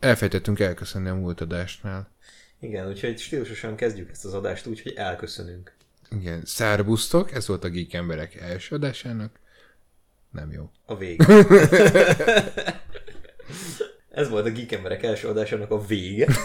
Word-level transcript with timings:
elfejtettünk 0.00 0.60
elköszönni 0.60 1.08
a 1.08 1.14
múlt 1.14 1.40
adásnál. 1.40 2.10
Igen, 2.60 2.88
úgyhogy 2.88 3.18
stílusosan 3.18 3.76
kezdjük 3.76 4.10
ezt 4.10 4.24
az 4.24 4.34
adást 4.34 4.66
úgy, 4.66 4.82
hogy 4.82 4.92
elköszönünk. 4.96 5.72
Igen, 6.10 6.42
szárbusztok, 6.44 7.32
ez 7.32 7.46
volt 7.46 7.64
a 7.64 7.68
Geek 7.68 7.92
Emberek 7.92 8.34
első 8.34 8.74
adásának. 8.74 9.38
Nem 10.30 10.52
jó. 10.52 10.70
A 10.86 10.96
vége. 10.96 11.24
ez 14.20 14.28
volt 14.28 14.46
a 14.46 14.50
Geek 14.50 14.72
Emberek 14.72 15.02
első 15.02 15.28
adásának 15.28 15.70
a 15.70 15.84
vége. 15.86 16.26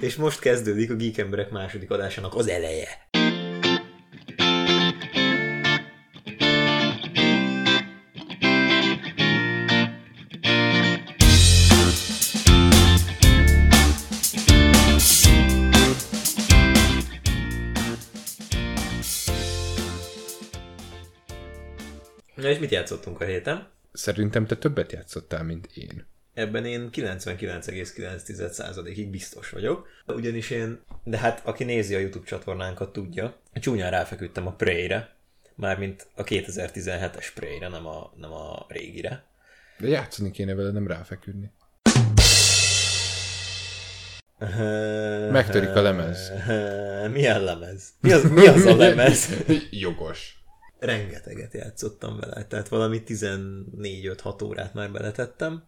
És 0.00 0.16
most 0.16 0.38
kezdődik 0.38 0.90
a 0.90 0.94
Geek 0.94 1.18
Emberek 1.18 1.50
második 1.50 1.90
adásának 1.90 2.34
az 2.34 2.48
eleje. 2.48 3.08
Mit 22.60 22.70
játszottunk 22.70 23.20
a 23.20 23.24
héten? 23.24 23.68
Szerintem 23.92 24.46
te 24.46 24.56
többet 24.56 24.92
játszottál, 24.92 25.44
mint 25.44 25.68
én. 25.74 26.06
Ebben 26.34 26.64
én 26.64 26.88
99,9%-ig 26.92 29.10
biztos 29.10 29.50
vagyok. 29.50 29.88
Ugyanis 30.06 30.50
én, 30.50 30.80
de 31.04 31.18
hát 31.18 31.40
aki 31.44 31.64
nézi 31.64 31.94
a 31.94 31.98
YouTube 31.98 32.26
csatornánkat 32.26 32.92
tudja, 32.92 33.40
csúnyán 33.54 33.90
ráfeküdtem 33.90 34.46
a 34.46 34.52
Prey-re, 34.52 35.14
mármint 35.54 36.06
a 36.14 36.24
2017-es 36.24 37.26
Prey-re, 37.34 37.68
nem 37.68 37.86
a, 37.86 38.12
nem 38.16 38.32
a 38.32 38.66
régire. 38.68 39.24
De 39.78 39.88
játszani 39.88 40.30
kéne 40.30 40.54
vele, 40.54 40.70
nem 40.70 40.86
ráfeküdni. 40.86 41.50
Megtörik 45.30 45.74
a 45.74 45.82
lemez. 45.82 46.32
Milyen 47.12 47.44
lemez? 47.44 47.88
Mi 48.00 48.12
az, 48.12 48.30
mi 48.30 48.46
az 48.46 48.64
a 48.64 48.76
lemez? 48.86 49.28
Jogos. 49.70 50.39
Rengeteget 50.80 51.52
játszottam 51.52 52.18
vele, 52.20 52.44
tehát 52.44 52.68
valami 52.68 53.02
14-5-6 53.06 54.44
órát 54.44 54.74
már 54.74 54.92
beletettem. 54.92 55.62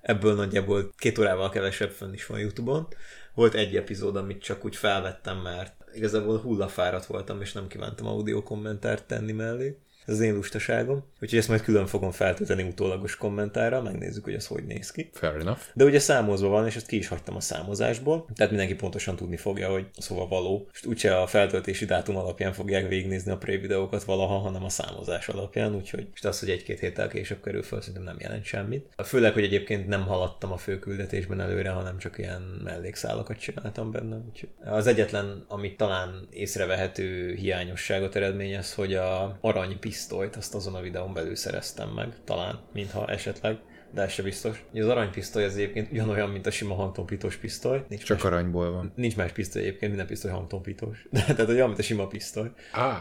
Ebből 0.00 0.34
nagyjából 0.34 0.92
két 0.96 1.18
órával 1.18 1.50
kevesebb 1.50 1.90
fönn 1.90 2.12
is 2.12 2.26
van 2.26 2.38
Youtube-on. 2.38 2.88
Volt 3.34 3.54
egy 3.54 3.76
epizód, 3.76 4.16
amit 4.16 4.42
csak 4.42 4.64
úgy 4.64 4.76
felvettem, 4.76 5.38
mert 5.38 5.84
igazából 5.94 6.38
hullafáradt 6.38 7.06
voltam, 7.06 7.40
és 7.40 7.52
nem 7.52 7.66
kívántam 7.66 8.06
audio 8.06 8.42
kommentárt 8.42 9.06
tenni 9.06 9.32
mellé. 9.32 9.78
Ez 10.06 10.14
az 10.14 10.20
én 10.20 10.34
lustaságom. 10.34 11.04
Úgyhogy 11.20 11.38
ezt 11.38 11.48
majd 11.48 11.62
külön 11.62 11.86
fogom 11.86 12.10
feltölteni 12.10 12.62
utólagos 12.62 13.16
kommentára, 13.16 13.82
megnézzük, 13.82 14.24
hogy 14.24 14.34
ez 14.34 14.46
hogy 14.46 14.64
néz 14.64 14.90
ki. 14.90 15.10
Fair 15.12 15.34
enough. 15.40 15.60
De 15.74 15.84
ugye 15.84 15.98
számozva 15.98 16.48
van, 16.48 16.66
és 16.66 16.76
ezt 16.76 16.86
ki 16.86 16.96
is 16.96 17.08
hagytam 17.08 17.36
a 17.36 17.40
számozásból, 17.40 18.26
tehát 18.34 18.52
mindenki 18.52 18.74
pontosan 18.74 19.16
tudni 19.16 19.36
fogja, 19.36 19.68
hogy 19.68 19.86
szóval 19.98 20.28
való. 20.28 20.68
És 20.72 20.84
úgyse 20.84 21.16
a 21.20 21.26
feltöltési 21.26 21.84
dátum 21.84 22.16
alapján 22.16 22.52
fogják 22.52 22.88
végignézni 22.88 23.30
a 23.30 23.36
pré 23.36 23.56
videókat 23.56 24.04
valaha, 24.04 24.38
hanem 24.38 24.64
a 24.64 24.68
számozás 24.68 25.28
alapján, 25.28 25.74
úgyhogy 25.74 26.06
és 26.14 26.22
az, 26.22 26.40
hogy 26.40 26.50
egy-két 26.50 26.80
héttel 26.80 27.08
később 27.08 27.42
kerül 27.42 27.62
fel, 27.62 27.80
szerintem 27.80 28.02
nem 28.02 28.16
jelent 28.18 28.44
semmit. 28.44 28.88
Főleg, 29.04 29.32
hogy 29.32 29.44
egyébként 29.44 29.86
nem 29.86 30.06
haladtam 30.06 30.52
a 30.52 30.56
főküldetésben 30.56 31.40
előre, 31.40 31.70
hanem 31.70 31.98
csak 31.98 32.18
ilyen 32.18 32.60
mellékszálakat 32.64 33.38
csináltam 33.38 33.90
benne. 33.90 34.16
Úgyhogy 34.16 34.48
az 34.64 34.86
egyetlen, 34.86 35.44
amit 35.48 35.76
talán 35.76 36.28
észrevehető 36.30 37.34
hiányosságot 37.34 38.16
eredményez, 38.16 38.74
hogy 38.74 38.94
a 38.94 39.38
arany 39.40 39.78
pisztolyt, 39.94 40.36
azt 40.36 40.54
azon 40.54 40.74
a 40.74 40.80
videón 40.80 41.12
belül 41.12 41.36
szereztem 41.36 41.88
meg, 41.88 42.14
talán, 42.24 42.60
mintha 42.72 43.06
esetleg, 43.08 43.58
de 43.90 44.02
ez 44.02 44.10
se 44.10 44.22
biztos. 44.22 44.64
Az 44.74 44.86
aranypisztoly 44.86 45.44
az 45.44 45.54
egyébként 45.54 45.90
ugyanolyan, 45.92 46.30
mint 46.30 46.46
a 46.46 46.50
sima 46.50 46.74
hangtompítós 46.74 47.36
pisztoly. 47.36 47.84
Nincs 47.88 48.02
Csak 48.02 48.16
más, 48.16 48.26
aranyból 48.26 48.70
van. 48.72 48.92
nincs 48.96 49.16
más 49.16 49.32
pisztoly 49.32 49.62
egyébként, 49.62 49.88
minden 49.90 50.06
pisztoly 50.06 50.30
hangtompítós. 50.30 51.06
De, 51.12 51.20
tehát 51.20 51.48
olyan, 51.48 51.66
mint 51.66 51.78
a 51.78 51.82
sima 51.82 52.06
pisztoly. 52.06 52.50
Ah, 52.72 52.96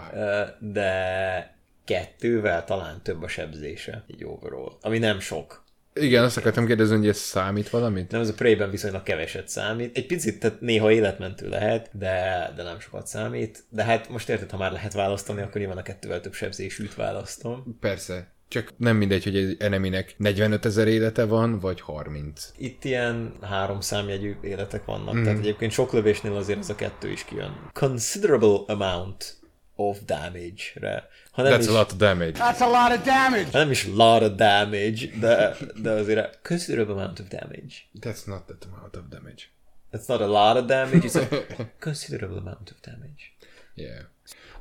De 0.59 1.57
kettővel 1.85 2.63
talán 2.63 3.01
több 3.03 3.23
a 3.23 3.27
sebzése, 3.27 4.03
így 4.07 4.23
overall. 4.23 4.71
Ami 4.81 4.97
nem 4.97 5.19
sok. 5.19 5.62
Igen, 5.93 6.23
azt 6.23 6.37
akartam 6.37 6.65
kérdezni, 6.65 6.97
hogy 6.97 7.07
ez 7.07 7.17
számít 7.17 7.69
valamit? 7.69 8.11
Nem, 8.11 8.21
ez 8.21 8.29
a 8.29 8.33
Prey-ben 8.33 8.69
viszonylag 8.69 9.03
keveset 9.03 9.47
számít. 9.47 9.97
Egy 9.97 10.05
picit, 10.05 10.39
tehát 10.39 10.61
néha 10.61 10.91
életmentő 10.91 11.49
lehet, 11.49 11.89
de, 11.91 12.51
de 12.55 12.63
nem 12.63 12.79
sokat 12.79 13.07
számít. 13.07 13.63
De 13.69 13.83
hát 13.83 14.09
most 14.09 14.29
érted, 14.29 14.49
ha 14.49 14.57
már 14.57 14.71
lehet 14.71 14.93
választani, 14.93 15.41
akkor 15.41 15.61
nyilván 15.61 15.77
a 15.77 15.81
kettővel 15.81 16.21
több 16.21 16.33
sebzésűt 16.33 16.95
választom. 16.95 17.77
Persze. 17.79 18.31
Csak 18.47 18.73
nem 18.77 18.97
mindegy, 18.97 19.23
hogy 19.23 19.35
egy 19.35 19.55
eneminek 19.59 20.15
45 20.17 20.65
ezer 20.65 20.87
élete 20.87 21.25
van, 21.25 21.59
vagy 21.59 21.81
30. 21.81 22.51
Itt 22.57 22.83
ilyen 22.83 23.33
három 23.41 23.79
számjegyű 23.79 24.35
életek 24.41 24.85
vannak, 24.85 25.15
mm. 25.15 25.23
tehát 25.23 25.39
egyébként 25.39 25.71
sok 25.71 25.93
lövésnél 25.93 26.35
azért 26.35 26.59
ez 26.59 26.69
a 26.69 26.75
kettő 26.75 27.11
is 27.11 27.25
kijön. 27.25 27.69
Considerable 27.73 28.57
amount 28.67 29.37
of 29.75 29.97
damage-re. 30.05 31.07
Ha 31.35 31.43
That's 31.43 31.65
is, 31.65 31.67
a 31.67 31.73
lot 31.73 31.91
of 31.91 31.97
damage. 31.97 32.37
That's 32.37 32.61
a 32.61 32.67
lot 32.67 32.91
of 32.91 33.03
damage. 33.03 33.51
ha 33.51 33.59
nem 33.59 33.69
is 33.71 33.85
lot 33.85 34.23
of 34.23 34.37
damage, 34.37 35.09
de, 35.19 35.57
de 35.81 35.89
azért 35.89 36.17
a 36.17 36.29
considerable 36.41 36.93
amount 36.93 37.19
of 37.19 37.27
damage. 37.27 37.87
That's 37.99 38.25
not 38.25 38.47
that 38.47 38.65
amount 38.65 38.95
of 38.95 39.09
damage. 39.09 39.49
That's 39.91 40.07
not 40.07 40.21
a 40.21 40.27
lot 40.27 40.57
of 40.57 40.67
damage, 40.67 41.05
it's 41.05 41.15
a 41.15 41.25
considerable 41.79 42.37
amount 42.37 42.71
of 42.71 42.81
damage. 42.81 43.33
Yeah. 43.75 44.01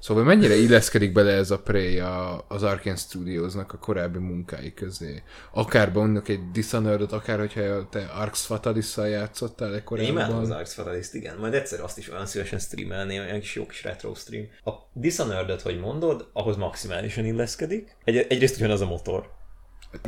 Szóval 0.02 0.24
mennyire 0.24 0.54
illeszkedik 0.54 1.12
bele 1.12 1.32
ez 1.32 1.50
a 1.50 1.58
Prey 1.58 1.98
a, 1.98 2.44
az 2.48 2.62
Arkane 2.62 2.96
Studiosnak 2.96 3.72
a 3.72 3.78
korábbi 3.78 4.18
munkái 4.18 4.74
közé? 4.74 5.22
Akár 5.52 5.92
mondjuk 5.92 6.28
egy 6.28 6.50
Dishonored-ot, 6.50 7.12
akár 7.12 7.38
hogyha 7.38 7.88
te 7.88 8.04
Arx 8.04 8.44
Fatalis-szal 8.44 9.08
játszottál 9.08 9.74
egy 9.74 9.82
Én 9.90 10.06
imádom 10.06 10.36
az 10.36 10.42
korábban. 10.42 10.50
Arx 10.56 10.74
Fatalist, 10.74 11.14
igen. 11.14 11.36
Majd 11.36 11.54
egyszer 11.54 11.80
azt 11.80 11.98
is 11.98 12.10
olyan 12.10 12.26
szívesen 12.26 12.58
streamelném, 12.58 13.22
olyan 13.22 13.40
kis 13.40 13.54
jó 13.54 13.66
kis 13.66 13.82
retro 13.82 14.14
stream. 14.14 14.48
A 14.64 14.70
dishonored 14.92 15.60
hogy 15.60 15.80
mondod, 15.80 16.30
ahhoz 16.32 16.56
maximálisan 16.56 17.24
illeszkedik. 17.24 17.96
Egy, 18.04 18.16
egyrészt 18.16 18.56
ugyanaz 18.56 18.80
a 18.80 18.86
motor. 18.86 19.30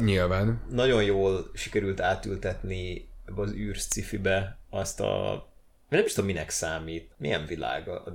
Nyilván. 0.00 0.62
Nagyon 0.70 1.02
jól 1.02 1.50
sikerült 1.52 2.00
átültetni 2.00 3.08
ebbe 3.28 3.40
az 3.40 3.52
űrsz 3.52 3.86
cifibe 3.86 4.58
azt 4.70 5.00
a... 5.00 5.46
Nem 5.88 6.04
is 6.04 6.12
tudom, 6.12 6.30
minek 6.30 6.50
számít. 6.50 7.10
Milyen 7.16 7.46
világ 7.46 7.88
a 7.88 8.02
a 8.06 8.10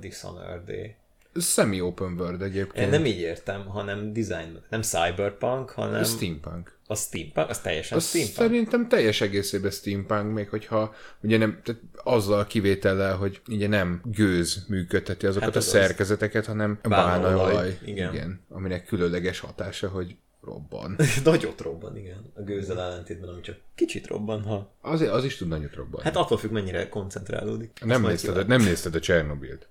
-é. 1.34 1.40
Semi-open 1.40 2.12
world 2.18 2.40
Én 2.40 2.46
egyébként. 2.46 2.90
nem 2.90 3.04
így 3.04 3.18
értem, 3.18 3.66
hanem 3.66 4.12
design, 4.12 4.58
nem 4.70 4.82
cyberpunk, 4.82 5.70
hanem 5.70 6.04
Steampunk. 6.04 6.78
a 6.86 6.94
steampunk, 6.94 7.48
az 7.48 7.58
teljesen 7.60 7.98
Az 7.98 8.08
steampunk. 8.08 8.36
szerintem 8.36 8.88
teljes 8.88 9.20
egészében 9.20 9.70
steampunk, 9.70 10.34
még 10.34 10.48
hogyha 10.48 10.94
ugye 11.22 11.38
nem, 11.38 11.60
tehát 11.64 11.80
azzal 12.04 12.38
a 12.38 12.44
kivétellel, 12.46 13.16
hogy 13.16 13.40
ugye 13.48 13.68
nem 13.68 14.00
gőz 14.04 14.64
működteti 14.68 15.26
azokat 15.26 15.44
Hát 15.46 15.54
a 15.56 15.58
az 15.58 15.64
az. 15.66 15.70
szerkezeteket, 15.70 16.46
hanem 16.46 16.78
Bálnaolaj, 16.88 17.78
igen. 17.84 18.14
igen. 18.14 18.40
Aminek 18.48 18.84
különleges 18.86 19.40
hatása, 19.40 19.88
hogy 19.88 20.16
robban. 20.44 20.96
Nagyot 21.24 21.60
robban, 21.60 21.96
igen. 21.96 22.32
A 22.34 22.42
gőzzel 22.42 22.80
ellentétben, 22.80 23.28
ami 23.28 23.40
csak 23.40 23.56
kicsit 23.74 24.06
robban, 24.06 24.42
ha... 24.42 24.74
Az, 24.80 25.00
az 25.00 25.24
is 25.24 25.36
tud 25.36 25.48
nagyot 25.48 25.74
robbanni. 25.74 26.04
Hát 26.04 26.16
attól 26.16 26.38
függ, 26.38 26.50
mennyire 26.50 26.88
koncentrálódik. 26.88 27.78
Nem, 27.84 28.02
nézted, 28.02 28.20
kilátjuk. 28.30 28.46
nem 28.46 28.60
nézted 28.66 28.94
a 28.94 29.00
Csernobilt. 29.00 29.68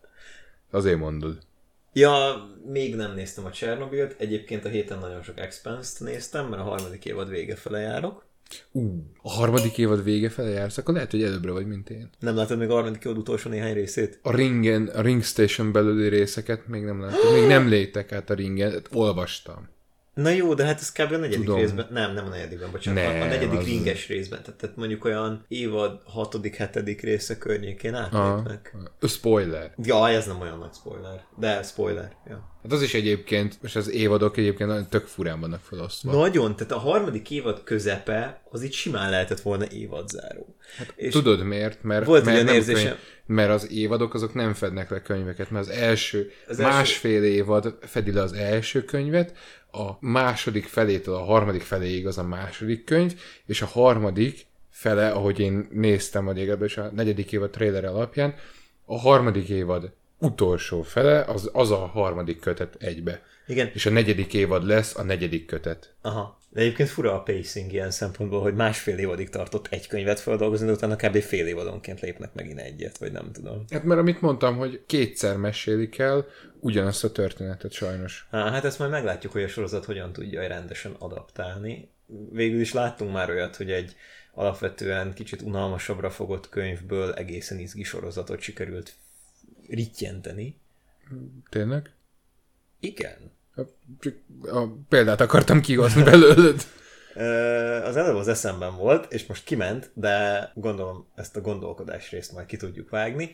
Azért 0.71 0.97
mondod. 0.97 1.37
Ja, 1.93 2.45
még 2.65 2.95
nem 2.95 3.13
néztem 3.13 3.45
a 3.45 3.51
Csernobilt, 3.51 4.15
egyébként 4.17 4.65
a 4.65 4.69
héten 4.69 4.99
nagyon 4.99 5.23
sok 5.23 5.39
Expense-t 5.39 5.99
néztem, 5.99 6.47
mert 6.47 6.61
a 6.61 6.65
harmadik 6.65 7.05
évad 7.05 7.29
vége 7.29 7.55
fele 7.55 7.79
járok. 7.79 8.27
Ú, 8.71 9.03
a 9.21 9.31
harmadik 9.31 9.77
évad 9.77 10.03
vége 10.03 10.29
fele 10.29 10.49
jársz, 10.49 10.77
akkor 10.77 10.93
lehet, 10.93 11.11
hogy 11.11 11.23
előbbre 11.23 11.51
vagy, 11.51 11.67
mint 11.67 11.89
én. 11.89 12.09
Nem 12.19 12.35
látod 12.35 12.57
még 12.57 12.69
a 12.69 12.73
harmadik 12.73 13.03
évad 13.03 13.17
utolsó 13.17 13.49
néhány 13.49 13.73
részét? 13.73 14.19
A 14.21 14.35
ringen, 14.35 14.87
a 14.87 15.01
Ring 15.01 15.23
Station 15.23 15.71
belüli 15.71 16.07
részeket 16.07 16.67
még 16.67 16.83
nem 16.83 17.01
láttam. 17.01 17.33
Még 17.33 17.47
nem 17.47 17.67
léptek 17.67 18.11
át 18.11 18.29
a 18.29 18.33
ringen, 18.33 18.81
olvastam. 18.91 19.69
Na 20.21 20.29
jó, 20.29 20.53
de 20.53 20.65
hát 20.65 20.79
ez 20.79 20.91
kb. 20.91 21.11
a 21.13 21.17
negyedik 21.17 21.45
Tudom. 21.45 21.59
részben, 21.59 21.87
nem, 21.91 22.13
nem 22.13 22.25
a 22.25 22.29
negyedikben, 22.29 22.71
bocsánat, 22.71 23.03
Nem, 23.03 23.21
a 23.21 23.25
negyedik 23.25 23.59
az- 23.59 23.65
ringes 23.65 24.07
részben, 24.07 24.41
tehát, 24.43 24.59
tehát 24.59 24.75
mondjuk 24.75 25.05
olyan 25.05 25.45
évad 25.47 26.01
hatodik, 26.05 26.55
hetedik 26.55 27.01
része 27.01 27.37
környékén 27.37 27.93
átlépnek. 27.93 28.75
Spoiler. 29.07 29.73
Ja, 29.83 30.09
ez 30.09 30.25
nem 30.27 30.41
olyan 30.41 30.57
nagy 30.57 30.73
spoiler, 30.73 31.23
de 31.37 31.61
spoiler, 31.63 32.11
ja. 32.27 32.47
Hát 32.63 32.71
az 32.71 32.81
is 32.81 32.93
egyébként, 32.93 33.57
és 33.63 33.75
az 33.75 33.89
évadok 33.91 34.37
egyébként 34.37 34.69
nagyon 34.69 34.87
tök 34.89 35.05
furán 35.07 35.39
vannak 35.39 35.61
felosztva. 35.63 36.11
Nagyon, 36.11 36.55
tehát 36.55 36.71
a 36.71 36.77
harmadik 36.77 37.31
évad 37.31 37.63
közepe, 37.63 38.41
az 38.49 38.61
itt 38.61 38.71
simán 38.71 39.09
lehetett 39.09 39.39
volna 39.39 39.65
évadzáró. 39.71 40.55
Hát, 40.77 40.93
és 40.95 41.13
Tudod 41.13 41.43
miért? 41.43 41.83
Mert, 41.83 42.05
Volt 42.05 42.25
mert, 42.25 42.43
nem 42.43 42.55
érzésem- 42.55 42.83
könyv, 42.83 42.97
mert 43.25 43.49
az 43.49 43.71
évadok 43.71 44.13
azok 44.13 44.33
nem 44.33 44.53
fednek 44.53 44.89
le 44.89 45.01
könyveket, 45.01 45.49
mert 45.51 45.67
az 45.67 45.71
első, 45.73 46.31
Az 46.47 46.59
első- 46.59 46.71
másfél 46.71 47.23
évad 47.23 47.77
fedi 47.81 48.11
le 48.11 48.21
az 48.21 48.33
első 48.33 48.83
könyvet, 48.83 49.33
a 49.71 49.97
második 49.99 50.65
felétől 50.65 51.15
a 51.15 51.23
harmadik 51.23 51.61
feléig 51.61 52.07
az 52.07 52.17
a 52.17 52.23
második 52.23 52.83
könyv, 52.83 53.21
és 53.45 53.61
a 53.61 53.65
harmadik 53.65 54.45
fele, 54.69 55.11
ahogy 55.11 55.39
én 55.39 55.67
néztem, 55.71 56.25
vagy 56.25 56.37
legalábbis 56.37 56.77
a 56.77 56.91
negyedik 56.95 57.31
évad 57.31 57.49
trailer 57.49 57.85
alapján, 57.85 58.35
a 58.85 58.99
harmadik 58.99 59.49
évad 59.49 59.93
utolsó 60.17 60.81
fele, 60.81 61.23
az, 61.23 61.49
az 61.53 61.71
a 61.71 61.85
harmadik 61.85 62.39
kötet 62.39 62.75
egybe. 62.79 63.23
Igen. 63.47 63.71
és 63.73 63.85
a 63.85 63.89
negyedik 63.89 64.33
évad 64.33 64.65
lesz 64.65 64.95
a 64.97 65.03
negyedik 65.03 65.45
kötet. 65.45 65.93
Aha. 66.01 66.38
De 66.49 66.61
egyébként 66.61 66.89
fura 66.89 67.13
a 67.13 67.23
pacing 67.23 67.73
ilyen 67.73 67.91
szempontból, 67.91 68.41
hogy 68.41 68.53
másfél 68.53 68.97
évadig 68.97 69.29
tartott 69.29 69.67
egy 69.67 69.87
könyvet 69.87 70.19
feldolgozni, 70.19 70.65
de 70.65 70.71
utána 70.71 70.95
kb. 70.95 71.17
fél 71.17 71.47
évadonként 71.47 71.99
lépnek 71.99 72.33
megint 72.33 72.59
egyet, 72.59 72.97
vagy 72.97 73.11
nem 73.11 73.31
tudom. 73.31 73.65
Hát 73.69 73.83
mert 73.83 73.99
amit 73.99 74.21
mondtam, 74.21 74.57
hogy 74.57 74.83
kétszer 74.85 75.37
mesélik 75.37 75.97
el 75.97 76.25
ugyanazt 76.59 77.03
a 77.03 77.11
történetet 77.11 77.71
sajnos. 77.71 78.27
Há, 78.31 78.51
hát 78.51 78.65
ezt 78.65 78.79
majd 78.79 78.91
meglátjuk, 78.91 79.31
hogy 79.31 79.43
a 79.43 79.47
sorozat 79.47 79.85
hogyan 79.85 80.13
tudja 80.13 80.47
rendesen 80.47 80.95
adaptálni. 80.99 81.89
Végül 82.31 82.59
is 82.59 82.73
láttunk 82.73 83.13
már 83.13 83.29
olyat, 83.29 83.55
hogy 83.55 83.71
egy 83.71 83.95
alapvetően 84.33 85.13
kicsit 85.13 85.41
unalmasabbra 85.41 86.09
fogott 86.09 86.49
könyvből 86.49 87.13
egészen 87.13 87.59
izgi 87.59 87.83
sorozatot 87.83 88.41
sikerült 88.41 88.95
rittyenteni. 89.67 90.59
Tényleg? 91.49 91.91
Igen. 92.79 93.31
Csak 93.99 94.15
a 94.41 94.65
példát 94.89 95.21
akartam 95.21 95.61
kihozni 95.61 96.03
belőled. 96.03 96.63
Az 97.83 97.97
előbb 97.97 98.15
az 98.15 98.27
eszemben 98.27 98.75
volt, 98.75 99.13
és 99.13 99.25
most 99.25 99.43
kiment, 99.43 99.91
de 99.93 100.51
gondolom 100.55 101.07
ezt 101.15 101.35
a 101.35 101.41
gondolkodás 101.41 102.11
részt 102.11 102.31
majd 102.31 102.45
ki 102.45 102.57
tudjuk 102.57 102.89
vágni. 102.89 103.31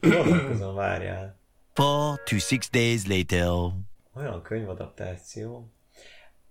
Gondolkozom, 0.00 0.74
várjál. 0.74 1.38
Four 1.72 2.22
to 2.24 2.38
six 2.38 2.70
days 2.70 3.06
later. 3.06 3.48
Olyan 4.14 4.42
könyvadaptáció. 4.42 5.72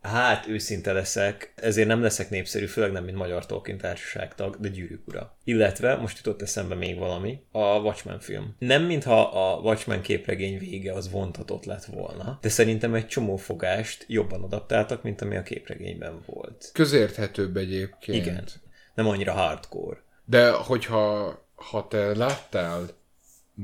Hát, 0.02 0.48
őszinte 0.48 0.94
leszek, 0.94 1.54
ezért 1.56 1.88
nem 1.88 2.02
leszek 2.02 2.30
népszerű, 2.30 2.66
főleg 2.66 2.92
nem, 2.92 3.04
mint 3.04 3.18
Magyar 3.18 3.46
Tolkien 3.46 3.78
társaságtag, 3.78 4.58
de 4.60 4.70
gyűrűk 4.70 5.08
ura. 5.08 5.38
Illetve, 5.44 5.96
most 5.96 6.18
jutott 6.18 6.42
eszembe 6.42 6.76
még 6.76 6.98
valami, 6.98 7.44
a 7.52 7.60
Watchmen 7.60 8.20
film. 8.20 8.56
Nem 8.60 8.84
mintha 8.84 9.22
a 9.22 9.60
Watchmen 9.60 10.02
képregény 10.02 10.60
vége 10.60 10.94
az 10.94 11.12
vontatott 11.12 11.66
lett 11.66 11.86
volna, 11.86 12.38
de 12.42 12.50
szerintem 12.50 12.94
egy 12.94 13.08
csomó 13.08 13.36
fogást 13.36 14.06
jobban 14.08 14.44
adaptáltak, 14.44 15.04
mint 15.04 15.22
ami 15.22 15.36
a 15.36 15.44
képregényben 15.44 16.20
volt. 16.26 16.70
Közérthetőbb 16.74 17.58
egyébként. 17.58 18.26
Igen. 18.26 18.48
Nem 18.94 19.08
annyira 19.08 19.34
hardcore. 19.34 20.02
De 20.26 20.52
hogyha 20.52 21.38
ha 21.56 21.88
te 21.88 22.16
láttál, 22.16 22.88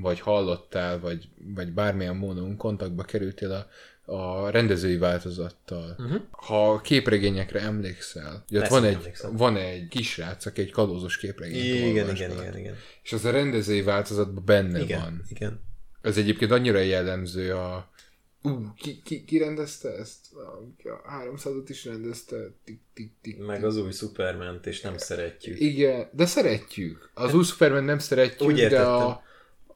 vagy 0.02 0.20
hallottál, 0.20 1.00
vagy, 1.00 1.30
vagy 1.56 1.72
bármilyen 1.72 2.16
módon 2.16 2.58
kontaktba 2.58 3.04
kerültél 3.04 3.52
a, 3.52 3.68
a 4.06 4.50
rendezői 4.50 4.98
változattal, 4.98 5.96
uh-huh. 6.00 6.22
ha 6.32 6.72
a 6.72 6.82
képregényekre 6.82 7.60
emlékszel, 7.60 8.46
ugye 8.50 8.60
ott 8.60 8.68
van 8.68 8.84
egy, 8.84 8.94
emlékszem. 8.94 9.36
van 9.36 9.58
egy 9.58 9.88
kisrác, 9.88 10.46
aki 10.46 10.62
egy 10.62 10.72
kalózos 10.72 11.18
képregényt 11.18 11.64
Igen, 11.64 11.90
igen, 11.90 12.16
fel. 12.16 12.42
igen, 12.42 12.58
igen. 12.58 12.76
És 13.04 13.14
az 13.14 13.26
a 13.26 13.32
rendezői 13.32 13.82
változatban 13.82 14.46
benne 14.46 14.80
Igen, 14.80 15.02
van. 15.02 15.22
igen. 15.30 15.62
Ez 16.02 16.18
egyébként 16.18 16.52
annyira 16.52 16.80
jellemző 16.80 17.54
a... 17.54 17.90
Ú, 18.42 18.74
ki, 18.78 19.02
ki, 19.04 19.24
ki 19.24 19.38
rendezte 19.38 19.90
ezt? 19.90 20.26
A 20.84 21.12
300-at 21.36 21.66
is 21.68 21.86
rendezte. 21.86 22.36
Tik, 22.64 22.80
tik, 22.94 23.12
tik, 23.22 23.46
Meg 23.46 23.64
az 23.64 23.78
új 23.78 23.92
superman 23.92 24.60
és 24.64 24.82
nem 24.82 24.98
szeretjük. 24.98 25.60
Igen, 25.60 26.10
de 26.12 26.26
szeretjük. 26.26 27.10
Az 27.14 27.34
új 27.34 27.44
Superman 27.44 27.84
nem 27.84 28.00
szeretjük, 28.00 28.50
Úgy 28.50 28.68
de 28.68 28.82
a, 28.82 29.24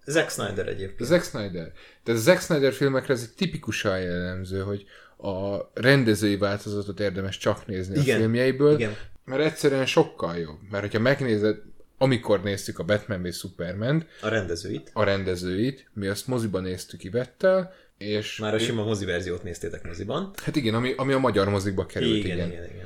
Zack 0.09 0.29
Snyder 0.29 0.67
egyébként. 0.67 1.09
Zack 1.09 1.23
Snyder. 1.23 1.71
Tehát 2.03 2.19
a 2.19 2.23
Zack 2.23 2.41
Snyder 2.41 2.73
filmekre 2.73 3.13
ez 3.13 3.21
egy 3.21 3.35
tipikusan 3.35 3.99
jellemző, 4.01 4.59
hogy 4.61 4.85
a 5.17 5.57
rendezői 5.73 6.37
változatot 6.37 6.99
érdemes 6.99 7.37
csak 7.37 7.65
nézni 7.67 7.99
Igen, 7.99 8.15
a 8.15 8.19
filmjeiből, 8.19 8.73
igen. 8.73 8.95
mert 9.25 9.41
egyszerűen 9.41 9.85
sokkal 9.85 10.37
jobb. 10.37 10.57
Mert 10.71 10.83
hogyha 10.83 10.99
megnézed, 10.99 11.57
amikor 11.97 12.43
néztük 12.43 12.79
a 12.79 12.83
Batman 12.83 13.21
v 13.21 13.31
Superman, 13.33 14.05
A 14.21 14.27
rendezőit. 14.27 14.89
a 14.93 15.03
rendezőit, 15.03 15.89
mi 15.93 16.07
azt 16.07 16.27
moziban 16.27 16.61
néztük 16.63 17.03
Ivettel, 17.03 17.73
és 17.97 18.37
Már 18.37 18.53
a 18.53 18.59
sima 18.59 18.83
mozi 18.83 19.05
verziót 19.05 19.43
néztétek 19.43 19.83
moziban. 19.85 20.31
hát 20.43 20.55
igen, 20.55 20.73
ami, 20.73 20.93
ami 20.97 21.13
a 21.13 21.17
magyar 21.17 21.49
mozikba 21.49 21.85
került, 21.85 22.15
Igen, 22.15 22.35
igen. 22.37 22.51
igen, 22.51 22.63
igen. 22.63 22.85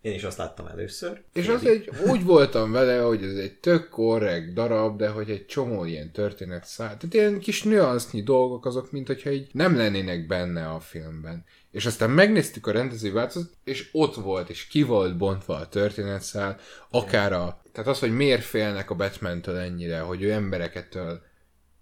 Én 0.00 0.14
is 0.14 0.24
azt 0.24 0.38
láttam 0.38 0.66
először. 0.66 1.22
És 1.32 1.48
az 1.48 1.66
egy, 1.66 1.90
úgy 2.06 2.24
voltam 2.24 2.72
vele, 2.72 3.00
hogy 3.00 3.22
ez 3.22 3.34
egy 3.34 3.54
tök 3.54 3.88
korrekt 3.88 4.52
darab, 4.52 4.98
de 4.98 5.08
hogy 5.08 5.30
egy 5.30 5.46
csomó 5.46 5.84
ilyen 5.84 6.12
történet 6.12 6.64
száll. 6.64 6.96
Tehát 6.96 7.14
ilyen 7.14 7.38
kis 7.38 7.62
nüansznyi 7.62 8.22
dolgok 8.22 8.66
azok, 8.66 8.92
mint 8.92 9.06
hogyha 9.06 9.30
így 9.30 9.48
nem 9.52 9.76
lennének 9.76 10.26
benne 10.26 10.68
a 10.68 10.80
filmben. 10.80 11.44
És 11.70 11.86
aztán 11.86 12.10
megnéztük 12.10 12.66
a 12.66 12.72
rendező 12.72 13.12
változatot, 13.12 13.56
és 13.64 13.88
ott 13.92 14.14
volt, 14.14 14.50
és 14.50 14.66
ki 14.66 14.82
volt 14.82 15.16
bontva 15.16 15.54
a 15.54 15.68
történetszál, 15.68 16.58
akár 16.90 17.32
a... 17.32 17.62
Tehát 17.72 17.90
az, 17.90 17.98
hogy 17.98 18.16
miért 18.16 18.44
félnek 18.44 18.90
a 18.90 18.94
Batman-től 18.94 19.56
ennyire, 19.56 20.00
hogy 20.00 20.22
ő 20.22 20.32
embereket 20.32 20.94
öl. 20.94 21.22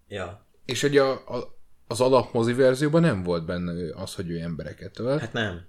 Ja. 0.08 0.46
És 0.64 0.80
hogy 0.80 0.96
a, 0.96 1.10
a, 1.10 1.56
az 1.86 2.00
alapmozi 2.00 2.52
verzióban 2.52 3.00
nem 3.00 3.22
volt 3.22 3.44
benne 3.44 3.94
az, 3.94 4.14
hogy 4.14 4.30
ő 4.30 4.40
embereket 4.40 4.98
öl. 4.98 5.18
Hát 5.18 5.32
nem. 5.32 5.67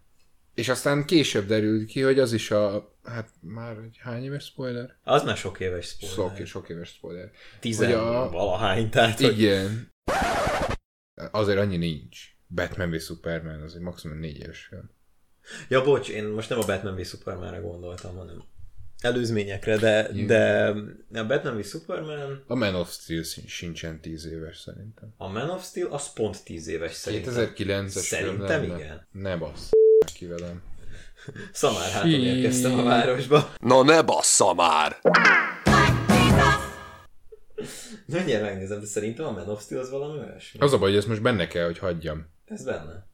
És 0.59 0.69
aztán 0.69 1.05
később 1.05 1.47
derült 1.47 1.85
ki, 1.87 2.01
hogy 2.01 2.19
az 2.19 2.33
is 2.33 2.51
a... 2.51 2.93
Hát 3.03 3.29
már 3.41 3.77
egy 3.77 3.97
hány 3.99 4.23
éves 4.23 4.43
spoiler? 4.45 4.95
Az 5.03 5.23
már 5.23 5.37
sok 5.37 5.59
éves 5.59 5.85
spoiler. 5.87 6.37
Sok, 6.37 6.45
sok 6.45 6.69
éves 6.69 6.89
spoiler. 6.89 7.31
Tizen 7.59 7.85
hogy 7.85 7.95
a- 7.95 8.29
valahány, 8.29 8.89
tehát 8.89 9.19
hogy... 9.19 9.39
Igen. 9.39 9.91
Azért 11.31 11.59
annyi 11.59 11.77
nincs. 11.77 12.19
Batman 12.47 12.89
v 12.91 12.99
Superman, 12.99 13.61
az 13.61 13.75
egy 13.75 13.81
maximum 13.81 14.19
négy 14.19 14.37
éves 14.37 14.65
film. 14.65 14.89
Ja, 15.67 15.83
bocs, 15.83 16.09
én 16.09 16.25
most 16.25 16.49
nem 16.49 16.59
a 16.59 16.65
Batman 16.65 16.95
v 16.95 17.05
Supermanre 17.05 17.57
gondoltam, 17.57 18.15
hanem 18.15 18.43
előzményekre, 19.01 19.77
de, 19.77 20.09
de 20.27 21.19
a 21.19 21.25
Batman 21.25 21.57
v 21.57 21.63
Superman, 21.65 22.43
A 22.47 22.55
Man 22.55 22.75
of 22.75 22.91
Steel 22.91 23.23
sin- 23.23 23.47
sincsen 23.47 24.01
tíz 24.01 24.25
éves 24.25 24.57
szerintem. 24.57 25.13
a 25.17 25.27
Man 25.27 25.49
of 25.49 25.65
Steel, 25.65 25.87
az 25.87 26.13
pont 26.13 26.43
10 26.43 26.67
éves 26.67 26.93
szerintem. 26.93 27.33
2009-es 27.55 27.87
Szerintem 27.87 28.63
igen. 28.63 29.07
Ne 29.11 29.37
bassz 29.37 29.69
ki 30.05 30.25
velem. 30.25 30.61
Szamár 31.51 31.91
háton 31.91 32.09
érkeztem 32.09 32.79
a 32.79 32.83
városba. 32.83 33.53
Na 33.59 33.83
ne 33.83 34.01
bassza 34.01 34.53
már! 34.53 34.99
Mindjárt 38.05 38.43
megnézem, 38.43 38.79
de 38.79 38.85
szerintem 38.85 39.25
a 39.25 39.31
Man 39.31 39.49
of 39.49 39.61
Steel 39.61 39.81
az 39.81 39.89
valami 39.89 40.19
olyasmi. 40.19 40.59
Az 40.59 40.73
a 40.73 40.77
baj, 40.77 40.89
hogy 40.89 40.97
ezt 40.97 41.07
most 41.07 41.21
benne 41.21 41.47
kell, 41.47 41.65
hogy 41.65 41.77
hagyjam. 41.77 42.27
Ez 42.45 42.63
benne. 42.63 43.07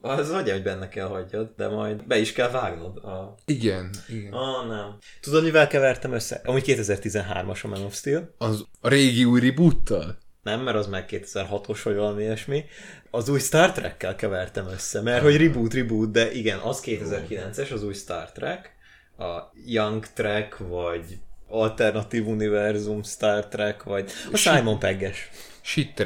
Az 0.00 0.30
vagy, 0.30 0.50
hogy 0.50 0.62
benne 0.62 0.88
kell 0.88 1.06
hagyjad, 1.06 1.52
de 1.56 1.68
majd 1.68 2.06
be 2.06 2.18
is 2.18 2.32
kell 2.32 2.50
vágnod. 2.50 2.96
A... 2.96 3.34
Igen, 3.44 3.90
igen. 4.08 4.32
Ah, 4.32 4.66
nem. 4.66 4.96
Tudod, 5.20 5.42
mivel 5.42 5.66
kevertem 5.66 6.12
össze? 6.12 6.40
Amúgy 6.44 6.64
2013-as 6.66 7.64
a 7.64 7.68
Man 7.68 7.82
of 7.82 7.94
Steel. 7.94 8.34
Az 8.38 8.64
a 8.80 8.88
régi 8.88 9.24
új 9.24 9.40
reboottal? 9.40 10.18
Nem, 10.42 10.60
mert 10.60 10.76
az 10.76 10.86
meg 10.86 11.04
2006-os 11.08 11.80
vagy 11.84 11.94
valami 11.96 12.22
ilyesmi. 12.22 12.64
Az 13.10 13.28
új 13.28 13.38
Star 13.38 13.72
Trek-kel 13.72 14.14
kevertem 14.16 14.66
össze, 14.66 15.00
mert 15.00 15.22
hogy 15.22 15.36
reboot, 15.36 15.74
reboot, 15.74 16.10
de 16.10 16.32
igen, 16.32 16.58
az 16.58 16.82
2009-es, 16.86 17.72
az 17.72 17.84
új 17.84 17.92
Star 17.94 18.32
Trek, 18.32 18.70
a 19.18 19.40
Young 19.66 20.06
Trek, 20.06 20.56
vagy 20.58 21.04
Alternatív 21.48 22.26
Univerzum 22.26 23.02
Star 23.02 23.46
Trek, 23.46 23.82
vagy 23.82 24.10
a 24.32 24.36
Simon 24.36 24.78
Pegges. 24.78 25.30
Shit. 25.60 26.04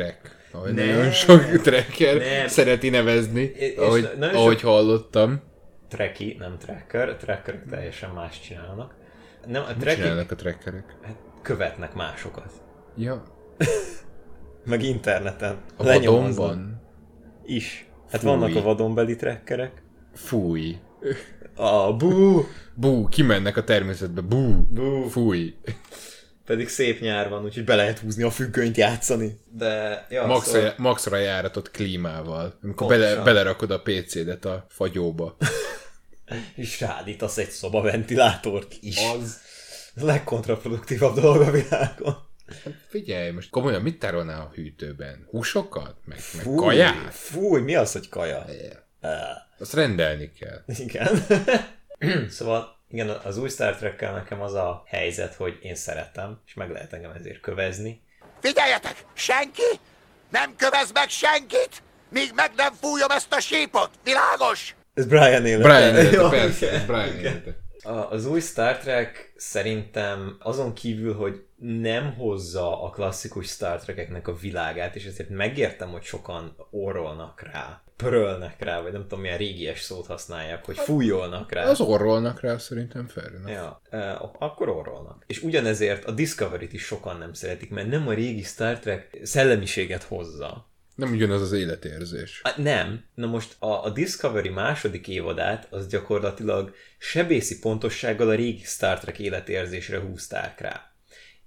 Ahogy 0.53 0.73
Nem. 0.75 0.87
nagyon 0.89 1.11
sok 1.11 1.61
tracker 1.63 2.17
Nem. 2.17 2.49
szereti 2.49 2.89
nevezni, 2.89 3.43
és 3.43 3.77
ahogy, 3.77 4.03
sok- 4.03 4.23
ahogy 4.35 4.61
hallottam. 4.61 5.43
Treki, 5.89 6.37
nem 6.39 6.59
tracker, 6.59 7.09
a 7.09 7.17
trackerek 7.17 7.67
teljesen 7.71 8.11
más 8.11 8.41
csinálnak. 8.41 8.95
Nem, 9.47 9.63
a 9.63 9.67
Mit 9.67 9.79
trekik 9.79 10.03
csinálnak 10.03 10.31
a 10.31 10.35
trackerek? 10.35 10.85
hát 11.03 11.17
követnek 11.43 11.95
másokat. 11.95 12.53
Ja, 12.97 13.23
Meg 14.67 14.83
interneten. 14.83 15.59
a 15.77 15.83
vadonban. 15.83 16.83
Is. 17.45 17.87
Hát 18.11 18.21
Fúj. 18.21 18.31
vannak 18.31 18.57
a 18.57 18.63
vadonbeli 18.63 19.17
trackerek. 19.17 19.83
Fúj. 20.15 20.79
A 21.55 21.93
bú, 21.97 22.45
Bú, 22.75 23.09
kimennek 23.09 23.57
a 23.57 23.65
természetbe. 23.65 24.21
Bú. 24.21 24.67
bú. 24.71 25.09
Fúj. 25.09 25.55
Pedig 26.47 26.69
szép 26.69 27.01
nyár 27.01 27.29
van, 27.29 27.45
úgyhogy 27.45 27.65
be 27.65 27.75
lehet 27.75 27.99
húzni 27.99 28.23
a 28.23 28.31
függönyt 28.31 28.77
játszani. 28.77 29.41
De, 29.53 30.07
ja, 30.11 30.27
Maxra, 30.27 30.53
szóval, 30.59 30.75
maxra 30.77 31.17
járatott 31.17 31.71
klímával. 31.71 32.59
Amikor 32.63 32.87
Pontosan. 32.87 33.13
bele, 33.15 33.25
belerakod 33.25 33.71
a 33.71 33.81
PC-det 33.81 34.45
a 34.45 34.67
fagyóba. 34.69 35.37
és 36.57 36.81
rádítasz 36.81 37.39
egy 37.39 37.51
szobaventilátort 37.51 38.77
is. 38.81 38.97
Az. 39.15 39.41
A 40.01 40.05
legkontraproduktívabb 40.05 41.15
dolog 41.15 41.41
a 41.41 41.51
világon. 41.51 42.17
Figyelj, 42.89 43.31
most 43.31 43.51
komolyan 43.51 43.83
mit 43.83 43.99
tárolnál 43.99 44.41
a 44.41 44.53
hűtőben? 44.55 45.27
Húsokat? 45.31 45.97
Meg, 46.05 46.19
meg 46.35 46.43
Fúj, 46.43 46.57
kaját? 46.57 47.15
Fúj, 47.15 47.61
mi 47.61 47.75
az, 47.75 47.93
hogy 47.93 48.09
kaja? 48.09 48.45
Á, 49.01 49.47
Azt 49.59 49.75
rendelni 49.75 50.33
kell. 50.33 50.63
Igen. 50.67 51.27
szóval 52.29 52.77
igen, 52.89 53.09
az 53.09 53.39
új 53.39 53.49
Star 53.49 53.77
Trek-kel 53.77 54.13
nekem 54.13 54.41
az 54.41 54.55
a 54.55 54.83
helyzet, 54.87 55.35
hogy 55.35 55.59
én 55.63 55.75
szeretem, 55.75 56.41
és 56.47 56.55
meg 56.55 56.71
lehet 56.71 56.93
engem 56.93 57.11
ezért 57.11 57.41
kövezni. 57.41 58.03
Figyeljetek! 58.41 59.05
Senki 59.13 59.81
nem 60.31 60.57
kövez 60.57 60.93
meg 60.93 61.09
senkit, 61.09 61.83
míg 62.11 62.33
meg 62.35 62.51
nem 62.57 62.73
fújom 62.81 63.11
ezt 63.11 63.33
a 63.33 63.41
sípot! 63.41 63.91
Világos? 64.05 64.75
Ez 64.95 65.07
Brian 65.07 65.47
élete. 65.47 65.69
Brian 65.69 65.97
élete, 65.97 66.29
persze, 66.29 66.85
Brian 66.87 67.19
élete. 67.19 67.57
Az 68.11 68.27
új 68.27 68.41
Star 68.41 68.79
Trek 68.79 69.33
szerintem 69.37 70.37
azon 70.41 70.73
kívül, 70.73 71.15
hogy 71.15 71.45
nem 71.57 72.15
hozza 72.15 72.83
a 72.83 72.91
klasszikus 72.91 73.47
Star 73.47 73.81
Trekeknek 73.81 74.29
a 74.29 74.35
világát, 74.35 74.97
és 74.97 75.05
ezért 75.05 75.29
megértem, 75.29 75.89
hogy 75.89 76.03
sokan 76.03 76.57
orrolnak 76.71 77.43
rá. 77.53 77.83
pörölnek 77.97 78.63
rá, 78.63 78.83
vagy 78.83 78.93
nem 78.93 79.03
tudom 79.03 79.21
milyen 79.21 79.39
régies 79.39 79.81
szót 79.81 80.07
használják, 80.07 80.65
hogy 80.65 80.77
fújolnak 80.77 81.53
rá. 81.53 81.65
Az 81.65 81.81
orrolnak 81.81 82.41
rá 82.41 82.59
szerintem 82.59 83.07
fair 83.07 83.33
enough. 83.35 83.51
Ja, 83.51 83.81
akkor 84.39 84.69
orrolnak. 84.69 85.25
És 85.27 85.43
ugyanezért 85.43 86.05
a 86.05 86.11
Discovery-t 86.11 86.73
is 86.73 86.83
sokan 86.83 87.19
nem 87.19 87.33
szeretik, 87.33 87.71
mert 87.71 87.89
nem 87.89 88.09
a 88.09 88.13
régi 88.13 88.43
Star 88.43 88.79
Trek 88.79 89.19
szellemiséget 89.23 90.03
hozza. 90.03 90.69
Nem 90.97 91.13
ugyanaz 91.13 91.43
az 91.43 91.53
életérzés. 91.53 92.41
Hát 92.45 92.57
nem. 92.57 93.05
Na 93.15 93.27
most 93.27 93.55
a, 93.59 93.85
a 93.85 93.91
Discovery 93.91 94.49
második 94.49 95.09
évadát 95.09 95.67
az 95.71 95.89
gyakorlatilag 95.89 96.75
sebészi 96.99 97.59
pontossággal 97.59 98.29
a 98.29 98.35
régi 98.35 98.63
Star 98.65 98.99
Trek 98.99 99.19
életérzésre 99.19 99.99
húzták 99.99 100.61
rá. 100.61 100.93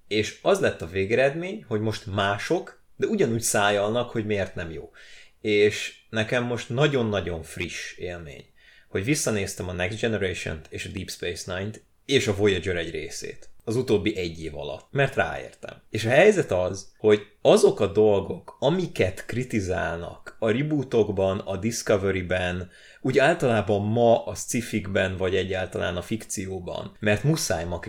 És 0.07 0.39
az 0.41 0.59
lett 0.59 0.81
a 0.81 0.87
végeredmény, 0.87 1.65
hogy 1.67 1.79
most 1.81 2.05
mások, 2.05 2.83
de 2.95 3.07
ugyanúgy 3.07 3.41
szájalnak, 3.41 4.09
hogy 4.09 4.25
miért 4.25 4.55
nem 4.55 4.71
jó. 4.71 4.91
És 5.41 5.95
nekem 6.09 6.43
most 6.43 6.69
nagyon-nagyon 6.69 7.43
friss 7.43 7.97
élmény, 7.97 8.45
hogy 8.87 9.03
visszanéztem 9.03 9.69
a 9.69 9.73
Next 9.73 9.99
Generation-t 9.99 10.65
és 10.69 10.85
a 10.85 10.89
Deep 10.89 11.09
Space 11.09 11.55
Nine-t, 11.55 11.83
és 12.05 12.27
a 12.27 12.35
Voyager 12.35 12.75
egy 12.75 12.91
részét 12.91 13.48
az 13.69 13.75
utóbbi 13.75 14.17
egy 14.17 14.43
év 14.43 14.57
alatt, 14.57 14.87
mert 14.91 15.15
ráértem. 15.15 15.81
És 15.89 16.05
a 16.05 16.09
helyzet 16.09 16.51
az, 16.51 16.91
hogy 16.97 17.21
azok 17.41 17.79
a 17.79 17.87
dolgok, 17.87 18.57
amiket 18.59 19.25
kritizálnak 19.25 20.35
a 20.39 20.51
rebootokban, 20.51 21.39
a 21.39 21.57
Discovery-ben, 21.57 22.69
úgy 23.01 23.19
általában 23.19 23.81
ma 23.85 24.25
a 24.25 24.35
sci-fikben, 24.35 25.17
vagy 25.17 25.35
egyáltalán 25.35 25.95
a 25.95 26.01
fikcióban, 26.01 26.95
mert 26.99 27.23
muszáj 27.23 27.65
ma 27.65 27.79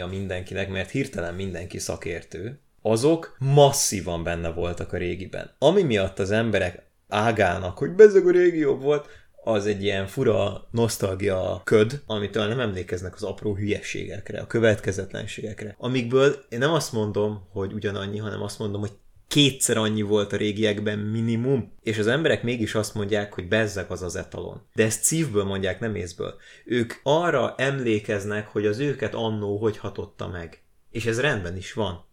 a 0.00 0.06
mindenkinek, 0.06 0.68
mert 0.68 0.90
hirtelen 0.90 1.34
mindenki 1.34 1.78
szakértő, 1.78 2.60
azok 2.82 3.36
masszívan 3.38 4.24
benne 4.24 4.48
voltak 4.48 4.92
a 4.92 4.96
régiben. 4.96 5.50
Ami 5.58 5.82
miatt 5.82 6.18
az 6.18 6.30
emberek 6.30 6.82
ágának, 7.08 7.78
hogy 7.78 7.90
bezeg 7.90 8.26
a 8.26 8.30
régi 8.30 8.58
jobb 8.58 8.82
volt, 8.82 9.08
az 9.44 9.66
egy 9.66 9.82
ilyen 9.82 10.06
fura 10.06 10.68
nosztalgia 10.70 11.60
köd, 11.64 12.02
amitől 12.06 12.46
nem 12.46 12.60
emlékeznek 12.60 13.14
az 13.14 13.22
apró 13.22 13.54
hülyességekre, 13.54 14.40
a 14.40 14.46
következetlenségekre. 14.46 15.74
Amikből 15.78 16.44
én 16.48 16.58
nem 16.58 16.72
azt 16.72 16.92
mondom, 16.92 17.48
hogy 17.52 17.72
ugyanannyi, 17.72 18.18
hanem 18.18 18.42
azt 18.42 18.58
mondom, 18.58 18.80
hogy 18.80 18.92
kétszer 19.28 19.76
annyi 19.76 20.02
volt 20.02 20.32
a 20.32 20.36
régiekben 20.36 20.98
minimum, 20.98 21.72
és 21.82 21.98
az 21.98 22.06
emberek 22.06 22.42
mégis 22.42 22.74
azt 22.74 22.94
mondják, 22.94 23.32
hogy 23.32 23.48
bezzeg 23.48 23.90
az 23.90 24.02
az 24.02 24.16
etalon. 24.16 24.62
De 24.74 24.84
ezt 24.84 25.02
szívből 25.02 25.44
mondják, 25.44 25.80
nem 25.80 25.94
észből. 25.94 26.34
Ők 26.64 26.92
arra 27.02 27.54
emlékeznek, 27.56 28.46
hogy 28.46 28.66
az 28.66 28.78
őket 28.78 29.14
annó 29.14 29.56
hogy 29.56 29.78
hatotta 29.78 30.28
meg. 30.28 30.62
És 30.90 31.06
ez 31.06 31.20
rendben 31.20 31.56
is 31.56 31.72
van. 31.72 32.03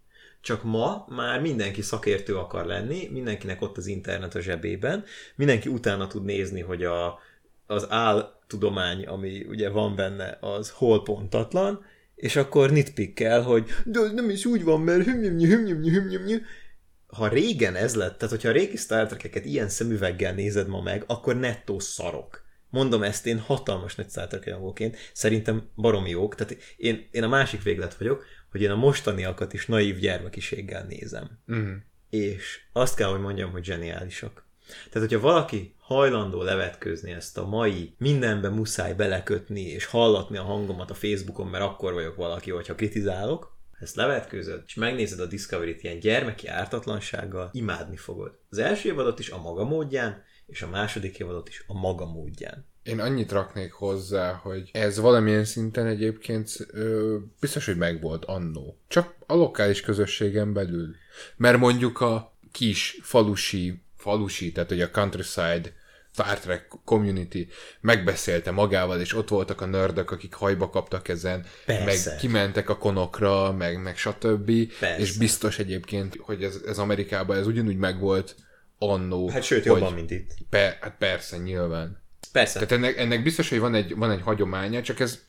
Csak 0.41 0.63
ma 0.63 1.05
már 1.09 1.41
mindenki 1.41 1.81
szakértő 1.81 2.37
akar 2.37 2.65
lenni, 2.65 3.09
mindenkinek 3.11 3.61
ott 3.61 3.77
az 3.77 3.87
internet 3.87 4.35
a 4.35 4.41
zsebében, 4.41 5.03
mindenki 5.35 5.69
utána 5.69 6.07
tud 6.07 6.23
nézni, 6.23 6.61
hogy 6.61 6.83
a, 6.83 7.19
az 7.65 7.85
áltudomány, 7.89 9.05
ami 9.05 9.45
ugye 9.49 9.69
van 9.69 9.95
benne, 9.95 10.37
az 10.41 10.69
hol 10.69 11.03
pontatlan, 11.03 11.85
és 12.15 12.35
akkor 12.35 12.71
nitpikkel, 12.71 13.41
hogy 13.41 13.69
de 13.85 14.11
nem 14.11 14.29
is 14.29 14.45
úgy 14.45 14.63
van, 14.63 14.81
mert 14.81 15.05
hümnyümnyi, 15.05 15.45
hümnyümnyi, 15.45 15.89
hümnyümnyi. 15.89 16.41
Ha 17.07 17.27
régen 17.27 17.75
ez 17.75 17.95
lett, 17.95 18.17
tehát 18.17 18.33
hogyha 18.33 18.49
a 18.49 18.53
régi 18.53 18.75
Star 18.75 19.07
Trek-eket 19.07 19.45
ilyen 19.45 19.69
szemüveggel 19.69 20.33
nézed 20.33 20.67
ma 20.67 20.81
meg, 20.81 21.03
akkor 21.07 21.39
nettó 21.39 21.79
szarok. 21.79 22.41
Mondom 22.69 23.03
ezt 23.03 23.25
én 23.25 23.39
hatalmas 23.39 23.95
nagy 23.95 24.09
Star 24.09 24.27
Trek 24.27 25.11
szerintem 25.13 25.69
baromi 25.75 26.09
jók, 26.09 26.35
tehát 26.35 26.57
én, 26.77 27.07
én 27.11 27.23
a 27.23 27.27
másik 27.27 27.63
véglet 27.63 27.95
vagyok, 27.95 28.23
hogy 28.51 28.61
én 28.61 28.71
a 28.71 28.75
mostaniakat 28.75 29.53
is 29.53 29.65
naív 29.65 29.97
gyermekiséggel 29.97 30.85
nézem. 30.85 31.39
Uh-huh. 31.47 31.71
És 32.09 32.59
azt 32.73 32.95
kell, 32.95 33.09
hogy 33.09 33.19
mondjam, 33.19 33.51
hogy 33.51 33.63
zseniálisak. 33.63 34.45
Tehát, 34.89 35.09
hogyha 35.09 35.27
valaki 35.27 35.75
hajlandó 35.77 36.41
levetkőzni 36.41 37.11
ezt 37.11 37.37
a 37.37 37.47
mai 37.47 37.95
mindenbe 37.97 38.49
muszáj 38.49 38.93
belekötni 38.93 39.61
és 39.61 39.85
hallatni 39.85 40.37
a 40.37 40.43
hangomat 40.43 40.89
a 40.89 40.93
Facebookon, 40.93 41.47
mert 41.47 41.63
akkor 41.63 41.93
vagyok 41.93 42.15
valaki, 42.15 42.51
hogyha 42.51 42.75
kritizálok, 42.75 43.59
ezt 43.79 43.95
levetkőzöd, 43.95 44.63
és 44.65 44.73
megnézed 44.73 45.19
a 45.19 45.25
Discovery-t 45.25 45.83
ilyen 45.83 45.99
gyermeki 45.99 46.47
ártatlansággal, 46.47 47.49
imádni 47.51 47.97
fogod. 47.97 48.39
Az 48.49 48.57
első 48.57 48.89
évadot 48.89 49.19
is 49.19 49.29
a 49.29 49.41
maga 49.41 49.63
módján, 49.63 50.23
és 50.45 50.61
a 50.61 50.69
második 50.69 51.19
évadot 51.19 51.49
is 51.49 51.63
a 51.67 51.79
maga 51.79 52.05
módján. 52.05 52.65
Én 52.83 52.99
annyit 52.99 53.31
raknék 53.31 53.71
hozzá, 53.71 54.33
hogy 54.33 54.69
ez 54.73 54.99
valamilyen 54.99 55.45
szinten 55.45 55.87
egyébként 55.87 56.67
ö, 56.71 57.17
biztos, 57.39 57.65
hogy 57.65 57.77
megvolt 57.77 58.25
annó. 58.25 58.77
Csak 58.87 59.13
a 59.25 59.35
lokális 59.35 59.81
közösségen 59.81 60.53
belül. 60.53 60.95
Mert 61.35 61.57
mondjuk 61.57 62.01
a 62.01 62.35
kis 62.51 62.99
falusi, 63.01 63.81
falusi, 63.97 64.51
tehát 64.51 64.69
hogy 64.69 64.81
a 64.81 64.91
countryside 64.91 65.73
Star 66.13 66.39
Trek 66.39 66.67
community 66.85 67.47
megbeszélte 67.81 68.51
magával, 68.51 68.99
és 68.99 69.13
ott 69.13 69.29
voltak 69.29 69.61
a 69.61 69.65
nördök, 69.65 70.11
akik 70.11 70.33
hajba 70.33 70.69
kaptak 70.69 71.07
ezen, 71.07 71.45
Persze. 71.65 72.09
meg 72.09 72.19
kimentek 72.19 72.69
a 72.69 72.77
konokra, 72.77 73.51
meg, 73.51 73.81
meg 73.81 73.97
stb. 73.97 74.51
Persze. 74.79 74.99
És 74.99 75.17
biztos 75.17 75.59
egyébként, 75.59 76.17
hogy 76.19 76.43
ez, 76.43 76.61
ez 76.67 76.77
Amerikában 76.77 77.37
ez 77.37 77.47
ugyanúgy 77.47 77.77
megvolt 77.77 78.35
annó. 78.77 79.29
Hát 79.29 79.43
sőt, 79.43 79.65
jobban, 79.65 79.83
hogy, 79.83 79.93
mint 79.93 80.11
itt. 80.11 80.35
Per, 80.49 80.77
hát 80.81 80.95
persze, 80.99 81.37
nyilván. 81.37 82.00
Persze. 82.31 82.53
Tehát 82.53 82.71
ennek, 82.71 82.97
ennek 82.97 83.23
biztos, 83.23 83.49
hogy 83.49 83.59
van 83.59 83.75
egy, 83.75 83.95
van 83.95 84.11
egy 84.11 84.21
hagyománya, 84.21 84.81
csak 84.81 84.99
ez 84.99 85.19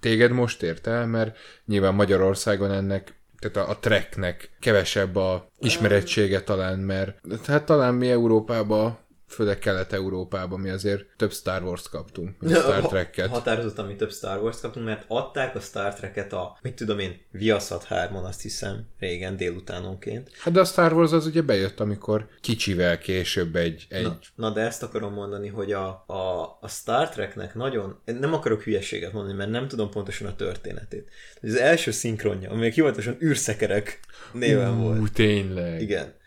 téged 0.00 0.30
most 0.30 0.62
ért 0.62 0.86
el, 0.86 1.06
mert 1.06 1.36
nyilván 1.64 1.94
Magyarországon 1.94 2.72
ennek 2.72 3.14
tehát 3.38 3.68
a, 3.68 3.70
a 3.70 3.78
treknek 3.78 4.50
kevesebb 4.60 5.16
a 5.16 5.46
ismerettsége 5.58 6.42
talán, 6.42 6.78
mert 6.78 7.46
hát 7.46 7.64
talán 7.64 7.94
mi 7.94 8.10
Európában 8.10 8.98
főleg 9.30 9.58
Kelet-Európában 9.58 10.60
mi 10.60 10.70
azért 10.70 11.04
több 11.16 11.32
Star 11.32 11.62
Wars 11.62 11.88
kaptunk, 11.88 12.40
mint 12.40 12.56
Star 12.56 12.86
Trek-et. 12.86 13.28
Határozottan 13.28 13.86
mi 13.86 13.96
több 13.96 14.12
Star 14.12 14.42
Wars 14.42 14.60
kaptunk, 14.60 14.86
mert 14.86 15.04
adták 15.08 15.56
a 15.56 15.60
Star 15.60 15.94
Trek-et 15.94 16.32
a, 16.32 16.58
mit 16.62 16.74
tudom 16.74 16.98
én, 16.98 17.20
Viaszat 17.30 17.84
3 17.84 18.16
azt 18.16 18.42
hiszem, 18.42 18.86
régen 18.98 19.36
délutánonként. 19.36 20.30
Hát 20.38 20.54
de 20.54 20.60
a 20.60 20.64
Star 20.64 20.92
Wars 20.92 21.12
az 21.12 21.26
ugye 21.26 21.42
bejött, 21.42 21.80
amikor 21.80 22.28
kicsivel 22.40 22.98
később 22.98 23.56
egy... 23.56 23.86
egy... 23.88 24.02
Na, 24.02 24.18
na 24.34 24.50
de 24.50 24.60
ezt 24.60 24.82
akarom 24.82 25.12
mondani, 25.12 25.48
hogy 25.48 25.72
a, 25.72 26.04
a, 26.06 26.58
a 26.60 26.68
Star 26.68 27.08
Treknek 27.08 27.54
nagyon, 27.54 28.00
nem 28.04 28.32
akarok 28.32 28.62
hülyeséget 28.62 29.12
mondani, 29.12 29.36
mert 29.36 29.50
nem 29.50 29.68
tudom 29.68 29.90
pontosan 29.90 30.26
a 30.26 30.36
történetét. 30.36 31.08
Az 31.42 31.54
első 31.54 31.90
szinkronja, 31.90 32.50
ami 32.50 32.70
hivatalosan 32.70 33.16
űrszekerek 33.22 34.00
néven 34.32 34.72
uh, 34.72 34.82
volt. 34.82 35.12
tényleg. 35.12 35.80
Igen 35.80 36.18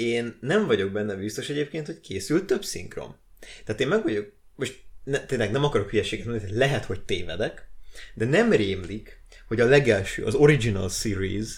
én 0.00 0.38
nem 0.40 0.66
vagyok 0.66 0.90
benne 0.90 1.14
biztos 1.14 1.48
egyébként, 1.48 1.86
hogy 1.86 2.00
készült 2.00 2.44
több 2.44 2.64
szinkron. 2.64 3.16
Tehát 3.64 3.80
én 3.80 3.88
meg 3.88 4.02
vagyok, 4.02 4.32
most 4.54 4.80
ne, 5.04 5.24
tényleg 5.24 5.50
nem 5.50 5.64
akarok 5.64 5.90
hülyeséget 5.90 6.26
mondani, 6.26 6.56
lehet, 6.56 6.84
hogy 6.84 7.00
tévedek, 7.00 7.68
de 8.14 8.24
nem 8.24 8.52
rémlik, 8.52 9.22
hogy 9.48 9.60
a 9.60 9.64
legelső, 9.64 10.24
az 10.24 10.34
original 10.34 10.88
series 10.88 11.48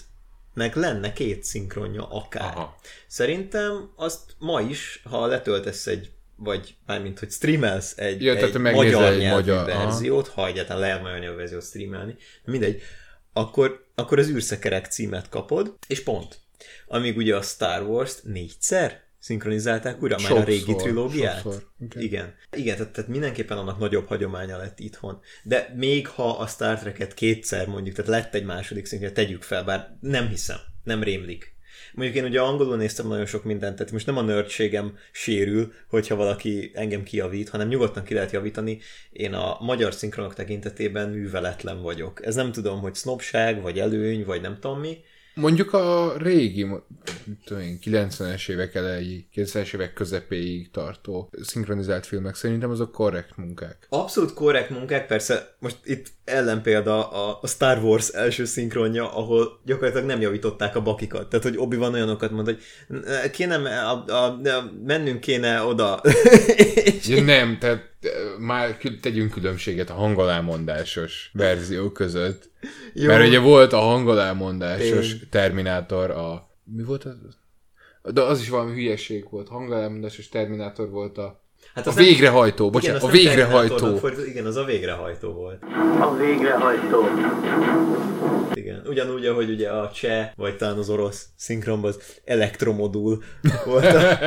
nek 0.53 0.75
lenne 0.75 1.13
két 1.13 1.43
szinkronja 1.43 2.07
akár. 2.09 2.53
Aha. 2.55 2.79
Szerintem 3.07 3.91
azt 3.95 4.35
ma 4.37 4.61
is, 4.61 5.01
ha 5.03 5.25
letöltesz 5.25 5.87
egy 5.87 6.11
vagy 6.35 6.75
mármint, 6.85 7.19
hogy 7.19 7.31
streamelsz 7.31 7.97
egy, 7.97 8.23
ja, 8.23 8.35
egy 8.35 8.57
magyar 8.57 9.03
egy 9.03 9.19
nyelvű 9.19 9.35
magyar, 9.35 9.65
verziót, 9.65 10.27
aha. 10.27 10.41
ha 10.41 10.47
egyáltalán 10.47 10.81
lehet 10.81 11.01
magyar 11.01 11.19
nyelvű 11.19 11.37
verziót 11.37 11.63
streamelni, 11.63 12.15
mindegy, 12.45 12.81
akkor, 13.33 13.85
akkor 13.95 14.19
az 14.19 14.29
űrszekerek 14.29 14.85
címet 14.85 15.29
kapod, 15.29 15.77
és 15.87 16.03
pont. 16.03 16.42
Amíg 16.87 17.17
ugye 17.17 17.35
a 17.35 17.41
Star 17.41 17.81
Wars-t 17.81 18.23
négyszer 18.23 19.01
szinkronizálták 19.19 20.01
újra 20.01 20.17
sokszor, 20.17 20.37
már 20.37 20.47
a 20.47 20.49
régi 20.49 20.75
trilógiát. 20.75 21.41
Sokszor. 21.41 21.63
Okay. 21.79 22.03
Igen. 22.03 22.35
Igen, 22.55 22.77
tehát, 22.77 22.91
tehát 22.91 23.09
mindenképpen 23.09 23.57
annak 23.57 23.79
nagyobb 23.79 24.07
hagyománya 24.07 24.57
lett 24.57 24.79
itthon. 24.79 25.21
De 25.43 25.73
még 25.75 26.07
ha 26.07 26.29
a 26.29 26.47
Star 26.47 26.79
Trek-et 26.79 27.13
kétszer 27.13 27.67
mondjuk, 27.67 27.95
tehát 27.95 28.11
lett 28.11 28.35
egy 28.35 28.45
második 28.45 28.85
szinkron, 28.85 29.13
tegyük 29.13 29.41
fel, 29.41 29.63
bár 29.63 29.97
nem 29.99 30.27
hiszem, 30.27 30.57
nem 30.83 31.03
rémlik. 31.03 31.55
Mondjuk 31.93 32.17
én 32.17 32.25
ugye 32.25 32.41
angolul 32.41 32.77
néztem 32.77 33.07
nagyon 33.07 33.25
sok 33.25 33.43
mindent, 33.43 33.75
tehát 33.75 33.91
most 33.91 34.05
nem 34.05 34.17
a 34.17 34.21
nördségem 34.21 34.97
sérül, 35.11 35.73
hogyha 35.87 36.15
valaki 36.15 36.71
engem 36.73 37.03
kijavít, 37.03 37.49
hanem 37.49 37.67
nyugodtan 37.67 38.03
ki 38.03 38.13
lehet 38.13 38.31
javítani. 38.31 38.79
Én 39.11 39.33
a 39.33 39.57
magyar 39.59 39.93
szinkronok 39.93 40.33
tekintetében 40.33 41.09
műveletlen 41.09 41.81
vagyok. 41.81 42.25
Ez 42.25 42.35
nem 42.35 42.51
tudom, 42.51 42.79
hogy 42.79 42.95
sznobság, 42.95 43.61
vagy 43.61 43.79
előny, 43.79 44.25
vagy 44.25 44.41
nem 44.41 44.57
tudom 44.59 44.79
mi, 44.79 44.97
Mondjuk 45.35 45.73
a 45.73 46.13
régi, 46.17 46.67
tudom 47.45 47.63
én, 47.63 47.79
90-es 47.83 48.49
évek 48.49 48.75
elejé, 48.75 49.25
90-es 49.35 49.73
évek 49.73 49.93
közepéig 49.93 50.71
tartó 50.71 51.29
szinkronizált 51.41 52.05
filmek 52.05 52.35
szerintem 52.35 52.69
azok 52.69 52.91
korrekt 52.91 53.37
munkák. 53.37 53.87
Abszolút 53.89 54.33
korrekt 54.33 54.69
munkák, 54.69 55.07
persze 55.07 55.55
most 55.59 55.77
itt 55.83 56.07
ellenpélda 56.25 57.09
a, 57.09 57.39
a 57.41 57.47
Star 57.47 57.83
Wars 57.83 58.07
első 58.07 58.45
szinkronja, 58.45 59.15
ahol 59.15 59.59
gyakorlatilag 59.65 60.07
nem 60.07 60.21
javították 60.21 60.75
a 60.75 60.81
bakikat. 60.81 61.29
Tehát, 61.29 61.45
hogy 61.45 61.57
obi 61.57 61.75
van 61.75 61.93
olyanokat 61.93 62.31
mond, 62.31 62.45
hogy 62.45 62.61
kéne, 63.31 63.55
a, 63.79 64.03
a, 64.07 64.25
a, 64.25 64.71
mennünk 64.85 65.19
kéne 65.19 65.61
oda. 65.61 66.01
ja, 67.07 67.23
nem, 67.23 67.57
tehát 67.59 67.92
már 68.39 68.77
tegyünk 69.01 69.31
különbséget 69.31 69.89
a 69.89 69.93
hangolámondásos 69.93 71.29
verzió 71.33 71.91
között. 71.91 72.49
Jó. 72.93 73.07
Mert 73.07 73.27
ugye 73.27 73.39
volt 73.39 73.73
a 73.73 73.79
hangolámondásos 73.79 75.09
Tény. 75.09 75.29
Terminátor 75.29 76.11
a... 76.11 76.49
Mi 76.63 76.83
volt 76.83 77.03
az? 77.03 77.37
De 78.13 78.21
az 78.21 78.39
is 78.41 78.49
valami 78.49 78.73
hülyeség 78.73 79.27
volt. 79.29 79.47
Hangolámondásos 79.47 80.29
Terminátor 80.29 80.89
volt 80.89 81.17
a 81.17 81.41
Hát 81.73 81.85
A 81.87 81.89
az 81.89 81.95
nem- 81.95 82.05
végrehajtó, 82.05 82.69
bocsánat, 82.69 83.03
azt 83.03 83.11
a 83.11 83.15
nem 83.15 83.23
végrehajtó. 83.23 83.95
Fordított, 83.97 84.27
Igen, 84.27 84.45
az 84.45 84.55
a 84.55 84.63
végrehajtó 84.63 85.31
volt. 85.33 85.63
A 85.99 86.15
végrehajtó. 86.17 87.03
Igen. 88.53 88.81
Ugyanúgy, 88.87 89.25
ahogy 89.25 89.49
ugye 89.49 89.69
a 89.69 89.91
cseh, 89.91 90.29
vagy 90.35 90.57
talán 90.57 90.77
az 90.77 90.89
orosz 90.89 91.25
szinkronban 91.35 91.89
az 91.89 91.99
elektromodul 92.25 93.23
volt. 93.65 93.85
A... 93.85 94.01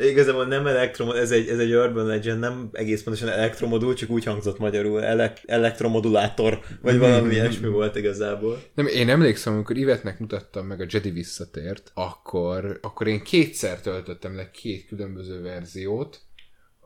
Igazából 0.00 0.46
nem 0.46 0.66
elektromodul, 0.66 1.20
ez 1.20 1.30
egy, 1.30 1.48
ez 1.48 1.58
egy 1.58 1.74
urban 1.74 2.06
legend, 2.06 2.40
nem 2.40 2.68
egész 2.72 3.02
pontosan 3.02 3.28
elektromodul, 3.28 3.94
csak 3.94 4.10
úgy 4.10 4.24
hangzott 4.24 4.58
magyarul, 4.58 5.02
elek, 5.02 5.38
elektromodulátor, 5.46 6.60
vagy 6.82 6.98
valami 6.98 7.32
ilyesmi 7.32 7.68
volt 7.68 7.96
igazából. 7.96 8.62
Nem, 8.74 8.86
én 8.86 9.08
emlékszem, 9.08 9.52
amikor 9.52 9.76
Ivetnek 9.76 10.18
mutattam 10.18 10.66
meg 10.66 10.80
a 10.80 10.86
Jedi 10.88 11.10
visszatért, 11.10 11.90
akkor, 11.94 12.78
akkor 12.82 13.06
én 13.06 13.22
kétszer 13.22 13.80
töltöttem 13.80 14.36
le 14.36 14.50
két 14.50 14.86
különböző 14.86 15.42
verziót 15.42 16.20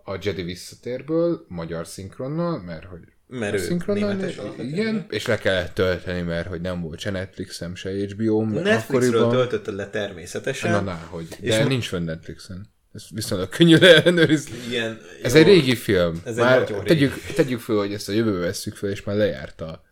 a 0.04 0.18
Jedi 0.22 0.42
visszatérből, 0.42 1.44
magyar 1.48 1.86
szinkronnal, 1.86 2.62
mert 2.62 2.84
hogy 2.84 3.00
Mert 3.26 3.58
szinkronnal, 3.58 4.16
igen, 4.58 5.06
és 5.10 5.26
le 5.26 5.36
kellett 5.38 5.74
tölteni, 5.74 6.20
mert 6.20 6.48
hogy 6.48 6.60
nem 6.60 6.80
volt 6.80 6.98
se 6.98 7.10
Netflixem, 7.10 7.74
se 7.74 7.90
HBO-m. 7.90 8.52
Netflixről 8.52 9.30
töltötted 9.30 9.74
le 9.74 9.90
természetesen. 9.90 10.70
Na, 10.70 10.80
na, 10.80 11.00
hogy. 11.10 11.26
És 11.40 11.50
De 11.50 11.58
mo- 11.58 11.68
nincs 11.68 11.88
fönn 11.88 12.04
Netflixen. 12.04 12.72
Ez 12.94 13.04
viszonylag 13.10 13.48
könnyű 13.48 13.76
leellenőrizni. 13.76 14.56
Igen, 14.68 15.00
Ez 15.22 15.34
jó. 15.34 15.40
egy 15.40 15.46
régi 15.46 15.74
film. 15.76 16.20
Ez 16.24 16.36
egy 16.36 16.44
már 16.44 16.68
régi. 16.68 16.82
tegyük, 16.84 17.14
tegyük 17.34 17.60
föl, 17.60 17.78
hogy 17.78 17.92
ezt 17.92 18.08
a 18.08 18.12
jövőbe 18.12 18.38
vesszük 18.38 18.76
fel, 18.76 18.90
és 18.90 19.02
már 19.02 19.16
lejárt 19.16 19.60
a... 19.60 19.82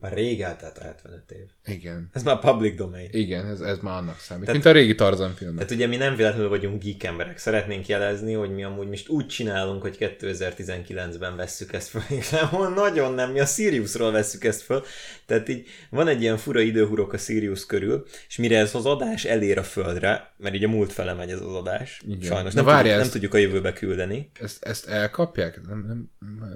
Már 0.00 0.12
rég 0.12 0.40
eltelt 0.42 0.78
a 0.78 0.82
75 0.82 1.30
év. 1.30 1.74
Igen. 1.74 2.10
Ez 2.12 2.22
már 2.22 2.38
public 2.38 2.76
domain. 2.76 3.08
Igen, 3.12 3.46
ez, 3.46 3.60
ez 3.60 3.78
már 3.78 3.96
annak 3.98 4.18
számít. 4.18 4.44
Tehát- 4.44 4.62
Mint 4.62 4.74
a 4.76 4.78
régi 4.78 4.94
Tarzan 4.94 5.34
filmek. 5.34 5.56
Tehát 5.56 5.70
ugye 5.72 5.86
mi 5.86 5.96
nem 5.96 6.16
véletlenül 6.16 6.48
vagyunk 6.48 6.82
geek 6.84 7.02
emberek. 7.04 7.38
Szeretnénk 7.38 7.86
jelezni, 7.86 8.32
hogy 8.32 8.50
mi 8.54 8.64
amúgy 8.64 8.88
most 8.88 9.08
úgy 9.08 9.26
csinálunk, 9.26 9.82
hogy 9.82 9.96
2019-ben 10.00 11.36
vesszük 11.36 11.72
ezt 11.72 11.88
föl, 11.88 12.02
nem, 12.50 12.72
nagyon 12.74 13.14
nem, 13.14 13.30
mi 13.32 13.40
a 13.40 13.46
Siriusról 13.46 14.12
vesszük 14.12 14.44
ezt 14.44 14.62
föl. 14.62 14.82
Tehát 15.26 15.48
így 15.48 15.66
van 15.90 16.08
egy 16.08 16.20
ilyen 16.22 16.36
fura 16.36 16.60
időhurok 16.60 17.12
a 17.12 17.18
Sirius 17.18 17.66
körül, 17.66 18.06
és 18.28 18.36
mire 18.36 18.58
ez 18.58 18.74
az 18.74 18.86
adás 18.86 19.24
elér 19.24 19.58
a 19.58 19.62
földre, 19.62 20.34
mert 20.36 20.54
így 20.54 20.64
a 20.64 20.68
múlt 20.68 20.92
fele 20.92 21.12
megy 21.12 21.30
ez 21.30 21.40
az 21.40 21.54
adás, 21.54 22.02
Igen. 22.06 22.20
sajnos 22.20 22.52
Na 22.54 22.62
nem, 22.62 22.70
várjál, 22.74 22.82
tudjuk, 22.82 22.92
nem 22.96 23.00
ezt- 23.00 23.12
tudjuk 23.12 23.34
a 23.34 23.38
jövőbe 23.38 23.72
küldeni. 23.72 24.30
Ezt, 24.40 24.64
ezt 24.64 24.86
elkapják? 24.86 25.60
Nem, 25.66 25.84
nem, 25.86 26.10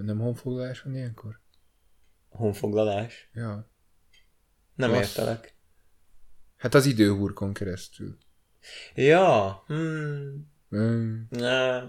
nem 0.04 0.18
honfoglalás 0.18 0.80
van 0.82 0.94
ilyenkor? 0.94 1.40
Honfoglalás. 2.32 3.30
Ja. 3.34 3.70
Nem 4.74 4.90
Bassz. 4.90 5.00
értelek. 5.00 5.56
Hát 6.56 6.74
az 6.74 6.86
időhurkon 6.86 7.52
keresztül. 7.52 8.16
Ja, 8.94 9.62
hmm, 9.66 10.50
Mm. 10.76 11.14
ne. 11.30 11.80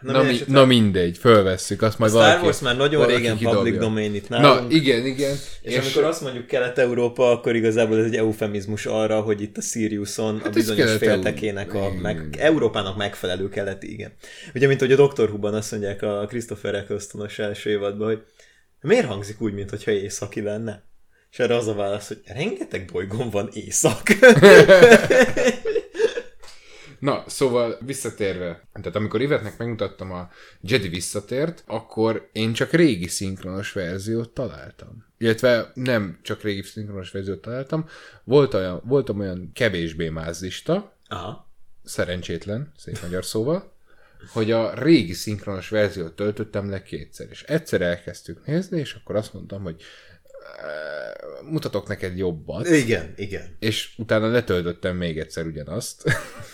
Na, 0.00 0.12
minden 0.12 0.24
mi, 0.26 0.34
esetre- 0.34 0.52
na 0.54 0.64
mindegy, 0.64 1.18
fölvesszük, 1.18 1.82
azt 1.82 1.98
majd 1.98 2.10
Star 2.10 2.24
valaki, 2.24 2.44
Wars 2.44 2.60
már 2.60 2.76
nagyon 2.76 3.06
régen 3.06 3.36
kidobja. 3.36 3.58
public 3.58 3.78
domain 3.80 4.14
itt 4.14 4.28
Na, 4.28 4.38
nálunk. 4.40 4.72
igen, 4.72 5.06
igen. 5.06 5.30
És, 5.62 5.74
és 5.74 5.76
amikor 5.78 6.04
azt 6.04 6.20
mondjuk 6.22 6.46
Kelet-Európa, 6.46 7.30
akkor 7.30 7.54
igazából 7.56 7.98
ez 7.98 8.04
egy 8.04 8.16
eufemizmus 8.16 8.86
arra, 8.86 9.20
hogy 9.20 9.40
itt 9.42 9.56
a 9.56 9.60
Siriuson 9.60 10.34
a 10.34 10.38
Hát 10.38 10.46
ez 10.46 10.54
bizonyos 10.54 10.96
féltekének 10.96 11.74
a 11.74 11.92
meg, 11.92 12.36
Európának 12.38 12.96
megfelelő 12.96 13.48
keleti, 13.48 13.92
igen. 13.92 14.12
Ugye, 14.54 14.66
mint 14.66 14.80
hogy 14.80 14.92
a 14.92 14.96
Doctor 14.96 15.28
Who-ban 15.28 15.54
azt 15.54 15.70
mondják 15.70 16.02
a 16.02 16.26
Christopher 16.28 16.74
Ecclestonos 16.74 17.38
első 17.38 17.70
évadban, 17.70 18.06
hogy 18.06 18.22
miért 18.80 19.06
hangzik 19.06 19.40
úgy, 19.40 19.54
mintha 19.54 19.90
északi 19.90 20.40
lenne? 20.40 20.82
És 21.30 21.38
erre 21.38 21.56
az 21.56 21.66
a 21.66 21.74
válasz, 21.74 22.08
hogy 22.08 22.20
rengeteg 22.24 22.88
bolygón 22.92 23.30
van 23.30 23.48
észak. 23.52 24.02
Na, 26.98 27.24
szóval 27.26 27.78
visszatérve, 27.84 28.68
tehát 28.72 28.96
amikor 28.96 29.20
Ivetnek 29.20 29.58
megmutattam 29.58 30.12
a 30.12 30.30
Jedi 30.60 30.88
visszatért, 30.88 31.62
akkor 31.66 32.28
én 32.32 32.52
csak 32.52 32.70
régi 32.70 33.08
szinkronos 33.08 33.72
verziót 33.72 34.30
találtam. 34.30 35.06
Illetve 35.18 35.70
nem 35.74 36.18
csak 36.22 36.42
régi 36.42 36.62
szinkronos 36.62 37.10
verziót 37.10 37.40
találtam, 37.40 37.88
volt 38.24 38.54
olyan, 38.54 38.82
voltam 38.84 39.20
olyan 39.20 39.50
kevésbé 39.54 40.08
mázlista, 40.08 40.96
Aha. 41.08 41.48
szerencsétlen, 41.84 42.72
szép 42.76 42.98
magyar 43.02 43.24
szóval, 43.24 43.72
hogy 44.32 44.50
a 44.50 44.74
régi 44.74 45.12
szinkronos 45.12 45.68
verziót 45.68 46.12
töltöttem 46.12 46.70
le 46.70 46.82
kétszer, 46.82 47.26
és 47.30 47.42
egyszer 47.42 47.80
elkezdtük 47.80 48.46
nézni, 48.46 48.78
és 48.78 48.94
akkor 48.94 49.16
azt 49.16 49.32
mondtam, 49.32 49.62
hogy 49.62 49.82
mutatok 51.50 51.88
neked 51.88 52.16
jobbat, 52.16 52.68
Igen, 52.68 53.12
igen. 53.16 53.56
és 53.58 53.94
utána 53.96 54.30
letöltöttem 54.30 54.96
még 54.96 55.18
egyszer 55.18 55.46
ugyanazt. 55.46 56.02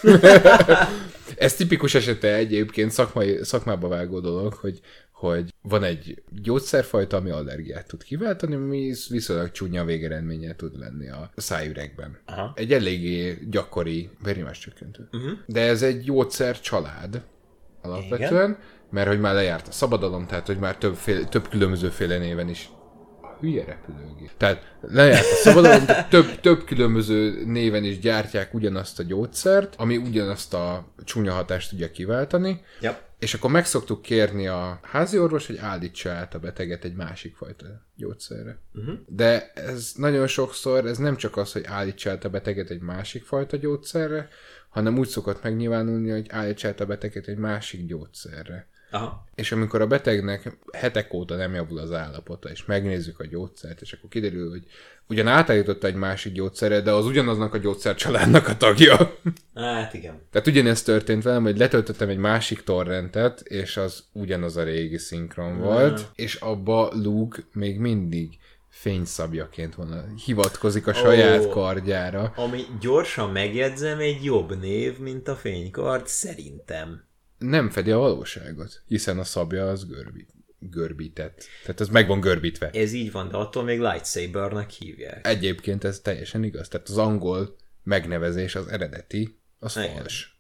Ez 1.36 1.54
tipikus 1.54 1.94
esete 1.94 2.34
egyébként 2.34 2.90
szakmai, 2.90 3.38
szakmába 3.42 3.88
vágó 3.88 4.20
dolog, 4.20 4.52
hogy, 4.52 4.80
hogy 5.12 5.54
van 5.62 5.82
egy 5.82 6.22
gyógyszerfajta, 6.42 7.16
ami 7.16 7.30
allergiát 7.30 7.86
tud 7.86 8.02
kiváltani, 8.02 8.54
ami 8.54 8.94
viszonylag 9.08 9.50
csúnya 9.50 9.84
végeredménye 9.84 10.56
tud 10.56 10.78
lenni 10.78 11.08
a 11.08 11.30
szájüregben. 11.36 12.18
Aha. 12.24 12.52
Egy 12.56 12.72
eléggé 12.72 13.38
gyakori 13.50 14.10
vérnyomás 14.22 14.58
csökkentő. 14.58 15.08
Uh-huh. 15.12 15.38
De 15.46 15.60
ez 15.60 15.82
egy 15.82 16.02
gyógyszer 16.02 16.60
család 16.60 17.22
alapvetően, 17.84 18.50
Igen? 18.50 18.58
mert 18.90 19.08
hogy 19.08 19.20
már 19.20 19.34
lejárt 19.34 19.68
a 19.68 19.72
szabadalom, 19.72 20.26
tehát 20.26 20.46
hogy 20.46 20.58
már 20.58 20.76
több, 20.76 20.94
fél, 20.94 21.28
több 21.28 21.48
különbözőféle 21.48 22.18
néven 22.18 22.48
is 22.48 22.68
a 23.22 23.36
hülye 23.40 23.64
repülőgép. 23.64 24.30
Tehát 24.36 24.76
lejárt 24.80 25.30
a 25.32 25.34
szabadalom, 25.34 25.84
több, 26.08 26.40
több 26.40 26.64
különböző 26.64 27.44
néven 27.46 27.84
is 27.84 27.98
gyártják 27.98 28.54
ugyanazt 28.54 28.98
a 28.98 29.02
gyógyszert, 29.02 29.74
ami 29.78 29.96
ugyanazt 29.96 30.54
a 30.54 30.92
csúnya 31.04 31.32
hatást 31.32 31.70
tudja 31.70 31.90
kiváltani, 31.90 32.60
Yep. 32.80 33.02
és 33.18 33.34
akkor 33.34 33.50
meg 33.50 33.66
szoktuk 33.66 34.02
kérni 34.02 34.46
a 34.46 34.80
házi 34.82 35.18
orvos, 35.18 35.46
hogy 35.46 35.56
állítsa 35.56 36.10
át 36.10 36.34
a 36.34 36.38
beteget 36.38 36.84
egy 36.84 36.94
másik 36.94 37.36
fajta 37.36 37.66
gyógyszerre. 37.96 38.58
Uh-huh. 38.74 38.94
De 39.06 39.52
ez 39.54 39.92
nagyon 39.96 40.26
sokszor, 40.26 40.86
ez 40.86 40.98
nem 40.98 41.16
csak 41.16 41.36
az, 41.36 41.52
hogy 41.52 41.64
állítsa 41.66 42.10
át 42.10 42.24
a 42.24 42.28
beteget 42.28 42.70
egy 42.70 42.80
másik 42.80 43.24
fajta 43.24 43.56
gyógyszerre, 43.56 44.28
hanem 44.74 44.98
úgy 44.98 45.08
szokott 45.08 45.42
megnyilvánulni, 45.42 46.10
hogy 46.10 46.26
állítsa 46.28 46.68
át 46.68 46.80
a 46.80 46.86
beteget 46.86 47.26
egy 47.26 47.36
másik 47.36 47.86
gyógyszerre. 47.86 48.66
Aha. 48.90 49.24
És 49.34 49.52
amikor 49.52 49.80
a 49.80 49.86
betegnek 49.86 50.56
hetek 50.72 51.12
óta 51.12 51.36
nem 51.36 51.54
javul 51.54 51.78
az 51.78 51.92
állapota, 51.92 52.48
és 52.50 52.64
megnézzük 52.64 53.20
a 53.20 53.26
gyógyszert, 53.26 53.80
és 53.80 53.92
akkor 53.92 54.10
kiderül, 54.10 54.50
hogy 54.50 54.62
ugyan 55.08 55.28
átállította 55.28 55.86
egy 55.86 55.94
másik 55.94 56.32
gyógyszerre, 56.32 56.80
de 56.80 56.90
az 56.90 57.06
ugyanaznak 57.06 57.54
a 57.54 57.58
gyógyszercsaládnak 57.58 58.48
a 58.48 58.56
tagja. 58.56 59.18
Hát 59.54 59.94
igen. 59.94 60.20
Tehát 60.30 60.46
ugyanezt 60.46 60.84
történt 60.84 61.22
velem, 61.22 61.42
hogy 61.42 61.58
letöltöttem 61.58 62.08
egy 62.08 62.18
másik 62.18 62.62
torrentet, 62.62 63.40
és 63.40 63.76
az 63.76 64.04
ugyanaz 64.12 64.56
a 64.56 64.62
régi 64.62 64.98
szinkron 64.98 65.58
volt, 65.58 66.10
és 66.14 66.34
abba 66.34 66.90
Luke 66.92 67.42
még 67.52 67.78
mindig 67.78 68.38
fényszabjaként 68.74 69.74
van, 69.74 70.14
hivatkozik 70.24 70.86
a 70.86 70.92
saját 70.94 71.44
Ó. 71.44 71.48
kardjára. 71.48 72.32
Ami 72.36 72.62
gyorsan 72.80 73.30
megjegyzem, 73.30 73.98
egy 73.98 74.24
jobb 74.24 74.60
név, 74.60 74.98
mint 74.98 75.28
a 75.28 75.36
fénykard, 75.36 76.06
szerintem. 76.06 77.04
Nem 77.38 77.70
fedi 77.70 77.90
a 77.90 77.98
valóságot, 77.98 78.82
hiszen 78.86 79.18
a 79.18 79.24
szabja 79.24 79.68
az 79.68 79.86
görbi, 79.86 80.26
görbített. 80.58 81.44
Tehát 81.62 81.80
az 81.80 81.88
meg 81.88 82.06
van 82.06 82.20
görbítve. 82.20 82.70
Ez 82.70 82.92
így 82.92 83.12
van, 83.12 83.28
de 83.28 83.36
attól 83.36 83.62
még 83.62 83.80
lightsabernek 83.80 84.70
hívják. 84.70 85.26
Egyébként 85.26 85.84
ez 85.84 86.00
teljesen 86.00 86.44
igaz. 86.44 86.68
Tehát 86.68 86.88
az 86.88 86.98
angol 86.98 87.56
megnevezés, 87.82 88.54
az 88.54 88.66
eredeti, 88.66 89.40
az 89.58 89.76
Igen. 89.76 89.96
fals. 89.96 90.33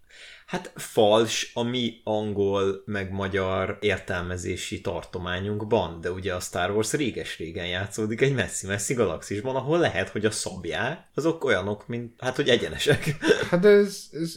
Hát 0.46 0.72
fals 0.76 1.50
a 1.54 1.62
mi 1.62 2.00
angol 2.04 2.82
meg 2.84 3.10
magyar 3.10 3.78
értelmezési 3.80 4.80
tartományunkban, 4.80 6.00
de 6.00 6.10
ugye 6.10 6.34
a 6.34 6.40
Star 6.40 6.70
Wars 6.70 6.92
réges-régen 6.92 7.66
játszódik 7.66 8.20
egy 8.20 8.34
messzi-messzi 8.34 8.94
galaxisban, 8.94 9.56
ahol 9.56 9.78
lehet, 9.78 10.08
hogy 10.08 10.24
a 10.24 10.30
szabják 10.30 11.06
azok 11.14 11.44
olyanok, 11.44 11.86
mint, 11.86 12.20
hát 12.20 12.36
hogy 12.36 12.48
egyenesek. 12.48 13.16
Hát 13.50 13.60
de 13.60 13.68
ez, 13.68 14.04
ez, 14.12 14.34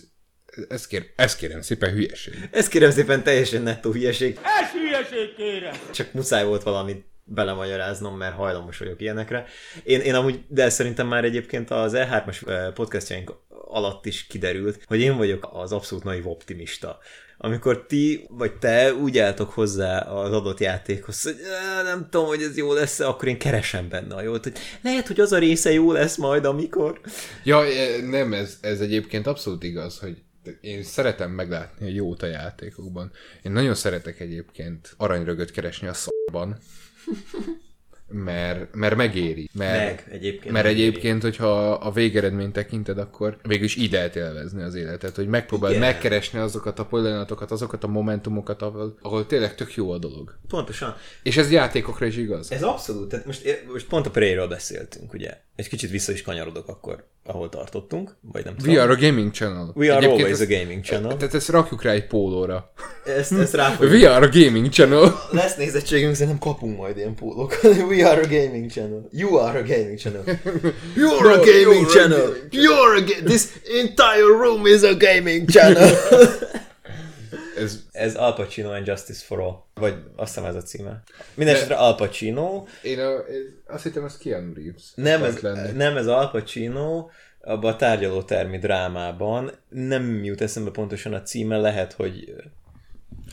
ez, 0.70 0.88
kér, 0.88 1.13
ez 1.15 1.36
kérem 1.36 1.62
szépen 1.62 1.91
hülyeség. 1.91 2.50
Ez 2.52 2.67
kérem 2.67 2.91
szépen 2.91 3.24
teljesen 3.24 3.62
nettó 3.62 3.91
hülyeség. 3.91 4.39
Ez 4.62 4.70
hülyeség, 4.70 5.36
kérem! 5.36 5.74
Csak 5.91 6.13
muszáj 6.13 6.46
volt 6.46 6.63
valamit 6.63 7.06
belemagyaráznom, 7.24 8.17
mert 8.17 8.36
hajlamos 8.36 8.78
vagyok 8.78 9.02
ilyenekre. 9.02 9.46
Én, 9.84 10.00
én 10.00 10.13
amúgy, 10.13 10.39
de 10.48 10.70
szerintem 10.70 11.08
már 11.08 11.24
egyébként 11.24 11.72
az 11.72 11.93
E3-as 11.96 12.48
eh, 12.48 12.72
podcastjaink 12.74 13.34
alatt 13.68 14.06
is 14.06 14.28
kiderült, 14.28 14.84
hogy 14.86 15.00
én 15.00 15.18
vagyok 15.18 15.50
az 15.52 15.72
abszolút 15.72 16.04
naiv 16.04 16.28
optimista. 16.28 16.98
Amikor 17.38 17.86
ti, 17.86 18.26
vagy 18.30 18.58
te 18.58 18.94
úgy 18.94 19.18
álltok 19.18 19.52
hozzá 19.52 20.00
az 20.00 20.34
adott 20.34 20.60
játékhoz, 20.60 21.24
hogy 21.24 21.36
"Á, 21.78 21.82
nem 21.84 22.08
tudom, 22.10 22.28
hogy 22.28 22.42
ez 22.42 22.58
jó 22.58 22.74
lesz 22.74 23.00
akkor 23.00 23.28
én 23.28 23.38
keresem 23.38 23.90
benne 23.90 24.16
a 24.16 24.22
jót, 24.22 24.44
hogy 24.44 24.58
lehet, 24.82 25.08
hogy 25.08 25.20
az 25.20 25.32
a 25.32 25.38
része 25.38 25.72
jó 25.72 25.92
lesz 25.92 26.18
majd, 26.18 26.46
amikor. 26.46 27.02
Ja, 27.44 27.66
e, 27.66 28.02
nem, 28.02 28.34
ez, 28.34 28.58
ez 28.62 28.80
egyébként 28.80 29.28
abszolút 29.28 29.64
igaz, 29.64 30.00
hogy 30.00 30.18
én 30.62 30.84
szeretem 30.84 31.32
meglátni 31.32 31.86
a 31.86 31.94
jót 31.94 32.24
a 32.24 32.28
játékokban. 32.28 33.12
Én 33.44 33.52
nagyon 33.52 33.76
szeretek 33.76 34.20
egyébként 34.20 34.94
aranyrögöt 34.98 35.52
keresni 35.52 35.88
a 35.88 35.94
szarban. 35.94 36.58
Mert, 38.10 38.76
mert 38.76 38.96
megéri. 38.96 39.50
Mert, 39.54 39.86
Meg, 39.86 40.13
egyébként 40.13 40.54
Mert 40.54 40.65
megéri. 40.65 40.88
egyébként, 40.88 41.22
hogyha 41.22 41.72
a 41.72 41.91
végeredményt 41.91 42.54
tekinted, 42.54 42.98
akkor 42.98 43.38
végül 43.43 43.65
is 43.65 43.76
így 43.76 43.91
lehet 43.91 44.15
élvezni 44.15 44.62
az 44.62 44.76
életet, 44.76 45.15
hogy 45.15 45.28
megpróbáld 45.28 45.76
Igen. 45.76 45.88
megkeresni 45.88 46.39
azokat 46.39 46.80
a 46.80 46.86
pillanatokat, 46.86 47.52
azokat 47.52 47.84
a 47.84 47.88
momentumokat, 47.88 48.62
ahol, 48.62 48.98
ahol 49.02 49.26
tényleg 49.26 49.56
tök 49.56 49.76
jó 49.76 49.91
a 49.91 49.98
dolog. 49.98 50.38
Pontosan. 50.48 50.96
És 51.24 51.38
ez 51.38 51.52
játékokra 51.52 52.06
is 52.06 52.17
igaz. 52.17 52.52
Ez 52.52 52.63
abszolút, 52.63 53.10
tehát 53.10 53.26
most, 53.26 53.65
most 53.72 53.88
pont 53.88 54.06
a 54.06 54.10
Prey-ről 54.10 54.48
beszéltünk, 54.48 55.13
ugye? 55.13 55.38
Egy 55.56 55.67
kicsit 55.70 55.89
vissza 55.89 56.12
is 56.12 56.22
kanyarodok 56.22 56.67
akkor, 56.67 57.08
ahol 57.28 57.50
tartottunk, 57.50 58.16
vagy 58.34 58.44
nem 58.46 58.56
tudom. 58.56 58.74
We 58.74 58.82
are 58.82 58.92
a 58.92 58.96
gaming 58.96 59.32
channel. 59.32 59.72
We 59.76 59.86
are 59.88 59.96
Egyébként 59.98 60.22
always 60.22 60.40
ezt- 60.40 60.52
a 60.52 60.54
gaming 60.60 60.84
channel. 60.84 61.18
Tehát 61.18 61.34
ezt 61.34 61.50
rakjuk 61.50 61.84
rá 61.84 61.92
egy 61.92 62.08
pólóra. 62.08 62.72
Ezt, 63.18 63.32
ezt 63.32 63.54
ráfogjuk. 63.54 63.92
We 64.02 64.13
are 64.13 64.26
a 64.26 64.30
gaming 64.30 64.70
channel. 64.70 65.20
Lesz 65.32 65.56
nézettségünk, 65.56 66.13
szerintem 66.16 66.40
kapunk 66.40 66.78
majd 66.78 66.98
ilyen 66.98 67.16
pólókat. 67.16 67.63
We 67.90 68.10
are 68.10 68.22
a 68.22 68.28
gaming 68.28 68.72
channel. 68.72 69.08
You 69.12 69.36
are 69.38 69.60
a 69.60 69.63
gaming 69.63 69.98
channel. 70.00 70.24
You're 70.96 71.32
a 71.34 71.36
No, 71.36 71.44
gaming 71.44 71.86
a 71.86 71.90
channel. 71.90 72.26
gaming 72.26 72.50
You're 72.52 72.98
a 72.98 73.02
ga- 73.02 73.24
This 73.26 73.44
entire 73.82 74.26
room 74.42 74.66
is 74.66 74.82
a 74.82 74.94
gaming 74.96 75.50
channel. 75.50 75.90
Ez, 77.58 77.86
ez 77.91 78.15
Al 78.15 78.34
Pacino 78.34 78.72
and 78.72 78.88
Justice 78.88 79.26
for 79.26 79.39
All. 79.39 79.63
Vagy 79.74 79.96
azt 80.15 80.34
hiszem 80.34 80.50
ez 80.50 80.56
a 80.56 80.62
címe. 80.62 81.04
Mindenesetre 81.34 81.76
Al 81.76 81.96
Pacino. 81.96 82.65
én 82.84 83.00
a, 83.00 83.28
ez, 83.28 83.43
azt 83.67 83.84
hittem, 83.84 84.06
ez 84.06 84.17
Keanu 84.17 84.54
Reeves. 84.54 84.91
Nem 84.96 85.24
ez, 85.24 85.39
lenni. 85.39 85.78
nem 85.78 85.98
ez 85.98 86.08
Al 86.08 86.32
Pacino, 86.32 87.10
abban 87.41 87.74
a 87.74 87.76
tárgyalótermi 87.76 88.58
drámában. 88.58 89.52
Nem 89.70 90.24
jut 90.24 90.41
eszembe 90.41 90.72
pontosan 90.72 91.13
a 91.13 91.22
címe, 91.22 91.58
lehet, 91.58 91.93
hogy 91.93 92.36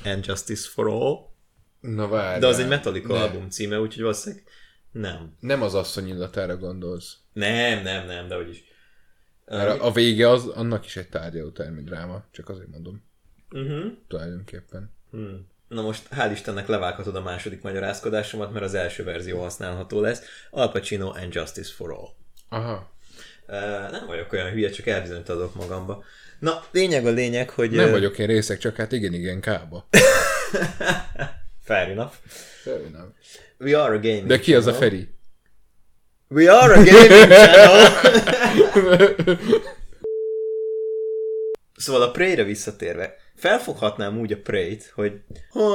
And 0.04 0.26
Justice 0.26 0.68
for 0.68 0.88
All. 0.88 1.32
Na 1.80 2.08
várj. 2.08 2.40
De 2.40 2.46
az 2.46 2.58
egy 2.58 2.68
Metallica 2.68 3.14
album 3.14 3.50
címe, 3.50 3.80
úgyhogy 3.80 4.02
valószínűleg 4.02 4.44
nem. 4.92 5.36
Nem 5.40 5.62
az 5.62 5.74
asszony 5.74 6.08
illatára 6.08 6.56
gondolsz. 6.56 7.16
Nem, 7.32 7.82
nem, 7.82 8.06
nem, 8.06 8.28
de 8.28 8.38
úgyis. 8.38 8.64
Mert 9.44 9.80
a, 9.80 9.86
a 9.86 9.92
vége 9.92 10.28
az, 10.28 10.46
annak 10.46 10.84
is 10.84 10.96
egy 10.96 11.08
tárgyalótermi 11.08 11.82
dráma, 11.82 12.24
csak 12.30 12.48
azért 12.48 12.68
mondom. 12.68 13.02
Uh-huh. 13.54 13.92
Tulajdonképpen. 14.08 14.90
Hmm. 15.10 15.46
Na 15.68 15.82
most 15.82 16.08
hál' 16.10 16.30
Istennek 16.32 16.66
levághatod 16.66 17.16
a 17.16 17.22
második 17.22 17.62
magyarázkodásomat, 17.62 18.52
mert 18.52 18.64
az 18.64 18.74
első 18.74 19.04
verzió 19.04 19.40
használható 19.40 20.00
lesz. 20.00 20.22
Al 20.50 20.70
Pacino 20.72 21.08
and 21.08 21.34
Justice 21.34 21.72
for 21.72 21.90
All. 21.90 22.08
Aha. 22.48 22.92
Uh, 23.48 23.90
nem 23.90 24.06
vagyok 24.06 24.32
olyan 24.32 24.50
hülye, 24.50 24.70
csak 24.70 24.86
elbizonyítadok 24.86 25.54
magamba. 25.54 26.04
Na, 26.38 26.64
lényeg 26.70 27.06
a 27.06 27.10
lényeg, 27.10 27.50
hogy... 27.50 27.70
Nem 27.70 27.90
vagyok 27.90 28.18
én 28.18 28.26
részek, 28.26 28.58
csak 28.58 28.76
hát 28.76 28.92
igen, 28.92 29.12
igen, 29.12 29.40
kába. 29.40 29.88
Fair 31.64 31.88
enough. 31.88 32.12
Fair 32.62 32.80
enough. 32.80 33.12
We 33.58 33.82
are 33.82 33.94
a 33.94 34.00
gaming 34.00 34.26
De 34.26 34.38
ki 34.38 34.54
az 34.54 34.66
a. 34.66 34.72
Feri? 34.72 35.08
We 36.28 36.52
are 36.52 36.74
a 36.74 36.84
gaming 36.84 37.32
channel! 37.32 37.92
Szóval 41.76 42.02
a 42.02 42.10
Prey-re 42.10 42.42
visszatérve, 42.42 43.16
felfoghatnám 43.48 44.18
úgy 44.18 44.32
a 44.32 44.40
Prey-t, 44.42 44.92
hogy 44.94 45.20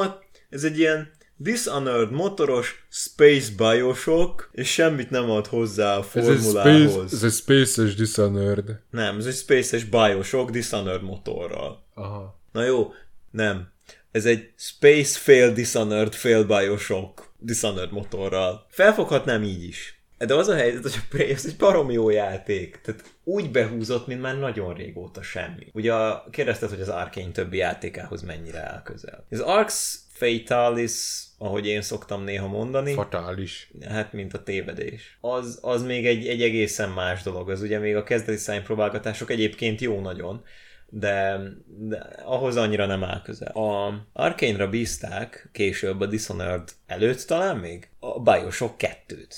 hát, 0.01 0.17
ez 0.49 0.63
egy 0.63 0.77
ilyen 0.79 1.11
Dishonored 1.35 2.11
motoros 2.11 2.85
Space 2.89 3.49
Bioshock, 3.57 4.49
és 4.51 4.71
semmit 4.71 5.09
nem 5.09 5.29
ad 5.29 5.47
hozzá 5.47 5.95
a 5.97 6.05
Ez 6.13 6.27
egy 6.27 6.37
formulához. 6.39 6.91
space, 6.91 7.15
ez 7.15 7.23
egy 7.23 7.31
space-es 7.31 7.95
Dishonored. 7.95 8.79
Nem, 8.89 9.17
ez 9.17 9.25
egy 9.25 9.35
Space-es 9.35 9.83
Bioshock 9.83 10.51
Dishonored 10.51 11.03
motorral. 11.03 11.85
Aha. 11.93 12.39
Na 12.51 12.63
jó, 12.63 12.91
nem. 13.31 13.71
Ez 14.11 14.25
egy 14.25 14.51
Space 14.57 15.19
Fail 15.19 15.53
Dishonored 15.53 16.13
Fail 16.13 16.43
Bioshock 16.43 17.33
Dishonored 17.39 17.91
motorral. 17.91 18.65
Felfoghatnám 18.69 19.43
így 19.43 19.63
is. 19.63 19.98
De 20.25 20.35
az 20.35 20.47
a 20.47 20.55
helyzet, 20.55 20.81
hogy 20.81 20.95
a 20.95 21.05
Prey 21.09 21.31
az 21.31 21.45
egy 21.45 21.55
barom 21.57 21.91
jó 21.91 22.09
játék. 22.09 22.79
Tehát 22.83 23.03
úgy 23.23 23.51
behúzott, 23.51 24.07
mint 24.07 24.21
már 24.21 24.37
nagyon 24.37 24.73
régóta 24.73 25.21
semmi. 25.21 25.67
Ugye 25.73 25.93
kérdezted, 26.29 26.69
hogy 26.69 26.81
az 26.81 26.89
Arkane 26.89 27.31
többi 27.31 27.57
játékához 27.57 28.21
mennyire 28.21 28.59
áll 28.59 28.81
közel. 28.83 29.25
Az 29.29 29.39
Arx 29.39 29.99
Fatalis, 30.11 31.23
ahogy 31.37 31.67
én 31.67 31.81
szoktam 31.81 32.23
néha 32.23 32.47
mondani, 32.47 32.93
Fatális. 32.93 33.71
hát 33.89 34.13
mint 34.13 34.33
a 34.33 34.43
tévedés. 34.43 35.17
Az, 35.21 35.59
az 35.61 35.83
még 35.83 36.07
egy, 36.07 36.27
egy 36.27 36.41
egészen 36.41 36.89
más 36.89 37.23
dolog. 37.23 37.49
Az 37.49 37.61
ugye 37.61 37.79
még 37.79 37.95
a 37.95 38.03
kezdeti 38.03 38.37
szájpróbálgatások 38.37 39.31
egyébként 39.31 39.81
jó 39.81 39.99
nagyon, 39.99 40.43
de, 40.89 41.39
de 41.65 41.97
ahhoz 42.23 42.55
annyira 42.55 42.85
nem 42.85 43.03
áll 43.03 43.21
közel. 43.21 43.51
A 43.51 43.93
Arkane-ra 44.13 44.69
bízták 44.69 45.49
később 45.51 46.01
a 46.01 46.05
Dishonored 46.05 46.69
előtt 46.87 47.21
talán 47.21 47.57
még 47.57 47.89
a 47.99 48.19
Bioshock 48.19 48.81
2-t. 49.07 49.35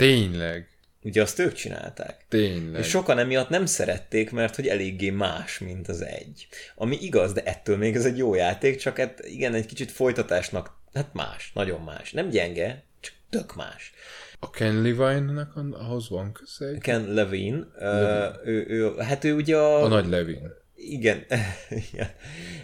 Tényleg. 0.00 0.68
Ugye 1.02 1.22
azt 1.22 1.38
ők 1.38 1.52
csinálták. 1.52 2.24
Tényleg. 2.28 2.80
És 2.80 2.88
sokan 2.88 3.18
emiatt 3.18 3.48
nem 3.48 3.66
szerették, 3.66 4.30
mert 4.30 4.56
hogy 4.56 4.66
eléggé 4.66 5.10
más, 5.10 5.58
mint 5.58 5.88
az 5.88 6.00
egy. 6.00 6.46
Ami 6.74 6.96
igaz, 7.00 7.32
de 7.32 7.42
ettől 7.42 7.76
még 7.76 7.96
ez 7.96 8.04
egy 8.04 8.16
jó 8.16 8.34
játék, 8.34 8.78
csak 8.78 8.98
hát 8.98 9.20
igen, 9.24 9.54
egy 9.54 9.66
kicsit 9.66 9.90
folytatásnak, 9.90 10.78
hát 10.94 11.12
más, 11.12 11.50
nagyon 11.54 11.80
más. 11.80 12.12
Nem 12.12 12.28
gyenge, 12.28 12.84
csak 13.00 13.14
tök 13.30 13.56
más. 13.56 13.92
A 14.38 14.50
Ken 14.50 14.82
Levine-nek 14.82 15.48
ahhoz 15.72 16.08
van 16.08 16.32
köze? 16.32 16.78
Ken 16.78 17.12
Levine, 17.12 17.66
Levine. 17.78 18.40
ő, 18.44 18.64
ő, 18.68 18.94
hát 18.98 19.24
ő 19.24 19.34
ugye 19.34 19.56
a... 19.56 19.82
A 19.82 19.88
nagy 19.88 20.06
Levin. 20.06 20.52
Igen, 20.82 21.24
igen. 21.92 22.08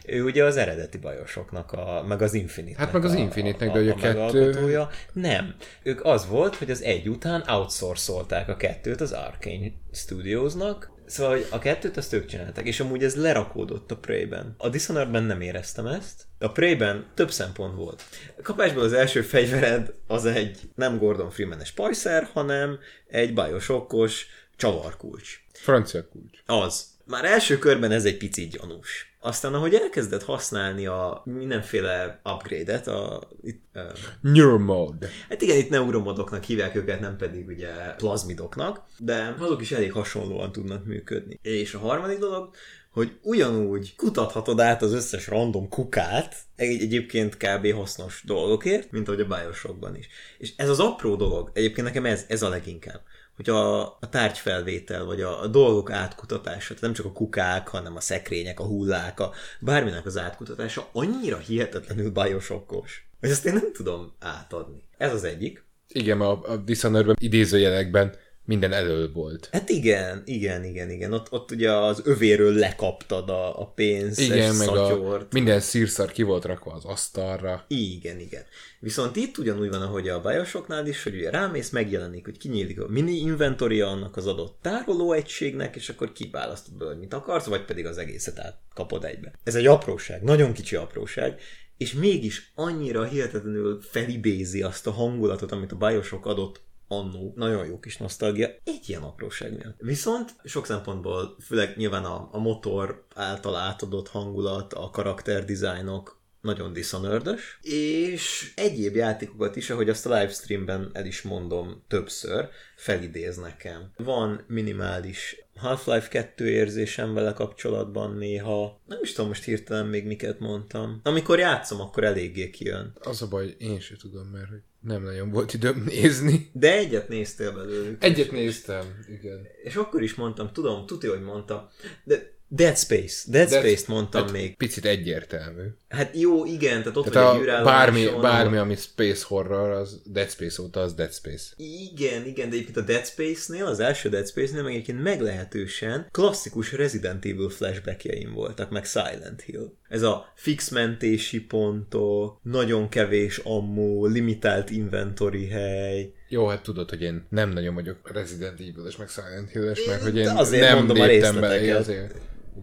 Ő 0.06 0.24
ugye 0.24 0.44
az 0.44 0.56
eredeti 0.56 0.98
bajosoknak, 0.98 1.72
a, 1.72 2.04
meg 2.08 2.22
az 2.22 2.34
Infinite. 2.34 2.78
Hát 2.78 2.92
meg 2.92 3.04
az 3.04 3.14
Infinite-nek, 3.14 3.74
de 3.74 3.78
hogy 3.78 3.88
a 3.88 3.94
kettő- 3.94 4.40
megalkotója. 4.40 4.90
Nem. 5.12 5.54
Ők 5.82 6.04
az 6.04 6.26
volt, 6.28 6.56
hogy 6.56 6.70
az 6.70 6.82
egy 6.82 7.08
után 7.08 7.44
outsourcolták 7.48 8.48
a 8.48 8.56
kettőt 8.56 9.00
az 9.00 9.12
Arkane 9.12 9.70
Studiosnak, 9.92 10.94
Szóval 11.06 11.32
hogy 11.32 11.46
a 11.50 11.58
kettőt 11.58 11.96
azt 11.96 12.12
ők 12.12 12.26
csinálták, 12.26 12.66
és 12.66 12.80
amúgy 12.80 13.04
ez 13.04 13.16
lerakódott 13.16 13.90
a 13.90 13.96
Prey-ben. 13.96 14.54
A 14.58 14.68
Dishonored-ben 14.68 15.22
nem 15.22 15.40
éreztem 15.40 15.86
ezt. 15.86 16.24
A 16.38 16.48
Prey-ben 16.48 17.06
több 17.14 17.30
szempont 17.30 17.74
volt. 17.74 18.02
A 18.38 18.42
kapásból 18.42 18.82
az 18.82 18.92
első 18.92 19.22
fegyvered 19.22 19.92
az 20.06 20.24
egy 20.24 20.60
nem 20.74 20.98
Gordon 20.98 21.30
Freeman-es 21.30 21.72
pajszer, 21.72 22.28
hanem 22.32 22.78
egy 23.08 23.34
bajosokkos 23.34 24.26
csavarkulcs. 24.56 25.40
Francia 25.52 26.08
kulcs. 26.08 26.38
Az. 26.46 26.94
Már 27.06 27.24
első 27.24 27.58
körben 27.58 27.90
ez 27.90 28.04
egy 28.04 28.16
picit 28.16 28.50
gyanús. 28.50 29.16
Aztán, 29.20 29.54
ahogy 29.54 29.74
elkezdett 29.74 30.22
használni 30.22 30.86
a 30.86 31.22
mindenféle 31.24 32.20
upgrade-et, 32.24 32.86
a, 32.86 33.28
itt, 33.42 33.64
uh, 33.74 33.82
Neuromode. 34.20 35.08
hát 35.28 35.42
igen, 35.42 35.56
itt 35.56 35.68
neuromodoknak 35.68 36.44
hívják 36.44 36.74
őket, 36.74 37.00
nem 37.00 37.16
pedig 37.16 37.46
ugye 37.46 37.70
plazmidoknak, 37.96 38.82
de 38.98 39.34
azok 39.38 39.60
is 39.60 39.72
elég 39.72 39.92
hasonlóan 39.92 40.52
tudnak 40.52 40.84
működni. 40.84 41.38
És 41.42 41.74
a 41.74 41.78
harmadik 41.78 42.18
dolog, 42.18 42.54
hogy 42.90 43.18
ugyanúgy 43.22 43.94
kutathatod 43.96 44.60
át 44.60 44.82
az 44.82 44.92
összes 44.92 45.26
random 45.26 45.68
kukát, 45.68 46.36
egy, 46.56 46.82
egyébként 46.82 47.36
kb. 47.36 47.72
hasznos 47.72 48.22
dolgokért, 48.26 48.90
mint 48.90 49.08
ahogy 49.08 49.20
a 49.20 49.26
Bioshockban 49.26 49.96
is. 49.96 50.08
És 50.38 50.52
ez 50.56 50.68
az 50.68 50.80
apró 50.80 51.16
dolog, 51.16 51.50
egyébként 51.54 51.86
nekem 51.86 52.04
ez, 52.04 52.24
ez 52.28 52.42
a 52.42 52.48
leginkább, 52.48 53.00
hogy 53.36 53.50
a, 53.50 53.82
a 53.84 54.08
tárgyfelvétel, 54.10 55.04
vagy 55.04 55.20
a, 55.20 55.42
a 55.42 55.46
dolgok 55.46 55.90
átkutatása, 55.90 56.66
tehát 56.66 56.80
nem 56.80 56.92
csak 56.92 57.06
a 57.06 57.12
kukák, 57.12 57.68
hanem 57.68 57.96
a 57.96 58.00
szekrények, 58.00 58.60
a 58.60 58.64
hullák, 58.64 59.20
a 59.20 59.32
bárminek 59.60 60.06
az 60.06 60.18
átkutatása 60.18 60.88
annyira 60.92 61.38
hihetetlenül 61.38 62.10
Bioshockos, 62.10 63.08
hogy 63.20 63.30
ezt 63.30 63.46
én 63.46 63.52
nem 63.52 63.72
tudom 63.72 64.12
átadni. 64.18 64.82
Ez 64.98 65.12
az 65.12 65.24
egyik. 65.24 65.64
Igen, 65.88 66.20
a, 66.20 66.42
a 66.42 66.56
Dishonored-ben 66.56 67.16
idézőjelekben 67.18 68.14
minden 68.46 68.72
elől 68.72 69.12
volt. 69.12 69.48
Hát 69.52 69.68
igen, 69.68 70.22
igen, 70.24 70.64
igen, 70.64 70.90
igen. 70.90 71.12
Ott, 71.12 71.32
ott 71.32 71.50
ugye 71.50 71.72
az 71.72 72.00
övéről 72.04 72.52
lekaptad 72.52 73.30
a, 73.30 73.60
a 73.60 73.66
pénzt, 73.66 74.20
Igen, 74.20 74.54
meg 74.54 74.68
a, 74.68 74.86
szatyort. 74.86 75.32
minden 75.32 75.60
szírszar 75.60 76.12
ki 76.12 76.22
volt 76.22 76.44
rakva 76.44 76.72
az 76.72 76.84
asztalra. 76.84 77.64
Igen, 77.68 78.18
igen. 78.18 78.42
Viszont 78.80 79.16
itt 79.16 79.38
ugyanúgy 79.38 79.68
van, 79.68 79.82
ahogy 79.82 80.08
a 80.08 80.20
Bioshocknál 80.20 80.86
is, 80.86 81.02
hogy 81.02 81.14
ugye 81.14 81.30
rámész, 81.30 81.70
megjelenik, 81.70 82.24
hogy 82.24 82.38
kinyílik 82.38 82.80
a 82.80 82.88
mini 82.88 83.16
inventoria 83.16 83.86
annak 83.86 84.16
az 84.16 84.26
adott 84.26 84.58
tárolóegységnek, 84.62 85.76
és 85.76 85.88
akkor 85.88 86.12
kiválasztod 86.12 86.74
belőle, 86.76 86.96
mit 86.96 87.14
akarsz, 87.14 87.46
vagy 87.46 87.64
pedig 87.64 87.86
az 87.86 87.98
egészet 87.98 88.38
átkapod 88.38 89.04
egybe. 89.04 89.32
Ez 89.44 89.54
egy 89.54 89.66
apróság, 89.66 90.22
nagyon 90.22 90.52
kicsi 90.52 90.76
apróság, 90.76 91.40
és 91.76 91.92
mégis 91.92 92.52
annyira 92.54 93.04
hihetetlenül 93.04 93.80
felibézi 93.80 94.62
azt 94.62 94.86
a 94.86 94.90
hangulatot, 94.90 95.52
amit 95.52 95.72
a 95.72 95.76
Bioshock 95.76 96.26
adott 96.26 96.60
annó. 96.88 97.32
Nagyon 97.36 97.66
jó 97.66 97.78
kis 97.78 97.96
nosztalgia. 97.96 98.48
Egy 98.64 98.88
ilyen 98.88 99.02
apróság 99.02 99.56
miatt. 99.56 99.80
Viszont 99.80 100.34
sok 100.44 100.66
szempontból, 100.66 101.36
főleg 101.40 101.76
nyilván 101.76 102.04
a, 102.04 102.28
a 102.32 102.38
motor 102.38 103.04
által 103.14 103.56
átadott 103.56 104.08
hangulat, 104.08 104.72
a 104.72 104.90
karakterdizájnok 104.90 106.16
nagyon 106.46 106.72
dishonored 106.72 107.28
és 107.62 108.52
egyéb 108.56 108.94
játékokat 108.94 109.56
is, 109.56 109.70
ahogy 109.70 109.88
azt 109.88 110.06
a 110.06 110.14
livestreamben 110.14 110.90
el 110.92 111.06
is 111.06 111.22
mondom 111.22 111.82
többször, 111.88 112.48
felidéz 112.76 113.36
nekem. 113.36 113.90
Van 113.96 114.44
minimális 114.46 115.36
Half-Life 115.56 116.08
2 116.08 116.48
érzésem 116.48 117.14
vele 117.14 117.32
kapcsolatban 117.32 118.16
néha. 118.16 118.80
Nem 118.86 118.98
is 119.02 119.12
tudom 119.12 119.28
most 119.28 119.44
hirtelen 119.44 119.86
még 119.86 120.06
miket 120.06 120.38
mondtam. 120.38 121.00
Amikor 121.02 121.38
játszom, 121.38 121.80
akkor 121.80 122.04
eléggé 122.04 122.50
kijön. 122.50 122.92
Az 123.00 123.22
a 123.22 123.28
baj, 123.28 123.54
én 123.58 123.80
sem 123.80 123.96
tudom, 123.96 124.26
mert 124.26 124.50
nem 124.86 125.02
nagyon 125.02 125.30
volt 125.30 125.54
időm 125.54 125.84
nézni. 125.86 126.50
De 126.52 126.76
egyet 126.76 127.08
néztél 127.08 127.52
belőlük. 127.52 128.04
Egyet 128.04 128.30
néztem, 128.30 128.84
igen. 129.08 129.46
És 129.62 129.74
akkor 129.74 130.02
is 130.02 130.14
mondtam, 130.14 130.52
tudom, 130.52 130.86
tudja, 130.86 131.10
hogy 131.10 131.22
mondtam, 131.22 131.68
de 132.04 132.34
Dead 132.48 132.76
Space, 132.76 133.30
Dead, 133.30 133.48
Dead 133.48 133.64
Space-t 133.64 133.88
mondtam 133.88 134.22
hát 134.22 134.32
még. 134.32 134.56
Picit 134.56 134.84
egyértelmű. 134.84 135.62
Hát 135.88 136.16
jó, 136.16 136.44
igen, 136.44 136.78
tehát 136.78 136.96
ott 136.96 137.06
Tehát 137.08 137.32
vagy 137.32 137.40
a, 137.40 137.42
űrállomáson, 137.42 138.04
bármi, 138.04 138.20
bármi, 138.20 138.56
ami 138.56 138.76
Space 138.76 139.24
Horror, 139.28 139.70
az 139.70 140.02
Dead 140.04 140.30
Space 140.30 140.62
óta, 140.62 140.80
az 140.80 140.94
Dead 140.94 141.12
Space. 141.12 141.44
Igen, 141.56 142.26
igen, 142.26 142.48
de 142.48 142.54
egyébként 142.54 142.76
a 142.76 142.80
Dead 142.80 143.06
Space-nél, 143.06 143.64
az 143.64 143.80
első 143.80 144.08
Dead 144.08 144.28
Space-nél 144.28 144.62
meg 144.62 144.72
egyébként 144.72 145.02
meglehetősen 145.02 146.08
klasszikus 146.10 146.72
Resident 146.72 147.24
Evil 147.24 147.48
flashbackjeim 147.48 148.32
voltak, 148.32 148.70
meg 148.70 148.84
Silent 148.84 149.40
Hill. 149.40 149.72
Ez 149.88 150.02
a 150.02 150.32
fix 150.34 150.68
mentési 150.70 151.40
pontok, 151.40 152.38
nagyon 152.42 152.88
kevés 152.88 153.38
ammó, 153.38 154.06
limitált 154.06 154.70
inventory 154.70 155.46
hely, 155.48 156.12
Jó, 156.28 156.46
hát 156.46 156.62
tudod, 156.62 156.88
hogy 156.90 157.02
én 157.02 157.26
nem 157.28 157.48
nagyon 157.50 157.74
vagyok 157.74 158.12
Resident 158.12 158.60
Evil-es, 158.60 158.96
meg 158.96 159.08
Silent 159.08 159.50
Hill-es, 159.50 159.84
meg 159.86 159.96
Én 159.96 160.02
hogy 160.02 160.16
én 160.16 160.28
azért 160.28 160.62
nem 160.62 160.76
mondom 160.76 161.00
a 161.00 161.04
léptem 161.04 161.34
bele, 161.34 161.48
részleteket. 161.58 161.80
azért. 161.80 162.14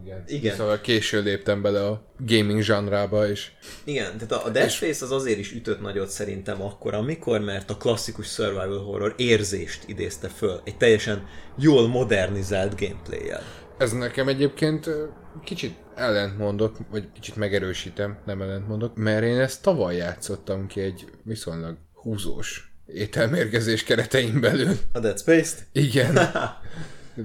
Igen. 0.04 0.22
Igen. 0.26 0.54
Szóval 0.56 0.80
késő 0.80 1.22
léptem 1.22 1.62
bele 1.62 1.86
a 1.86 2.02
gaming 2.18 2.62
zsanrába, 2.62 3.28
és 3.28 3.50
Igen, 3.84 4.12
tehát 4.18 4.32
a- 4.32 4.44
a 4.46 4.50
Dead 4.50 4.70
Space 4.70 5.04
az 5.04 5.10
azért 5.12 5.38
is 5.38 5.52
ütött 5.52 5.80
nagyot 5.80 6.08
szerintem 6.08 6.62
akkor, 6.62 6.94
amikor, 6.94 7.40
mert 7.40 7.70
a 7.70 7.76
klasszikus 7.76 8.26
survival 8.32 8.84
horror 8.84 9.14
érzést 9.16 9.82
idézte 9.86 10.28
föl, 10.28 10.60
egy 10.64 10.76
teljesen 10.76 11.26
jól 11.58 11.88
modernizált 11.88 12.80
gameplay-jel. 12.80 13.42
ez 13.78 13.92
nekem 13.92 14.28
egyébként 14.28 14.90
kicsit 15.44 15.74
ellentmondok, 15.96 16.76
vagy 16.90 17.08
kicsit 17.12 17.36
megerősítem, 17.36 18.18
nem 18.26 18.42
ellentmondok, 18.42 18.96
mert 18.96 19.24
én 19.24 19.38
ezt 19.38 19.62
tavaly 19.62 19.96
játszottam 19.96 20.66
ki 20.66 20.80
egy 20.80 21.04
viszonylag 21.22 21.76
húzós 21.92 22.72
ételmérgezés 22.86 23.82
keretein 23.84 24.40
belül. 24.40 24.76
A 24.92 24.98
Dead 24.98 25.18
Space-t? 25.18 25.66
Igen. 25.72 26.18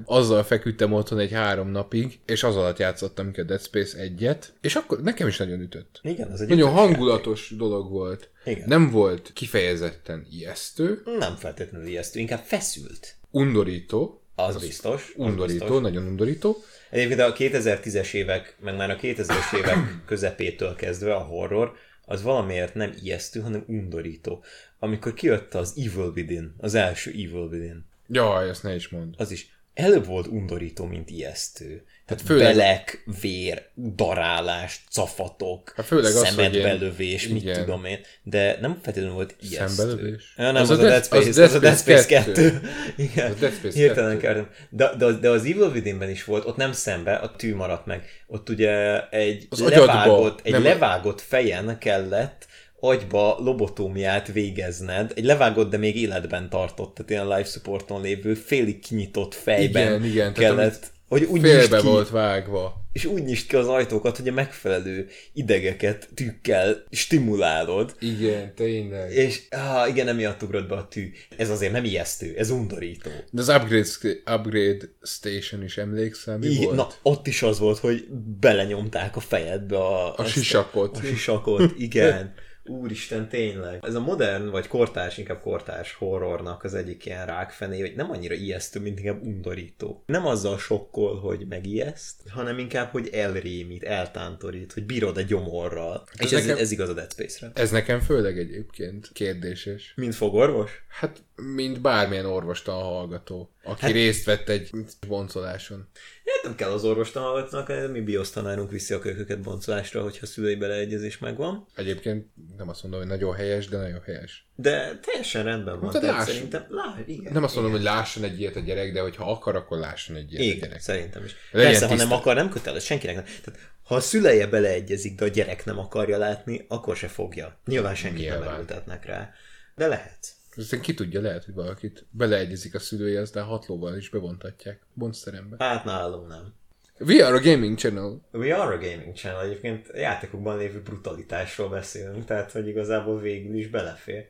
Azzal 0.06 0.44
feküdtem 0.44 0.94
otthon 0.94 1.20
egy 1.20 1.32
három 1.32 1.68
napig, 1.70 2.20
és 2.26 2.44
az 2.44 2.56
alatt 2.56 2.78
játszottam 2.78 3.32
ki 3.32 3.40
a 3.40 3.44
Dead 3.44 3.62
Space 3.62 3.98
egyet, 3.98 4.54
és 4.62 4.76
akkor 4.76 5.02
nekem 5.02 5.28
is 5.28 5.38
nagyon 5.38 5.60
ütött. 5.62 6.00
Igen, 6.04 6.32
az 6.32 6.42
egy 6.42 6.48
Nagyon 6.48 6.72
hangulatos 6.72 7.54
dolog 7.58 7.92
volt. 7.92 8.30
Igen. 8.46 8.68
Nem 8.68 8.90
volt 8.92 9.32
kifejezetten 9.34 10.28
ijesztő, 10.32 11.02
Nem 11.20 11.36
feltétlenül 11.36 11.88
ijesztő, 11.88 12.20
inkább 12.20 12.44
feszült. 12.44 13.16
undorító, 13.32 14.24
Az, 14.36 14.56
az 14.56 14.62
biztos. 14.62 15.14
az 15.18 15.26
undorító, 15.26 15.66
biztos. 15.66 15.82
nagyon 15.82 16.08
undorító. 16.08 16.58
Egyébként 16.90 17.20
a 17.20 17.34
2010-es 17.34 18.14
évek, 18.14 18.56
meg 18.60 18.76
már 18.76 18.90
a 18.90 18.96
2000-es 18.96 19.58
évek 19.58 19.78
közepétől 20.06 20.76
kezdve 20.76 21.16
a 21.16 21.20
horror, 21.20 21.74
az 22.06 22.22
valamiért 22.22 22.74
nem 22.74 22.94
ijesztő, 23.02 23.40
hanem 23.40 23.64
undorító. 23.68 24.44
Amikor 24.80 25.14
kijött 25.14 25.54
az 25.54 25.74
Evil 25.78 26.12
Within, 26.16 26.54
az 26.58 26.74
első 26.74 27.12
Evil 27.12 27.48
Within, 27.52 27.86
Jaj, 28.08 28.50
ezt 28.50 28.64
ne 28.64 28.76
is 28.76 28.90
mond. 28.90 29.14
az 29.18 29.32
is 29.32 29.50
előbb 29.74 30.06
volt 30.06 30.28
undorító, 30.28 30.86
mint 30.86 31.10
ijesztő. 31.10 31.86
Tehát 32.10 32.24
főleg- 32.26 32.56
belek, 32.56 33.04
vér, 33.22 33.64
darálás, 33.96 34.84
cafatok, 34.92 35.74
Hát 35.76 35.86
főleg 35.86 36.12
szemedbelövés, 36.12 37.28
mit 37.28 37.42
igen. 37.42 37.60
tudom 37.60 37.86
én, 37.86 38.00
de 38.24 38.58
nem 38.62 38.80
feltétlenül 38.82 39.16
volt 39.16 39.36
ijesztő. 39.50 39.76
Szembelövés? 39.76 40.34
Ja, 40.38 40.52
nem, 40.52 40.62
Az 40.62 40.70
az, 40.70 40.80
a 40.80 40.82
Dead- 40.82 41.06
Space, 41.06 41.30
az 41.30 41.38
az, 41.38 41.54
a 41.54 41.60
Dead 41.60 41.78
Space 41.78 42.06
2. 42.06 42.32
2. 42.32 42.62
Igen, 43.12 43.32
Az 43.32 43.40
Dead 43.40 43.54
Space 43.54 43.80
hirtelen 43.80 44.10
2. 44.12 44.22
kevertem. 44.22 44.50
De, 44.70 44.92
de, 44.98 45.06
az- 45.06 45.20
de 45.20 45.30
az 45.30 45.42
Evil 45.46 45.72
Within-ben 45.74 46.10
is 46.10 46.24
volt, 46.24 46.46
ott 46.46 46.56
nem 46.56 46.72
szembe, 46.72 47.14
a 47.16 47.36
tű 47.36 47.56
maradt 47.56 47.86
meg. 47.86 48.04
Ott 48.28 48.50
ugye 48.50 49.02
egy 49.10 49.48
Az 49.50 49.60
levágott, 49.60 50.40
egy 50.44 50.52
nem- 50.52 50.64
levágott 50.64 51.22
fejen 51.22 51.78
kellett 51.80 52.48
agyba 52.82 53.38
lobotómiát 53.40 54.28
végezned, 54.32 55.12
egy 55.16 55.24
levágott, 55.26 55.70
de 55.70 55.78
még 55.78 55.96
életben 56.02 56.50
tartott, 56.50 56.94
tehát 56.96 57.12
ilyen 57.12 57.28
life 57.28 57.50
supporton 57.50 58.02
lévő, 58.02 58.34
félig 58.34 58.80
kinyitott 58.80 59.34
fejben 59.34 59.88
Igen, 59.88 60.04
igen, 60.04 60.34
tehát 60.34 60.56
kellett, 60.56 60.88
hogy 61.10 61.24
úgy 61.24 61.42
Félbe 61.42 61.78
ki, 61.80 61.86
volt 61.86 62.10
vágva. 62.10 62.74
és 62.92 63.06
úgy 63.06 63.24
nyisd 63.24 63.48
ki 63.48 63.56
az 63.56 63.68
ajtókat, 63.68 64.18
hogy 64.18 64.28
a 64.28 64.32
megfelelő 64.32 65.08
idegeket 65.34 66.10
tűkkel 66.16 66.84
stimulálod, 66.92 67.96
Igen, 68.00 68.56
tényleg. 68.56 69.12
és 69.14 69.42
ah, 69.50 69.90
igen, 69.90 70.08
emiatt 70.08 70.44
ugrott 70.44 70.68
be 70.68 70.76
a 70.76 70.88
tű. 70.88 71.12
Ez 71.38 71.50
azért 71.50 71.72
nem 71.72 71.84
ijesztő, 71.84 72.34
ez 72.38 72.50
undorító. 72.50 73.10
De 73.32 73.42
az 73.42 73.50
upgrade, 73.50 73.88
upgrade 74.36 74.86
station 75.02 75.64
is 75.64 75.78
emlékszem, 75.78 76.40
mi 76.40 76.48
Igen, 76.48 76.64
volt? 76.64 76.76
na, 76.76 76.88
ott 77.02 77.28
is 77.28 77.42
az 77.44 77.60
volt, 77.60 77.78
hogy 77.78 78.08
belenyomták 78.40 79.16
a 79.16 79.20
fejedbe 79.20 79.78
a... 79.78 80.16
A 80.18 80.24
ezt 80.24 80.32
sisakot. 80.32 80.98
A 80.98 81.02
sisakot, 81.02 81.74
igen. 81.78 82.34
Úristen, 82.70 83.30
tényleg. 83.30 83.80
Ez 83.86 83.96
a 83.96 84.00
modern, 84.00 84.50
vagy 84.50 84.68
kortárs, 84.68 85.18
inkább 85.18 85.42
kortárs 85.42 85.94
horrornak 85.94 86.64
az 86.64 86.74
egyik 86.74 87.06
ilyen 87.06 87.26
rákfené, 87.26 87.80
hogy 87.80 87.94
nem 87.96 88.12
annyira 88.12 88.34
ijesztő, 88.34 88.80
mint 88.80 89.00
inkább 89.00 89.26
undorító. 89.26 90.04
Nem 90.06 90.26
azzal 90.26 90.58
sokkol, 90.58 91.20
hogy 91.20 91.46
megijeszt, 91.50 92.16
hanem 92.30 92.60
inkább, 92.60 92.92
hogy 92.92 93.10
elrémít, 93.14 93.84
eltántorít, 93.84 94.74
hogy 94.74 94.86
bírod 94.86 95.18
a 95.18 95.22
gyomorral. 95.22 96.04
És 96.14 96.26
Ez 96.26 96.34
ez, 96.34 96.46
nekem- 96.46 96.62
ez 96.62 96.72
igaz 96.72 96.90
a 96.90 96.94
Dead 96.94 97.12
Space-re. 97.12 97.52
Ez 97.56 97.72
nekem 97.72 98.00
főleg 98.00 98.38
egyébként 98.38 99.10
kérdéses. 99.14 99.94
Mint 99.96 100.16
fogorvos? 100.16 100.72
Hát, 100.90 101.24
mint 101.36 101.82
bármilyen 101.82 102.26
orvostan 102.26 102.76
hallgató, 102.84 103.50
aki 103.70 103.82
hát... 103.82 103.92
részt 103.92 104.26
vett 104.26 104.50
egy 104.50 104.70
boncoláson. 105.08 105.90
Hát 106.26 106.44
nem 106.44 106.56
kell 106.56 106.72
az 106.72 106.84
orvostan 106.84 107.24
hallgatnak, 107.24 107.92
mi 107.92 108.02
biosztanárunk 108.02 108.72
viszi 108.72 108.94
a 108.94 109.00
kölyköket 109.00 109.42
boncolásra, 109.42 110.02
hogyha 110.02 110.26
szülői 110.26 110.56
beleegyezés 110.56 111.18
megvan. 111.18 111.68
Egyébként 111.76 112.28
nem 112.58 112.70
azt 112.70 112.82
mondom, 112.84 113.00
hogy 113.00 113.10
nagyon 113.10 113.36
helyes, 113.36 113.68
de 113.68 113.78
nagyon 113.78 114.02
helyes. 114.06 114.48
De 114.56 115.00
teljesen 115.02 115.44
rendben 115.44 115.80
van. 115.80 115.92
De 115.92 116.00
Tehát 116.00 116.16
láss- 116.16 116.28
szerintem, 116.32 116.66
lá, 116.70 116.98
igen. 117.06 117.34
Nem 117.34 117.44
azt 117.44 117.54
mondom, 117.56 117.74
hogy 117.74 117.82
lásson 117.82 118.24
egy 118.24 118.40
ilyet 118.40 118.56
a 118.56 118.60
gyerek, 118.60 118.94
de 118.94 119.02
hogyha 119.02 119.32
akar, 119.32 119.56
akkor 119.56 119.78
lásson 119.78 120.16
egy 120.16 120.32
ilyet 120.32 120.42
a 120.42 120.46
Igen, 120.46 120.60
gyerek. 120.60 120.82
szerintem 120.82 121.24
is. 121.24 121.36
Legyen 121.52 121.72
Persze, 121.72 121.88
ha 121.88 121.96
nem 121.96 122.12
akar, 122.12 122.36
nem 122.36 122.50
köteles, 122.50 122.86
senkinek 122.86 123.16
nem. 123.16 123.24
Tehát, 123.24 123.60
ha 123.84 123.96
a 123.96 124.00
szüleje 124.00 124.48
beleegyezik, 124.48 125.16
de 125.16 125.26
a 125.26 125.28
gyerek 125.28 125.66
nem 125.66 125.80
akarja 125.80 126.18
látni, 126.18 126.66
akkor 126.68 126.96
se 126.96 127.08
fogja. 127.08 127.60
Nyilván 127.66 127.96
senkit 127.96 128.28
nem 128.28 128.38
Nyilván. 128.38 128.54
erőltetnek 128.54 129.06
rá. 129.06 129.32
De 129.76 129.88
lehet. 129.88 130.38
Aztán 130.58 130.82
ki 130.82 130.94
tudja, 130.94 131.22
lehet, 131.22 131.46
hogy 131.46 131.54
valakit 131.54 132.06
beleegyezik 132.10 132.76
a 132.76 132.80
szülői, 132.80 133.16
aztán 133.16 133.44
hatlóval 133.44 133.98
is 133.98 134.10
bevontatják 134.10 134.80
boncterembe. 134.94 135.56
Hát 135.60 135.84
nálunk 135.84 136.28
nem. 136.28 136.54
We 137.00 137.26
are 137.26 137.36
a 137.36 137.42
gaming 137.42 137.78
channel. 137.78 138.22
We 138.32 138.56
are 138.56 138.76
a 138.76 138.78
gaming 138.78 139.16
channel, 139.16 139.42
egyébként 139.42 139.88
játékokban 139.94 140.58
lévő 140.58 140.82
brutalitásról 140.82 141.70
beszélünk, 141.70 142.26
tehát 142.26 142.52
hogy 142.52 142.68
igazából 142.68 143.20
végül 143.20 143.56
is 143.56 143.68
belefér. 143.68 144.30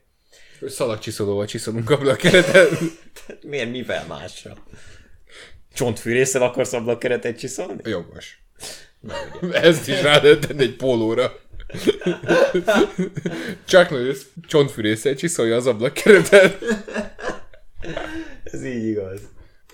Szalagcsiszolóval 0.67 1.45
csiszolunk 1.45 1.89
ablakkereten. 1.89 2.67
Miért, 3.47 3.71
mivel 3.71 4.05
másra? 4.08 4.58
Csontfűrészsel 5.73 6.41
akarsz 6.41 6.73
ablakkeretet 6.73 7.38
csiszolni? 7.38 7.82
Jogos. 7.84 8.41
Na. 8.99 9.13
Ezt 9.53 9.88
is 9.88 10.01
rá 10.01 10.21
lehet 10.21 10.47
tenni 10.47 10.63
egy 10.63 10.75
pólóra. 10.75 11.39
Chuck 13.65 13.89
Norris 13.89 14.17
csontfűrészsel 14.47 15.15
csiszolja 15.15 15.55
az 15.55 15.67
ablakkeretet. 15.67 16.58
Ez 18.43 18.65
így 18.65 18.86
igaz. 18.86 19.21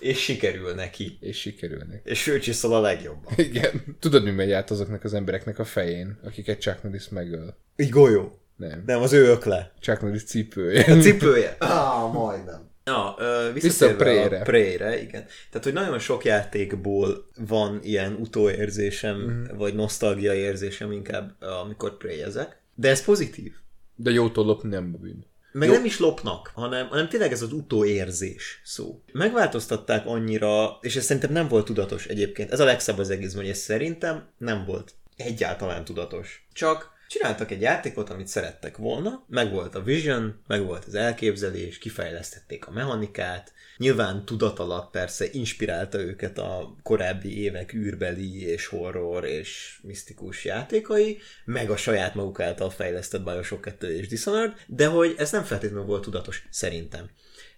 És 0.00 0.22
sikerül 0.22 0.74
neki. 0.74 1.18
És 1.20 1.40
sikerülnek. 1.40 2.00
És 2.04 2.26
ő 2.26 2.38
csiszol 2.38 2.74
a 2.74 2.80
legjobban. 2.80 3.32
Igen. 3.36 3.96
Tudod, 4.00 4.24
mi 4.24 4.30
megy 4.30 4.52
át 4.52 4.70
azoknak 4.70 5.04
az 5.04 5.14
embereknek 5.14 5.58
a 5.58 5.64
fején, 5.64 6.18
akiket 6.24 6.60
Chuck 6.60 6.82
Norris 6.82 7.08
megöl? 7.08 7.56
Így 7.76 7.90
golyó. 7.90 8.38
Nem. 8.56 8.82
Nem, 8.86 9.02
az 9.02 9.12
ő 9.12 9.24
ökle. 9.26 9.72
Chuck 9.80 10.00
Norris 10.00 10.24
cipője. 10.24 10.84
A 10.92 10.96
cipője. 10.96 11.56
Ah, 11.58 12.12
majdnem. 12.12 12.70
Na, 12.86 13.14
ö, 13.18 13.52
visszatérve 13.52 13.60
Vissza 13.60 13.86
a 13.86 13.96
Prey-re. 13.96 14.42
Prey-re, 14.42 15.02
igen. 15.02 15.26
Tehát, 15.50 15.64
hogy 15.64 15.72
nagyon 15.72 15.98
sok 15.98 16.24
játékból 16.24 17.26
van 17.36 17.80
ilyen 17.82 18.12
utóérzésem, 18.12 19.16
mm. 19.16 19.56
vagy 19.56 19.74
nosztalgia 19.74 20.34
érzésem 20.34 20.92
inkább, 20.92 21.42
amikor 21.62 21.96
Prey-ezek. 21.96 22.60
De 22.74 22.88
ez 22.88 23.04
pozitív. 23.04 23.52
De 23.94 24.10
jótól 24.10 24.44
lopni 24.44 24.68
nem 24.68 24.96
bűn. 25.00 25.26
Meg 25.52 25.68
Jó. 25.68 25.74
nem 25.74 25.84
is 25.84 25.98
lopnak, 25.98 26.50
hanem, 26.54 26.88
hanem 26.88 27.08
tényleg 27.08 27.32
ez 27.32 27.42
az 27.42 27.52
utóérzés 27.52 28.60
szó. 28.64 29.02
Megváltoztatták 29.12 30.06
annyira, 30.06 30.78
és 30.80 30.96
ez 30.96 31.04
szerintem 31.04 31.32
nem 31.32 31.48
volt 31.48 31.64
tudatos 31.64 32.06
egyébként. 32.06 32.52
Ez 32.52 32.60
a 32.60 32.64
legszebb 32.64 32.98
az 32.98 33.10
egészben, 33.10 33.42
hogy 33.42 33.50
ez 33.50 33.58
szerintem 33.58 34.28
nem 34.38 34.64
volt 34.64 34.94
egyáltalán 35.16 35.84
tudatos. 35.84 36.46
Csak 36.52 36.90
csináltak 37.08 37.50
egy 37.50 37.60
játékot, 37.60 38.10
amit 38.10 38.26
szerettek 38.26 38.76
volna, 38.76 39.24
meg 39.28 39.52
volt 39.52 39.74
a 39.74 39.82
vision, 39.82 40.40
meg 40.46 40.64
volt 40.64 40.84
az 40.84 40.94
elképzelés, 40.94 41.78
kifejlesztették 41.78 42.66
a 42.66 42.70
mechanikát, 42.70 43.52
nyilván 43.76 44.24
tudat 44.24 44.58
alatt 44.58 44.90
persze 44.90 45.26
inspirálta 45.32 46.00
őket 46.00 46.38
a 46.38 46.76
korábbi 46.82 47.42
évek 47.42 47.72
űrbeli 47.72 48.42
és 48.42 48.66
horror 48.66 49.24
és 49.24 49.78
misztikus 49.82 50.44
játékai, 50.44 51.18
meg 51.44 51.70
a 51.70 51.76
saját 51.76 52.14
maguk 52.14 52.40
által 52.40 52.70
fejlesztett 52.70 53.24
Bioshock 53.24 53.60
2 53.60 53.96
és 53.96 54.08
Dishonored, 54.08 54.52
de 54.66 54.86
hogy 54.86 55.14
ez 55.18 55.30
nem 55.30 55.44
feltétlenül 55.44 55.86
volt 55.86 56.02
tudatos, 56.02 56.46
szerintem 56.50 57.10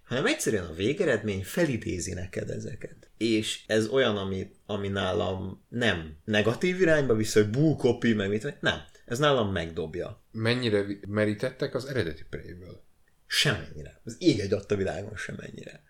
hanem 0.08 0.26
egyszerűen 0.26 0.64
a 0.64 0.74
végeredmény 0.74 1.44
felidézi 1.44 2.14
neked 2.14 2.50
ezeket. 2.50 3.10
És 3.16 3.60
ez 3.66 3.88
olyan, 3.88 4.16
ami, 4.16 4.50
ami 4.66 4.88
nálam 4.88 5.64
nem 5.68 6.16
negatív 6.24 6.80
irányba 6.80 7.14
visz, 7.14 7.34
hogy 7.34 7.48
bú, 7.48 7.76
kopi, 7.76 8.12
meg 8.12 8.28
mit, 8.28 8.60
nem. 8.60 8.80
Ez 9.08 9.18
nálam 9.18 9.52
megdobja. 9.52 10.22
Mennyire 10.32 10.84
merítettek 11.06 11.74
az 11.74 11.84
eredeti 11.84 12.24
Prey-ből? 12.30 12.82
Semmennyire. 13.26 14.00
Az 14.04 14.16
ég 14.18 14.38
egy 14.38 14.52
adta 14.52 14.76
világon 14.76 15.16
semmennyire. 15.16 15.82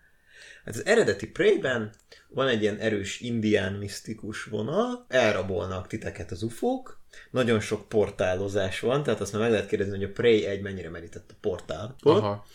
Hát 0.65 0.75
az 0.75 0.85
eredeti 0.85 1.27
Prey-ben 1.27 1.93
van 2.27 2.47
egy 2.47 2.61
ilyen 2.61 2.77
erős 2.77 3.19
indián 3.19 3.73
misztikus 3.73 4.43
vonal, 4.43 5.05
elrabolnak 5.07 5.87
titeket 5.87 6.31
az 6.31 6.43
ufók, 6.43 6.99
nagyon 7.31 7.59
sok 7.59 7.89
portálozás 7.89 8.79
van, 8.79 9.03
tehát 9.03 9.19
azt 9.21 9.31
már 9.31 9.41
meg 9.41 9.51
lehet 9.51 9.67
kérdezni, 9.67 9.95
hogy 9.95 10.03
a 10.03 10.11
Prey 10.11 10.45
egy 10.45 10.61
mennyire 10.61 10.89
merített 10.89 11.31
a 11.31 11.37
portálból. 11.41 12.17
Aha. 12.17 12.45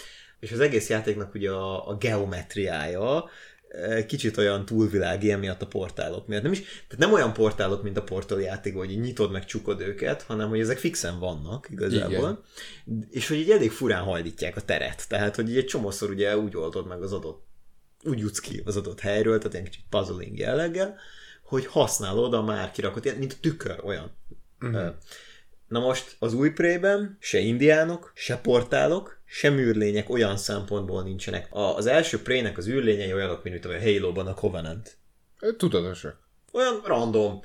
És 0.40 0.52
az 0.52 0.60
egész 0.60 0.88
játéknak 0.88 1.34
ugye 1.34 1.50
a, 1.50 1.88
a 1.88 1.96
geometriája 1.96 3.28
kicsit 4.06 4.36
olyan 4.36 4.64
túlvilági 4.64 5.30
emiatt 5.30 5.62
a 5.62 5.66
portálok 5.66 6.26
miatt. 6.26 6.42
Nem 6.42 6.52
is, 6.52 6.60
tehát 6.60 6.98
nem 6.98 7.12
olyan 7.12 7.32
portálok, 7.32 7.82
mint 7.82 7.96
a 7.96 8.02
portál 8.02 8.40
játék, 8.40 8.76
hogy 8.76 8.90
így 8.90 9.00
nyitod 9.00 9.30
meg 9.30 9.44
csukod 9.44 9.80
őket, 9.80 10.22
hanem 10.22 10.48
hogy 10.48 10.60
ezek 10.60 10.78
fixen 10.78 11.18
vannak 11.18 11.68
igazából. 11.70 12.44
Igen. 12.86 13.06
És 13.10 13.28
hogy 13.28 13.36
így 13.36 13.50
elég 13.50 13.70
furán 13.70 14.02
hajlítják 14.02 14.56
a 14.56 14.60
teret. 14.60 15.08
Tehát, 15.08 15.36
hogy 15.36 15.50
így 15.50 15.56
egy 15.56 15.66
csomószor 15.66 16.10
ugye 16.10 16.38
úgy 16.38 16.56
oldod 16.56 16.86
meg 16.86 17.02
az 17.02 17.12
adott 17.12 17.52
úgy 18.06 18.18
jutsz 18.18 18.40
ki 18.40 18.62
az 18.64 18.76
adott 18.76 19.00
helyről, 19.00 19.38
tehát 19.38 19.52
ilyen 19.52 19.64
kicsit 19.64 19.84
puzzling 19.90 20.38
jelleggel, 20.38 20.96
hogy 21.42 21.66
használod 21.66 22.34
a 22.34 22.42
már 22.42 22.70
kirakott, 22.70 23.18
mint 23.18 23.32
a 23.32 23.36
tükör, 23.40 23.80
olyan. 23.84 24.16
Uh-huh. 24.60 24.94
Na 25.68 25.80
most 25.80 26.16
az 26.18 26.34
új 26.34 26.50
Prey-ben 26.50 27.16
se 27.20 27.38
indiánok, 27.38 28.12
se 28.14 28.36
portálok, 28.36 29.13
se 29.26 29.50
űrlények 29.50 30.10
olyan 30.10 30.36
szempontból 30.36 31.02
nincsenek. 31.02 31.46
A, 31.50 31.76
az 31.76 31.86
első 31.86 32.22
Prey-nek 32.22 32.58
az 32.58 32.68
űrlényei 32.68 33.12
olyanok, 33.12 33.42
mint 33.42 33.64
a 33.64 33.80
Halo-ban 33.80 34.26
a 34.26 34.34
Covenant. 34.34 34.96
Tudatosak. 35.56 36.18
Olyan 36.52 36.80
random, 36.84 37.40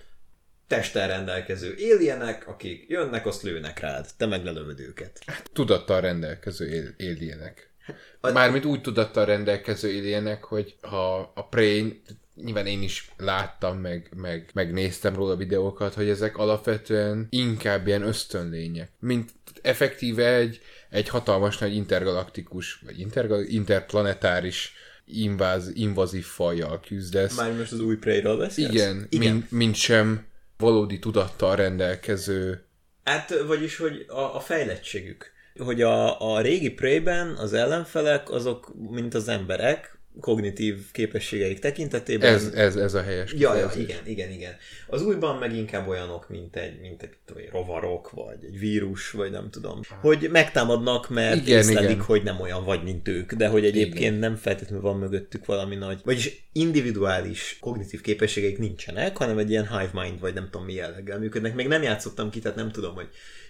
testtel 0.68 1.08
rendelkező 1.08 1.76
alienek, 1.94 2.48
akik 2.48 2.86
jönnek, 2.88 3.26
azt 3.26 3.42
lőnek 3.42 3.80
rád, 3.80 4.08
te 4.18 4.26
meg 4.26 4.44
lelövöd 4.44 4.80
őket. 4.80 5.20
Tudattal 5.54 6.02
rendelkező 6.02 6.96
alienek. 7.00 7.74
Mármint 8.22 8.66
úgy 8.66 8.82
tudattal 8.82 9.26
rendelkező 9.26 9.98
alienek, 9.98 10.44
hogy 10.44 10.76
ha 10.82 11.32
a 11.36 11.48
Prey, 11.48 12.02
nyilván 12.36 12.66
én 12.66 12.82
is 12.82 13.12
láttam, 13.18 13.78
meg, 13.78 14.12
meg, 14.16 14.50
megnéztem 14.54 15.16
róla 15.16 15.36
videókat, 15.36 15.94
hogy 15.94 16.10
ezek 16.10 16.38
alapvetően 16.38 17.28
inkább 17.30 17.88
ilyen 17.88 18.02
ösztönlények. 18.02 18.92
Mint 19.00 19.32
effektíve 19.62 20.34
egy, 20.34 20.62
egy 20.90 21.10
hatalmas 21.10 21.58
nagy 21.58 21.76
intergalaktikus, 21.76 22.82
vagy 22.86 23.00
intergal, 23.00 23.44
interplanetáris 23.44 24.74
inváz, 25.06 25.72
invazív 25.74 26.26
fajjal 26.26 26.80
küzdesz. 26.80 27.38
Már 27.38 27.54
most 27.54 27.72
az 27.72 27.80
új 27.80 27.96
Prey-ről 27.96 28.38
beszélsz? 28.38 28.74
Igen, 28.74 29.08
Igen. 29.10 29.34
Mint, 29.34 29.52
mint 29.52 29.76
sem 29.76 30.26
valódi 30.58 31.00
tudattal 31.00 31.56
rendelkező. 31.56 32.64
Hát, 33.04 33.44
vagyis, 33.48 33.78
hogy 33.78 34.06
a, 34.08 34.36
a 34.36 34.40
fejlettségük 34.40 35.32
hogy 35.60 35.82
a, 35.82 36.32
a 36.34 36.42
régi 36.42 36.70
Prey-ben 36.70 37.36
az 37.36 37.54
ellenfelek 37.54 38.32
azok, 38.32 38.74
mint 38.90 39.14
az 39.14 39.28
emberek, 39.28 39.99
kognitív 40.20 40.92
képességeik 40.92 41.60
tekintetében. 41.60 42.34
Ez, 42.34 42.46
ez, 42.46 42.76
ez 42.76 42.94
a 42.94 43.02
helyes 43.02 43.34
ja, 43.38 43.56
ja, 43.56 43.72
igen, 43.78 44.00
igen, 44.06 44.32
igen. 44.32 44.56
Az 44.88 45.02
újban 45.02 45.38
meg 45.38 45.56
inkább 45.56 45.88
olyanok, 45.88 46.30
mint 46.30 46.56
egy, 46.56 46.80
mint 46.80 47.04
egy, 47.04 47.10
tudom, 47.26 47.44
rovarok, 47.52 48.12
vagy 48.12 48.38
egy 48.42 48.60
vírus, 48.60 49.12
vagy 49.12 49.32
nem 49.32 49.50
tudom. 49.50 49.80
Hogy 50.02 50.30
megtámadnak, 50.32 51.10
mert 51.10 51.36
igen, 51.36 51.58
észlelik, 51.58 51.90
igen. 51.90 52.02
hogy 52.02 52.24
nem 52.24 52.40
olyan 52.40 52.64
vagy, 52.66 52.84
mint 52.84 53.08
ők, 53.08 53.34
de 53.34 53.48
hogy 53.48 53.66
egyébként 53.66 53.98
igen. 53.98 54.14
nem 54.14 54.36
feltétlenül 54.36 54.84
van 54.84 54.98
mögöttük 54.98 55.46
valami 55.46 55.76
nagy, 55.76 56.02
vagyis 56.04 56.50
individuális 56.52 57.58
kognitív 57.60 58.02
képességeik 58.02 58.58
nincsenek, 58.58 59.18
hanem 59.18 59.38
egy 59.38 59.50
ilyen 59.50 59.68
hive 59.68 60.02
mind, 60.04 60.20
vagy 60.20 60.34
nem 60.34 60.48
tudom 60.52 60.66
mi 60.66 60.74
jelleggel 60.74 61.20
működnek. 61.20 61.56
Még 61.56 61.68
nem 61.68 61.84
játszottam 61.84 62.30
ki, 62.30 62.40
tehát 62.40 62.58
nem 62.58 62.72
tudom, 62.72 62.94
hogy 62.94 63.10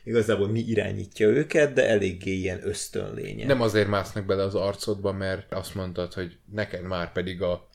igazából 0.10 0.48
mi 0.48 0.60
irányítja 0.60 1.28
őket, 1.28 1.74
de 1.74 1.88
eléggé 1.88 2.32
ilyen 2.32 2.68
ösztönlények. 2.68 3.48
Nem 3.48 3.62
azért 3.62 3.88
másznak 3.88 4.26
bele 4.26 4.44
az 4.44 4.56
arcodba, 4.56 5.12
mert 5.12 5.54
azt 5.54 5.76
mondtad, 5.76 6.14
hogy 6.14 6.38
neked 6.52 6.82
már 6.82 7.12
pedig 7.12 7.42
a 7.42 7.70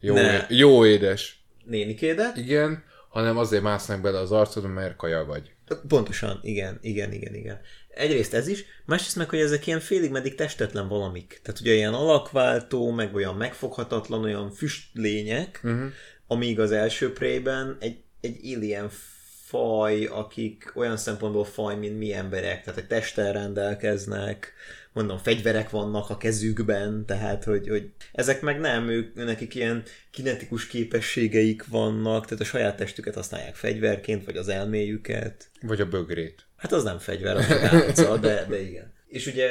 jó, 0.00 0.14
ne. 0.14 0.46
jó 0.48 0.86
édes. 0.86 1.44
Nénikédet? 1.64 2.36
Igen, 2.36 2.84
hanem 3.08 3.36
azért 3.36 3.62
másznak 3.62 4.00
bele 4.00 4.18
az 4.18 4.32
arcodba, 4.32 4.68
mert 4.68 4.96
kaja 4.96 5.24
vagy. 5.24 5.50
Pontosan, 5.88 6.40
igen, 6.42 6.78
igen, 6.80 7.12
igen, 7.12 7.34
igen. 7.34 7.60
Egyrészt 7.88 8.34
ez 8.34 8.48
is, 8.48 8.64
másrészt 8.84 9.16
meg, 9.16 9.28
hogy 9.28 9.38
ezek 9.38 9.66
ilyen 9.66 9.80
félig 9.80 10.10
meddig 10.10 10.34
testetlen 10.34 10.88
valamik. 10.88 11.40
Tehát 11.42 11.60
ugye 11.60 11.72
ilyen 11.72 11.94
alakváltó, 11.94 12.90
meg 12.90 13.14
olyan 13.14 13.36
megfoghatatlan, 13.36 14.24
olyan 14.24 14.50
füstlények, 14.50 15.60
uh-huh. 15.64 15.90
amíg 16.26 16.60
az 16.60 16.72
első 16.72 17.12
prében 17.12 17.76
egy, 17.80 18.02
egy 18.20 18.54
alien 18.54 18.90
faj, 19.46 20.04
akik 20.04 20.72
olyan 20.74 20.96
szempontból 20.96 21.44
faj, 21.44 21.76
mint 21.76 21.98
mi 21.98 22.12
emberek, 22.12 22.64
tehát 22.64 22.80
egy 22.80 22.86
testtel 22.86 23.32
rendelkeznek, 23.32 24.52
mondom, 24.92 25.18
fegyverek 25.18 25.70
vannak 25.70 26.10
a 26.10 26.16
kezükben, 26.16 27.04
tehát, 27.06 27.44
hogy, 27.44 27.68
hogy 27.68 27.90
ezek 28.12 28.40
meg 28.40 28.60
nem, 28.60 28.88
ők, 28.88 29.14
nekik 29.14 29.54
ilyen 29.54 29.82
kinetikus 30.10 30.66
képességeik 30.66 31.66
vannak, 31.68 32.24
tehát 32.24 32.42
a 32.42 32.46
saját 32.46 32.76
testüket 32.76 33.14
használják 33.14 33.54
fegyverként, 33.54 34.24
vagy 34.24 34.36
az 34.36 34.48
elméjüket. 34.48 35.48
Vagy 35.60 35.80
a 35.80 35.88
bögrét. 35.88 36.46
Hát 36.56 36.72
az 36.72 36.82
nem 36.82 36.98
fegyver, 36.98 37.36
az 37.36 37.98
a 37.98 38.16
de, 38.16 38.46
de 38.48 38.60
igen. 38.60 38.94
És 39.16 39.26
ugye 39.26 39.50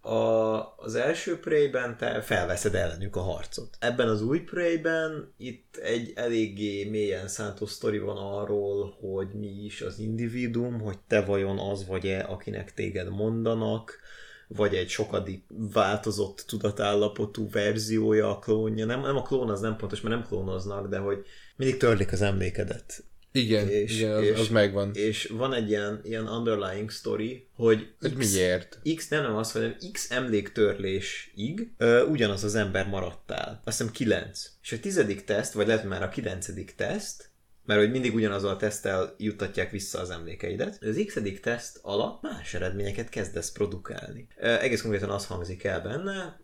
a, 0.00 0.74
az 0.76 0.94
első 0.94 1.38
Prey-ben 1.38 1.96
te 1.96 2.20
felveszed 2.20 2.74
ellenük 2.74 3.16
a 3.16 3.20
harcot. 3.20 3.76
Ebben 3.78 4.08
az 4.08 4.22
új 4.22 4.40
Prey-ben 4.40 5.32
itt 5.36 5.76
egy 5.76 6.12
eléggé 6.14 6.84
mélyen 6.84 7.28
szántó 7.28 7.66
sztori 7.66 7.98
van 7.98 8.16
arról, 8.16 8.96
hogy 9.00 9.28
mi 9.34 9.64
is 9.64 9.80
az 9.80 9.98
individuum, 9.98 10.80
hogy 10.80 10.98
te 11.06 11.24
vajon 11.24 11.58
az 11.58 11.86
vagy-e, 11.86 12.24
akinek 12.28 12.74
téged 12.74 13.10
mondanak, 13.10 13.98
vagy 14.48 14.74
egy 14.74 14.88
sokadik 14.88 15.44
változott 15.72 16.44
tudatállapotú 16.46 17.50
verziója 17.50 18.30
a 18.30 18.38
klónja. 18.38 18.86
Nem, 18.86 19.00
nem 19.00 19.16
a 19.16 19.22
klón 19.22 19.50
az 19.50 19.60
nem 19.60 19.76
pontos, 19.76 20.00
mert 20.00 20.14
nem 20.14 20.26
klónoznak, 20.26 20.88
de 20.88 20.98
hogy 20.98 21.24
mindig 21.56 21.76
törlik 21.76 22.12
az 22.12 22.22
emlékedet 22.22 23.04
igen, 23.36 23.68
és, 23.68 23.96
igen 23.96 24.12
az, 24.12 24.22
és, 24.22 24.38
az 24.38 24.48
megvan. 24.48 24.90
És 24.94 25.26
van 25.26 25.54
egy 25.54 25.68
ilyen, 25.68 26.00
ilyen 26.02 26.26
underlying 26.26 26.90
story, 26.90 27.48
hogy 27.54 27.94
X, 28.00 28.32
miért? 28.32 28.80
X 28.96 29.08
nem, 29.08 29.22
nem 29.22 29.36
az, 29.36 29.52
hanem 29.52 29.76
X 29.92 30.10
emléktörlésig 30.10 31.72
ö, 31.76 32.04
ugyanaz 32.06 32.44
az 32.44 32.54
ember 32.54 32.88
maradtál. 32.88 33.60
Azt 33.64 33.78
hiszem 33.78 33.92
9. 33.92 34.50
És 34.62 34.72
a 34.72 34.80
tizedik 34.80 35.24
teszt, 35.24 35.52
vagy 35.52 35.66
lehet 35.66 35.84
már 35.84 36.02
a 36.02 36.08
kilencedik 36.08 36.74
teszt, 36.74 37.30
mert 37.64 37.80
hogy 37.80 37.90
mindig 37.90 38.14
ugyanazon 38.14 38.50
a 38.50 38.56
teszttel 38.56 39.14
juttatják 39.18 39.70
vissza 39.70 40.00
az 40.00 40.10
emlékeidet. 40.10 40.78
Az 40.82 41.04
x 41.06 41.18
teszt 41.42 41.78
alatt 41.82 42.22
más 42.22 42.54
eredményeket 42.54 43.08
kezdesz 43.08 43.52
produkálni. 43.52 44.26
Egész 44.36 44.80
konkrétan 44.80 45.10
az 45.10 45.26
hangzik 45.26 45.64
el 45.64 45.80
benne, 45.80 46.40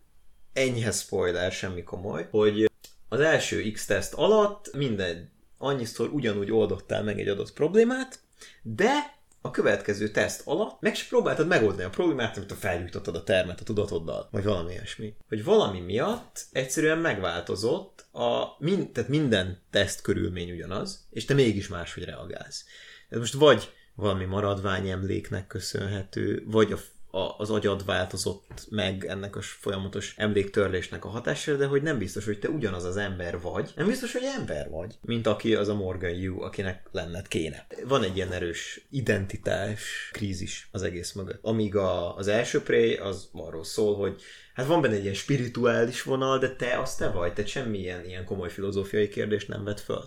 enyhe 0.53 0.91
spoiler, 0.91 1.51
semmi 1.51 1.83
komoly, 1.83 2.27
hogy 2.31 2.69
az 3.09 3.19
első 3.19 3.71
X-teszt 3.71 4.13
alatt 4.13 4.75
minden 4.75 5.31
annyiszor 5.61 6.09
ugyanúgy 6.09 6.51
oldottál 6.51 7.03
meg 7.03 7.19
egy 7.19 7.27
adott 7.27 7.53
problémát, 7.53 8.19
de 8.61 9.19
a 9.41 9.51
következő 9.51 10.09
teszt 10.09 10.41
alatt 10.45 10.81
meg 10.81 10.95
se 10.95 11.05
próbáltad 11.09 11.47
megoldani 11.47 11.83
a 11.83 11.89
problémát, 11.89 12.37
amit 12.37 12.51
a 12.51 12.55
felgyújtottad 12.55 13.15
a 13.15 13.23
termet 13.23 13.59
a 13.59 13.63
tudatoddal, 13.63 14.27
vagy 14.31 14.43
valami 14.43 14.71
ilyesmi. 14.71 15.15
Hogy 15.27 15.43
valami 15.43 15.79
miatt 15.79 16.45
egyszerűen 16.51 16.97
megváltozott, 16.97 18.05
a, 18.11 18.55
mind, 18.59 18.89
tehát 18.89 19.09
minden 19.09 19.61
teszt 19.69 20.01
körülmény 20.01 20.51
ugyanaz, 20.51 21.07
és 21.09 21.25
te 21.25 21.33
mégis 21.33 21.67
máshogy 21.67 22.03
reagálsz. 22.03 22.65
Ez 23.09 23.17
most 23.17 23.33
vagy 23.33 23.71
valami 23.95 24.25
maradványemléknek 24.25 25.47
köszönhető, 25.47 26.43
vagy 26.45 26.71
a 26.71 26.77
a, 27.11 27.35
az 27.37 27.49
agyad 27.49 27.85
változott 27.85 28.67
meg 28.69 29.05
ennek 29.05 29.35
a 29.35 29.41
folyamatos 29.41 30.13
emléktörlésnek 30.17 31.05
a 31.05 31.09
hatására, 31.09 31.57
de 31.57 31.65
hogy 31.65 31.81
nem 31.81 31.97
biztos, 31.97 32.25
hogy 32.25 32.39
te 32.39 32.49
ugyanaz 32.49 32.83
az 32.83 32.97
ember 32.97 33.41
vagy. 33.41 33.71
Nem 33.75 33.87
biztos, 33.87 34.11
hogy 34.13 34.23
ember 34.37 34.69
vagy, 34.69 34.97
mint 35.01 35.27
aki 35.27 35.55
az 35.55 35.67
a 35.67 35.75
Morgan 35.75 36.15
Yu, 36.15 36.41
akinek 36.41 36.87
lenned 36.91 37.27
kéne. 37.27 37.67
Van 37.87 38.03
egy 38.03 38.15
ilyen 38.15 38.31
erős 38.31 38.87
identitás 38.89 40.09
krízis 40.11 40.69
az 40.71 40.83
egész 40.83 41.11
mögött. 41.11 41.39
Amíg 41.41 41.75
a, 41.75 42.15
az 42.15 42.27
első 42.27 42.61
Prey 42.61 42.95
az 42.95 43.29
arról 43.33 43.63
szól, 43.63 43.95
hogy 43.95 44.21
hát 44.53 44.65
van 44.65 44.81
benne 44.81 44.95
egy 44.95 45.03
ilyen 45.03 45.13
spirituális 45.13 46.03
vonal, 46.03 46.37
de 46.37 46.55
te 46.55 46.79
az 46.79 46.95
te 46.95 47.09
vagy, 47.09 47.33
te 47.33 47.45
semmilyen 47.45 48.05
ilyen 48.05 48.25
komoly 48.25 48.49
filozófiai 48.49 49.07
kérdést 49.07 49.47
nem 49.47 49.63
vett 49.63 49.79
föl. 49.79 50.03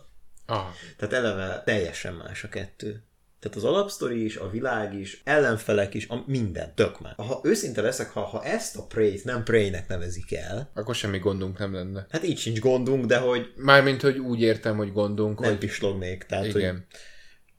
Ah. 0.46 0.66
Tehát 0.96 1.14
eleve 1.14 1.62
teljesen 1.64 2.14
más 2.14 2.44
a 2.44 2.48
kettő. 2.48 3.02
Tehát 3.44 3.58
az 3.58 3.64
alapsztori 3.64 4.24
is, 4.24 4.36
a 4.36 4.50
világ 4.50 4.94
is, 4.98 5.20
ellenfelek 5.24 5.94
is, 5.94 6.08
a 6.08 6.24
minden, 6.26 6.72
tök 6.74 7.00
már. 7.00 7.14
Ha 7.16 7.40
őszinte 7.42 7.80
leszek, 7.80 8.10
ha, 8.10 8.20
ha 8.20 8.44
ezt 8.44 8.76
a 8.76 8.86
Prey-t 8.86 9.24
nem 9.24 9.42
Prey-nek 9.42 9.88
nevezik 9.88 10.32
el, 10.34 10.70
akkor 10.74 10.94
semmi 10.94 11.18
gondunk 11.18 11.58
nem 11.58 11.74
lenne. 11.74 12.06
Hát 12.10 12.24
így 12.24 12.38
sincs 12.38 12.60
gondunk, 12.60 13.04
de 13.04 13.16
hogy... 13.16 13.52
Mármint, 13.56 14.02
hogy 14.02 14.18
úgy 14.18 14.40
értem, 14.40 14.76
hogy 14.76 14.92
gondunk, 14.92 15.40
nem 15.40 15.50
hogy... 15.50 15.58
pislognék. 15.58 16.24
Tehát, 16.24 16.46
Igen. 16.46 16.72
Hogy 16.74 16.82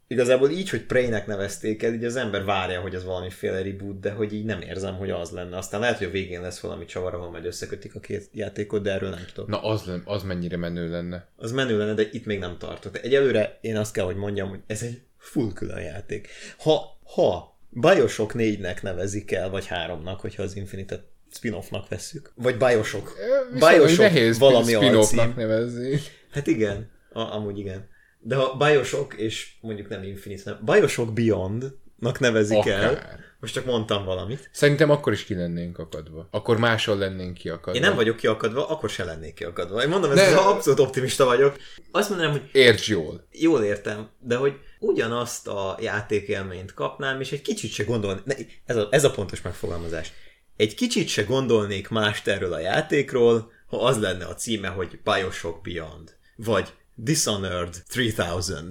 igazából 0.08 0.50
így, 0.50 0.70
hogy 0.70 0.86
Prey-nek 0.86 1.28
nevezték 1.28 1.84
el, 1.84 1.94
így 1.94 2.04
az 2.04 2.16
ember 2.16 2.44
várja, 2.44 2.82
hogy 2.82 2.96
ez 2.96 3.06
valamiféle 3.06 3.62
reboot, 3.62 4.00
de 4.00 4.12
hogy 4.12 4.34
így 4.34 4.46
nem 4.46 4.62
érzem, 4.62 4.96
hogy 4.96 5.10
az 5.10 5.30
lenne. 5.30 5.58
Aztán 5.58 5.80
lehet, 5.80 5.98
hogy 5.98 6.08
a 6.08 6.12
végén 6.12 6.42
lesz 6.42 6.60
valami 6.60 6.86
csavar, 6.86 7.14
ahol 7.14 7.30
majd 7.30 7.46
összekötik 7.46 7.96
a 7.96 8.00
két 8.00 8.30
játékot, 8.32 8.84
de 8.84 8.92
erről 8.92 9.10
nem 9.10 9.26
tudok. 9.34 9.50
Na, 9.50 9.62
az, 9.62 9.92
az 10.06 10.24
mennyire 10.24 10.58
menő 10.58 10.90
lenne. 10.90 11.28
Az 11.36 11.52
menő 11.52 11.78
lenne, 11.78 11.94
de 11.94 12.04
itt 12.12 12.26
még 12.26 12.40
nem 12.40 12.58
tartott. 12.58 12.96
Egyelőre 12.96 13.58
én 13.62 13.78
azt 13.78 13.94
kell, 13.94 14.06
hogy 14.06 14.16
mondjam, 14.16 14.50
hogy 14.50 14.60
ez 14.68 14.82
egy 14.82 15.02
full 15.26 15.54
külön 15.54 15.82
játék. 15.82 16.28
Ha, 16.58 17.00
ha 17.16 17.58
Bioshock 17.70 18.34
4-nek 18.38 18.82
nevezik 18.82 19.32
el, 19.32 19.50
vagy 19.50 19.68
3-nak, 19.70 20.18
hogyha 20.18 20.44
az 20.44 20.56
Infinite-et 20.56 21.04
spin-offnak 21.32 21.88
vesszük. 21.90 22.32
Vagy 22.36 22.58
Bioshock. 22.58 23.12
Viszont, 23.54 23.74
Bioshock 23.74 24.00
nehéz 24.00 24.38
valami 24.40 24.72
spin-offnak 24.74 25.36
nevezni. 25.36 26.00
Hát 26.32 26.48
igen, 26.48 26.92
a, 27.14 27.20
amúgy 27.20 27.58
igen. 27.60 27.90
De 28.20 28.36
ha 28.36 28.56
Bioshock, 28.56 29.14
és 29.14 29.54
mondjuk 29.62 29.90
nem 29.90 30.04
Infinite, 30.04 30.42
nem, 30.52 30.60
Bioshock 30.66 31.14
Beyond-nak 31.14 32.20
nevezik 32.20 32.58
Akár. 32.58 32.84
el. 32.84 33.24
Most 33.40 33.54
csak 33.54 33.66
mondtam 33.66 34.06
valamit. 34.06 34.50
Szerintem 34.54 34.90
akkor 34.90 35.14
is 35.14 35.24
ki 35.26 35.36
lennénk 35.36 35.78
akadva. 35.80 36.28
Akkor 36.32 36.58
máshol 36.58 36.98
lennénk 36.98 37.34
kiakadva. 37.34 37.80
Én 37.80 37.82
nem 37.82 37.96
vagyok 37.96 38.16
kiakadva, 38.16 38.68
akkor 38.70 38.90
se 38.90 39.04
lennék 39.04 39.34
kiakadva. 39.34 39.82
Én 39.84 39.90
mondom, 39.90 40.12
ez 40.12 40.18
Ne. 40.18 40.38
abszolút 40.38 40.80
optimista 40.80 41.26
vagyok. 41.26 41.58
Azt 41.92 42.10
mondanám, 42.10 42.32
hogy 42.34 42.50
Értsd 42.52 42.90
jól. 42.90 43.28
jól 43.32 43.64
értem, 43.64 44.10
de 44.20 44.36
hogy 44.36 44.54
ugyanazt 44.86 45.48
a 45.48 45.78
játékélményt 45.82 46.74
kapnám, 46.74 47.22
és 47.22 47.32
egy 47.32 47.42
kicsit 47.42 47.72
se 47.72 47.84
gondolni, 47.84 48.22
ne, 48.26 48.36
ez, 48.66 48.76
a, 48.76 48.88
ez 48.92 49.04
a 49.04 49.12
pontos 49.12 49.42
megfogalmazás. 49.42 50.12
Egy 50.58 50.76
kicsit 50.76 51.08
se 51.08 51.24
gondolnék 51.24 51.90
mást 51.90 52.28
erről 52.28 52.54
a 52.54 52.60
játékról, 52.60 53.52
ha 53.68 53.78
az 53.78 54.00
lenne 54.00 54.26
a 54.26 54.36
címe, 54.36 54.68
hogy 54.68 55.00
Bioshock 55.04 55.62
Beyond, 55.62 56.16
vagy 56.36 56.74
Dishonored 56.96 57.84
3000. 57.90 58.64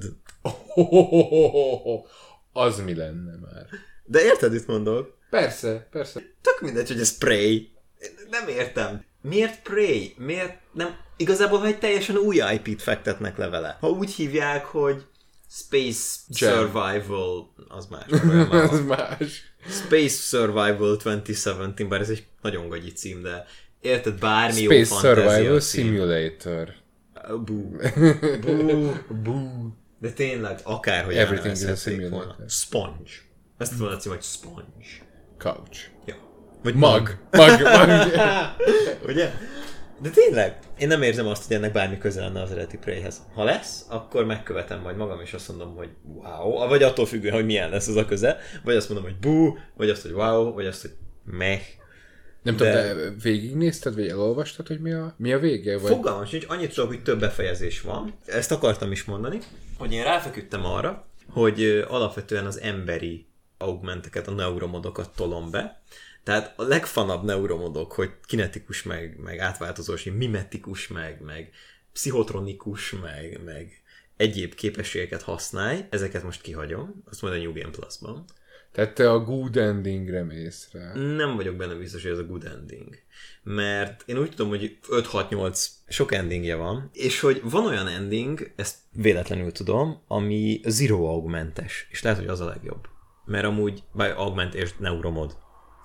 Az 2.53 2.81
mi 2.85 2.95
lenne 2.95 3.37
már? 3.43 3.67
De 4.05 4.23
érted, 4.23 4.53
mit 4.53 4.67
mondok? 4.67 5.19
Persze, 5.31 5.89
persze. 5.91 6.21
Tök 6.41 6.61
mindegy, 6.61 6.89
hogy 6.89 7.01
ez 7.01 7.19
Prey. 7.19 7.73
Nem 8.31 8.49
értem. 8.49 9.05
Miért 9.23 9.63
Prey? 9.63 10.15
Miért 10.19 10.59
nem? 10.73 10.97
Igazából, 11.17 11.59
ha 11.59 11.67
egy 11.67 11.79
teljesen 11.79 12.17
új 12.17 12.37
IP-t 12.55 12.83
fektetnek 12.83 13.37
le 13.37 13.49
vele. 13.49 13.77
Ha 13.81 13.89
úgy 13.89 14.11
hívják, 14.11 14.65
hogy 14.65 15.05
Space 15.57 16.19
Jam. 16.29 16.53
Survival, 16.53 17.55
az 17.69 17.87
más. 17.87 18.05
van. 18.49 18.83
más. 18.83 19.55
Space 19.69 20.17
Survival 20.17 20.97
2017, 20.97 21.89
bár 21.89 22.01
ez 22.01 22.09
egy 22.09 22.27
nagyon 22.43 22.69
gagyi 22.69 22.93
cím, 22.93 23.23
de 23.23 23.45
érted, 23.81 24.19
bármi 24.19 24.61
jó 24.61 24.71
Space 24.71 24.95
fantázia 24.95 25.31
Survival 25.31 25.61
cím. 25.61 25.85
Simulator. 25.85 26.75
Bú. 27.45 27.77
Bú. 28.45 28.93
Bú. 29.23 29.69
De 29.99 30.11
tényleg, 30.11 30.59
akárhogy 30.63 31.17
Everything 31.17 31.57
is 31.57 31.63
a 31.63 31.75
simulator. 31.75 32.11
volna. 32.11 32.37
Sponge. 32.49 33.11
Ezt 33.59 33.77
volna 33.77 33.95
a 33.95 33.99
cím, 33.99 34.13
hogy 34.13 34.23
Sponge. 34.23 34.87
Couch. 35.39 35.79
Ja. 36.07 36.15
Vagy 36.63 36.75
Mag. 36.75 37.19
Mag. 37.31 37.61
Mag. 37.63 37.91
Ugye? 39.07 39.33
De 40.01 40.11
tényleg, 40.11 40.59
én 40.79 40.89
nem 40.89 41.03
érzem 41.03 41.27
azt, 41.27 41.47
hogy 41.47 41.57
ennek 41.57 41.73
bármi 41.73 41.99
köze 41.99 42.21
lenne 42.21 42.43
az 42.43 42.51
eredeti 42.51 42.79
Preyhez. 42.79 43.23
Ha 43.35 43.45
lesz, 43.45 43.87
akkor 43.89 44.25
megkövetem 44.25 44.81
majd 44.81 44.97
magam, 44.97 45.21
és 45.21 45.33
azt 45.33 45.49
mondom, 45.49 45.77
hogy 45.77 45.89
wow, 46.03 46.69
vagy 46.69 46.83
attól 46.83 47.07
függően, 47.07 47.35
hogy 47.35 47.45
milyen 47.45 47.71
lesz 47.71 47.89
az 47.89 47.97
a 47.97 48.05
köze, 48.05 48.39
vagy 48.65 48.77
azt 48.77 48.89
mondom, 48.89 49.07
hogy 49.07 49.19
bú, 49.19 49.59
vagy 49.77 49.91
azt, 49.91 50.03
hogy 50.03 50.13
wow, 50.13 50.53
vagy 50.53 50.67
azt, 50.67 50.81
hogy 50.81 50.93
meh. 51.25 51.61
Nem 52.43 52.57
De- 52.57 52.83
tudom, 52.83 52.97
de 52.97 53.11
végignézted, 53.23 53.95
vagy 53.95 54.09
elolvastad, 54.09 54.67
hogy 54.67 54.81
mi 54.81 54.93
a, 54.93 55.15
mi 55.17 55.33
a 55.33 55.39
vége? 55.39 55.79
Vagy... 55.79 55.91
Fogalmam 55.91 56.25
sincs, 56.25 56.45
annyit 56.49 56.75
tudok, 56.75 56.89
hogy 56.91 57.03
több 57.03 57.21
befejezés 57.21 57.81
van. 57.81 58.15
Ezt 58.27 58.53
akartam 58.53 58.93
is 58.93 59.05
mondani, 59.05 59.39
hogy 59.79 59.93
én 59.93 60.03
ráfeküdtem 60.05 60.65
arra, 60.65 61.07
hogy 61.29 61.85
alapvetően 61.89 62.47
az 62.47 62.61
emberi 62.61 63.27
augmenteket, 63.59 64.29
a 64.29 64.31
neuromodokat 64.31 65.11
tolom 65.17 65.51
be. 65.51 65.83
Tehát 66.25 66.59
a 66.59 66.63
legfanabb 66.63 67.25
neuromodok, 67.25 67.93
hogy 67.93 68.11
kinetikus, 68.27 68.83
meg, 68.83 69.19
meg 69.23 69.39
átváltozós, 69.39 70.05
mimetikus, 70.05 70.89
meg, 70.89 71.21
meg 71.21 71.51
pszichotronikus, 71.93 72.91
meg, 73.03 73.41
meg 73.45 73.83
egyéb 74.17 74.55
képességeket 74.55 75.23
használj, 75.23 75.85
ezeket 75.91 76.23
most 76.23 76.41
kihagyom, 76.41 77.03
azt 77.11 77.23
majd 77.23 77.35
a 77.35 77.39
New 77.39 77.53
Game 77.53 77.71
Plus-ban. 77.71 78.25
Tehát 78.73 78.95
te 78.95 79.11
a 79.11 79.21
good 79.21 79.57
endingre 79.57 80.23
mész 80.23 80.69
rá. 80.73 80.93
Nem 80.95 81.37
vagyok 81.37 81.57
benne 81.57 81.75
biztos, 81.75 82.03
hogy 82.03 82.11
ez 82.11 82.19
a 82.19 82.27
good 82.27 82.45
ending. 82.45 82.99
Mert 83.43 84.03
én 84.07 84.19
úgy 84.19 84.31
tudom, 84.31 84.49
hogy 84.49 84.79
5-6-8 84.89 85.67
sok 85.89 86.13
endingje 86.13 86.55
van, 86.55 86.91
és 86.93 87.21
hogy 87.21 87.41
van 87.43 87.67
olyan 87.67 87.89
ending, 87.89 88.53
ezt 88.57 88.77
véletlenül 88.93 89.53
tudom, 89.53 90.03
ami 90.07 90.61
zero 90.65 91.05
augmentes, 91.05 91.87
és 91.91 92.03
lehet, 92.03 92.19
hogy 92.19 92.29
az 92.29 92.41
a 92.41 92.49
legjobb. 92.49 92.89
Mert 93.25 93.45
amúgy, 93.45 93.83
vagy 93.93 94.11
augment 94.17 94.55
és 94.55 94.71
neuromod. 94.79 95.37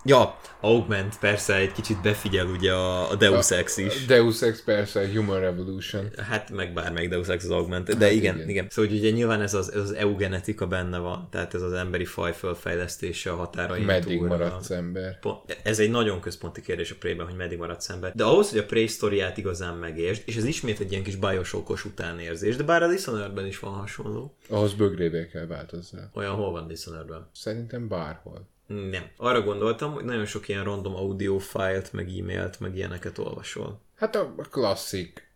Ja, 0.09 0.37
augment 0.59 1.19
persze 1.19 1.55
egy 1.55 1.71
kicsit 1.71 2.01
befigyel 2.01 2.45
ugye 2.47 2.73
a, 2.73 3.11
a 3.11 3.15
Deus 3.15 3.51
Ex 3.51 3.77
is. 3.77 4.05
Deus 4.05 4.41
Ex 4.41 4.63
persze, 4.63 5.11
Human 5.13 5.39
Revolution. 5.39 6.09
Hát 6.17 6.51
meg 6.51 6.73
bármelyik 6.73 7.09
Deus 7.09 7.27
Ex 7.27 7.43
az 7.43 7.49
augment, 7.49 7.97
de 7.97 8.11
igen, 8.11 8.11
igen. 8.11 8.35
igen, 8.35 8.49
igen. 8.49 8.67
Szóval 8.69 8.89
hogy 8.89 8.99
ugye 8.99 9.09
nyilván 9.09 9.41
ez 9.41 9.53
az, 9.53 9.73
ez 9.73 9.81
az 9.81 9.93
eugenetika 9.93 10.67
benne 10.67 10.97
van, 10.97 11.27
tehát 11.31 11.53
ez 11.53 11.61
az 11.61 11.73
emberi 11.73 12.05
faj 12.05 12.33
fölfejlesztése 12.33 13.31
a 13.31 13.35
határain 13.35 13.85
Meddig 13.85 14.17
túlra. 14.17 14.37
maradsz 14.37 14.69
ember? 14.69 15.19
Ez 15.63 15.79
egy 15.79 15.89
nagyon 15.89 16.19
központi 16.19 16.61
kérdés 16.61 16.91
a 16.91 16.95
Prey-ben, 16.99 17.25
hogy 17.25 17.35
meddig 17.35 17.57
maradsz 17.57 17.89
ember. 17.89 18.11
De 18.15 18.23
ahhoz, 18.23 18.49
hogy 18.49 18.59
a 18.59 18.65
Prey 18.65 18.87
sztoriát 18.87 19.37
igazán 19.37 19.75
megértsd, 19.75 20.21
és 20.25 20.35
ez 20.35 20.45
ismét 20.45 20.79
egy 20.79 20.91
ilyen 20.91 21.03
kis 21.03 21.15
bajosokos 21.15 21.85
utánérzés, 21.85 22.55
de 22.55 22.63
bár 22.63 22.83
a 22.83 22.87
Dishonoredben 22.87 23.45
is 23.45 23.59
van 23.59 23.73
hasonló. 23.73 24.35
Ahhoz 24.49 24.73
bögrébe 24.73 25.27
kell 25.27 25.45
változzál. 25.45 26.09
Olyan 26.13 26.35
hol 26.35 26.51
van 26.51 26.67
Dishonoredben? 26.67 27.29
Szerintem 27.33 27.87
bárhol. 27.87 28.47
Nem. 28.69 29.03
Arra 29.17 29.41
gondoltam, 29.41 29.93
hogy 29.93 30.03
nagyon 30.03 30.25
sok 30.25 30.47
ilyen 30.47 30.63
random 30.63 30.95
audio 30.95 31.37
fájlt, 31.37 31.93
meg 31.93 32.09
e-mailt, 32.19 32.59
meg 32.59 32.75
ilyeneket 32.75 33.17
olvasol. 33.17 33.81
Hát 33.95 34.15
a 34.15 34.35
klasszik, 34.51 35.31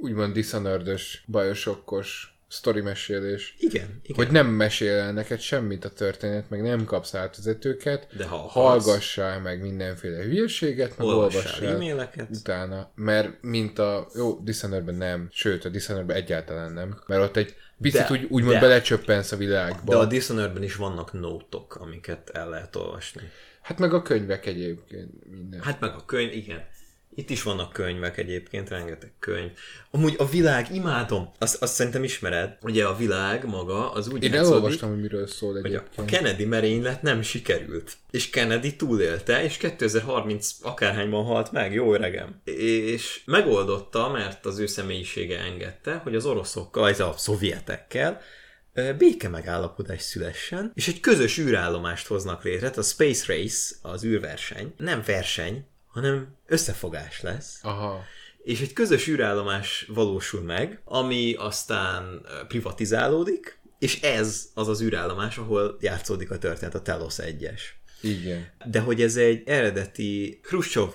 úgymond 0.00 0.32
diszonördös, 0.32 1.24
bajosokkos 1.26 2.34
sztori 2.48 2.80
mesélés. 2.80 3.54
Igen, 3.58 4.00
igen. 4.02 4.16
Hogy 4.16 4.30
nem 4.30 4.46
mesél 4.46 4.98
el 4.98 5.12
neked 5.12 5.40
semmit 5.40 5.84
a 5.84 5.88
történet, 5.90 6.50
meg 6.50 6.62
nem 6.62 6.84
kapsz 6.84 7.14
átvezetőket, 7.14 8.06
De 8.16 8.26
ha 8.26 8.36
hallgassál 8.36 9.40
meg 9.40 9.60
mindenféle 9.60 10.22
hülyeséget, 10.22 10.98
meg 10.98 11.06
olvassál 11.06 11.68
e-maileket. 11.74 12.28
utána, 12.30 12.90
mert 12.94 13.42
mint 13.42 13.78
a, 13.78 14.08
jó, 14.14 14.40
Dishonoredben 14.42 14.94
nem, 14.94 15.28
sőt, 15.30 15.64
a 15.64 15.68
Dishonoredben 15.68 16.16
egyáltalán 16.16 16.72
nem, 16.72 17.02
mert 17.06 17.22
ott 17.22 17.36
egy 17.36 17.54
picit 17.80 18.00
De- 18.00 18.08
úgy, 18.10 18.26
úgymond 18.28 18.54
de- 18.54 18.60
belecsöppensz 18.60 19.32
a 19.32 19.36
világba. 19.36 19.92
De 19.92 19.98
a 19.98 20.04
Dishonoredben 20.04 20.62
is 20.62 20.76
vannak 20.76 21.12
nótok, 21.12 21.74
amiket 21.74 22.30
el 22.30 22.48
lehet 22.48 22.76
olvasni. 22.76 23.22
Hát 23.60 23.78
meg 23.78 23.94
a 23.94 24.02
könyvek 24.02 24.46
egyébként 24.46 25.10
minden. 25.30 25.60
Hát 25.62 25.80
meg 25.80 25.90
a 25.90 26.04
könyv, 26.04 26.32
igen. 26.32 26.62
Itt 27.14 27.30
is 27.30 27.42
vannak 27.42 27.72
könyvek 27.72 28.18
egyébként, 28.18 28.68
rengeteg 28.68 29.12
könyv. 29.18 29.50
Amúgy 29.90 30.14
a 30.18 30.26
világ, 30.26 30.74
imádom. 30.74 31.30
Azt, 31.38 31.62
azt 31.62 31.74
szerintem 31.74 32.04
ismered. 32.04 32.56
Ugye 32.62 32.86
a 32.86 32.96
világ 32.96 33.46
maga, 33.46 33.92
az 33.92 34.08
úgy 34.08 34.22
Én 34.22 34.32
játszódik, 34.32 34.56
elolvastam, 34.56 34.90
hogy 34.90 35.00
miről 35.00 35.26
szól 35.26 35.52
hogy 35.52 35.64
a, 35.64 35.66
egyébként. 35.66 36.10
Kennedy 36.10 36.44
merénylet 36.44 37.02
nem 37.02 37.22
sikerült. 37.22 37.96
És 38.10 38.30
Kennedy 38.30 38.76
túlélte, 38.76 39.44
és 39.44 39.56
2030 39.56 40.50
akárhányban 40.62 41.24
halt 41.24 41.52
meg, 41.52 41.72
jó 41.72 41.94
öregem. 41.94 42.40
És 42.44 43.22
megoldotta, 43.24 44.08
mert 44.08 44.46
az 44.46 44.58
ő 44.58 44.66
személyisége 44.66 45.38
engedte, 45.38 45.94
hogy 45.94 46.14
az 46.14 46.26
oroszokkal, 46.26 46.82
vagy 46.82 47.00
a 47.00 47.14
szovjetekkel 47.16 48.20
béke 48.98 49.28
megállapodás 49.28 50.02
szülessen, 50.02 50.72
és 50.74 50.88
egy 50.88 51.00
közös 51.00 51.38
űrállomást 51.38 52.06
hoznak 52.06 52.44
létre, 52.44 52.68
a 52.76 52.82
Space 52.82 53.34
Race, 53.34 53.74
az 53.82 54.04
űrverseny, 54.04 54.74
nem 54.76 55.02
verseny, 55.06 55.66
hanem 55.94 56.36
összefogás 56.46 57.20
lesz 57.20 57.58
Aha. 57.62 58.04
és 58.42 58.60
egy 58.60 58.72
közös 58.72 59.08
űrállomás 59.08 59.86
valósul 59.88 60.42
meg, 60.42 60.80
ami 60.84 61.34
aztán 61.38 62.26
privatizálódik, 62.48 63.58
és 63.78 64.00
ez 64.00 64.48
az 64.54 64.68
az 64.68 64.82
űrállomás, 64.82 65.38
ahol 65.38 65.76
játszódik 65.80 66.30
a 66.30 66.38
történet, 66.38 66.74
a 66.74 66.82
Telos 66.82 67.14
1-es. 67.18 67.60
Igen. 68.00 68.46
De 68.64 68.80
hogy 68.80 69.02
ez 69.02 69.16
egy 69.16 69.42
eredeti 69.46 70.40
Khrushchev, 70.42 70.88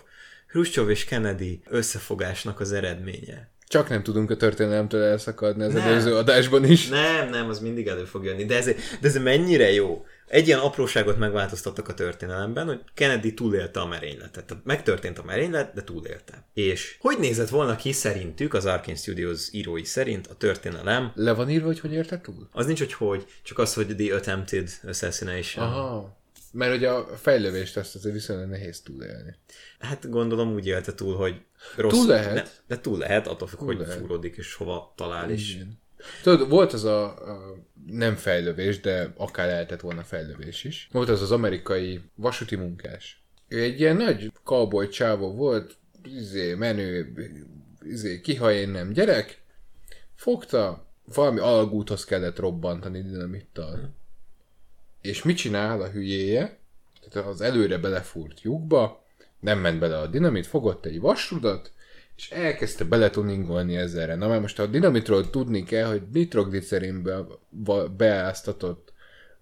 Khrushchev 0.47 0.89
és 0.89 1.05
Kennedy 1.05 1.61
összefogásnak 1.69 2.59
az 2.59 2.71
eredménye. 2.71 3.51
Csak 3.67 3.89
nem 3.89 4.03
tudunk 4.03 4.29
a 4.29 4.35
történelemtől 4.35 5.03
elszakadni 5.03 5.63
az 5.63 5.73
Nem. 5.73 5.87
előző 5.87 6.15
adásban 6.15 6.65
is. 6.65 6.87
Nem, 6.87 7.29
nem, 7.29 7.49
az 7.49 7.59
mindig 7.59 7.87
elő 7.87 8.03
fog 8.03 8.23
jönni. 8.23 8.45
De 8.45 8.55
ez, 8.55 8.65
de 8.65 9.07
ez 9.07 9.17
mennyire 9.17 9.71
jó. 9.71 10.05
Egy 10.30 10.47
ilyen 10.47 10.59
apróságot 10.59 11.17
megváltoztattak 11.17 11.88
a 11.88 11.93
történelemben, 11.93 12.65
hogy 12.65 12.82
Kennedy 12.93 13.34
túlélte 13.34 13.80
a 13.80 13.86
merényletet. 13.86 14.45
Tehát 14.45 14.65
megtörtént 14.65 15.19
a 15.19 15.23
merénylet, 15.23 15.73
de 15.73 15.84
túlélte. 15.84 16.45
És 16.53 16.97
hogy 16.99 17.19
nézett 17.19 17.49
volna 17.49 17.75
ki 17.75 17.91
szerintük, 17.91 18.53
az 18.53 18.65
Arkane 18.65 18.97
Studios 18.97 19.47
írói 19.51 19.84
szerint 19.84 20.27
a 20.27 20.36
történelem? 20.36 21.11
Le 21.15 21.34
van 21.34 21.49
írva, 21.49 21.65
hogy 21.65 21.80
hogy 21.80 21.93
érte 21.93 22.21
túl? 22.21 22.49
Az 22.51 22.65
nincs, 22.65 22.80
hogy 22.80 22.93
hogy, 22.93 23.25
csak 23.43 23.57
az, 23.57 23.73
hogy 23.73 23.95
the 23.95 24.15
attempted 24.15 24.69
assassination. 24.88 25.65
Aha. 25.65 26.17
Mert 26.51 26.71
hogy 26.71 26.84
a 26.84 27.07
fejlövést 27.21 27.77
ezt 27.77 27.95
azért 27.95 28.13
viszonylag 28.13 28.49
nehéz 28.49 28.82
túlélni. 28.82 29.36
Hát 29.80 30.09
gondolom 30.09 30.53
úgy 30.53 30.67
élte 30.67 30.93
túl, 30.93 31.15
hogy 31.15 31.41
rossz. 31.75 31.93
Túl 31.93 32.07
lehet. 32.07 32.34
Ne, 32.34 32.75
de 32.75 32.82
túl 32.82 32.97
lehet, 32.97 33.27
attól 33.27 33.47
függ, 33.47 33.59
hogy 33.59 33.80
lehet. 33.80 33.97
fúródik 33.99 34.38
és 34.38 34.53
hova 34.53 34.93
talál. 34.95 35.30
Igen. 35.30 35.80
Tudod, 36.23 36.49
volt 36.49 36.73
az 36.73 36.83
a, 36.83 37.03
a 37.05 37.55
nem 37.87 38.15
fejlövés, 38.15 38.79
de 38.79 39.13
akár 39.17 39.47
lehetett 39.47 39.81
volna 39.81 40.03
fejlövés 40.03 40.63
is. 40.63 40.87
Volt 40.91 41.09
az 41.09 41.21
az 41.21 41.31
amerikai 41.31 42.01
vasúti 42.15 42.55
munkás. 42.55 43.23
Ő 43.47 43.61
egy 43.61 43.79
ilyen 43.79 43.95
nagy 43.95 44.31
cowboy 44.43 44.87
csávó 44.87 45.33
volt, 45.33 45.77
izé, 46.03 46.53
menő, 46.53 47.13
izé, 47.81 48.21
kiha 48.21 48.51
én 48.51 48.69
nem 48.69 48.91
gyerek, 48.91 49.41
fogta, 50.15 50.85
valami 51.13 51.39
alagúthoz 51.39 52.05
kellett 52.05 52.39
robbantani 52.39 53.01
dinamittal. 53.01 53.93
És 55.01 55.23
mit 55.23 55.37
csinál 55.37 55.81
a 55.81 55.89
hülyéje? 55.89 56.57
Tehát 57.09 57.29
az 57.29 57.41
előre 57.41 57.77
belefúrt 57.77 58.41
lyukba, 58.41 59.03
Nem 59.39 59.59
ment 59.59 59.79
bele 59.79 59.97
a 59.97 60.07
dinamit, 60.07 60.47
fogott 60.47 60.85
egy 60.85 60.99
vasrudat, 60.99 61.71
és 62.20 62.32
elkezdte 62.32 62.84
beletuningolni 62.84 63.76
ezerre. 63.76 64.15
Na 64.15 64.28
már 64.28 64.39
most 64.39 64.59
a 64.59 64.65
dinamitról 64.65 65.30
tudni 65.30 65.63
kell, 65.63 65.86
hogy 65.86 66.01
nitroglicerinbe 66.13 67.26
beáztatott 67.97 68.93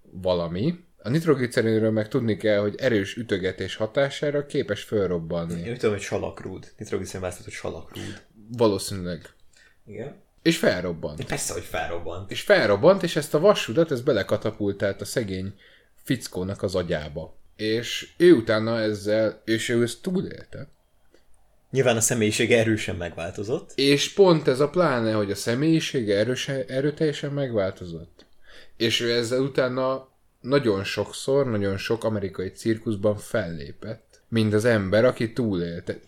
valami, 0.02 0.86
a 0.98 1.10
nitroglicerinről 1.10 1.92
meg 1.92 2.08
tudni 2.08 2.38
kell, 2.38 2.60
hogy 2.60 2.76
erős 2.78 3.16
ütögetés 3.16 3.76
hatására 3.76 4.46
képes 4.46 4.84
fölrobbanni. 4.84 5.62
Én 5.62 5.72
úgy 5.72 5.78
tudom, 5.78 5.96
hogy 5.96 6.04
salakrúd. 6.04 6.72
Nitroglicin 6.78 7.20
választott, 7.20 7.46
hogy 7.46 7.54
salakrúd. 7.54 8.22
Valószínűleg. 8.58 9.30
Igen. 9.86 10.16
És 10.42 10.58
felrobbant. 10.58 11.26
Persze, 11.26 11.54
hogy 11.54 11.64
felrobbant. 11.64 12.32
És 12.32 12.42
felrobbant, 12.42 13.04
és 13.04 13.16
ezt 13.16 13.34
a 13.34 13.40
vasrudat, 13.40 13.92
ez 13.92 14.02
belekatapultált 14.02 15.02
a 15.02 15.06
szegény 15.06 15.54
fickónak 16.04 16.64
az 16.64 16.76
agyába. 16.76 17.38
És 17.56 18.14
ő 18.18 18.34
utána 18.34 18.80
ezzel, 18.80 19.42
és 19.46 19.70
ő 19.70 19.84
ezt 19.84 20.02
túlélte. 20.02 20.68
Nyilván 21.72 21.96
a 21.96 22.02
személyiség 22.02 22.52
erősen 22.52 22.96
megváltozott. 22.96 23.72
És 23.76 24.14
pont 24.14 24.48
ez 24.48 24.60
a 24.60 24.70
pláne, 24.70 25.14
hogy 25.14 25.32
a 25.32 25.36
személyisége 25.36 26.18
erőse, 26.18 26.66
erőteljesen 26.66 27.32
megváltozott. 27.32 28.26
És 28.78 29.00
ő 29.00 29.12
ezzel 29.12 29.42
utána 29.42 30.10
nagyon 30.42 30.84
sokszor, 30.84 31.50
nagyon 31.50 31.78
sok 31.78 32.04
amerikai 32.04 32.50
cirkuszban 32.50 33.18
fellépett, 33.18 34.22
mint 34.28 34.54
az 34.54 34.66
ember, 34.66 35.06
aki 35.06 35.34
túlélte. 35.34 36.00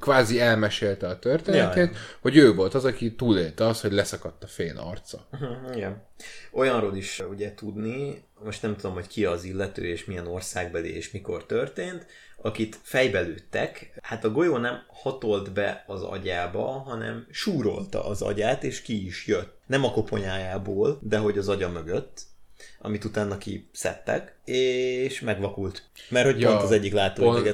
Kvázi 0.00 0.40
elmesélte 0.40 1.08
a 1.08 1.18
történetet, 1.18 1.76
Ja, 1.76 1.82
ja. 1.82 1.90
hogy 2.20 2.36
ő 2.36 2.54
volt 2.54 2.74
az, 2.74 2.84
aki 2.84 3.14
túlélte 3.14 3.66
az, 3.66 3.80
hogy 3.80 3.92
leszakadt 3.92 4.44
a 4.44 4.46
fél 4.46 4.78
arca. 4.78 5.28
Igen. 5.74 6.06
Olyanról 6.52 6.96
is 6.96 7.22
ugye 7.30 7.54
tudni, 7.54 8.24
most 8.44 8.62
nem 8.62 8.76
tudom, 8.76 8.92
hogy 8.92 9.06
ki 9.06 9.24
az 9.24 9.44
illető, 9.44 9.84
és 9.84 10.04
milyen 10.04 10.26
országbeli, 10.26 10.94
és 10.94 11.10
mikor 11.10 11.46
történt, 11.46 12.06
akit 12.42 12.78
fejbe 12.82 13.20
lőttek, 13.20 13.98
hát 14.02 14.24
a 14.24 14.30
golyó 14.30 14.56
nem 14.56 14.84
hatolt 14.86 15.52
be 15.52 15.84
az 15.86 16.02
agyába, 16.02 16.66
hanem 16.66 17.26
súrolta 17.30 18.04
az 18.04 18.22
agyát, 18.22 18.64
és 18.64 18.82
ki 18.82 19.06
is 19.06 19.26
jött. 19.26 19.58
Nem 19.66 19.84
a 19.84 19.90
koponyájából, 19.90 20.98
de 21.02 21.18
hogy 21.18 21.38
az 21.38 21.48
agya 21.48 21.68
mögött, 21.68 22.22
amit 22.80 23.04
utána 23.04 23.38
kiszedtek, 23.38 24.36
és 24.44 25.20
megvakult. 25.20 25.82
Mert 26.08 26.26
hogy 26.26 26.44
pont 26.44 26.62
az 26.62 26.70
egyik 26.70 26.92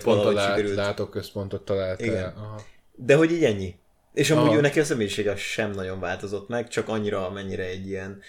pont 0.02 0.16
valahogy 0.16 0.34
lát, 0.34 0.48
sikerült. 0.48 0.76
látóközpontot 0.76 1.64
találta 1.64 2.04
Igen. 2.04 2.16
el. 2.16 2.34
Aha. 2.36 2.62
De 2.94 3.14
hogy 3.14 3.32
így 3.32 3.44
ennyi. 3.44 3.74
És 4.12 4.30
amúgy 4.30 4.46
Aha. 4.46 4.56
ő 4.56 4.60
neki 4.60 4.80
a 4.80 4.84
személyisége 4.84 5.36
sem 5.36 5.70
nagyon 5.70 6.00
változott 6.00 6.48
meg, 6.48 6.68
csak 6.68 6.88
annyira, 6.88 7.26
amennyire 7.26 7.64
egy 7.64 7.86
ilyen 7.86 8.20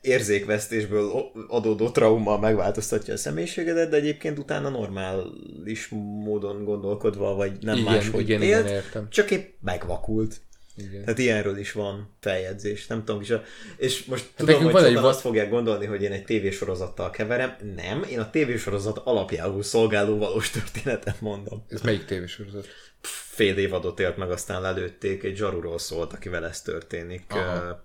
érzékvesztésből 0.00 1.32
adódó 1.48 1.90
trauma 1.90 2.38
megváltoztatja 2.38 3.14
a 3.14 3.16
személyiségedet, 3.16 3.90
de 3.90 3.96
egyébként 3.96 4.38
utána 4.38 4.68
normális 4.68 5.88
módon 6.24 6.64
gondolkodva, 6.64 7.34
vagy 7.34 7.52
nem 7.60 7.76
Igen, 7.78 7.92
máshogy 7.92 8.20
igen, 8.20 8.42
élt, 8.42 8.64
igen, 8.64 8.74
értem. 8.74 9.06
csak 9.10 9.30
épp 9.30 9.48
megvakult. 9.60 10.40
Igen. 10.76 11.04
Tehát 11.04 11.18
ilyenről 11.18 11.56
is 11.56 11.72
van 11.72 12.14
feljegyzés, 12.20 12.86
nem 12.86 13.04
tudom 13.04 13.20
is. 13.20 13.30
A... 13.30 13.42
És 13.76 14.04
most 14.04 14.24
Hát 14.36 14.46
tudom, 14.46 14.62
hogy 14.62 14.72
van 14.72 14.82
egy 14.82 14.88
sokan 14.88 15.02
va- 15.02 15.12
azt 15.12 15.20
fogják 15.20 15.50
gondolni, 15.50 15.86
hogy 15.86 16.02
én 16.02 16.12
egy 16.12 16.24
tévésorozattal 16.24 17.10
keverem. 17.10 17.56
Nem, 17.76 18.02
én 18.02 18.20
a 18.20 18.30
tévésorozat 18.30 18.98
alapjául 18.98 19.62
szolgáló 19.62 20.18
valós 20.18 20.50
történetet 20.50 21.20
mondom. 21.20 21.64
Ez 21.68 21.80
melyik 21.80 22.04
tévésorozat? 22.04 22.66
Fél 23.02 23.56
évadot 23.56 24.00
élt 24.00 24.16
meg, 24.16 24.30
aztán 24.30 24.60
lelőtték, 24.60 25.22
egy 25.22 25.36
zsaruról 25.36 25.78
szólt, 25.78 26.12
akivel 26.12 26.46
ez 26.46 26.62
történik. 26.62 27.24
Aha. 27.28 27.82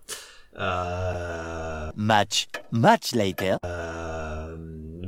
Uh, 0.51 0.61
uh, 0.63 1.93
Much, 1.95 2.45
much 2.69 3.15
later. 3.15 3.59
uh, 3.63 4.59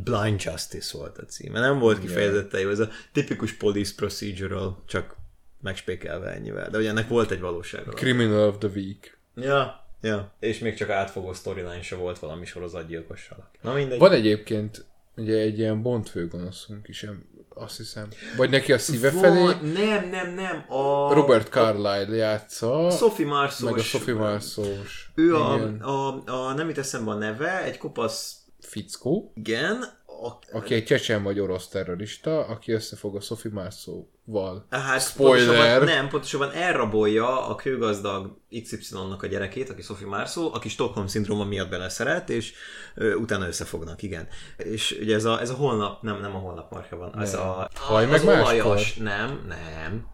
Blind 0.04 0.42
Justice 0.44 0.98
volt 0.98 1.18
a 1.18 1.26
címe. 1.26 1.60
Nem 1.60 1.80
volt 1.80 2.00
kifejezetten 2.00 2.60
jó, 2.60 2.70
ez 2.70 2.80
a 2.80 2.90
tipikus 3.14 3.54
police 3.54 3.94
procedural, 3.96 4.84
csak 4.88 5.16
megspékelve 5.62 6.32
ennyivel. 6.32 6.70
De 6.70 6.78
ugye 6.78 6.90
ennek 6.90 7.08
volt 7.08 7.32
egy 7.32 7.40
valósága. 7.40 7.92
Criminal 7.92 8.48
of 8.48 8.58
the 8.58 8.70
Week. 8.76 9.18
Ja, 9.36 9.88
ja. 10.02 10.34
És 10.40 10.60
még 10.60 10.76
csak 10.76 10.90
átfogó 10.90 11.34
storyline 11.34 11.82
se 11.82 11.96
volt 11.96 12.20
valami 12.20 12.46
sorozatgyilkossal. 12.46 13.50
Na 13.62 13.74
mindegy. 13.74 14.00
Van 14.00 14.12
egyébként 14.12 14.86
ugye 15.16 15.38
egy 15.38 15.60
ilyen 15.60 15.82
Bond 15.82 16.08
főgonoszunk 16.08 16.88
is, 16.88 17.06
azt 17.50 17.78
hiszem. 17.78 18.08
Vagy 18.38 18.50
neki 18.50 18.74
a 18.74 18.78
szíve 18.78 19.12
felé 19.12 19.44
Van, 19.44 19.60
nem, 19.74 20.10
nem, 20.10 20.34
nem. 20.34 20.66
A 20.68 21.14
Robert 21.14 21.50
Carlyle 21.50 22.16
játsza, 22.16 22.90
Sophie 22.90 23.26
Marceau. 23.26 23.70
meg 23.70 23.80
a 23.80 23.84
Sophie 23.84 24.14
Marceau-s. 24.14 25.10
Ő 25.16 25.36
a, 25.36 25.54
a, 25.82 26.24
a, 26.26 26.54
nem 26.54 26.68
jut 26.68 26.78
eszembe 26.78 27.12
a 27.12 27.16
neve, 27.16 27.64
egy 27.64 27.78
kopasz, 27.78 28.36
fickó, 28.60 29.32
igen, 29.36 29.84
a, 30.22 30.40
aki 30.52 30.74
egy 30.74 30.86
csecsen 30.86 31.24
vagy 31.24 31.40
orosz 31.40 31.68
terrorista, 31.68 32.46
aki 32.46 32.72
összefog 32.72 33.16
a 33.16 33.20
Sophie 33.20 33.52
Marceau-val. 33.52 34.66
Hát 34.70 35.02
Spoiler! 35.02 35.46
Pontosabban, 35.48 35.86
nem, 35.86 36.10
pontosabban 36.10 36.52
elrabolja 36.52 37.48
a 37.48 37.56
kőgazdag 37.56 38.38
XY-nak 38.64 39.24
a 39.24 39.28
gyerekét, 39.28 39.70
aki 39.70 39.82
Sophie 39.82 40.08
Marceau, 40.08 40.54
aki 40.54 40.70
Stockholm 40.70 41.08
szindróma 41.08 41.44
miatt 41.44 41.70
beleszeret, 41.70 42.30
és 42.30 42.54
ö, 42.96 43.14
utána 43.14 43.48
összefognak, 43.48 44.02
igen. 44.02 44.28
És 44.58 44.98
ugye 45.02 45.16
ez 45.16 45.26
a, 45.26 45.42
ez 45.42 45.50
a 45.50 45.56
holnap, 45.56 46.02
nem, 46.02 46.20
nem 46.20 46.36
a 46.36 46.40
holnap 46.40 46.72
marka 46.72 46.96
van, 46.96 47.20
ez 47.20 47.34
a... 47.34 47.70
Haj 47.76 48.04
az 48.04 48.10
meg 48.10 48.26
máskor. 48.26 48.44
olajos, 48.44 48.96
nem, 48.96 49.46
nem. 49.48 50.08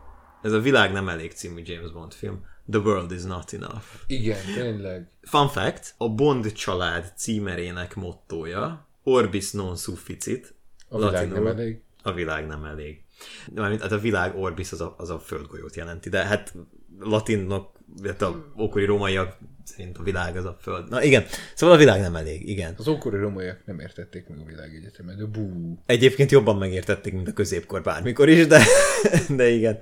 Ez 0.41 0.51
a 0.51 0.59
világ 0.59 0.91
nem 0.91 1.09
elég 1.09 1.31
című 1.31 1.61
James 1.65 1.91
Bond 1.91 2.13
film. 2.13 2.45
The 2.71 2.79
world 2.79 3.11
is 3.11 3.23
not 3.23 3.53
enough. 3.53 3.83
Igen, 4.07 4.37
tényleg. 4.55 5.07
Fun 5.21 5.47
fact, 5.47 5.93
a 5.97 6.09
Bond 6.09 6.51
család 6.51 7.13
címerének 7.15 7.95
mottója 7.95 8.87
Orbis 9.03 9.51
non 9.51 9.75
sufficit. 9.75 10.53
A 10.87 10.97
világ 10.97 11.13
latinul, 11.13 11.43
nem 11.43 11.47
elég. 11.57 11.81
A 12.03 12.13
világ 12.13 12.47
nem 12.47 12.63
elég. 12.63 13.03
Mármint, 13.55 13.81
hát 13.81 13.91
a 13.91 13.99
világ 13.99 14.35
Orbis 14.35 14.71
az 14.71 14.81
a, 14.81 14.95
az 14.97 15.09
a 15.09 15.19
földgolyót 15.19 15.75
jelenti, 15.75 16.09
de 16.09 16.25
hát 16.25 16.53
latinok, 16.99 17.71
hát 18.03 18.21
a 18.21 18.53
ókori 18.59 18.85
rómaiak 18.85 19.37
szerint 19.63 19.97
a 19.97 20.03
világ 20.03 20.35
az 20.35 20.45
a 20.45 20.57
föld. 20.61 20.89
Na 20.89 21.03
igen, 21.03 21.23
szóval 21.55 21.75
a 21.75 21.79
világ 21.79 22.01
nem 22.01 22.15
elég, 22.15 22.49
igen. 22.49 22.73
Az 22.77 22.87
ókori 22.87 23.17
romaiak 23.17 23.61
nem 23.65 23.79
értették 23.79 24.27
meg 24.27 24.39
a 24.39 24.43
világegyetemet, 24.43 25.17
de 25.17 25.25
bú. 25.25 25.77
Egyébként 25.85 26.31
jobban 26.31 26.57
megértették, 26.57 27.13
mint 27.13 27.27
a 27.27 27.33
középkor 27.33 27.81
bármikor 27.81 28.29
is, 28.29 28.47
de, 28.47 28.63
de 29.37 29.49
igen. 29.49 29.77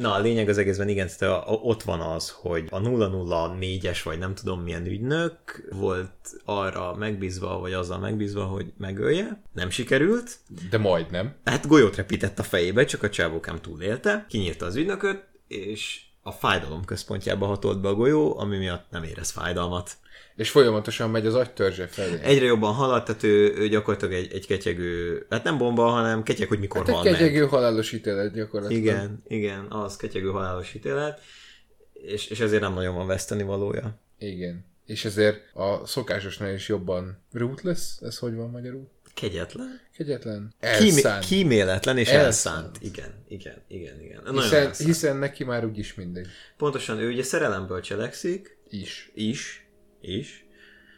Na, 0.00 0.12
a 0.12 0.18
lényeg 0.18 0.48
az 0.48 0.58
egészben 0.58 0.88
igen, 0.88 1.08
tehát 1.18 1.44
ott 1.46 1.82
van 1.82 2.00
az, 2.00 2.30
hogy 2.30 2.66
a 2.70 2.80
004-es, 2.80 4.00
vagy 4.04 4.18
nem 4.18 4.34
tudom 4.34 4.60
milyen 4.60 4.86
ügynök 4.86 5.68
volt 5.70 6.10
arra 6.44 6.94
megbízva, 6.94 7.58
vagy 7.58 7.72
azzal 7.72 7.98
megbízva, 7.98 8.44
hogy 8.44 8.72
megölje. 8.78 9.42
Nem 9.52 9.70
sikerült. 9.70 10.38
De 10.70 10.78
majdnem. 10.78 11.36
Hát 11.44 11.66
golyót 11.66 11.96
repített 11.96 12.38
a 12.38 12.42
fejébe, 12.42 12.84
csak 12.84 13.02
a 13.02 13.10
csávókám 13.10 13.60
túlélte. 13.60 14.26
Kinyírta 14.28 14.66
az 14.66 14.76
ügynököt, 14.76 15.28
és 15.48 16.00
a 16.22 16.32
fájdalom 16.32 16.84
központjába 16.84 17.46
hatolt 17.46 17.80
be 17.80 17.88
a 17.88 17.94
golyó, 17.94 18.38
ami 18.38 18.56
miatt 18.56 18.90
nem 18.90 19.02
érez 19.02 19.30
fájdalmat. 19.30 19.96
És 20.40 20.50
folyamatosan 20.50 21.10
megy 21.10 21.26
az 21.26 21.34
agytörzse 21.34 21.86
felé. 21.86 22.18
Egyre 22.22 22.44
jobban 22.44 22.72
halad, 22.74 23.04
tehát 23.04 23.22
ő, 23.22 23.54
ő 23.56 23.68
gyakorlatilag 23.68 24.14
egy, 24.14 24.32
egy 24.32 24.46
ketyegő, 24.46 25.26
hát 25.30 25.44
nem 25.44 25.58
bomba, 25.58 25.86
hanem 25.86 26.22
ketyeg, 26.22 26.48
hogy 26.48 26.58
mikor 26.58 26.78
Hát 26.80 26.88
egy 26.88 26.94
hal 26.94 27.04
meg. 27.04 27.12
kegyegő 27.12 27.46
halálos 27.46 27.92
ítélet 27.92 28.34
gyakorlatilag. 28.34 28.82
Igen, 28.82 29.22
igen, 29.28 29.66
az 29.68 29.96
ketyegő 29.96 30.28
halálos 30.28 30.74
ítélet, 30.74 31.20
és, 31.92 32.26
és 32.26 32.40
ezért 32.40 32.62
nem 32.62 32.74
nagyon 32.74 32.94
van 32.94 33.06
veszteni 33.06 33.42
valója. 33.42 33.98
Igen. 34.18 34.64
És 34.86 35.04
ezért 35.04 35.54
a 35.54 35.86
szokásosnál 35.86 36.54
is 36.54 36.68
jobban 36.68 37.22
rootless, 37.32 37.96
ez 38.00 38.18
hogy 38.18 38.34
van 38.34 38.50
magyarul? 38.50 38.90
Kegyetlen? 39.14 39.80
Kegyetlen? 39.96 40.54
Kímé- 40.78 40.94
Elszánt. 40.94 41.24
kíméletlen 41.24 41.98
és 41.98 42.08
Elszánt. 42.08 42.56
elszánt. 42.56 42.78
Igen, 42.82 43.24
igen, 43.28 43.62
igen, 43.68 44.00
igen. 44.00 44.20
Nagyon 44.24 44.42
Hiszen, 44.42 44.58
elszánt. 44.66 44.88
hiszen 44.88 45.16
neki 45.16 45.44
már 45.44 45.64
úgyis 45.64 45.94
mindegy. 45.94 46.26
Pontosan 46.56 46.98
ő 46.98 47.08
ugye 47.08 47.22
szerelemből 47.22 47.80
cselekszik, 47.80 48.58
Is. 48.70 49.10
is, 49.14 49.59
is, 50.00 50.44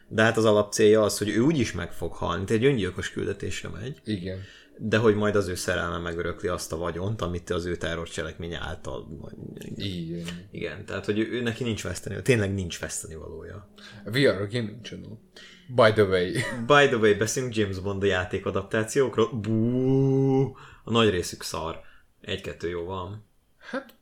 de 0.09 0.22
hát 0.22 0.36
az 0.36 0.44
alapcélja 0.44 1.03
az, 1.03 1.18
hogy 1.18 1.28
ő 1.28 1.40
úgyis 1.40 1.72
meg 1.72 1.92
fog 1.92 2.12
halni, 2.12 2.44
tehát 2.44 2.62
egy 2.62 2.68
öngyilkos 2.68 3.11
küldetésre 3.11 3.68
megy, 3.68 4.00
Igen. 4.05 4.40
de 4.78 4.96
hogy 4.96 5.14
majd 5.14 5.36
az 5.36 5.48
ő 5.48 5.55
szerelme 5.55 5.98
megörökli 5.98 6.48
azt 6.48 6.72
a 6.72 6.76
vagyont, 6.76 7.22
amit 7.22 7.50
az 7.50 7.64
ő 7.64 7.76
terrorcselekménye 7.76 8.59
által... 8.62 9.09
Igen. 9.74 10.26
Igen, 10.50 10.84
tehát 10.84 11.05
hogy 11.05 11.18
ő, 11.18 11.30
ő 11.30 11.42
neki 11.42 11.64
nincs 11.64 11.82
veszteni, 11.82 12.22
tényleg 12.22 12.55
ninch 12.55 12.80
veszteni 12.80 13.14
valója. 13.14 13.68
We 14.12 14.30
are 14.30 14.38
a 14.38 14.46
gaming 14.46 14.82
channel. 14.82 15.18
By 15.74 15.92
the 15.92 16.05
way. 16.05 16.32
By 16.66 16.86
the 16.86 16.96
way, 16.96 17.14
beszélünk 17.14 17.57
James 17.57 17.78
Bond 17.78 18.03
a 18.03 18.07
játék 18.07 18.46
adaptációkról. 18.46 19.32
Bú, 19.32 20.57
a 20.84 20.90
nagy 20.90 21.11
részük 21.11 21.42
szar. 21.42 21.80
Egy-kettő 22.20 22.68
jó 22.68 22.84
van. 22.84 23.24
Hát 23.59 23.94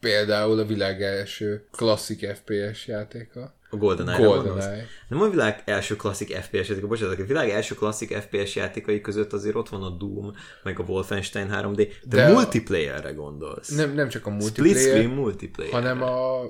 például 0.00 0.58
a 0.58 0.64
világ 0.64 1.02
első 1.02 1.66
klasszik 1.70 2.26
FPS 2.26 2.86
játéka. 2.86 3.54
A 3.74 3.76
GoldenEye-re? 3.76 4.24
GoldenEye. 4.24 4.86
Nem 5.08 5.20
a 5.20 5.28
világ 5.28 5.62
első 5.64 5.96
klasszik 5.96 6.34
FPS 6.34 6.68
játéka, 6.68 6.86
bocsánat, 6.86 7.18
a 7.20 7.24
világ 7.24 7.50
első 7.50 7.74
klasszik 7.74 8.14
FPS 8.16 8.54
játékai 8.56 9.00
között 9.00 9.32
azért 9.32 9.54
ott 9.54 9.68
van 9.68 9.82
a 9.82 9.88
Doom, 9.90 10.32
meg 10.62 10.78
a 10.78 10.82
Wolfenstein 10.82 11.48
3D, 11.52 11.76
de, 11.76 12.16
De 12.16 12.24
a- 12.24 12.32
multiplayerre 12.32 13.10
gondolsz. 13.12 13.68
Nem, 13.68 13.94
nem 13.94 14.08
csak 14.08 14.26
a 14.26 14.30
Split 14.30 14.42
multiplayer, 14.42 14.88
screen 14.96 15.10
multiplayer. 15.10 15.72
hanem 15.72 16.02
a 16.02 16.40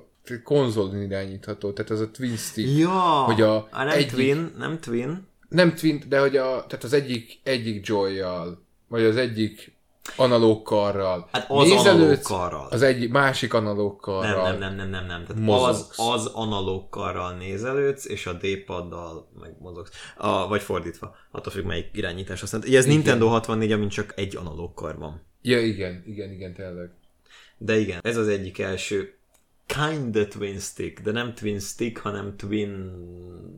konzolon 0.45 1.03
irányítható, 1.03 1.73
tehát 1.73 1.91
az 1.91 2.01
a 2.01 2.11
twin 2.11 2.37
stick. 2.37 2.79
Ja, 2.79 2.91
hogy 3.23 3.41
a 3.41 3.57
ah, 3.71 3.79
nem 3.85 3.89
egyik- 3.89 4.11
Twin, 4.11 4.51
nem 4.59 4.79
Twin, 4.81 5.27
Nem 5.49 5.75
twin, 5.75 6.03
de 6.09 6.21
hogy 6.21 6.37
a, 6.37 6.65
tehát 6.69 6.85
az 6.85 6.93
egyik, 6.93 7.41
egyik 7.43 7.87
joy 7.87 8.23
vagy 8.89 9.03
az 9.05 9.17
egyik 9.17 9.72
analóg 10.17 10.63
karral. 10.63 11.29
Hát 11.33 11.51
az 11.51 11.71
analóg 11.71 12.21
karral. 12.23 12.67
Az 12.71 12.83
egyik 12.83 13.11
másik 13.11 13.55
analóg 13.55 14.01
karral. 14.01 14.51
Nem, 14.51 14.59
nem, 14.59 14.75
nem, 14.75 14.89
nem, 14.91 15.07
nem, 15.07 15.25
nem. 15.25 15.45
Tehát 15.47 15.69
az, 15.69 15.93
az 15.97 16.27
analóg 16.27 16.89
karral 16.89 17.37
nézelődsz, 17.37 18.05
és 18.05 18.27
a 18.27 18.33
D-paddal 18.33 19.29
meg 19.41 19.57
mozogsz. 19.61 19.91
A, 20.17 20.49
vagy 20.49 20.63
fordítva, 20.63 21.17
attól 21.31 21.53
függ, 21.53 21.65
melyik 21.65 21.89
irányítás. 21.93 22.43
Aztán, 22.43 22.63
ugye 22.67 22.79
ez 22.79 22.87
Nintendo 22.87 23.29
64, 23.29 23.73
amin 23.73 23.89
csak 23.89 24.13
egy 24.17 24.37
analóg 24.37 24.75
kar 24.75 24.99
van. 24.99 25.23
Ja, 25.43 25.61
igen, 25.61 26.03
igen, 26.07 26.31
igen, 26.31 26.55
tényleg. 26.55 26.91
De 27.59 27.79
igen, 27.79 28.01
ez 28.03 28.17
az 28.17 28.29
egyik 28.29 28.59
első 28.59 29.17
kinda 29.67 30.29
twin 30.29 30.59
stick, 30.59 31.01
de 31.01 31.11
nem 31.11 31.35
twin 31.35 31.59
stick, 31.59 31.99
hanem 31.99 32.37
twin... 32.37 32.91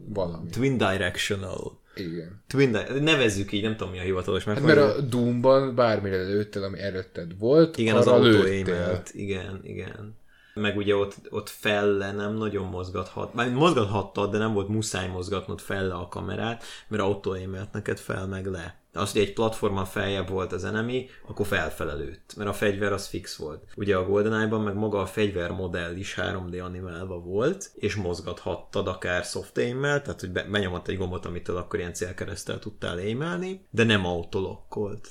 Valami. 0.08 0.50
Twin 0.50 0.76
directional. 0.76 1.78
Igen. 1.94 2.42
Twin 2.46 2.78
nevezzük 3.00 3.52
így, 3.52 3.62
nem 3.62 3.76
tudom 3.76 3.92
mi 3.92 3.98
a 3.98 4.02
hivatalos 4.02 4.44
Hát 4.44 4.54
megfogás. 4.54 4.76
mert 4.76 4.98
a 4.98 5.00
Doomban 5.00 5.74
bármire 5.74 6.16
lőttél, 6.22 6.62
ami 6.62 6.80
előtted 6.80 7.38
volt, 7.38 7.78
Igen, 7.78 7.96
az 7.96 8.06
arra 8.06 8.16
autó 8.16 8.42
lőttél. 8.42 9.02
Igen, 9.12 9.60
igen. 9.62 10.16
Meg 10.54 10.76
ugye 10.76 10.94
ott, 10.96 11.16
ott 11.30 11.48
felle 11.48 12.12
nem 12.12 12.34
nagyon 12.34 12.66
mozgathat. 12.66 13.34
Már 13.34 13.50
mozgathattad, 13.50 14.30
de 14.30 14.38
nem 14.38 14.52
volt 14.52 14.68
muszáj 14.68 15.08
mozgatnod 15.08 15.60
felle 15.60 15.94
a 15.94 16.08
kamerát, 16.08 16.64
mert 16.88 17.26
aimelt 17.26 17.72
neked 17.72 17.98
fel 17.98 18.26
meg 18.26 18.46
le. 18.46 18.82
Az, 18.94 19.12
hogy 19.12 19.20
egy 19.20 19.32
platformon 19.32 19.84
feljebb 19.84 20.28
volt 20.28 20.52
az 20.52 20.64
enemy, 20.64 21.08
akkor 21.26 21.46
felfele 21.46 21.94
lőtt, 21.94 22.34
mert 22.36 22.50
a 22.50 22.52
fegyver 22.52 22.92
az 22.92 23.06
fix 23.06 23.36
volt. 23.36 23.64
Ugye 23.76 23.96
a 23.96 24.06
GoldenEye-ban 24.06 24.60
meg 24.60 24.74
maga 24.74 25.00
a 25.00 25.06
fegyver 25.06 25.50
modell 25.50 25.96
is 25.96 26.14
3D 26.18 26.62
animálva 26.62 27.18
volt, 27.18 27.70
és 27.74 27.94
mozgathattad 27.94 28.88
akár 28.88 29.24
soft 29.24 29.56
aim 29.56 29.80
tehát 29.80 30.20
hogy 30.20 30.30
be- 30.30 30.48
benyomott 30.50 30.88
egy 30.88 30.96
gombot, 30.96 31.26
amitől 31.26 31.56
akkor 31.56 31.78
ilyen 31.78 31.94
célkeresztel 31.94 32.58
tudtál 32.58 32.96
aimelni, 32.96 33.66
de 33.70 33.84
nem 33.84 34.06
autolokkolt. 34.06 35.08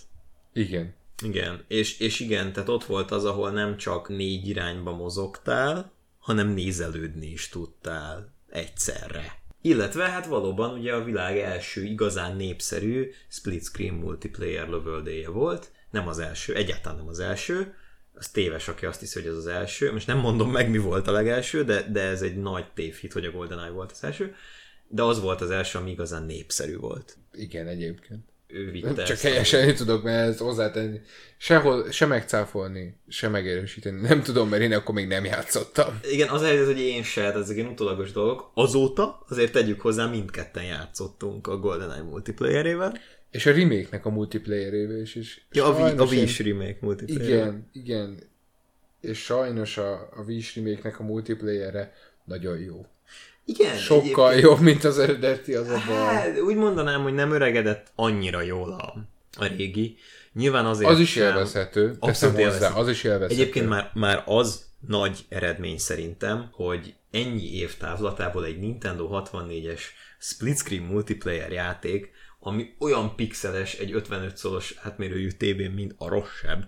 Igen. 0.54 0.96
Igen, 1.24 1.64
és, 1.68 2.00
és 2.00 2.20
igen, 2.20 2.54
tehát 2.54 2.70
ott 2.70 2.84
volt 2.84 3.12
az, 3.12 3.26
ahol 3.26 3.52
nem 3.52 3.78
csak 3.78 4.10
négy 4.10 4.48
irányba 4.48 4.96
mozogtál, 4.96 5.92
hanem 6.20 6.48
nézelődni 6.48 7.28
is 7.28 7.50
tudtál 7.50 8.34
egyszerre. 8.50 9.42
Illetve 9.66 10.10
hát 10.10 10.26
valóban 10.26 10.78
ugye 10.78 10.94
a 10.94 11.04
világ 11.04 11.38
első 11.38 11.84
igazán 11.84 12.36
népszerű 12.36 13.12
split 13.28 13.64
screen 13.64 13.94
multiplayer 13.94 14.68
lövöldéje 14.68 15.30
volt, 15.30 15.72
nem 15.92 16.08
az 16.08 16.20
első, 16.20 16.56
egyáltalán 16.56 16.98
nem 16.98 17.08
az 17.08 17.20
első, 17.20 17.76
az 18.14 18.30
téves, 18.30 18.68
aki 18.68 18.86
azt 18.86 19.00
hiszi, 19.00 19.20
hogy 19.20 19.30
ez 19.30 19.36
az 19.36 19.48
első. 19.48 19.92
Most 19.92 20.08
nem 20.08 20.18
mondom 20.18 20.52
meg, 20.52 20.70
mi 20.70 20.78
volt 20.78 21.08
a 21.08 21.12
legelső, 21.12 21.64
de, 21.64 21.90
de 21.92 22.02
ez 22.02 22.22
egy 22.22 22.38
nagy 22.38 22.72
tévhit, 22.74 23.14
hogy 23.14 23.26
a 23.26 23.32
GoldenEye 23.32 23.70
volt 23.70 23.92
az 23.92 24.04
első. 24.04 24.36
De 24.88 25.04
az 25.04 25.22
volt 25.22 25.42
az 25.42 25.52
első, 25.52 25.78
ami 25.78 25.92
igazán 25.92 26.24
népszerű 26.24 26.78
volt. 26.78 27.18
Igen, 27.32 27.68
egyébként. 27.68 28.33
Ő 28.54 28.72
vitte 28.72 29.04
Csak 29.04 29.18
helyesen 29.20 29.76
tudok, 29.76 30.04
mert 30.04 30.38
hozzátenni. 30.38 31.02
Sehol, 31.38 31.92
se 31.92 32.06
megcáfolni, 32.06 32.96
se 33.08 33.28
megerősíteni. 33.28 34.02
Nem 34.02 34.22
tudom, 34.24 34.50
mert 34.50 34.62
én 34.62 34.74
akkor 34.74 34.96
még 34.96 35.08
nem 35.08 35.26
játszottam. 35.26 36.00
Igen, 36.12 36.30
az 36.30 36.42
helyzet, 36.42 36.66
hogy 36.66 36.80
én 36.80 37.04
se, 37.04 37.22
hát 37.22 37.36
ezek 37.36 37.56
ilyen 37.56 37.68
utólagos 37.68 38.12
dolgok. 38.12 38.52
Azóta 38.54 39.24
azért 39.30 39.52
tegyük 39.52 39.82
hozzá, 39.82 40.06
mindketten 40.10 40.64
játszottunk 40.64 41.48
a 41.48 41.58
GoldenEye 41.58 42.02
multiplayerével. 42.02 42.98
És 43.32 43.46
a 43.46 43.52
remake-nek 43.52 44.06
a 44.06 44.10
multiplayerével 44.10 45.02
is. 45.02 45.16
is 45.16 45.46
Ja, 45.52 45.66
a, 45.66 45.76
sajnos 45.76 46.10
Wii 46.10 46.18
én- 46.20 46.24
is 46.24 46.40
remake 46.40 46.78
multiplayer. 46.80 47.30
Igen, 47.30 47.70
igen. 47.74 48.20
És 49.02 49.20
sajnos 49.20 49.78
a, 49.78 49.92
a 49.94 50.24
Wii 50.28 50.44
remake-nek 50.56 51.00
a 51.00 51.04
multiplayere 51.04 51.94
nagyon 52.26 52.60
jó. 52.60 52.86
Igen 53.46 53.76
Sokkal 53.78 54.32
egyébként- 54.32 54.40
jobb, 54.54 54.60
mint 54.60 54.84
az 54.84 55.00
eredeti, 55.00 55.54
az 55.54 55.70
a 55.70 55.82
baj. 55.88 55.98
Hát, 55.98 56.40
úgy 56.40 56.56
mondanám, 56.56 57.02
hogy 57.04 57.14
nem 57.14 57.32
öregedett 57.32 57.92
annyira 57.96 58.42
jól 58.42 58.72
a, 58.72 58.94
a 59.44 59.46
régi. 59.46 59.98
Nyilván 60.34 60.66
azért 60.66 60.90
Az 60.90 61.00
is 61.00 61.16
élvezhető, 61.16 61.96
teszem 62.00 62.34
hozzá, 62.36 62.70
az 62.74 62.90
is 62.90 63.04
élvezhető. 63.04 63.42
Egyébként 63.42 63.70
már, 63.70 63.92
már 63.94 64.24
az 64.26 64.66
nagy 64.88 65.26
eredmény 65.30 65.78
szerintem, 65.78 66.50
hogy 66.52 66.94
ennyi 67.12 67.56
év 67.58 67.78
távlatából 67.78 68.46
egy 68.46 68.60
Nintendo 68.60 69.10
64-es 69.12 69.82
split 70.20 70.58
screen 70.58 70.84
multiplayer 70.84 71.52
játék, 71.52 72.12
ami 72.40 72.74
olyan 72.80 73.16
pixeles 73.16 73.74
egy 73.74 73.94
55 73.94 74.38
szoros 74.38 74.76
átmérőjű 74.82 75.30
tévén, 75.30 75.72
mint 75.72 75.96
a 75.98 76.08
rosszabb, 76.10 76.64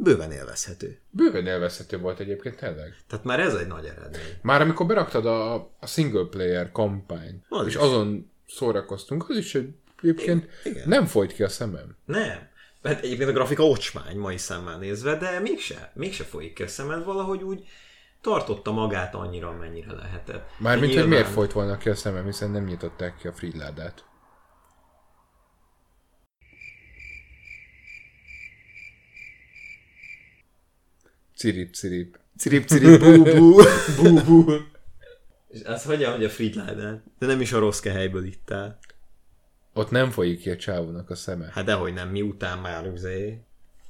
bőven 0.00 0.32
élvezhető. 0.32 0.98
Bőven 1.10 1.46
élvezhető 1.46 1.98
volt 1.98 2.20
egyébként 2.20 2.56
tényleg. 2.56 2.96
Tehát 3.06 3.24
már 3.24 3.40
ez 3.40 3.54
egy 3.54 3.66
nagy 3.66 3.84
eredmény. 3.84 4.22
Már 4.42 4.60
amikor 4.60 4.86
beraktad 4.86 5.26
a, 5.26 5.54
a 5.80 5.86
single 5.86 6.24
player 6.30 6.72
kampány, 6.72 7.44
Az 7.48 7.66
és 7.66 7.74
is. 7.74 7.80
azon 7.80 8.30
szórakoztunk, 8.48 9.28
az 9.28 9.36
is 9.36 9.54
egy, 9.54 9.74
egyébként 10.02 10.48
Igen. 10.64 10.88
nem 10.88 11.06
folyt 11.06 11.32
ki 11.32 11.42
a 11.42 11.48
szemem. 11.48 11.96
Nem. 12.04 12.48
Hát 12.82 13.02
egyébként 13.02 13.28
a 13.28 13.32
grafika 13.32 13.66
ocsmány 13.68 14.16
mai 14.16 14.36
szemmel 14.36 14.78
nézve, 14.78 15.16
de 15.16 15.38
mégse, 15.38 15.92
mégse 15.94 16.24
folyik 16.24 16.54
ki 16.54 16.62
a 16.62 16.68
szemed, 16.68 17.04
valahogy 17.04 17.42
úgy 17.42 17.64
tartotta 18.20 18.72
magát 18.72 19.14
annyira, 19.14 19.48
amennyire 19.48 19.92
lehetett. 19.92 20.50
Mármint, 20.58 20.94
hogy 20.94 21.08
miért 21.08 21.28
folyt 21.28 21.52
volna 21.52 21.76
ki 21.76 21.88
a 21.88 21.94
szemem, 21.94 22.24
hiszen 22.24 22.50
nem 22.50 22.64
nyitották 22.64 23.16
ki 23.16 23.26
a 23.28 23.32
freeládát. 23.32 24.04
Cirip, 31.38 31.74
cirip. 31.74 32.18
Cirip, 32.36 32.66
cirip, 32.66 33.00
bú, 33.00 33.22
bú. 33.22 33.62
bú, 33.96 34.22
bú. 34.24 34.52
És 35.48 35.62
az 35.62 35.84
hogyan, 35.84 36.12
hogy 36.12 36.24
a 36.24 36.28
Fridládán? 36.28 37.02
De 37.18 37.26
nem 37.26 37.40
is 37.40 37.52
a 37.52 37.58
rossz 37.58 37.82
helyből 37.82 38.24
ittál. 38.24 38.78
Ott 39.72 39.90
nem 39.90 40.10
folyik 40.10 40.40
ki 40.40 40.50
a 40.50 40.56
csávónak 40.56 41.10
a 41.10 41.14
szeme. 41.14 41.50
Hát 41.52 41.64
dehogy 41.64 41.92
nem, 41.92 42.08
miután 42.08 42.58
már 42.58 42.86
üzé. 42.86 43.40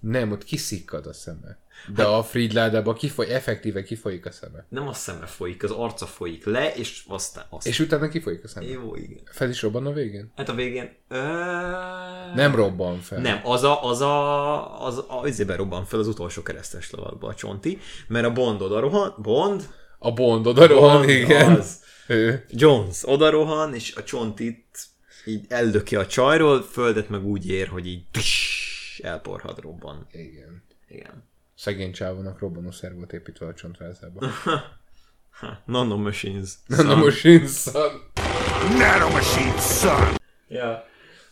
Nem, 0.00 0.32
ott 0.32 0.44
kiszikkad 0.44 1.06
a 1.06 1.12
szeme. 1.12 1.58
De 1.94 2.04
a 2.04 2.22
freeládában 2.22 2.94
kifoly, 2.94 3.26
effektíve 3.26 3.82
kifolyik 3.82 4.26
a 4.26 4.30
szeme. 4.30 4.66
Nem 4.68 4.88
a 4.88 4.92
szeme 4.92 5.26
folyik, 5.26 5.64
az 5.64 5.70
arca 5.70 6.06
folyik 6.06 6.44
le, 6.44 6.74
és 6.74 7.04
aztán 7.08 7.44
azt. 7.50 7.66
És 7.66 7.78
utána 7.78 8.08
kifolyik 8.08 8.44
a 8.44 8.48
szeme. 8.48 8.66
Jó, 8.66 8.94
igen. 8.94 9.20
Fel 9.24 9.48
is 9.48 9.62
robban 9.62 9.86
a 9.86 9.92
végén? 9.92 10.32
Hát 10.36 10.48
a 10.48 10.54
végén... 10.54 10.96
Ö... 11.08 11.22
Nem 12.34 12.54
robban 12.54 13.00
fel. 13.00 13.20
Nem, 13.20 13.40
az 13.44 13.62
a, 13.62 13.84
az 13.84 14.00
a, 14.00 14.86
az 14.86 15.04
a, 15.08 15.22
izébe 15.26 15.56
robban 15.56 15.84
fel 15.84 15.98
az 15.98 16.06
utolsó 16.06 16.42
keresztes 16.42 16.90
lovakba 16.90 17.28
a 17.28 17.34
csonti, 17.34 17.78
mert 18.06 18.26
a 18.26 18.32
Bond 18.32 18.62
oda 18.62 18.80
rohan, 18.80 19.14
Bond, 19.22 19.68
A 19.98 20.12
Bond 20.12 20.46
oda 20.46 20.66
rohan, 20.66 20.96
Bond 20.96 21.08
igen. 21.08 21.52
az. 21.52 21.86
Ő. 22.06 22.44
Jones 22.50 23.00
oda 23.02 23.30
rohan, 23.30 23.74
és 23.74 23.94
a 23.94 24.04
csontit 24.04 24.64
így 25.24 25.44
eldöki 25.48 25.96
a 25.96 26.06
csajról, 26.06 26.62
földet 26.62 27.08
meg 27.08 27.24
úgy 27.24 27.48
ér, 27.48 27.68
hogy 27.68 27.86
így 27.86 28.02
tss, 28.10 28.68
elporhat 29.00 29.60
robban. 29.60 30.06
Igen. 30.10 30.62
Igen. 30.88 31.24
Szegény 31.54 31.92
csávónak 31.92 32.38
robbanó 32.38 32.70
szervot 32.70 33.12
építve 33.12 33.46
a 33.46 33.54
csontvázába. 33.54 34.26
Nano 35.64 35.96
Machines. 35.96 36.50
Na 36.66 36.94
most 36.94 37.20
son. 37.46 38.00
Nanomachine, 38.78 39.58
son! 39.58 40.16
Ja. 40.48 40.84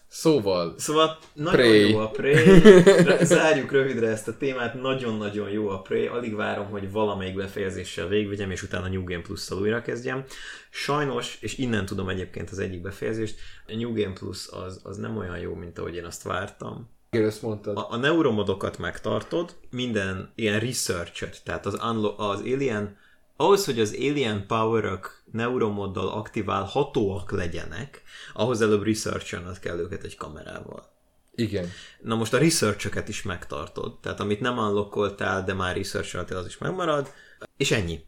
Szóval, 0.08 0.74
Szóval 0.78 1.18
nagyon 1.32 1.52
Prey. 1.54 1.90
jó 1.90 1.98
a 1.98 2.10
Prey. 2.10 2.60
Zárjuk 3.24 3.72
rövidre 3.72 4.08
ezt 4.08 4.28
a 4.28 4.36
témát, 4.36 4.74
nagyon-nagyon 4.74 5.50
jó 5.50 5.68
a 5.68 5.80
Prey. 5.80 6.06
Alig 6.06 6.34
várom, 6.34 6.66
hogy 6.70 6.92
valamelyik 6.92 7.34
befejezéssel 7.34 8.08
végvigyem, 8.08 8.50
és 8.50 8.62
utána 8.62 8.88
New 8.88 9.04
Game 9.04 9.22
Plus-szal 9.22 9.58
újra 9.60 9.82
kezdjem. 9.82 10.24
Sajnos, 10.70 11.38
és 11.40 11.58
innen 11.58 11.86
tudom 11.86 12.08
egyébként 12.08 12.50
az 12.50 12.58
egyik 12.58 12.80
befejezést, 12.80 13.38
a 13.66 13.74
New 13.76 13.94
Game 13.94 14.12
Plus 14.12 14.48
az, 14.48 14.80
az 14.82 14.96
nem 14.96 15.16
olyan 15.16 15.38
jó, 15.38 15.54
mint 15.54 15.78
ahogy 15.78 15.94
én 15.94 16.04
azt 16.04 16.22
vártam. 16.22 16.90
Ezt 17.24 17.42
mondtad. 17.42 17.76
A, 17.76 17.86
a 17.90 17.96
neuromodokat 17.96 18.78
megtartod, 18.78 19.56
minden 19.70 20.32
ilyen 20.34 20.60
research 20.60 21.42
tehát 21.44 21.66
az, 21.66 21.74
unlo- 21.82 22.18
az 22.18 22.40
alien, 22.40 22.96
ahhoz, 23.36 23.64
hogy 23.64 23.80
az 23.80 23.94
alien 23.98 24.46
power 24.46 25.00
neuromoddal 25.32 26.08
aktiválhatóak 26.08 27.30
legyenek, 27.30 28.02
ahhoz 28.32 28.60
előbb 28.60 28.82
research 28.82 29.58
kell 29.60 29.78
őket 29.78 30.04
egy 30.04 30.16
kamerával. 30.16 30.94
Igen. 31.34 31.68
Na 32.00 32.14
most 32.14 32.34
a 32.34 32.38
research 32.38 33.08
is 33.08 33.22
megtartod, 33.22 33.98
tehát 34.00 34.20
amit 34.20 34.40
nem 34.40 34.58
unlockoltál, 34.58 35.44
de 35.44 35.54
már 35.54 35.76
research 35.76 36.32
az 36.36 36.46
is 36.46 36.58
megmarad, 36.58 37.12
és 37.56 37.70
ennyi. 37.70 38.04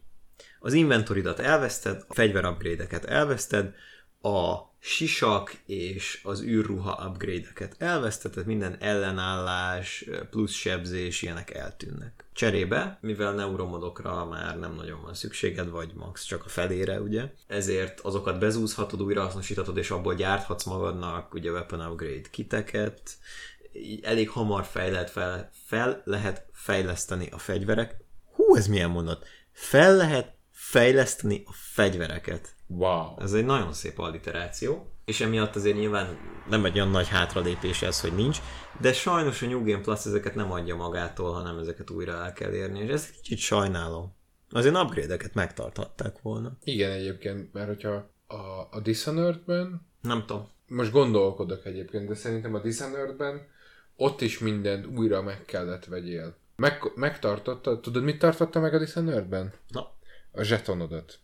Az 0.59 0.73
inventoridat 0.73 1.39
elveszted, 1.39 2.05
a 2.07 2.13
fegyver 2.13 2.45
upgrade-eket 2.45 3.05
elveszted, 3.05 3.73
a 4.21 4.68
sisak 4.79 5.53
és 5.65 6.19
az 6.23 6.41
űrruha 6.41 7.07
upgrade-eket 7.09 7.75
elveszted, 7.77 8.31
tehát 8.31 8.47
minden 8.47 8.75
ellenállás, 8.79 10.05
plusz 10.29 10.51
sebzés, 10.51 11.21
ilyenek 11.21 11.53
eltűnnek. 11.53 12.23
Cserébe, 12.33 12.97
mivel 13.01 13.33
neuromodokra 13.33 14.25
már 14.25 14.59
nem 14.59 14.75
nagyon 14.75 15.01
van 15.01 15.13
szükséged, 15.13 15.69
vagy 15.69 15.93
max 15.93 16.23
csak 16.23 16.45
a 16.45 16.49
felére, 16.49 17.01
ugye, 17.01 17.31
ezért 17.47 17.99
azokat 17.99 18.39
bezúzhatod, 18.39 19.01
újrahasznosíthatod, 19.01 19.77
és 19.77 19.91
abból 19.91 20.15
gyárthatsz 20.15 20.63
magadnak 20.63 21.33
ugye 21.33 21.51
weapon 21.51 21.91
upgrade 21.91 22.29
kiteket, 22.31 23.01
elég 24.01 24.29
hamar 24.29 24.65
fel 24.65 24.91
lehet, 24.91 25.09
fel, 25.09 25.51
fel 25.65 26.01
lehet 26.05 26.45
fejleszteni 26.51 27.29
a 27.31 27.37
fegyverek. 27.37 27.95
Hú, 28.33 28.55
ez 28.55 28.67
milyen 28.67 28.89
mondat? 28.89 29.25
Fel 29.51 29.95
lehet 29.95 30.33
fejleszteni 30.51 31.43
a 31.45 31.51
fegyvereket. 31.53 32.55
Wow. 32.71 33.19
Ez 33.19 33.33
egy 33.33 33.45
nagyon 33.45 33.73
szép 33.73 33.99
alliteráció. 33.99 34.87
és 35.05 35.21
emiatt 35.21 35.55
azért 35.55 35.75
nyilván 35.77 36.17
nem 36.49 36.65
egy 36.65 36.75
olyan 36.75 36.89
nagy 36.89 37.07
hátralépés 37.07 37.81
ez, 37.81 38.01
hogy 38.01 38.15
nincs, 38.15 38.39
de 38.81 38.93
sajnos 38.93 39.41
a 39.41 39.45
New 39.45 39.63
Game 39.65 39.81
Plus 39.81 40.05
ezeket 40.05 40.35
nem 40.35 40.51
adja 40.51 40.75
magától, 40.75 41.33
hanem 41.33 41.57
ezeket 41.57 41.89
újra 41.89 42.11
el 42.23 42.33
kell 42.33 42.51
érni, 42.51 42.79
és 42.79 42.89
ezt 42.91 43.11
kicsit 43.11 43.37
sajnálom. 43.37 44.13
Azért 44.51 44.75
upgrade-eket 44.77 45.33
megtarthatták 45.33 46.21
volna. 46.21 46.57
Igen, 46.63 46.91
egyébként, 46.91 47.53
mert 47.53 47.67
hogyha 47.67 48.09
a, 48.27 48.67
a 48.71 48.79
Dishonored-ben, 48.83 49.87
Nem 50.01 50.23
tudom. 50.25 50.47
most 50.67 50.91
gondolkodok 50.91 51.65
egyébként, 51.65 52.07
de 52.07 52.15
szerintem 52.15 52.53
a 52.55 52.59
Dishonored-ben 52.59 53.47
ott 53.95 54.21
is 54.21 54.39
mindent 54.39 54.85
újra 54.97 55.21
meg 55.21 55.45
kellett 55.45 55.85
vegyél. 55.85 56.35
Meg, 56.55 56.91
megtartotta, 56.95 57.79
tudod 57.79 58.03
mit 58.03 58.19
tartotta 58.19 58.59
meg 58.59 58.73
a 58.73 58.77
Dishonored-ben? 58.79 59.53
Na, 59.67 59.91
A 60.31 60.43
zsetonodat. 60.43 61.19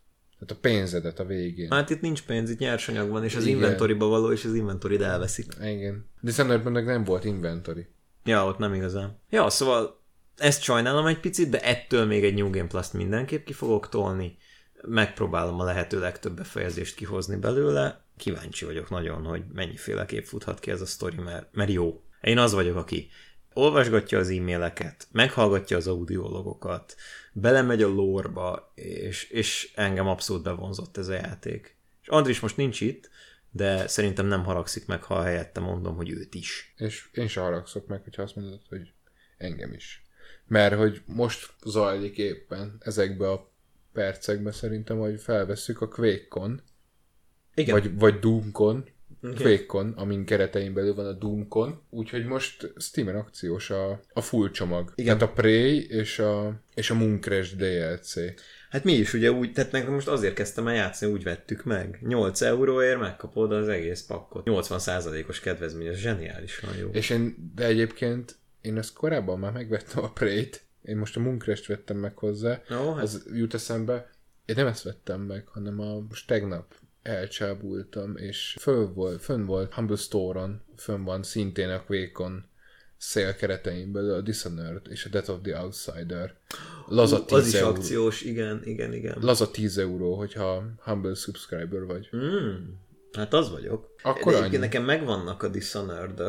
Tehát 0.46 0.64
a 0.64 0.68
pénzedet 0.68 1.20
a 1.20 1.26
végén. 1.26 1.72
hát 1.72 1.90
itt 1.90 2.02
nincs 2.02 2.24
pénz, 2.24 2.50
itt 2.50 2.60
nyersanyag 2.60 3.10
van, 3.10 3.24
és 3.24 3.36
az 3.36 3.46
Igen. 3.46 3.56
inventoryba 3.56 4.06
való, 4.06 4.32
és 4.32 4.46
az 4.46 4.54
inventory 4.54 5.04
elveszik. 5.04 5.46
Igen. 5.62 6.10
Dishonored-ben 6.22 6.72
meg 6.72 6.86
nem 6.86 7.04
volt 7.04 7.26
inventory. 7.26 7.88
Ja, 8.24 8.46
ott 8.46 8.58
nem 8.58 8.74
igazán. 8.74 9.20
Ja, 9.30 9.50
szóval 9.50 10.04
ezt 10.38 10.62
sajnálom 10.62 11.06
egy 11.06 11.20
picit, 11.20 11.50
de 11.50 11.62
ettől 11.62 12.06
még 12.06 12.24
egy 12.24 12.34
New 12.34 12.50
Game 12.50 12.68
Plus-t 12.68 12.94
mindenképp 12.94 13.46
ki 13.46 13.54
fogok 13.54 13.90
tolni. 13.90 14.38
Megpróbálom 14.82 15.60
a 15.60 15.64
lehető 15.64 16.00
legtöbb 16.00 16.36
befejezést 16.36 16.96
kihozni 16.96 17.36
belőle. 17.36 18.06
Kíváncsi 18.18 18.66
vagyok 18.66 18.90
nagyon, 18.90 19.24
hogy 19.24 19.44
mennyiféleképp 19.54 20.24
futhat 20.24 20.60
ki 20.60 20.72
ez 20.72 20.82
a 20.82 20.86
sztori, 20.86 21.18
mert, 21.18 21.48
mert 21.52 21.72
jó. 21.72 22.04
Én 22.22 22.38
az 22.38 22.54
vagyok, 22.54 22.76
aki 22.76 23.10
olvasgatja 23.56 24.18
az 24.18 24.30
e-maileket, 24.30 25.08
meghallgatja 25.12 25.78
az 25.78 25.88
audiologokat, 25.88 26.96
belemegy 27.34 27.82
a 27.82 27.88
lore 27.88 28.30
és, 28.76 29.24
és 29.30 29.72
engem 29.76 30.08
abszolút 30.08 30.44
bevonzott 30.44 30.98
ez 30.98 31.08
a 31.08 31.14
játék. 31.14 31.76
És 32.02 32.08
Andris 32.08 32.40
most 32.40 32.58
nincs 32.58 32.82
itt, 32.82 33.10
de 33.52 33.88
szerintem 33.88 34.26
nem 34.26 34.44
haragszik 34.44 34.86
meg, 34.86 35.04
ha 35.04 35.24
helyette 35.24 35.60
mondom, 35.60 35.96
hogy 35.96 36.10
őt 36.10 36.36
is. 36.36 36.74
És 36.78 37.10
én 37.14 37.28
se 37.28 37.42
haragszok 37.42 37.88
meg, 37.88 38.04
hogyha 38.04 38.22
azt 38.22 38.36
mondod, 38.36 38.62
hogy 38.70 38.94
engem 39.38 39.74
is. 39.74 40.04
Mert 40.48 40.76
hogy 40.76 41.02
most 41.06 41.54
zajlik 41.66 42.18
éppen 42.18 42.78
ezekbe 42.80 43.32
a 43.32 43.52
percekbe 43.94 44.52
szerintem, 44.52 44.98
hogy 44.98 45.22
felvesszük 45.22 45.82
a 45.82 45.88
Quake-on, 45.88 46.62
Igen. 47.54 47.80
vagy, 47.80 47.98
vagy 48.00 48.20
Doom-kon, 48.20 48.90
Quake-on, 49.34 49.94
amin 49.98 50.26
keretein 50.26 50.74
belül 50.74 50.96
van 50.96 51.06
a 51.06 51.12
Doom-kon, 51.12 51.82
úgyhogy 51.90 52.26
most 52.26 52.74
Steam-en 52.78 53.16
akciós 53.16 53.70
a, 53.70 54.02
a 54.14 54.22
full 54.22 54.52
csomag. 54.52 54.92
Igen. 54.96 55.18
Tehát 55.18 55.32
a 55.32 55.36
Prey 55.42 55.88
és 55.90 56.20
a, 56.20 56.62
és 56.74 56.90
a 56.90 56.94
Mooncrash 56.94 57.56
DLC. 57.56 58.14
Hát 58.70 58.84
mi 58.84 58.94
is 58.94 59.14
ugye 59.14 59.32
úgy, 59.32 59.54
tehát 59.54 59.72
nekem 59.72 59.94
most 59.94 60.08
azért 60.08 60.34
kezdtem 60.34 60.68
el 60.68 60.76
játszani, 60.76 61.12
úgy 61.12 61.24
vettük 61.24 61.64
meg. 61.64 62.00
8 62.02 62.42
euróért 62.42 63.00
megkapod 63.00 63.52
az 63.52 63.68
egész 63.68 64.06
pakkot. 64.06 64.44
80%-os 64.46 65.40
kedvezmény, 65.40 65.88
ez 65.88 65.98
zseniálisan 65.98 66.78
jó. 66.78 66.90
És 66.92 67.10
én, 67.10 67.52
de 67.56 67.66
egyébként 67.66 68.36
én 68.62 68.78
ezt 68.78 68.94
korábban 68.94 69.40
már 69.40 69.52
megvettem 69.52 70.04
a 70.04 70.12
Prey-t, 70.12 70.64
én 70.82 70.98
most 70.98 71.18
a 71.18 71.20
Mooncrash-t 71.20 71.66
vettem 71.66 71.98
meg 71.98 72.18
hozzá, 72.18 72.62
Ó, 72.72 72.94
hát. 72.94 73.04
az 73.04 73.26
jut 73.34 73.54
eszembe, 73.54 74.10
én 74.46 74.56
nem 74.58 74.68
ezt 74.68 74.84
vettem 74.84 75.22
meg, 75.22 75.48
hanem 75.48 75.80
a 75.80 76.00
most 76.10 76.28
tegnap 76.28 76.74
elcsábultam, 77.06 78.18
és 78.18 78.56
föl 78.60 78.94
volt, 78.94 79.22
fönn 79.22 79.46
volt 79.46 79.74
Humble 79.74 79.96
Store-on, 79.96 80.62
fönn 80.78 81.04
van 81.04 81.24
szintén 81.24 81.70
a 81.70 81.84
Quake-on 81.84 82.46
szél 82.98 83.36
keretein 83.36 83.92
belül 83.92 84.14
a 84.14 84.22
Dishonored 84.22 84.82
és 84.90 85.06
a 85.06 85.10
Death 85.10 85.30
of 85.30 85.38
the 85.44 85.62
Outsider. 85.62 86.36
Laza 86.88 87.26
10 87.26 87.38
az 87.38 87.48
is 87.48 87.54
euró. 87.54 87.70
akciós, 87.70 88.22
igen, 88.22 88.62
igen, 88.64 88.94
igen. 88.94 89.18
Laza 89.22 89.52
10 89.52 89.78
euró, 89.78 90.16
hogyha 90.16 90.64
Humble 90.84 91.14
subscriber 91.14 91.86
vagy. 91.86 92.08
Hmm. 92.08 92.84
Hát 93.12 93.34
az 93.34 93.52
vagyok. 93.52 93.96
Akkor 94.02 94.32
De 94.32 94.38
egyébként 94.38 94.62
nekem 94.62 94.84
megvannak 94.84 95.44
a 95.44 95.48
dishonored 95.48 96.20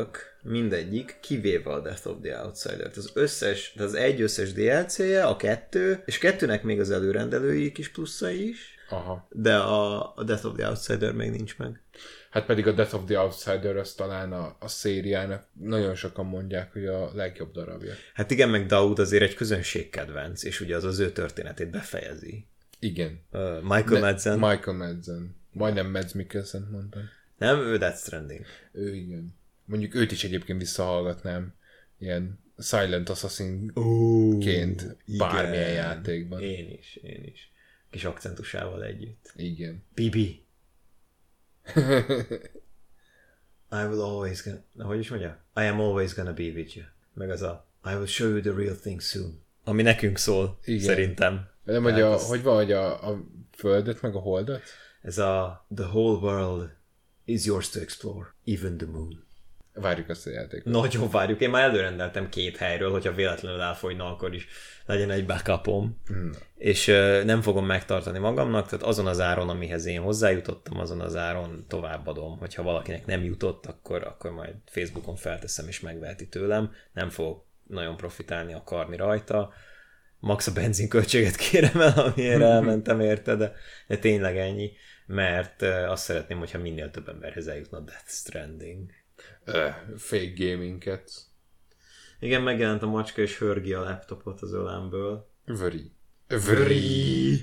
mindegyik, 0.43 1.17
kivéve 1.21 1.71
a 1.71 1.81
Death 1.81 2.07
of 2.07 2.15
the 2.21 2.43
Outsider-t. 2.43 2.97
Az 2.97 3.11
összes, 3.13 3.73
az 3.77 3.93
egy 3.93 4.21
összes 4.21 4.53
DLC-je, 4.53 5.25
a 5.25 5.35
kettő, 5.35 6.01
és 6.05 6.17
kettőnek 6.17 6.63
még 6.63 6.79
az 6.79 6.91
előrendelői 6.91 7.71
kis 7.71 7.89
pluszai 7.89 8.49
is, 8.49 8.76
Aha. 8.89 9.27
de 9.31 9.55
a, 9.55 10.13
a 10.15 10.23
Death 10.23 10.45
of 10.45 10.55
the 10.55 10.67
Outsider 10.67 11.13
még 11.13 11.31
nincs 11.31 11.57
meg. 11.57 11.81
Hát 12.29 12.45
pedig 12.45 12.67
a 12.67 12.71
Death 12.71 12.95
of 12.95 13.05
the 13.05 13.19
Outsider 13.19 13.77
az 13.77 13.93
talán 13.93 14.33
a, 14.33 14.55
a 14.59 14.67
szériának 14.67 15.47
nagyon 15.53 15.95
sokan 15.95 16.25
mondják, 16.25 16.73
hogy 16.73 16.85
a 16.85 17.11
legjobb 17.13 17.51
darabja. 17.51 17.93
Hát 18.13 18.31
igen, 18.31 18.49
meg 18.49 18.65
Daud 18.65 18.99
azért 18.99 19.23
egy 19.23 19.35
közönségkedvenc, 19.35 20.43
és 20.43 20.61
ugye 20.61 20.75
az 20.75 20.83
az 20.83 20.99
ő 20.99 21.11
történetét 21.11 21.69
befejezi. 21.69 22.45
Igen. 22.79 23.21
Uh, 23.31 23.61
Michael 23.61 23.99
Madsen. 24.01 24.39
Michael 24.39 24.77
Madsen. 24.77 25.35
Majdnem 25.51 25.91
Mads 25.91 26.13
Mikkelsen 26.13 26.67
mondtam. 26.71 27.01
Nem, 27.37 27.59
ő 27.59 27.77
Death 27.77 27.97
Stranding. 27.97 28.45
Ő 28.71 28.95
igen. 28.95 29.35
Mondjuk 29.65 29.95
őt 29.95 30.11
is 30.11 30.23
egyébként 30.23 30.59
visszahallgatnám 30.59 31.53
ilyen 31.97 32.39
Silent 32.59 33.09
Assassin-ként 33.09 34.97
bármilyen 35.17 35.71
játékban. 35.71 36.41
Én 36.41 36.77
is, 36.79 36.95
én 36.95 37.23
is. 37.33 37.51
Kis 37.97 38.05
akcentusával 38.05 38.83
együtt. 38.83 39.33
Igen. 39.35 39.83
Bibi. 39.93 40.45
I 43.71 43.83
will 43.85 44.01
always 44.01 44.43
gonna... 44.43 44.59
Na, 44.71 44.85
hogy 44.85 44.99
is 44.99 45.09
mondja? 45.09 45.43
I 45.55 45.63
am 45.63 45.79
always 45.79 46.13
gonna 46.13 46.33
be 46.33 46.43
with 46.43 46.75
you. 46.75 46.85
Meg 47.13 47.29
az 47.29 47.41
a 47.41 47.67
I 47.85 47.89
will 47.93 48.05
show 48.05 48.29
you 48.29 48.41
the 48.41 48.51
real 48.51 48.75
thing 48.75 49.01
soon. 49.01 49.41
Ami 49.63 49.81
nekünk 49.81 50.17
szól, 50.17 50.59
Igen. 50.63 50.79
szerintem. 50.85 51.49
Nem, 51.63 51.83
hogy, 51.83 52.01
a, 52.01 52.11
az- 52.13 52.27
hogy 52.27 52.43
van, 52.43 52.55
hogy 52.55 52.71
a, 52.71 53.09
a 53.11 53.23
földet, 53.51 54.01
meg 54.01 54.15
a 54.15 54.19
holdat? 54.19 54.61
Ez 55.01 55.17
a 55.17 55.65
The 55.75 55.85
whole 55.85 56.19
world 56.19 56.75
is 57.25 57.45
yours 57.45 57.69
to 57.69 57.79
explore, 57.79 58.33
even 58.45 58.77
the 58.77 58.87
moon. 58.87 59.26
Várjuk 59.81 60.09
azt 60.09 60.27
a 60.27 60.29
játékot. 60.29 60.73
Nagyon 60.73 61.09
várjuk. 61.09 61.41
Én 61.41 61.49
már 61.49 61.63
előrendeltem 61.63 62.29
két 62.29 62.57
helyről, 62.57 62.91
hogyha 62.91 63.13
véletlenül 63.13 63.61
elfogyna, 63.61 64.11
akkor 64.11 64.33
is 64.33 64.47
legyen 64.85 65.11
egy 65.11 65.25
backupom. 65.25 66.01
Hmm. 66.05 66.31
És 66.55 66.87
ö, 66.87 67.23
nem 67.23 67.41
fogom 67.41 67.65
megtartani 67.65 68.19
magamnak, 68.19 68.67
tehát 68.67 68.85
azon 68.85 69.07
az 69.07 69.19
áron, 69.19 69.49
amihez 69.49 69.85
én 69.85 70.01
hozzájutottam, 70.01 70.79
azon 70.79 71.01
az 71.01 71.15
áron 71.15 71.65
továbbadom. 71.67 72.37
Hogyha 72.37 72.63
valakinek 72.63 73.05
nem 73.05 73.23
jutott, 73.23 73.65
akkor, 73.65 74.03
akkor 74.03 74.31
majd 74.31 74.55
Facebookon 74.65 75.15
felteszem 75.15 75.67
és 75.67 75.79
megveheti 75.79 76.27
tőlem. 76.27 76.71
Nem 76.93 77.09
fogok 77.09 77.45
nagyon 77.67 77.97
profitálni 77.97 78.53
akarni 78.53 78.95
rajta. 78.95 79.53
Max 80.19 80.47
a 80.47 80.51
benzinköltséget 80.51 81.35
kérem 81.35 81.81
el, 81.81 81.99
amiért 81.99 82.41
elmentem 82.53 82.99
érte, 82.99 83.35
de, 83.35 83.53
de 83.87 83.97
tényleg 83.97 84.37
ennyi, 84.37 84.71
mert 85.05 85.61
azt 85.61 86.03
szeretném, 86.03 86.37
hogyha 86.37 86.57
minél 86.57 86.91
több 86.91 87.07
emberhez 87.07 87.47
eljutna 87.47 87.79
Death 87.79 88.07
Stranding. 88.07 88.89
Fake 89.97 90.33
gaminget. 90.37 91.11
Igen, 92.19 92.41
megjelent 92.41 92.81
a 92.81 92.87
macska 92.87 93.21
és 93.21 93.37
hörgi 93.37 93.73
a 93.73 93.81
laptopot 93.81 94.41
az 94.41 94.53
ölemből. 94.53 95.29
Vöri. 95.45 95.91
Vöri. 96.27 97.39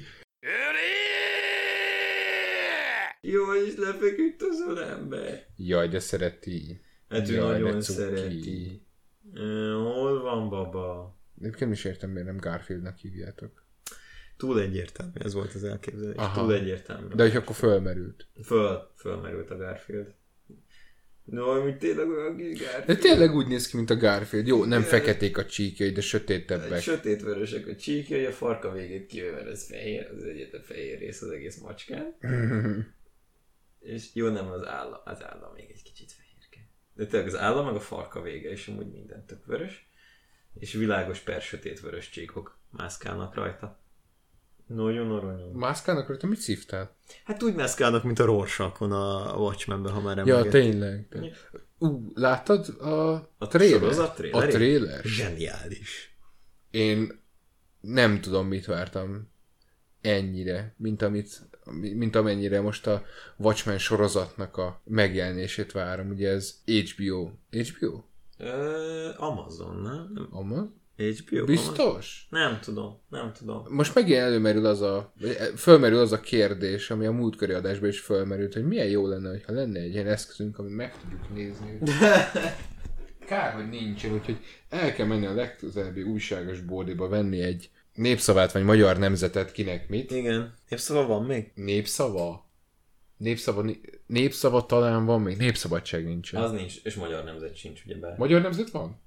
Jó, 3.20 3.54
és 3.54 3.76
lefeküdt 3.76 4.42
az 4.42 4.64
ölembe. 4.68 5.46
Jaj, 5.56 5.88
de 5.88 5.98
szereti. 5.98 6.80
Hát 7.08 7.28
ő 7.28 7.34
Jaj, 7.34 7.60
nagyon 7.60 7.80
szereti. 7.80 8.86
Ö, 9.34 9.72
Hol 9.72 10.22
van 10.22 10.48
baba? 10.48 11.16
Egyébként 11.40 11.72
is 11.72 11.84
értem, 11.84 12.10
miért 12.10 12.26
nem 12.26 12.36
Garfieldnak 12.36 12.96
hívjátok. 12.96 13.64
Túl 14.36 14.60
egyértelmű, 14.60 15.12
ez 15.14 15.34
volt 15.34 15.54
az 15.54 15.64
elképzelés. 15.64 16.16
Aha. 16.16 16.40
Túl 16.40 16.54
egyértelmű. 16.54 17.14
De 17.14 17.22
hogy 17.22 17.36
akkor 17.36 17.54
fölmerült. 17.54 18.26
Föl, 18.44 18.90
fölmerült 18.96 19.50
a 19.50 19.56
Garfield. 19.56 20.14
No, 21.24 21.60
hogy 21.62 21.78
tényleg 21.78 22.08
olyan 22.08 22.36
kis 22.36 22.58
Garfield. 22.58 22.84
De 22.86 22.96
tényleg 22.96 23.34
úgy 23.34 23.46
néz 23.46 23.68
ki, 23.68 23.76
mint 23.76 23.90
a 23.90 23.96
Garfield. 23.96 24.46
Jó, 24.46 24.64
nem 24.64 24.82
feketék 24.82 25.38
a 25.38 25.46
csíkjai, 25.46 25.90
de 25.90 26.00
sötétebbek. 26.00 26.80
sötétvörösek 26.80 27.66
a 27.66 27.76
csíkjai, 27.76 28.24
a 28.24 28.32
farka 28.32 28.72
végét 28.72 29.06
kivéve, 29.06 29.46
ez 29.46 29.66
fehér, 29.66 30.10
az 30.16 30.24
egyetlen 30.24 30.62
fehér 30.62 30.98
rész 30.98 31.22
az 31.22 31.30
egész 31.30 31.56
macskán. 31.56 32.14
És 33.80 34.14
jó, 34.14 34.28
nem 34.28 34.50
az 34.50 34.66
állam, 34.66 35.00
az 35.04 35.22
állam 35.22 35.52
még 35.54 35.70
egy 35.70 35.82
kicsit 35.82 36.12
fehérke. 36.12 36.68
De 36.94 37.06
tényleg 37.06 37.28
az 37.28 37.36
állam 37.36 37.66
meg 37.66 37.74
a 37.74 37.80
farka 37.80 38.22
vége, 38.22 38.50
és 38.50 38.68
amúgy 38.68 38.92
minden 38.92 39.26
tök 39.26 39.46
vörös. 39.46 39.88
És 40.54 40.72
világos 40.72 41.20
per 41.20 41.42
sötét 41.42 41.80
vörös 41.80 42.10
csíkok 42.10 42.58
mászkálnak 42.70 43.34
rajta. 43.34 43.83
Nagyon 44.66 45.10
aranyos. 45.10 45.48
Mászkának 45.52 46.08
rajta 46.08 46.26
mit 46.26 46.38
szívtál? 46.38 46.96
Hát 47.24 47.42
úgy 47.42 47.54
mászkálnak, 47.54 48.02
mint 48.04 48.18
a 48.18 48.24
Rorschachon 48.24 48.92
a 48.92 49.34
Watchmenben, 49.36 49.92
ha 49.92 50.00
már 50.00 50.16
Ja, 50.16 50.22
emlegettük. 50.22 50.50
tényleg. 50.50 51.08
Ú, 51.78 52.10
láttad 52.14 52.68
a, 52.68 53.12
A 53.38 53.46
trailer? 53.48 53.80
sorozat 53.80 54.08
A 54.08 54.12
trailerét? 54.14 54.54
trailer? 54.54 55.04
Zseniális. 55.04 56.16
Én 56.70 57.22
nem 57.80 58.20
tudom, 58.20 58.46
mit 58.46 58.66
vártam 58.66 59.28
ennyire, 60.00 60.74
mint, 60.76 61.02
amit, 61.02 61.40
mint 61.70 62.16
amennyire 62.16 62.60
most 62.60 62.86
a 62.86 63.02
Watchmen 63.36 63.78
sorozatnak 63.78 64.56
a 64.56 64.80
megjelenését 64.84 65.72
várom. 65.72 66.08
Ugye 66.10 66.28
ez 66.30 66.54
HBO. 66.66 67.30
HBO? 67.50 68.02
Amazon, 69.16 69.76
nem? 69.76 70.28
nem? 70.48 70.74
HBO 70.96 71.44
Biztos? 71.44 72.26
Nem 72.30 72.58
tudom, 72.60 73.00
nem 73.08 73.32
tudom. 73.32 73.64
Most 73.68 73.94
megint 73.94 74.18
előmerül 74.18 74.66
az 74.66 74.80
a, 74.80 75.12
vagy 75.20 75.36
fölmerül 75.56 75.98
az 75.98 76.12
a 76.12 76.20
kérdés, 76.20 76.90
ami 76.90 77.06
a 77.06 77.12
múltkori 77.12 77.52
adásban 77.52 77.88
is 77.88 78.00
fölmerült, 78.00 78.52
hogy 78.52 78.66
milyen 78.66 78.86
jó 78.86 79.06
lenne, 79.06 79.40
ha 79.46 79.52
lenne 79.52 79.80
egy 79.80 79.92
ilyen 79.92 80.06
eszközünk, 80.06 80.58
ami 80.58 80.70
meg 80.70 80.98
tudjuk 80.98 81.34
nézni. 81.34 81.78
Kár, 83.26 83.54
hogy 83.54 83.68
nincsen, 83.68 84.12
úgyhogy 84.12 84.38
el 84.68 84.92
kell 84.92 85.06
menni 85.06 85.26
a 85.26 85.34
legközelebbi 85.34 86.02
újságos 86.02 86.60
boldiba 86.60 87.08
venni 87.08 87.40
egy 87.40 87.70
népszavát, 87.94 88.52
vagy 88.52 88.62
magyar 88.62 88.98
nemzetet, 88.98 89.52
kinek 89.52 89.88
mit. 89.88 90.10
Igen. 90.10 90.54
Népszava 90.68 91.06
van 91.06 91.24
még? 91.24 91.52
Népszava? 91.54 92.48
Népszava, 93.16 93.64
népszava 94.06 94.66
talán 94.66 95.04
van 95.04 95.20
még, 95.20 95.36
népszabadság 95.36 96.04
nincsen. 96.04 96.42
Az 96.42 96.50
nincs, 96.52 96.74
és 96.82 96.94
magyar 96.94 97.24
nemzet 97.24 97.56
sincs, 97.56 97.84
ugyebár. 97.84 98.16
Magyar 98.16 98.42
nemzet 98.42 98.70
van? 98.70 99.00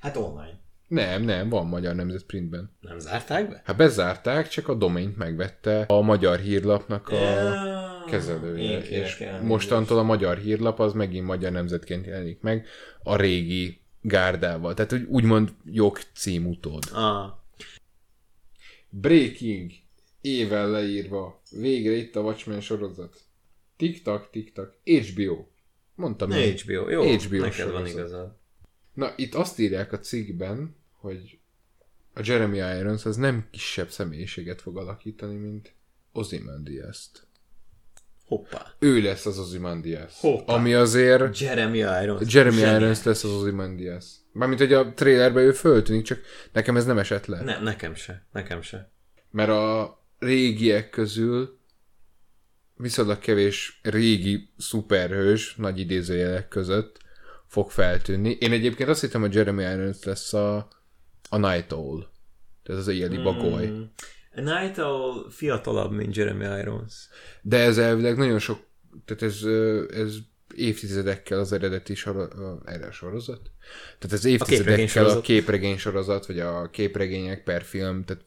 Hát 0.00 0.16
online. 0.16 0.60
Nem, 0.92 1.22
nem, 1.22 1.48
van 1.48 1.66
magyar 1.66 1.94
nemzet 1.94 2.22
printben. 2.22 2.70
Nem 2.80 2.98
zárták 2.98 3.48
be? 3.48 3.62
Hát 3.64 3.76
bezárták, 3.76 4.48
csak 4.48 4.68
a 4.68 4.74
domaint 4.74 5.16
megvette 5.16 5.84
a 5.88 6.00
magyar 6.00 6.38
hírlapnak 6.38 7.08
a 7.08 7.14
Ja, 7.14 8.04
kezelője, 8.06 8.78
és 8.78 9.24
mostantól 9.42 9.98
a 9.98 10.02
magyar 10.02 10.38
hírlap 10.38 10.80
az 10.80 10.92
megint 10.92 11.26
magyar 11.26 11.52
nemzetként 11.52 12.06
jelenik 12.06 12.40
meg 12.40 12.66
a 13.02 13.16
régi 13.16 13.80
gárdával. 14.00 14.74
Tehát 14.74 14.92
úgy, 14.92 15.02
úgymond 15.08 15.52
jogcím 15.64 16.46
utód. 16.46 16.84
Ah, 16.92 17.32
Breaking, 18.88 19.70
ével 20.20 20.70
leírva, 20.70 21.42
végre 21.50 21.92
itt 21.92 22.16
a 22.16 22.20
Watchmen 22.20 22.60
sorozat. 22.60 23.20
Tik-tak, 23.76 24.30
tik-tak, 24.30 24.76
HBO. 24.84 25.46
Mondtam 25.94 26.28
ne 26.28 26.44
én. 26.44 26.56
HBO. 26.56 26.90
Jó, 26.90 27.02
HBO 27.02 27.36
neked 27.36 27.40
van 27.40 27.50
sorozat. 27.50 27.88
igazad. 27.88 28.36
Na, 28.94 29.12
itt 29.16 29.34
azt 29.34 29.58
írják 29.58 29.92
a 29.92 29.98
cikkben, 29.98 30.80
hogy 31.02 31.38
a 32.14 32.20
Jeremy 32.24 32.56
Irons 32.56 33.04
az 33.04 33.16
nem 33.16 33.48
kisebb 33.50 33.90
személyiséget 33.90 34.60
fog 34.60 34.76
alakítani, 34.76 35.36
mint 35.36 35.74
Ozymandias-t. 36.12 37.26
Hoppá. 38.26 38.74
Ő 38.78 39.00
lesz 39.00 39.26
az 39.26 39.38
Ozymandias. 39.38 40.20
Hoppá. 40.20 40.54
Ami 40.54 40.74
azért 40.74 41.38
Jeremy 41.38 41.78
Irons. 41.78 42.34
Jeremy 42.34 42.56
Zseniális. 42.56 42.82
Irons 42.82 43.02
lesz 43.02 43.24
az 43.24 43.30
Ozymandias. 43.30 44.04
Mármint, 44.32 44.60
hogy 44.60 44.72
a 44.72 44.92
trailerben 44.92 45.44
ő 45.44 45.52
föltűnik, 45.52 46.04
csak 46.04 46.20
nekem 46.52 46.76
ez 46.76 46.84
nem 46.84 46.98
esett 46.98 47.26
le. 47.26 47.42
Ne, 47.42 47.60
nekem 47.60 47.94
se, 47.94 48.26
nekem 48.32 48.62
se. 48.62 48.90
Mert 49.30 49.48
a 49.50 49.98
régiek 50.18 50.90
közül 50.90 51.58
viszonylag 52.76 53.18
kevés 53.18 53.80
régi 53.82 54.48
szuperhős, 54.58 55.54
nagy 55.54 55.78
idézőjelek 55.78 56.48
között 56.48 56.98
fog 57.46 57.70
feltűnni. 57.70 58.36
Én 58.40 58.52
egyébként 58.52 58.88
azt 58.88 59.00
hittem, 59.00 59.20
hogy 59.20 59.34
Jeremy 59.34 59.62
Irons 59.62 60.04
lesz 60.04 60.32
a, 60.32 60.68
a 61.32 61.38
Night 61.38 61.72
Owl. 61.72 62.06
Tehát 62.62 62.80
az 62.80 62.88
éjjeli 62.88 63.16
bagoly. 63.16 63.66
Mm. 63.66 63.82
A 64.34 64.40
Night 64.40 64.78
Owl 64.78 65.30
fiatalabb, 65.30 65.92
mint 65.92 66.16
Jeremy 66.16 66.44
Irons. 66.60 67.08
De 67.42 67.58
ez 67.58 67.78
elvileg 67.78 68.16
nagyon 68.16 68.38
sok, 68.38 68.58
tehát 69.04 69.22
ez, 69.22 69.42
ez 69.96 70.16
évtizedekkel 70.54 71.38
az 71.38 71.52
eredeti 71.52 71.94
sor, 71.94 72.28
erre 72.64 72.90
sorozat. 72.90 73.50
Tehát 73.98 74.16
ez 74.16 74.24
évtizedekkel 74.24 75.06
a, 75.06 75.20
képregény 75.20 75.78
sorozat, 75.78 76.26
vagy 76.26 76.40
a 76.40 76.70
képregények 76.70 77.42
per 77.42 77.62
film, 77.62 78.04
tehát 78.04 78.22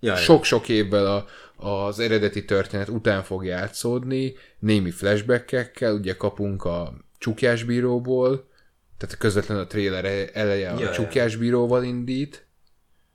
Jaj, 0.00 0.22
sok-sok 0.22 0.68
évvel 0.68 1.06
a, 1.06 1.26
az 1.68 1.98
eredeti 1.98 2.44
történet 2.44 2.88
után 2.88 3.22
fog 3.22 3.44
játszódni, 3.44 4.34
némi 4.58 4.90
flashbackekkel, 4.90 5.94
ugye 5.94 6.16
kapunk 6.16 6.64
a 6.64 6.94
csukjásbíróból, 7.18 8.52
tehát 8.96 9.16
közvetlen 9.16 9.58
a 9.58 9.66
trailer 9.66 10.30
eleje 10.32 10.70
a 10.70 10.80
ja. 10.80 10.90
csukjásbíróval 10.90 11.84
indít, 11.84 12.46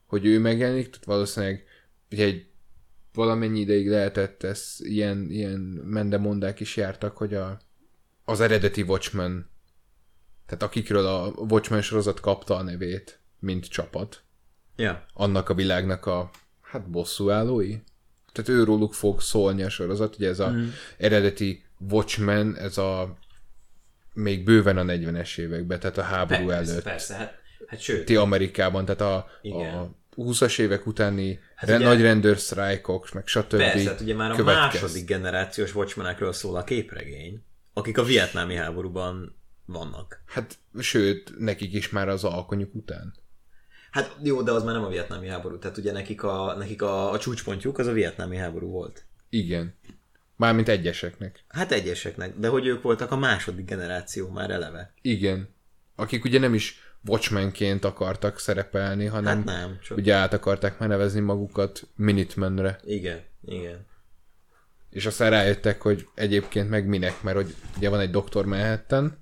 hogy 0.05 0.25
ő 0.25 0.39
megjelenik, 0.39 0.89
tehát 0.89 1.05
valószínűleg 1.05 1.63
ugye 2.11 2.23
egy 2.25 2.47
valamennyi 3.13 3.59
ideig 3.59 3.89
lehetett 3.89 4.43
ez, 4.43 4.75
ilyen, 4.77 5.29
ilyen 5.29 5.59
mendemondák 5.83 6.59
is 6.59 6.75
jártak, 6.77 7.17
hogy 7.17 7.33
a, 7.33 7.59
az 8.25 8.41
eredeti 8.41 8.81
Watchmen, 8.81 9.49
tehát 10.45 10.63
akikről 10.63 11.05
a 11.05 11.27
Watchmen 11.27 11.81
sorozat 11.81 12.19
kapta 12.19 12.55
a 12.55 12.63
nevét, 12.63 13.19
mint 13.39 13.67
csapat, 13.67 14.23
Ja. 14.75 15.05
annak 15.13 15.49
a 15.49 15.53
világnak 15.53 16.05
a 16.05 16.29
hát 16.61 16.89
bosszúállói. 16.89 17.77
Tehát 18.31 18.49
őróluk 18.49 18.93
fog 18.93 19.21
szólni 19.21 19.63
a 19.63 19.69
sorozat, 19.69 20.15
ugye 20.15 20.29
ez 20.29 20.39
a 20.39 20.49
mm. 20.49 20.67
eredeti 20.97 21.63
Watchmen, 21.89 22.55
ez 22.55 22.77
a 22.77 23.17
még 24.21 24.43
bőven 24.43 24.77
a 24.77 24.83
40-es 24.83 25.37
években, 25.37 25.79
tehát 25.79 25.97
a 25.97 26.01
háború 26.01 26.47
Persze, 26.47 26.71
előtt. 26.71 26.83
persze, 26.83 27.13
hát, 27.15 27.33
hát 27.67 27.79
sőt, 27.81 28.05
Ti 28.05 28.15
Amerikában, 28.15 28.85
tehát 28.85 29.01
a, 29.01 29.27
Igen. 29.41 29.73
a 29.73 29.91
20-as 30.15 30.59
évek 30.59 30.85
utáni 30.85 31.39
hát 31.55 31.69
ugye- 31.69 31.77
nagy 31.87 32.01
rendőrsztrájkok, 32.01 33.13
meg 33.13 33.27
stb. 33.27 33.55
persze, 33.55 33.89
hát 33.89 34.01
ugye 34.01 34.15
már 34.15 34.31
a 34.31 34.35
következ. 34.35 34.81
második 34.81 35.05
generációs 35.05 35.75
watchmenekről 35.75 36.33
szól 36.33 36.55
a 36.55 36.63
képregény, 36.63 37.43
akik 37.73 37.97
a 37.97 38.03
vietnámi 38.03 38.55
háborúban 38.55 39.35
vannak. 39.65 40.21
Hát, 40.25 40.57
sőt, 40.79 41.33
nekik 41.37 41.73
is 41.73 41.89
már 41.89 42.09
az 42.09 42.23
alkonyuk 42.23 42.75
után. 42.75 43.13
Hát 43.91 44.17
jó, 44.23 44.41
de 44.41 44.51
az 44.51 44.63
már 44.63 44.73
nem 44.73 44.83
a 44.83 44.89
vietnámi 44.89 45.27
háború, 45.27 45.57
tehát 45.57 45.77
ugye 45.77 45.91
nekik 45.91 46.23
a, 46.23 46.55
nekik 46.57 46.81
a, 46.81 47.11
a 47.11 47.19
csúcspontjuk 47.19 47.77
az 47.77 47.87
a 47.87 47.91
vietnámi 47.91 48.37
háború 48.37 48.67
volt. 48.69 49.05
Igen. 49.29 49.75
Mármint 50.39 50.69
egyeseknek. 50.69 51.43
Hát 51.47 51.71
egyeseknek, 51.71 52.37
de 52.37 52.47
hogy 52.47 52.65
ők 52.67 52.81
voltak 52.81 53.11
a 53.11 53.17
második 53.17 53.65
generáció 53.65 54.29
már 54.29 54.49
eleve. 54.49 54.93
Igen. 55.01 55.49
Akik 55.95 56.23
ugye 56.23 56.39
nem 56.39 56.53
is 56.53 56.81
Watchmenként 57.05 57.85
akartak 57.85 58.39
szerepelni, 58.39 59.05
hanem 59.05 59.35
Hát 59.35 59.45
nem, 59.45 59.79
csak 59.81 59.97
ugye 59.97 60.13
át 60.13 60.33
akarták 60.33 60.79
már 60.79 60.89
nevezni 60.89 61.19
magukat 61.19 61.87
Minutemenre. 61.95 62.79
igen, 62.83 63.21
igen. 63.45 63.85
És 64.89 65.05
aztán 65.05 65.29
rájöttek, 65.29 65.81
hogy 65.81 66.07
egyébként 66.15 66.69
meg 66.69 66.87
minek, 66.87 67.21
mert 67.21 67.35
hogy 67.35 67.55
ugye 67.77 67.89
van 67.89 67.99
egy 67.99 68.11
Dr. 68.11 68.45
Manhattan, 68.45 69.17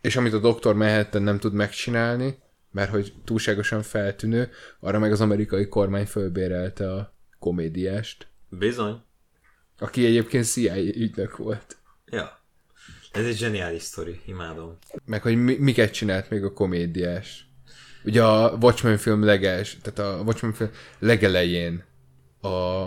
és 0.00 0.16
amit 0.16 0.32
a 0.32 0.52
Dr. 0.52 0.74
Manhattan 0.74 1.22
nem 1.22 1.38
tud 1.38 1.52
megcsinálni, 1.52 2.38
mert 2.70 2.90
hogy 2.90 3.12
túlságosan 3.24 3.82
feltűnő, 3.82 4.50
arra 4.80 4.98
meg 4.98 5.12
az 5.12 5.20
amerikai 5.20 5.68
kormány 5.68 6.06
fölbérelte 6.06 6.92
a 6.92 7.14
komédiást, 7.38 8.26
Bizony. 8.48 9.02
Aki 9.84 10.06
egyébként 10.06 10.44
CIA 10.44 10.76
ügynök 10.76 11.36
volt. 11.36 11.76
Ja. 12.06 12.40
Ez 13.12 13.26
egy 13.26 13.36
zseniális 13.36 13.82
sztori, 13.82 14.20
imádom. 14.26 14.78
Meg 15.04 15.22
hogy 15.22 15.36
mi, 15.36 15.56
miket 15.56 15.92
csinált 15.92 16.30
még 16.30 16.44
a 16.44 16.52
komédiás. 16.52 17.48
Ugye 18.04 18.24
a 18.24 18.56
Watchmen 18.60 18.96
film 18.96 19.24
leges, 19.24 19.78
tehát 19.82 19.98
a 19.98 20.22
Watchmen 20.22 20.52
film 20.52 20.70
legelején 20.98 21.84
a 22.40 22.84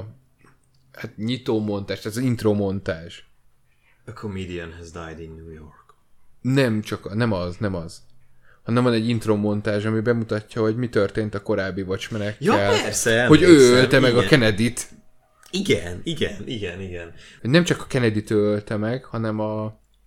hát 0.93 1.17
nyitó 1.17 1.59
montás, 1.59 1.99
tehát 1.99 2.17
az 2.17 2.23
intro 2.23 2.53
montázs. 2.53 3.19
A 4.05 4.11
comedian 4.11 4.73
has 4.77 4.91
died 4.91 5.19
in 5.19 5.31
New 5.35 5.49
York. 5.49 5.95
Nem 6.41 6.81
csak, 6.81 7.15
nem 7.15 7.31
az, 7.31 7.57
nem 7.57 7.75
az. 7.75 8.01
Hanem 8.63 8.83
van 8.83 8.93
egy 8.93 9.09
intro 9.09 9.35
montázs, 9.35 9.85
ami 9.85 9.99
bemutatja, 9.99 10.61
hogy 10.61 10.75
mi 10.75 10.89
történt 10.89 11.35
a 11.35 11.41
korábbi 11.41 11.81
Watchmenekkel. 11.81 12.57
Ja, 12.59 12.81
persze, 12.83 13.25
Hogy 13.25 13.41
ő 13.41 13.71
ölte 13.71 13.99
meg 13.99 14.13
a 14.13 14.17
igen. 14.17 14.27
Kennedy-t. 14.27 14.95
Igen, 15.51 16.01
igen, 16.03 16.47
igen, 16.47 16.81
igen. 16.81 17.13
Nem 17.41 17.63
csak 17.63 17.81
a 17.81 17.87
Kennedy-t 17.87 18.29
ölte 18.29 18.77
meg, 18.77 19.03
hanem 19.03 19.39
a, 19.39 19.63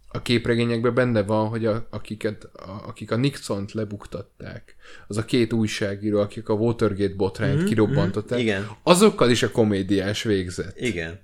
a 0.08 0.22
képregényekben 0.22 0.94
benne 0.94 1.22
van, 1.22 1.48
hogy 1.48 1.66
a, 1.66 1.86
akiket, 1.90 2.44
a, 2.44 2.82
akik 2.86 3.10
a 3.10 3.16
Nixont 3.16 3.72
lebuktatták, 3.72 4.76
az 5.06 5.16
a 5.16 5.24
két 5.24 5.52
újságíró, 5.52 6.20
akik 6.20 6.48
a 6.48 6.54
Watergate 6.54 7.14
botrányt 7.14 7.56
mm-hmm, 7.56 7.64
kirobbantották, 7.64 8.38
igen. 8.38 8.68
azokkal 8.82 9.30
is 9.30 9.42
a 9.42 9.50
komédiás 9.50 10.22
végzett. 10.22 10.80
Igen. 10.80 11.20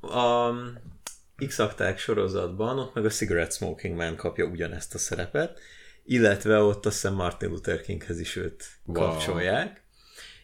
A 0.00 0.50
X-akták 1.46 1.98
sorozatban 1.98 2.78
ott 2.78 2.94
meg 2.94 3.04
a 3.04 3.08
Cigarette 3.08 3.54
Smoking 3.54 3.96
Man 3.96 4.16
kapja 4.16 4.44
ugyanezt 4.44 4.94
a 4.94 4.98
szerepet, 4.98 5.58
illetve 6.04 6.58
ott 6.58 6.86
azt 6.86 6.94
hiszem 6.94 7.14
Martin 7.14 7.48
Luther 7.48 7.80
Kinghez 7.80 8.20
is 8.20 8.36
őt 8.36 8.64
Wow. 8.84 8.94
kapcsolják, 8.94 9.82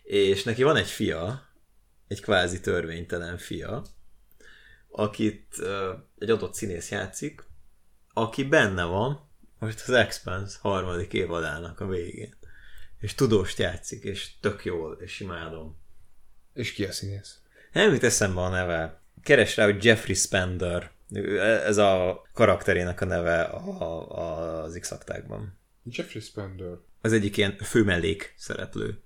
és 0.03 0.43
neki 0.43 0.63
van 0.63 0.77
egy 0.77 0.89
fia, 0.89 1.46
egy 2.09 2.21
kvázi 2.21 2.61
törvénytelen 2.61 3.39
fia, 3.39 3.85
akit 4.91 5.57
egy 6.19 6.31
adott 6.31 6.55
színész 6.55 6.91
játszik, 6.91 7.45
aki 8.13 8.45
benne 8.45 8.85
van 8.85 9.27
most 9.59 9.89
az 9.89 9.95
Expanse 9.95 10.59
harmadik 10.61 11.13
évadának 11.13 11.81
a 11.81 11.87
végén. 11.87 12.35
És 13.01 13.15
tudóst 13.15 13.59
játszik, 13.59 14.03
és 14.03 14.31
tök 14.41 14.65
jól, 14.65 14.99
és 15.01 15.21
imádom. 15.21 15.77
És 16.55 16.73
ki 16.73 16.85
a 16.85 16.93
színész? 16.93 17.41
Nem 17.73 17.93
jut 17.93 18.03
eszembe 18.03 18.41
a 18.41 18.49
neve. 18.49 19.01
Keres 19.23 19.57
rá, 19.57 19.65
hogy 19.65 19.85
Jeffrey 19.85 20.15
Spender. 20.15 20.91
Ez 21.65 21.77
a 21.77 22.23
karakterének 22.33 23.01
a 23.01 23.05
neve 23.05 23.43
a, 23.43 23.81
a, 23.81 24.63
az 24.63 24.79
x 24.81 24.95
Jeffrey 25.85 26.23
Spender. 26.23 26.77
Az 27.01 27.13
egyik 27.13 27.37
ilyen 27.37 27.57
főmellék 27.57 28.35
szereplő. 28.37 29.03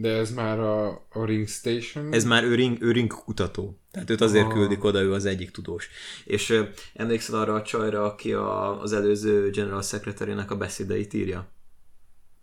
De 0.00 0.08
ez 0.16 0.30
már 0.34 0.60
a, 0.60 0.88
a 1.10 1.24
Ring 1.24 1.48
Station? 1.48 2.12
Ez 2.12 2.24
már 2.24 2.44
ő 2.44 2.54
ring, 2.54 2.82
ő 2.82 2.90
ring 2.92 3.12
kutató. 3.12 3.78
Tehát 3.90 4.10
őt 4.10 4.20
azért 4.20 4.46
Ah. 4.46 4.52
küldik 4.52 4.84
oda, 4.84 5.00
ő 5.00 5.12
az 5.12 5.24
egyik 5.24 5.50
tudós. 5.50 5.88
És 6.24 6.50
ö, 6.50 6.62
emlékszel 6.94 7.40
arra 7.40 7.54
a 7.54 7.62
csajra, 7.62 8.04
aki 8.04 8.32
a, 8.32 8.80
az 8.80 8.92
előző 8.92 9.50
General 9.50 9.82
secretary 9.82 10.32
a 10.48 10.56
beszédeit 10.56 11.14
írja? 11.14 11.52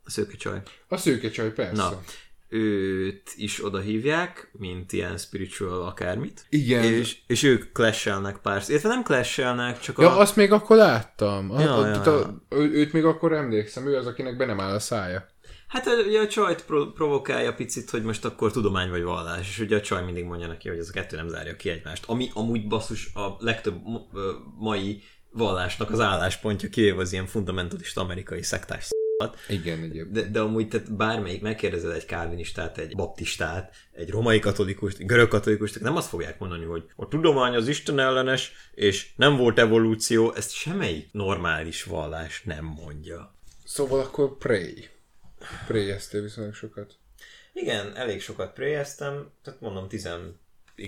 A 0.04 0.10
szőke 0.10 0.36
csaj. 0.36 0.62
A 0.88 0.98
szőke 0.98 1.30
csaj, 1.30 1.54
persze. 1.54 1.82
Na, 1.82 2.02
őt 2.50 3.34
is 3.36 3.66
oda 3.66 3.80
hívják, 3.80 4.50
mint 4.52 4.94
ilyen 4.94 5.18
spiritual 5.18 5.86
akármit. 5.86 6.46
Igen. 6.50 6.84
És, 6.84 7.18
és 7.28 7.44
ők 7.44 7.72
clashelnek 7.74 8.38
pár, 8.38 8.64
illetve 8.68 8.90
nem 8.90 9.04
clashelnek, 9.04 9.80
csak 9.80 9.98
Ja, 9.98 10.12
a... 10.16 10.20
azt 10.20 10.36
még 10.36 10.52
akkor 10.52 10.78
láttam. 10.78 11.52
A, 11.52 11.60
Ja, 11.62 11.76
a, 11.78 11.88
ja, 11.88 12.02
a, 12.02 12.40
ja. 12.50 12.58
őt 12.58 12.94
még 12.94 13.06
akkor 13.06 13.34
emlékszem, 13.34 13.88
ő 13.88 13.96
az, 13.96 14.06
akinek 14.06 14.38
be 14.38 14.46
nem 14.46 14.60
áll 14.60 14.74
a 14.74 14.80
szája. 14.80 15.28
Hát 15.68 15.88
ugye 16.08 16.20
a 16.20 16.28
csajt 16.28 16.66
pro- 16.66 16.94
provokálja 16.94 17.54
picit, 17.54 17.90
hogy 17.90 18.04
most 18.04 18.26
akkor 18.26 18.52
tudomány 18.52 18.90
vagy 18.90 19.04
vallás, 19.04 19.50
és 19.50 19.60
ugye 19.60 19.76
a 19.76 19.82
csaj 19.82 20.04
mindig 20.04 20.24
mondja 20.24 20.48
neki, 20.48 20.70
hogy 20.70 20.78
ez 20.78 20.90
a 20.90 20.92
kettő 20.92 21.16
nem 21.16 21.28
zárja 21.28 21.56
ki 21.56 21.70
egymást. 21.70 22.04
Ami 22.06 22.30
amúgy 22.34 22.68
basszus 22.68 23.14
a 23.14 23.36
legtöbb 23.40 23.76
mai 24.58 25.04
vallásnak 25.32 25.92
az 25.92 26.00
álláspontja, 26.00 26.70
kivéve 26.70 27.02
az 27.02 27.12
ilyen 27.14 27.26
fundamentalista 27.26 28.02
amerikai 28.02 28.44
szektás 28.44 28.84
s***at. 28.84 29.38
Igen, 29.48 29.80
egyébként. 29.80 30.12
De, 30.12 30.22
de 30.22 30.40
amúgy 30.40 30.68
tehát 30.68 30.96
bármelyik 30.96 31.42
megkérdezed 31.42 31.92
egy 31.92 32.06
kálvinistát, 32.06 32.78
egy 32.78 32.96
baptistát, 32.96 33.76
egy 33.92 34.10
romai 34.10 34.40
katolikust, 34.40 35.00
egy 35.00 35.06
görög 35.06 35.28
katolikust, 35.28 35.80
nem 35.80 35.96
azt 35.96 36.10
fogják 36.10 36.40
mondani, 36.40 36.66
hogy 36.66 36.84
a 36.96 37.08
tudomány 37.08 37.56
az 37.56 37.68
Isten 37.68 38.00
ellenes, 38.00 38.52
és 38.74 39.10
nem 39.16 39.36
volt 39.36 39.60
evolúció, 39.60 40.34
ezt 40.34 40.54
semmelyik 40.54 41.10
normális 41.12 41.84
vallás 41.84 42.44
nem 42.44 42.66
mondja. 42.66 43.36
Szóval 43.64 44.00
akkor 44.00 44.38
Prey. 44.38 44.90
Prey-eztél 45.68 46.22
viszonylag 46.22 46.54
sokat. 46.54 46.94
Igen, 47.54 47.96
elég 47.96 48.22
sokat 48.22 48.54
préjeztem, 48.54 49.32
tehát 49.44 49.62
mondom 49.62 49.88
10 49.88 50.10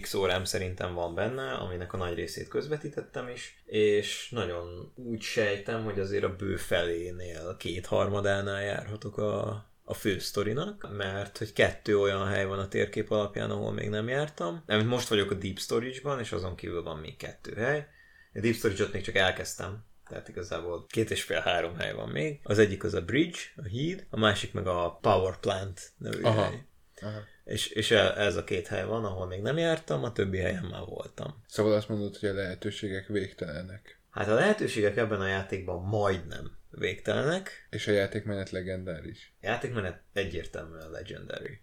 x 0.02 0.14
órám 0.14 0.44
szerintem 0.44 0.94
van 0.94 1.16
benne, 1.16 1.52
aminek 1.52 1.94
a 1.94 1.98
nagy 1.98 2.14
részét 2.14 2.48
közvetítettem 2.48 3.28
is, 3.28 3.64
és 3.66 4.30
nagyon 4.30 4.94
úgy 4.96 5.22
sejtem, 5.22 5.84
hogy 5.84 6.00
azért 6.00 6.24
a 6.24 6.36
bő 6.36 6.56
felénél, 6.56 7.56
kétharmadánál 7.58 8.64
járhatok 8.64 9.18
a, 9.18 9.66
a 9.84 9.94
fő 9.94 10.20
sztorinak, 10.20 10.90
mert 10.98 11.38
hogy 11.38 11.54
kettő 11.54 12.00
olyan 12.00 12.28
hely 12.28 12.46
van 12.46 12.60
a 12.60 12.68
térkép 12.68 13.12
alapján, 13.12 13.52
ahol 13.52 13.72
még 13.72 13.90
nem 13.90 14.08
jártam. 14.08 14.64
Nem, 14.66 14.88
most 14.88 15.08
vagyok 15.08 15.32
a 15.32 15.36
Deep 15.36 15.58
Storage-ban, 15.58 16.20
és 16.20 16.32
azon 16.32 16.56
kívül 16.56 16.84
van 16.84 16.98
még 16.98 17.18
kettő 17.18 17.54
hely. 17.54 17.88
A 18.34 18.40
Deep 18.40 18.56
Storage-ot 18.56 18.94
még 18.94 19.04
csak 19.04 19.16
elkezdtem, 19.16 19.86
tehát 20.10 20.28
igazából 20.28 20.86
két 20.86 21.12
és 21.12 21.24
fél-három 21.24 21.76
hely 21.78 21.94
van 21.94 22.10
még. 22.10 22.40
Az 22.44 22.60
egyik 22.60 22.84
az 22.84 22.94
a 22.94 23.02
Bridge, 23.02 23.40
a 23.56 23.64
híd, 23.64 24.08
a 24.10 24.20
másik 24.20 24.54
meg 24.54 24.68
a 24.68 24.98
Power 25.02 25.40
Plant 25.40 25.92
nevű 25.98 26.22
Aha. 26.22 26.42
hely. 26.42 26.64
Aha. 27.02 27.20
És, 27.44 27.68
és 27.68 27.92
e- 27.92 28.14
ez 28.18 28.36
a 28.36 28.44
két 28.44 28.68
hely 28.68 28.86
van, 28.86 29.06
ahol 29.06 29.28
még 29.28 29.42
nem 29.42 29.58
jártam, 29.58 30.04
a 30.04 30.12
többi 30.12 30.38
helyen 30.38 30.64
már 30.64 30.86
voltam. 30.86 31.44
Szóval 31.48 31.74
azt 31.74 31.90
mondod, 31.90 32.18
hogy 32.18 32.30
a 32.30 32.34
lehetőségek 32.34 33.08
végtelenek. 33.08 34.02
Hát 34.10 34.28
a 34.28 34.34
lehetőségek 34.34 34.98
ebben 34.98 35.22
a 35.22 35.28
játékban 35.28 35.84
majdnem 35.84 36.58
végtelenek. 36.70 37.68
És 37.70 37.88
a 37.88 37.92
játékmenet 37.92 38.50
legendáris. 38.50 39.34
A 39.42 39.46
játékmenet 39.46 40.02
egyértelműen 40.14 40.90
legendary. 40.90 41.62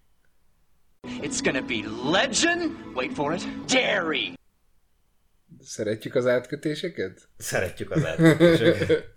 It's 1.02 1.40
gonna 1.42 1.62
be 1.62 2.10
legend. 2.10 2.70
Wait 2.94 3.12
for 3.12 3.34
it. 3.34 3.42
Dairy. 3.66 4.34
Szeretjük 5.60 6.14
az 6.14 6.26
átkötéseket? 6.26 7.28
Szeretjük 7.36 7.90
az 7.90 8.04
eltűnéseket. 8.18 9.14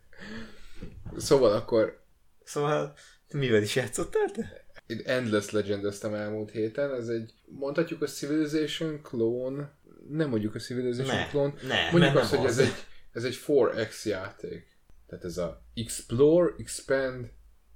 Szóval 1.17 1.51
akkor 1.51 2.03
szóval, 2.43 2.93
mivel 3.33 3.61
is 3.61 3.75
játszottál 3.75 4.31
te? 4.31 4.67
én 4.89 5.01
Endless 5.05 5.49
legend 5.49 5.85
elmúlt 6.13 6.51
héten, 6.51 6.93
ez 6.93 7.07
egy, 7.07 7.33
mondhatjuk 7.45 8.01
a 8.01 8.05
Civilization 8.05 9.01
klón, 9.01 9.71
nem 10.09 10.29
mondjuk 10.29 10.55
a 10.55 10.59
Civilization 10.59 11.15
Ne, 11.15 11.27
klón, 11.27 11.53
ne, 11.67 11.91
mondjuk 11.91 12.15
azt, 12.15 12.33
hogy 12.35 12.45
az. 12.45 12.59
ez 12.59 12.67
egy, 12.67 12.73
ez 13.11 13.23
egy 13.23 13.35
4X 13.35 14.03
játék. 14.05 14.77
Tehát 15.07 15.23
ez 15.23 15.37
a 15.37 15.63
Explore, 15.73 16.53
Expand, 16.57 17.31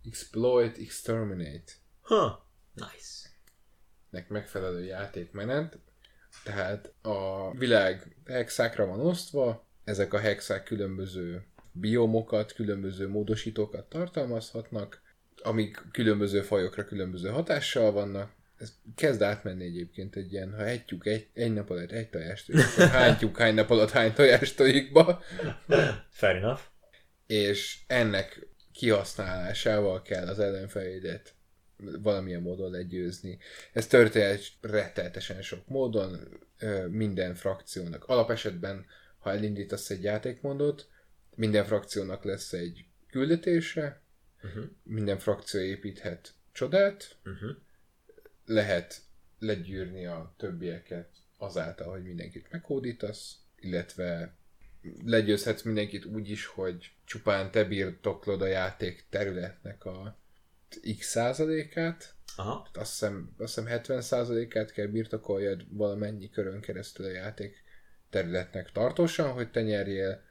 Exploit, 0.06 0.78
Exterminate 0.78 1.72
Ha, 2.02 2.50
nice. 2.74 3.30
nek 4.10 4.30
megfelelő 4.30 4.84
játékmenet, 4.84 5.80
tehát 6.44 6.94
a 7.02 7.52
világ 7.58 8.16
hexákra 8.26 8.86
van 8.86 9.00
osztva, 9.00 9.68
ezek 9.84 10.14
a 10.14 10.20
hexák 10.20 10.64
különböző 10.64 11.46
biomokat, 11.72 12.54
különböző 12.54 13.10
módosítókat 13.10 13.90
tartalmazhatnak, 13.90 15.02
amik 15.44 15.82
különböző 15.92 16.42
fajokra 16.42 16.86
különböző 16.86 17.30
hatással 17.30 17.92
vannak. 17.92 18.32
Ez 18.58 18.74
kezd 18.96 19.22
átmenni 19.22 19.64
egyébként 19.64 20.16
egy 20.16 20.34
ilyen, 20.34 20.54
ha 20.56 20.66
együk 20.66 21.06
egy, 21.06 21.28
egy 21.34 21.54
nap 21.54 21.70
alatt 21.70 21.92
egy 21.92 22.10
tojást, 22.10 22.50
akkor 22.50 22.88
hántjuk 23.00 23.38
hány 23.38 23.54
nap 23.54 23.70
alatt 23.70 23.90
hány 23.90 24.14
tojást 24.14 24.56
tojikba, 24.56 25.22
Fair 26.10 26.36
enough. 26.36 26.60
és 27.28 27.80
ennek 27.88 28.48
kihasználásával 28.74 30.02
kell 30.02 30.28
az 30.28 30.40
ellenfeleidet 30.40 31.34
valamilyen 31.78 32.42
módon 32.42 32.72
legyőzni. 32.72 33.38
Ez 33.74 33.88
történhet 33.88 34.42
retteltesen 34.62 35.42
sok 35.42 35.68
módon, 35.68 36.20
minden 36.90 37.36
frakciónak. 37.36 38.04
Alapesetben, 38.06 38.86
ha 39.18 39.32
elindítasz 39.32 39.90
egy 39.90 40.04
játékmódot, 40.04 40.88
minden 41.36 41.66
frakciónak 41.66 42.24
lesz 42.24 42.54
egy 42.54 42.86
küldetése, 43.10 44.02
Uh-huh. 44.44 44.66
minden 44.84 45.20
frakció 45.20 45.62
építhet 45.62 46.34
csodát, 46.52 47.16
Uh-huh. 47.26 47.50
lehet 48.46 49.02
legyűrni 49.40 50.06
a 50.06 50.34
többieket 50.38 51.10
azáltal, 51.38 51.92
hogy 51.92 52.04
mindenkit 52.04 52.52
meghódítasz, 52.52 53.38
illetve 53.60 54.36
legyőzhetsz 55.06 55.62
mindenkit 55.62 56.06
úgy 56.06 56.30
is, 56.30 56.46
hogy 56.46 56.92
csupán 57.06 57.52
te 57.52 57.64
birtoklod 57.64 58.42
a 58.42 58.46
játék 58.46 59.06
területnek 59.10 59.86
a 59.86 60.18
x 61.00 61.08
százalékát, 61.08 62.14
Aha. 62.36 62.68
azt 62.74 62.92
hiszem, 62.92 63.34
azt 63.38 63.56
hiszem 63.56 63.70
70 63.70 64.02
százalékát 64.02 64.72
kell 64.72 64.88
birtokoljad 64.88 65.66
valamennyi 65.70 66.30
körön 66.30 66.62
keresztül 66.62 67.06
a 67.06 67.10
játék 67.10 67.64
területnek 68.10 68.72
tartósan, 68.72 69.32
hogy 69.32 69.52
te 69.52 69.62
nyerjél. 69.62 70.22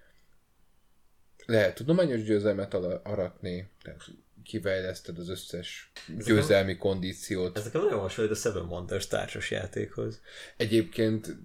Lehet 1.47 1.75
tudományos 1.75 2.23
győzelmet 2.23 2.75
aratni, 3.03 3.71
tehát 3.83 4.01
kifejleszted 4.43 5.19
az 5.19 5.29
összes 5.29 5.93
győzelmi 6.25 6.77
kondíciót. 6.77 7.57
Ez 7.57 7.65
nekem 7.65 7.81
nagyon 7.81 8.01
hasonlít 8.01 8.33
a 8.33 8.37
Seven 8.37 8.67
Wonders 8.67 9.07
társas 9.07 9.51
játékhoz. 9.51 10.21
Egyébként 10.57 11.37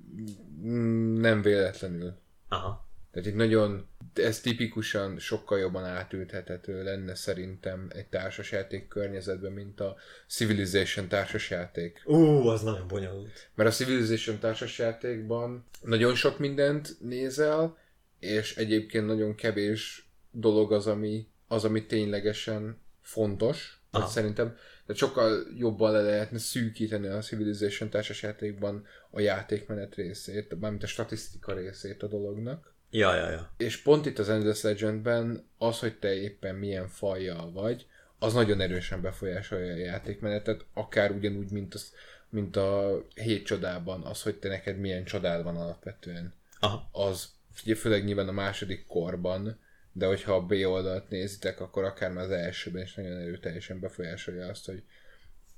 mm, 0.61 1.19
nem 1.19 1.41
véletlenül. 1.41 2.17
Aha. 2.47 2.86
Tehát 3.17 3.31
itt 3.31 3.37
nagyon, 3.37 3.87
ez 4.13 4.39
tipikusan 4.39 5.19
sokkal 5.19 5.59
jobban 5.59 5.83
átülthethető 5.83 6.83
lenne 6.83 7.15
szerintem 7.15 7.87
egy 7.89 8.05
társasjáték 8.05 8.87
környezetben, 8.87 9.51
mint 9.51 9.79
a 9.79 9.95
Civilization 10.27 11.07
társasjáték. 11.07 12.01
Ú, 12.05 12.47
az 12.47 12.61
nagyon 12.61 12.87
bonyolult. 12.87 13.49
Mert 13.55 13.69
a 13.69 13.73
Civilization 13.73 14.39
társasjátékban 14.39 15.65
nagyon 15.81 16.15
sok 16.15 16.39
mindent 16.39 16.95
nézel, 16.99 17.77
és 18.19 18.55
egyébként 18.55 19.05
nagyon 19.05 19.35
kevés 19.35 20.09
dolog 20.31 20.71
az, 20.71 20.87
ami, 20.87 21.27
az, 21.47 21.65
ami 21.65 21.85
ténylegesen 21.85 22.81
fontos. 23.01 23.81
Hát 23.91 24.07
szerintem 24.07 24.55
de 24.85 24.93
sokkal 24.93 25.47
jobban 25.55 25.91
le 25.91 26.01
lehetne 26.01 26.37
szűkíteni 26.37 27.07
a 27.07 27.21
Civilization 27.21 27.89
társasjátékban 27.89 28.85
a 29.09 29.19
játékmenet 29.19 29.95
részét, 29.95 30.59
mármint 30.59 30.83
a 30.83 30.87
statisztika 30.87 31.53
részét 31.53 32.03
a 32.03 32.07
dolognak. 32.07 32.75
Ja, 32.89 33.15
ja, 33.15 33.29
ja. 33.29 33.53
És 33.57 33.81
pont 33.81 34.05
itt 34.05 34.19
az 34.19 34.29
Endless 34.29 34.61
Legendben 34.61 35.47
az, 35.57 35.79
hogy 35.79 35.99
te 35.99 36.13
éppen 36.13 36.55
milyen 36.55 36.87
fajjal 36.87 37.51
vagy, 37.51 37.87
az 38.19 38.33
nagyon 38.33 38.61
erősen 38.61 39.01
befolyásolja 39.01 39.73
a 39.73 39.77
játékmenetet, 39.77 40.65
akár 40.73 41.11
ugyanúgy, 41.11 41.51
mint, 41.51 41.73
az, 41.73 41.93
mint 42.29 42.55
a 42.55 43.01
hét 43.15 43.45
csodában, 43.45 44.01
az, 44.03 44.21
hogy 44.21 44.35
te 44.35 44.47
neked 44.47 44.77
milyen 44.77 45.03
csodád 45.03 45.43
van 45.43 45.57
alapvetően. 45.57 46.33
Aha. 46.59 46.89
Az 46.91 47.29
ugye 47.63 47.75
főleg 47.75 48.03
nyilván 48.03 48.27
a 48.27 48.31
második 48.31 48.85
korban, 48.85 49.59
de 49.91 50.05
hogyha 50.05 50.33
a 50.35 50.45
B 50.45 50.51
oldalt 50.51 51.09
nézitek, 51.09 51.59
akkor 51.59 51.83
akár 51.83 52.11
már 52.11 52.23
az 52.23 52.31
elsőben 52.31 52.81
is 52.81 52.93
nagyon 52.93 53.17
erőteljesen 53.17 53.79
befolyásolja 53.79 54.47
azt, 54.47 54.65
hogy 54.65 54.83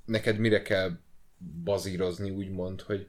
neked 0.05 0.37
mire 0.37 0.61
kell 0.61 0.91
bazírozni, 1.63 2.29
úgymond, 2.29 2.81
hogy 2.81 3.07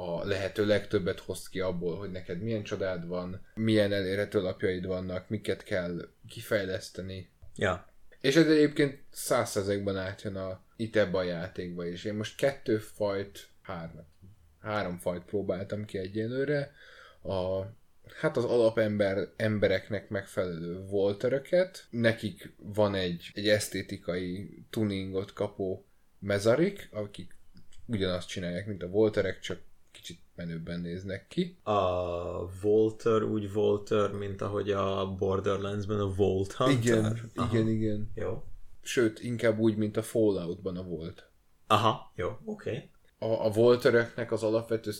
a 0.00 0.24
lehető 0.24 0.66
legtöbbet 0.66 1.20
hozd 1.20 1.48
ki 1.48 1.60
abból, 1.60 1.96
hogy 1.96 2.10
neked 2.10 2.42
milyen 2.42 2.62
csodád 2.62 3.06
van, 3.06 3.46
milyen 3.54 3.92
elérhető 3.92 4.40
lapjaid 4.40 4.86
vannak, 4.86 5.28
miket 5.28 5.62
kell 5.62 6.08
kifejleszteni. 6.28 7.30
Ja. 7.56 7.88
És 8.20 8.36
ez 8.36 8.46
egyébként 8.46 9.02
százszerzekben 9.10 9.96
átjön 9.96 10.36
a, 10.36 10.60
itt 10.76 10.96
ebbe 10.96 11.18
a 11.18 11.22
játékba 11.22 11.86
is. 11.86 12.04
Én 12.04 12.14
most 12.14 12.36
kettő 12.36 12.78
fajt, 12.78 13.48
három, 13.62 14.06
három 14.60 14.98
fajt 14.98 15.24
próbáltam 15.24 15.84
ki 15.84 15.98
egyelőre. 15.98 16.72
A, 17.22 17.62
hát 18.20 18.36
az 18.36 18.44
alapember 18.44 19.28
embereknek 19.36 20.08
megfelelő 20.08 20.80
volteröket. 20.86 21.86
Nekik 21.90 22.52
van 22.56 22.94
egy, 22.94 23.30
egy 23.34 23.48
esztétikai 23.48 24.62
tuningot 24.70 25.32
kapó 25.32 25.86
mezarik, 26.18 26.88
akik 26.92 27.36
ugyanazt 27.86 28.28
csinálják, 28.28 28.66
mint 28.66 28.82
a 28.82 28.88
volterek, 28.88 29.40
csak 29.40 29.66
kicsit 29.90 30.18
menőbben 30.34 30.80
néznek 30.80 31.26
ki. 31.28 31.58
A 31.62 31.80
Volter 32.60 33.22
úgy 33.22 33.52
Volter, 33.52 34.12
mint 34.12 34.40
ahogy 34.40 34.70
a 34.70 35.14
Borderlands-ben 35.18 36.00
a 36.00 36.14
Volt 36.14 36.52
Hunter. 36.52 36.82
Igen, 36.82 37.30
Aha. 37.34 37.56
igen, 37.56 37.68
igen. 37.68 38.10
Jó. 38.14 38.44
sőt, 38.82 39.20
inkább 39.20 39.58
úgy, 39.58 39.76
mint 39.76 39.96
a 39.96 40.02
Falloutban 40.02 40.76
a 40.76 40.82
volt. 40.82 41.30
Aha, 41.66 42.12
jó, 42.14 42.28
oké. 42.44 42.70
Okay. 42.70 42.90
A, 43.18 43.46
a 43.46 43.50
Voltereknek 43.50 44.32
az 44.32 44.42
alapvető, 44.42 44.90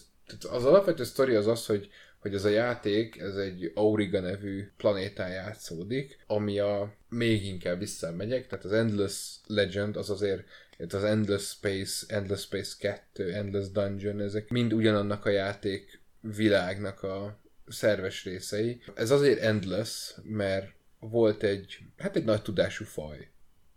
az 0.51 0.65
alapvető 0.65 1.05
sztori 1.05 1.35
az 1.35 1.47
az, 1.47 1.67
hogy 1.67 1.91
hogy 2.19 2.35
ez 2.35 2.45
a 2.45 2.49
játék, 2.49 3.19
ez 3.19 3.37
egy 3.37 3.73
Auriga 3.75 4.21
nevű 4.21 4.73
planétán 4.77 5.31
játszódik, 5.31 6.25
ami 6.27 6.59
a 6.59 6.95
még 7.09 7.45
inkább 7.45 7.79
visszamegyek, 7.79 8.47
tehát 8.47 8.65
az 8.65 8.73
Endless 8.73 9.37
Legend 9.47 9.97
az 9.97 10.11
azért 10.11 10.45
itt 10.79 10.93
az 10.93 11.05
Endless 11.05 11.49
Space, 11.49 12.15
Endless 12.15 12.43
Space 12.43 12.75
2, 12.79 13.33
Endless 13.33 13.71
Dungeon, 13.71 14.21
ezek 14.21 14.49
mind 14.49 14.73
ugyanannak 14.73 15.25
a 15.25 15.31
játék 15.31 16.01
világnak 16.21 17.03
a 17.03 17.39
szerves 17.67 18.25
részei. 18.25 18.81
Ez 18.95 19.11
azért 19.11 19.41
endless, 19.41 20.15
mert 20.23 20.73
volt 20.99 21.43
egy, 21.43 21.79
hát 21.97 22.17
egy 22.17 22.25
nagy 22.25 22.43
tudású 22.43 22.85
faj 22.85 23.29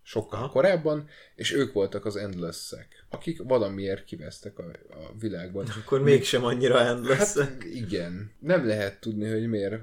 sokkal 0.02 0.38
Aha. 0.38 0.48
korábban, 0.48 1.08
és 1.34 1.52
ők 1.52 1.72
voltak 1.72 2.04
az 2.04 2.16
endless-ek, 2.16 3.04
akik 3.08 3.42
valamiért 3.42 4.04
kivesztek 4.04 4.58
a, 4.58 4.70
a 4.90 5.14
világban. 5.18 5.66
Akkor 5.66 6.02
mégsem 6.02 6.44
annyira 6.44 6.80
endless 6.80 7.34
hát, 7.38 7.64
igen. 7.64 8.32
Nem 8.38 8.66
lehet 8.66 9.00
tudni, 9.00 9.30
hogy 9.30 9.46
miért 9.46 9.80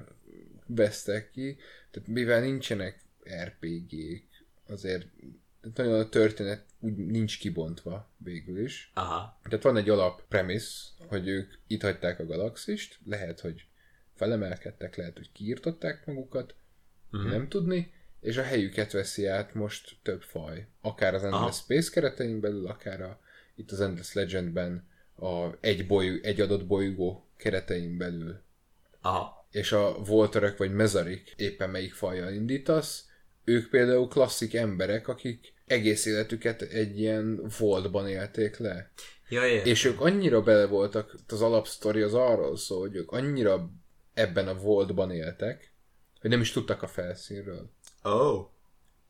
vesztek 0.66 1.32
ki, 1.32 1.58
tehát 1.92 2.08
mivel 2.10 2.42
nincsenek 2.42 3.02
RPG-k, 3.44 4.24
azért 4.68 5.06
nagyon 5.76 6.00
a 6.00 6.10
történet 6.10 6.66
úgy 6.80 6.96
nincs 6.96 7.40
kibontva 7.40 8.10
végül 8.18 8.64
is. 8.64 8.92
Aha. 8.94 9.40
Tehát 9.44 9.64
van 9.64 9.78
egy 9.78 9.90
alap 9.90 10.22
premise, 10.28 10.88
hogy 11.08 11.28
ők 11.28 11.54
itt 11.68 11.82
hagyták 11.82 12.20
a 12.20 12.26
galaxist, 12.26 13.00
lehet, 13.06 13.40
hogy 13.40 13.66
felemelkedtek, 14.16 14.96
lehet, 14.96 15.18
hogy 15.18 15.32
kiirtották 15.32 16.06
magukat, 16.06 16.56
uh-huh. 17.12 17.32
nem 17.32 17.48
tudni, 17.48 17.94
és 18.20 18.38
a 18.38 18.44
helyüket 18.44 18.92
veszi 18.92 19.26
át 19.26 19.54
most 19.54 19.98
több 20.02 20.22
faj. 20.22 20.68
Akár 20.82 21.14
az 21.14 21.24
Endless 21.24 21.42
Aha. 21.42 21.52
Space 21.52 21.92
keretein 21.92 22.40
belül, 22.40 22.68
akár 22.68 23.02
a, 23.02 23.20
itt 23.56 23.72
az 23.72 23.82
Endless 23.82 24.14
Legendben 24.14 24.88
a 25.16 25.50
egy, 25.62 25.88
boly, 25.88 26.20
egy 26.24 26.42
adott 26.42 26.66
bolygó 26.66 27.30
keretein 27.38 27.98
belül. 27.98 28.42
Aha. 29.02 29.48
És 29.52 29.72
a 29.72 30.04
Volterek 30.04 30.58
vagy 30.58 30.74
Mezarik 30.74 31.34
éppen 31.38 31.70
melyik 31.70 31.94
fajjal 31.94 32.34
indítasz, 32.34 33.09
ők 33.50 33.70
például 33.70 34.08
klasszik 34.08 34.54
emberek, 34.54 35.08
akik 35.08 35.54
egész 35.66 36.06
életüket 36.06 36.62
egy 36.62 37.00
ilyen 37.00 37.50
voltban 37.60 38.08
élték 38.08 38.58
le. 38.58 38.92
Ja, 39.30 39.46
yeah. 39.46 39.68
És 39.68 39.86
ők 39.86 40.02
annyira 40.02 40.42
bele 40.42 40.66
voltak, 40.66 41.16
az 41.28 41.42
alapsztori 41.42 42.02
az 42.02 42.14
arról 42.14 42.58
szól, 42.58 42.80
hogy 42.80 42.96
ők 42.96 43.12
annyira 43.12 43.70
ebben 44.14 44.48
a 44.48 44.54
voltban 44.56 45.12
éltek, 45.12 45.72
hogy 46.22 46.30
nem 46.30 46.42
is 46.42 46.52
tudtak 46.52 46.82
a 46.84 46.88
felszínről. 46.88 47.70
Oh. 48.04 48.48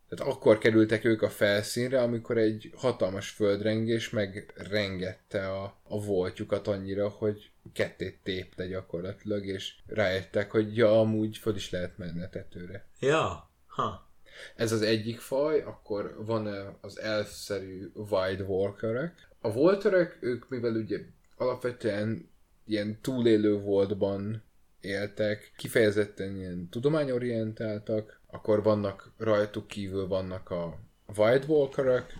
Tehát 0.10 0.34
akkor 0.34 0.58
kerültek 0.58 1.04
ők 1.06 1.22
a 1.22 1.30
felszínre, 1.30 2.02
amikor 2.02 2.38
egy 2.38 2.72
hatalmas 2.76 3.30
földrengés 3.30 4.10
megrengette 4.10 5.52
a, 5.52 5.82
a 5.84 6.02
voltjukat 6.02 6.68
annyira, 6.68 7.10
hogy 7.10 7.52
kettét 7.74 8.20
tépte 8.24 8.68
gyakorlatilag, 8.68 9.46
és 9.46 9.74
rájöttek, 9.88 10.52
hogy 10.52 10.78
ja, 10.78 11.00
amúgy 11.00 11.38
föl 11.38 11.56
is 11.56 11.70
lehet 11.70 11.98
menni 11.98 12.22
a 12.24 12.30
tetőre. 12.30 12.88
Ja, 13.00 13.50
ha. 13.68 14.09
Ez 14.56 14.72
az 14.72 14.82
egyik 14.82 15.20
faj, 15.20 15.62
akkor 15.62 16.16
van 16.26 16.78
az 16.82 17.00
elszerű 17.00 17.92
Wide 17.94 18.44
Walkerek. 18.44 19.28
A 19.42 19.52
Volterek, 19.52 20.18
ők 20.20 20.50
mivel 20.50 20.76
ugye 20.76 21.00
alapvetően 21.38 22.30
ilyen 22.66 23.00
túlélő 23.02 23.60
voltban 23.60 24.44
éltek, 24.82 25.52
kifejezetten 25.58 26.36
ilyen 26.36 26.70
tudományorientáltak, 26.70 28.22
akkor 28.28 28.64
vannak 28.64 29.12
rajtuk 29.18 29.68
kívül 29.68 30.08
vannak 30.08 30.50
a 30.50 30.80
White 31.16 31.46
Walkerek, 31.48 32.18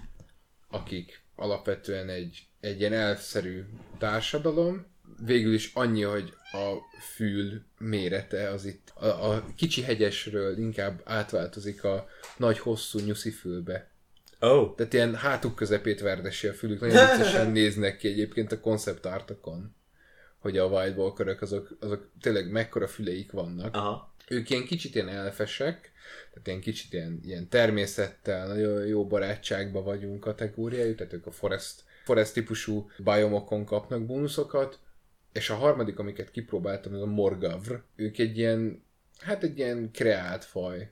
akik 0.70 1.24
alapvetően 1.36 2.10
egy, 2.10 2.48
egy 2.60 2.80
ilyen 2.80 2.94
elszerű 2.94 3.64
társadalom, 3.98 4.86
végül 5.26 5.54
is 5.54 5.72
annyi, 5.74 6.02
hogy 6.02 6.34
a 6.52 6.98
fül 7.00 7.62
mérete 7.78 8.50
az 8.50 8.66
itt 8.66 8.92
a, 8.96 9.32
a 9.32 9.46
kicsi 9.56 9.82
hegyesről 9.82 10.58
inkább 10.58 11.02
átváltozik 11.04 11.84
a 11.84 12.08
nagy 12.38 12.60
hosszú 12.60 13.00
nyuszi 13.00 13.32
fülbe. 13.32 13.90
Oh. 14.40 14.76
Tehát 14.76 14.94
ilyen 14.94 15.16
hátuk 15.16 15.56
közepét 15.56 16.02
verdesi 16.02 16.48
a 16.48 16.54
fülük. 16.54 16.80
Nagyon 16.80 17.18
viccesen 17.18 17.52
néznek 17.60 17.98
ki 17.98 18.08
egyébként 18.08 18.52
a 18.52 18.60
konceptártokon, 18.60 19.76
hogy 20.40 20.58
a 20.58 20.66
White 20.66 21.00
Walkerök 21.00 21.42
azok, 21.42 21.78
azok 21.80 22.10
tényleg 22.22 22.52
mekkora 22.52 22.88
füleik 22.88 23.32
vannak. 23.32 23.76
Aha. 23.76 24.14
Ők 24.28 24.50
ilyen 24.50 24.66
kicsit 24.66 24.96
ilyen 24.96 25.10
elfesek, 25.10 25.92
tehát 26.30 26.48
ilyen 26.48 26.60
kicsit 26.60 26.94
ilyen, 26.94 27.20
ilyen 27.24 27.50
természettel, 27.50 28.48
nagyon 28.48 28.86
jó 28.86 29.08
barátságban 29.08 29.84
vagyunk 29.84 30.20
kategóriájuk, 30.20 30.98
tehát 30.98 31.14
ők 31.14 31.26
a 31.26 31.32
forest, 31.32 31.84
forest 32.04 32.34
típusú 32.34 32.90
biomokon 32.98 33.66
kapnak 33.66 34.06
bónuszokat, 34.06 34.80
és 35.34 35.50
a 35.50 35.56
harmadik, 35.56 36.00
amiket 36.00 36.32
kipróbáltam, 36.32 36.94
az 36.94 37.02
a 37.02 37.06
Morgavr. 37.06 37.82
Ők 37.96 38.18
egy 38.18 38.38
ilyen, 38.38 38.84
hát 39.20 39.44
egy 39.44 39.58
ilyen 39.58 39.92
kreált 39.92 40.46
faj 40.46 40.92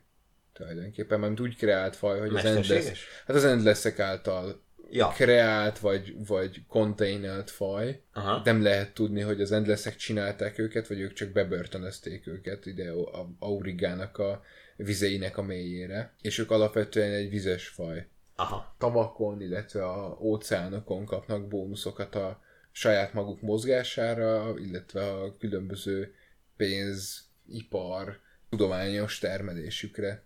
tulajdonképpen, 0.54 1.20
mert 1.20 1.40
úgy 1.40 1.56
kreált 1.56 1.96
faj, 1.96 2.20
hogy 2.20 2.36
az 2.36 2.46
endless, 2.46 3.08
hát 3.26 3.36
az 3.36 3.46
endlessek 3.46 4.00
által 4.00 4.62
ja. 4.92 5.08
kreált 5.08 5.80
vagy, 5.80 6.26
vagy 6.28 6.66
containert 6.68 7.50
faj. 7.50 8.02
Aha. 8.14 8.42
Nem 8.44 8.64
lehet 8.64 8.94
tudni, 8.94 9.22
hogy 9.22 9.42
az 9.42 9.52
endlessek 9.52 9.96
csinálták 9.96 10.58
őket, 10.58 10.88
vagy 10.88 11.00
ők 11.00 11.14
csak 11.14 11.30
bebörtönözték 11.30 12.28
őket 12.28 12.66
ide 12.66 12.92
a, 12.92 13.22
a 13.22 13.30
Aurigának 13.40 14.18
a 14.18 14.44
vizeinek 14.76 15.38
a 15.38 15.42
mélyére. 15.42 16.14
És 16.22 16.38
ők 16.38 16.52
alapvetően 16.52 17.12
egy 17.12 17.30
vizes 17.30 17.68
faj. 17.68 18.08
Aha. 18.36 18.76
Tavakon, 18.78 19.42
illetve 19.42 19.86
a 19.86 20.18
óceánokon 20.22 21.06
kapnak 21.06 21.48
bónuszokat 21.48 22.16
a 22.16 22.42
saját 22.78 23.14
maguk 23.14 23.42
mozgására, 23.42 24.54
illetve 24.58 25.12
a 25.12 25.38
különböző 25.38 26.14
pénz, 26.58 27.30
ipar, 27.48 28.20
tudományos 28.50 29.20
termelésükre. 29.20 30.24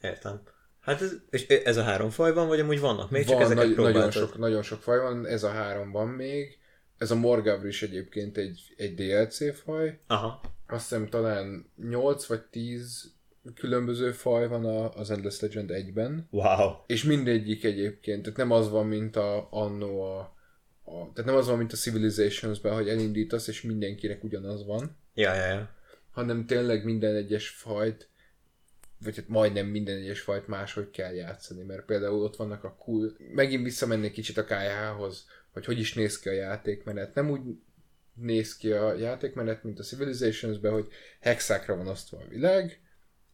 Értem. 0.00 0.42
Hát 0.80 1.00
ez, 1.00 1.12
és 1.30 1.46
ez 1.46 1.76
a 1.76 1.82
három 1.82 2.10
faj 2.10 2.32
van, 2.32 2.48
vagy 2.48 2.60
amúgy 2.60 2.80
vannak 2.80 3.10
még? 3.10 3.26
Csak 3.26 3.34
van, 3.34 3.42
ezeket 3.42 3.76
nagy, 3.76 3.76
nagyon, 3.76 4.10
sok, 4.10 4.38
nagyon 4.38 4.62
sok 4.62 4.82
faj 4.82 4.98
van, 4.98 5.26
ez 5.26 5.42
a 5.42 5.50
három 5.50 5.90
van 5.90 6.08
még. 6.08 6.58
Ez 6.98 7.10
a 7.10 7.14
Morgavr 7.14 7.66
is 7.66 7.82
egyébként 7.82 8.36
egy, 8.36 8.74
egy 8.76 8.94
DLC 8.94 9.60
faj. 9.62 9.98
Aha. 10.06 10.40
Azt 10.66 10.88
hiszem 10.88 11.08
talán 11.08 11.70
8 11.88 12.26
vagy 12.26 12.42
10 12.42 13.12
különböző 13.54 14.12
faj 14.12 14.48
van 14.48 14.64
a, 14.64 14.92
az 14.92 15.10
Endless 15.10 15.40
Legend 15.40 15.70
1-ben. 15.72 16.28
Wow. 16.30 16.70
És 16.86 17.04
mindegyik 17.04 17.64
egyébként, 17.64 18.22
tehát 18.22 18.38
nem 18.38 18.50
az 18.50 18.70
van, 18.70 18.86
mint 18.86 19.16
a 19.16 19.48
anno 19.50 20.00
a, 20.00 20.40
a 20.84 20.90
tehát 20.90 21.24
nem 21.24 21.34
az 21.34 21.46
van, 21.46 21.58
mint 21.58 21.72
a 21.72 21.76
Civilizations-ben, 21.76 22.74
hogy 22.74 22.88
elindítasz, 22.88 23.48
és 23.48 23.62
mindenkinek 23.62 24.24
ugyanaz 24.24 24.66
van. 24.66 24.96
Ja, 25.14 25.34
ja, 25.34 25.46
ja. 25.46 25.74
Hanem 26.10 26.46
tényleg 26.46 26.84
minden 26.84 27.14
egyes 27.14 27.48
fajt 27.48 28.10
vagy 29.04 29.16
hát 29.16 29.28
majdnem 29.28 29.66
minden 29.66 29.96
egyes 29.96 30.20
fajt 30.20 30.46
máshogy 30.46 30.90
kell 30.90 31.12
játszani, 31.12 31.62
mert 31.62 31.84
például 31.84 32.22
ott 32.22 32.36
vannak 32.36 32.64
a 32.64 32.74
cool, 32.74 33.16
megint 33.34 33.64
visszamennék 33.64 34.12
kicsit 34.12 34.38
a 34.38 34.44
KH-hoz, 34.44 35.26
hogy 35.52 35.64
hogy 35.64 35.78
is 35.78 35.94
néz 35.94 36.18
ki 36.18 36.28
a 36.28 36.32
játékmenet. 36.32 37.14
Nem 37.14 37.30
úgy 37.30 37.40
néz 38.14 38.56
ki 38.56 38.72
a 38.72 38.94
játékmenet, 38.94 39.62
mint 39.62 39.78
a 39.78 39.82
Civilizations-ben, 39.82 40.72
hogy 40.72 40.88
hexákra 41.20 41.76
van 41.76 41.88
osztva 41.88 42.18
a 42.18 42.28
világ, 42.28 42.80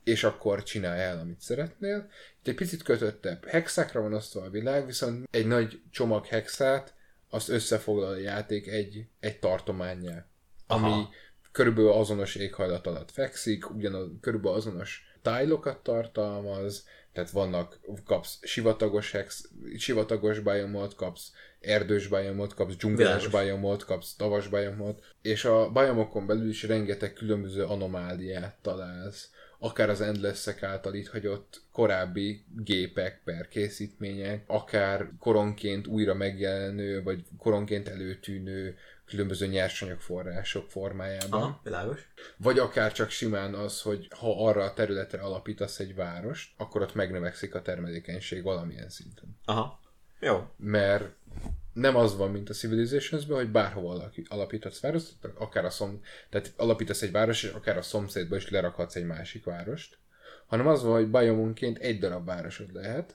és 0.04 0.24
akkor 0.24 0.62
csinálj 0.62 1.00
el, 1.00 1.18
amit 1.18 1.40
szeretnél. 1.40 2.10
Itt 2.40 2.48
egy 2.48 2.54
picit 2.54 2.82
kötöttebb. 2.82 3.44
Hexákra 3.44 4.00
van 4.00 4.14
osztva 4.14 4.42
a 4.42 4.50
világ, 4.50 4.86
viszont 4.86 5.28
egy 5.30 5.46
nagy 5.46 5.80
csomag 5.90 6.26
hexát, 6.26 6.94
azt 7.30 7.48
összefoglal 7.48 8.12
a 8.12 8.18
játék 8.18 8.66
egy, 8.66 9.06
egy 9.20 9.38
tartományjá, 9.38 10.26
ami 10.66 10.88
Aha. 10.88 11.10
körülbelül 11.52 11.90
azonos 11.90 12.34
éghajlat 12.34 12.86
alatt 12.86 13.10
fekszik, 13.10 13.70
ugyanaz, 13.70 14.08
körülbelül 14.20 14.56
azonos 14.56 15.02
tájlokat 15.22 15.82
tartalmaz, 15.82 16.86
tehát 17.12 17.30
vannak, 17.30 17.80
kapsz 18.04 18.38
sivatagos, 18.42 19.10
hex, 19.10 19.50
sivatagos 19.76 20.38
biomot, 20.38 20.94
kapsz 20.94 21.32
erdős 21.60 22.06
biomot, 22.06 22.54
kapsz 22.54 22.76
dzsungeles 22.76 23.28
biomot, 23.28 23.84
kapsz 23.84 24.14
tavas 24.14 24.48
biomot, 24.48 25.04
és 25.22 25.44
a 25.44 25.70
biomokon 25.70 26.26
belül 26.26 26.48
is 26.48 26.62
rengeteg 26.62 27.12
különböző 27.12 27.64
anomáliát 27.64 28.58
találsz 28.62 29.30
akár 29.58 29.90
az 29.90 30.00
endless 30.00 30.48
által 30.60 30.94
itt 30.94 31.08
hagyott 31.08 31.62
korábbi 31.72 32.44
gépek 32.56 33.20
per 33.24 33.48
készítmények, 33.48 34.44
akár 34.46 35.10
koronként 35.18 35.86
újra 35.86 36.14
megjelenő, 36.14 37.02
vagy 37.02 37.24
koronként 37.38 37.88
előtűnő 37.88 38.76
különböző 39.06 39.46
nyersanyagforrások 39.46 40.70
formájában. 40.70 41.42
Aha, 41.42 41.60
világos. 41.64 42.08
Vagy 42.36 42.58
akár 42.58 42.92
csak 42.92 43.10
simán 43.10 43.54
az, 43.54 43.82
hogy 43.82 44.08
ha 44.18 44.46
arra 44.46 44.64
a 44.64 44.74
területre 44.74 45.20
alapítasz 45.20 45.78
egy 45.78 45.94
várost, 45.94 46.52
akkor 46.56 46.82
ott 46.82 46.94
megnövekszik 46.94 47.54
a 47.54 47.62
termelékenység 47.62 48.42
valamilyen 48.42 48.88
szinten. 48.88 49.38
Aha. 49.44 49.80
Jó. 50.20 50.50
Mert 50.56 51.14
nem 51.72 51.96
az 51.96 52.16
van, 52.16 52.30
mint 52.30 52.50
a 52.50 52.54
civilizations 52.54 53.26
hogy 53.26 53.50
bárhova 53.50 54.10
alapíthatsz 54.28 54.80
várost, 54.80 55.14
akár 55.34 55.64
a 55.64 55.70
szom, 55.70 56.00
tehát 56.30 56.52
alapítasz 56.56 57.02
egy 57.02 57.12
város, 57.12 57.42
és 57.42 57.50
akár 57.50 57.76
a 57.76 57.82
szomszédba 57.82 58.36
is 58.36 58.50
lerakhatsz 58.50 58.96
egy 58.96 59.06
másik 59.06 59.44
várost, 59.44 59.98
hanem 60.46 60.66
az 60.66 60.82
van, 60.82 60.92
hogy 60.92 61.08
biomonként 61.10 61.78
egy 61.78 61.98
darab 61.98 62.26
városod 62.26 62.72
lehet, 62.72 63.14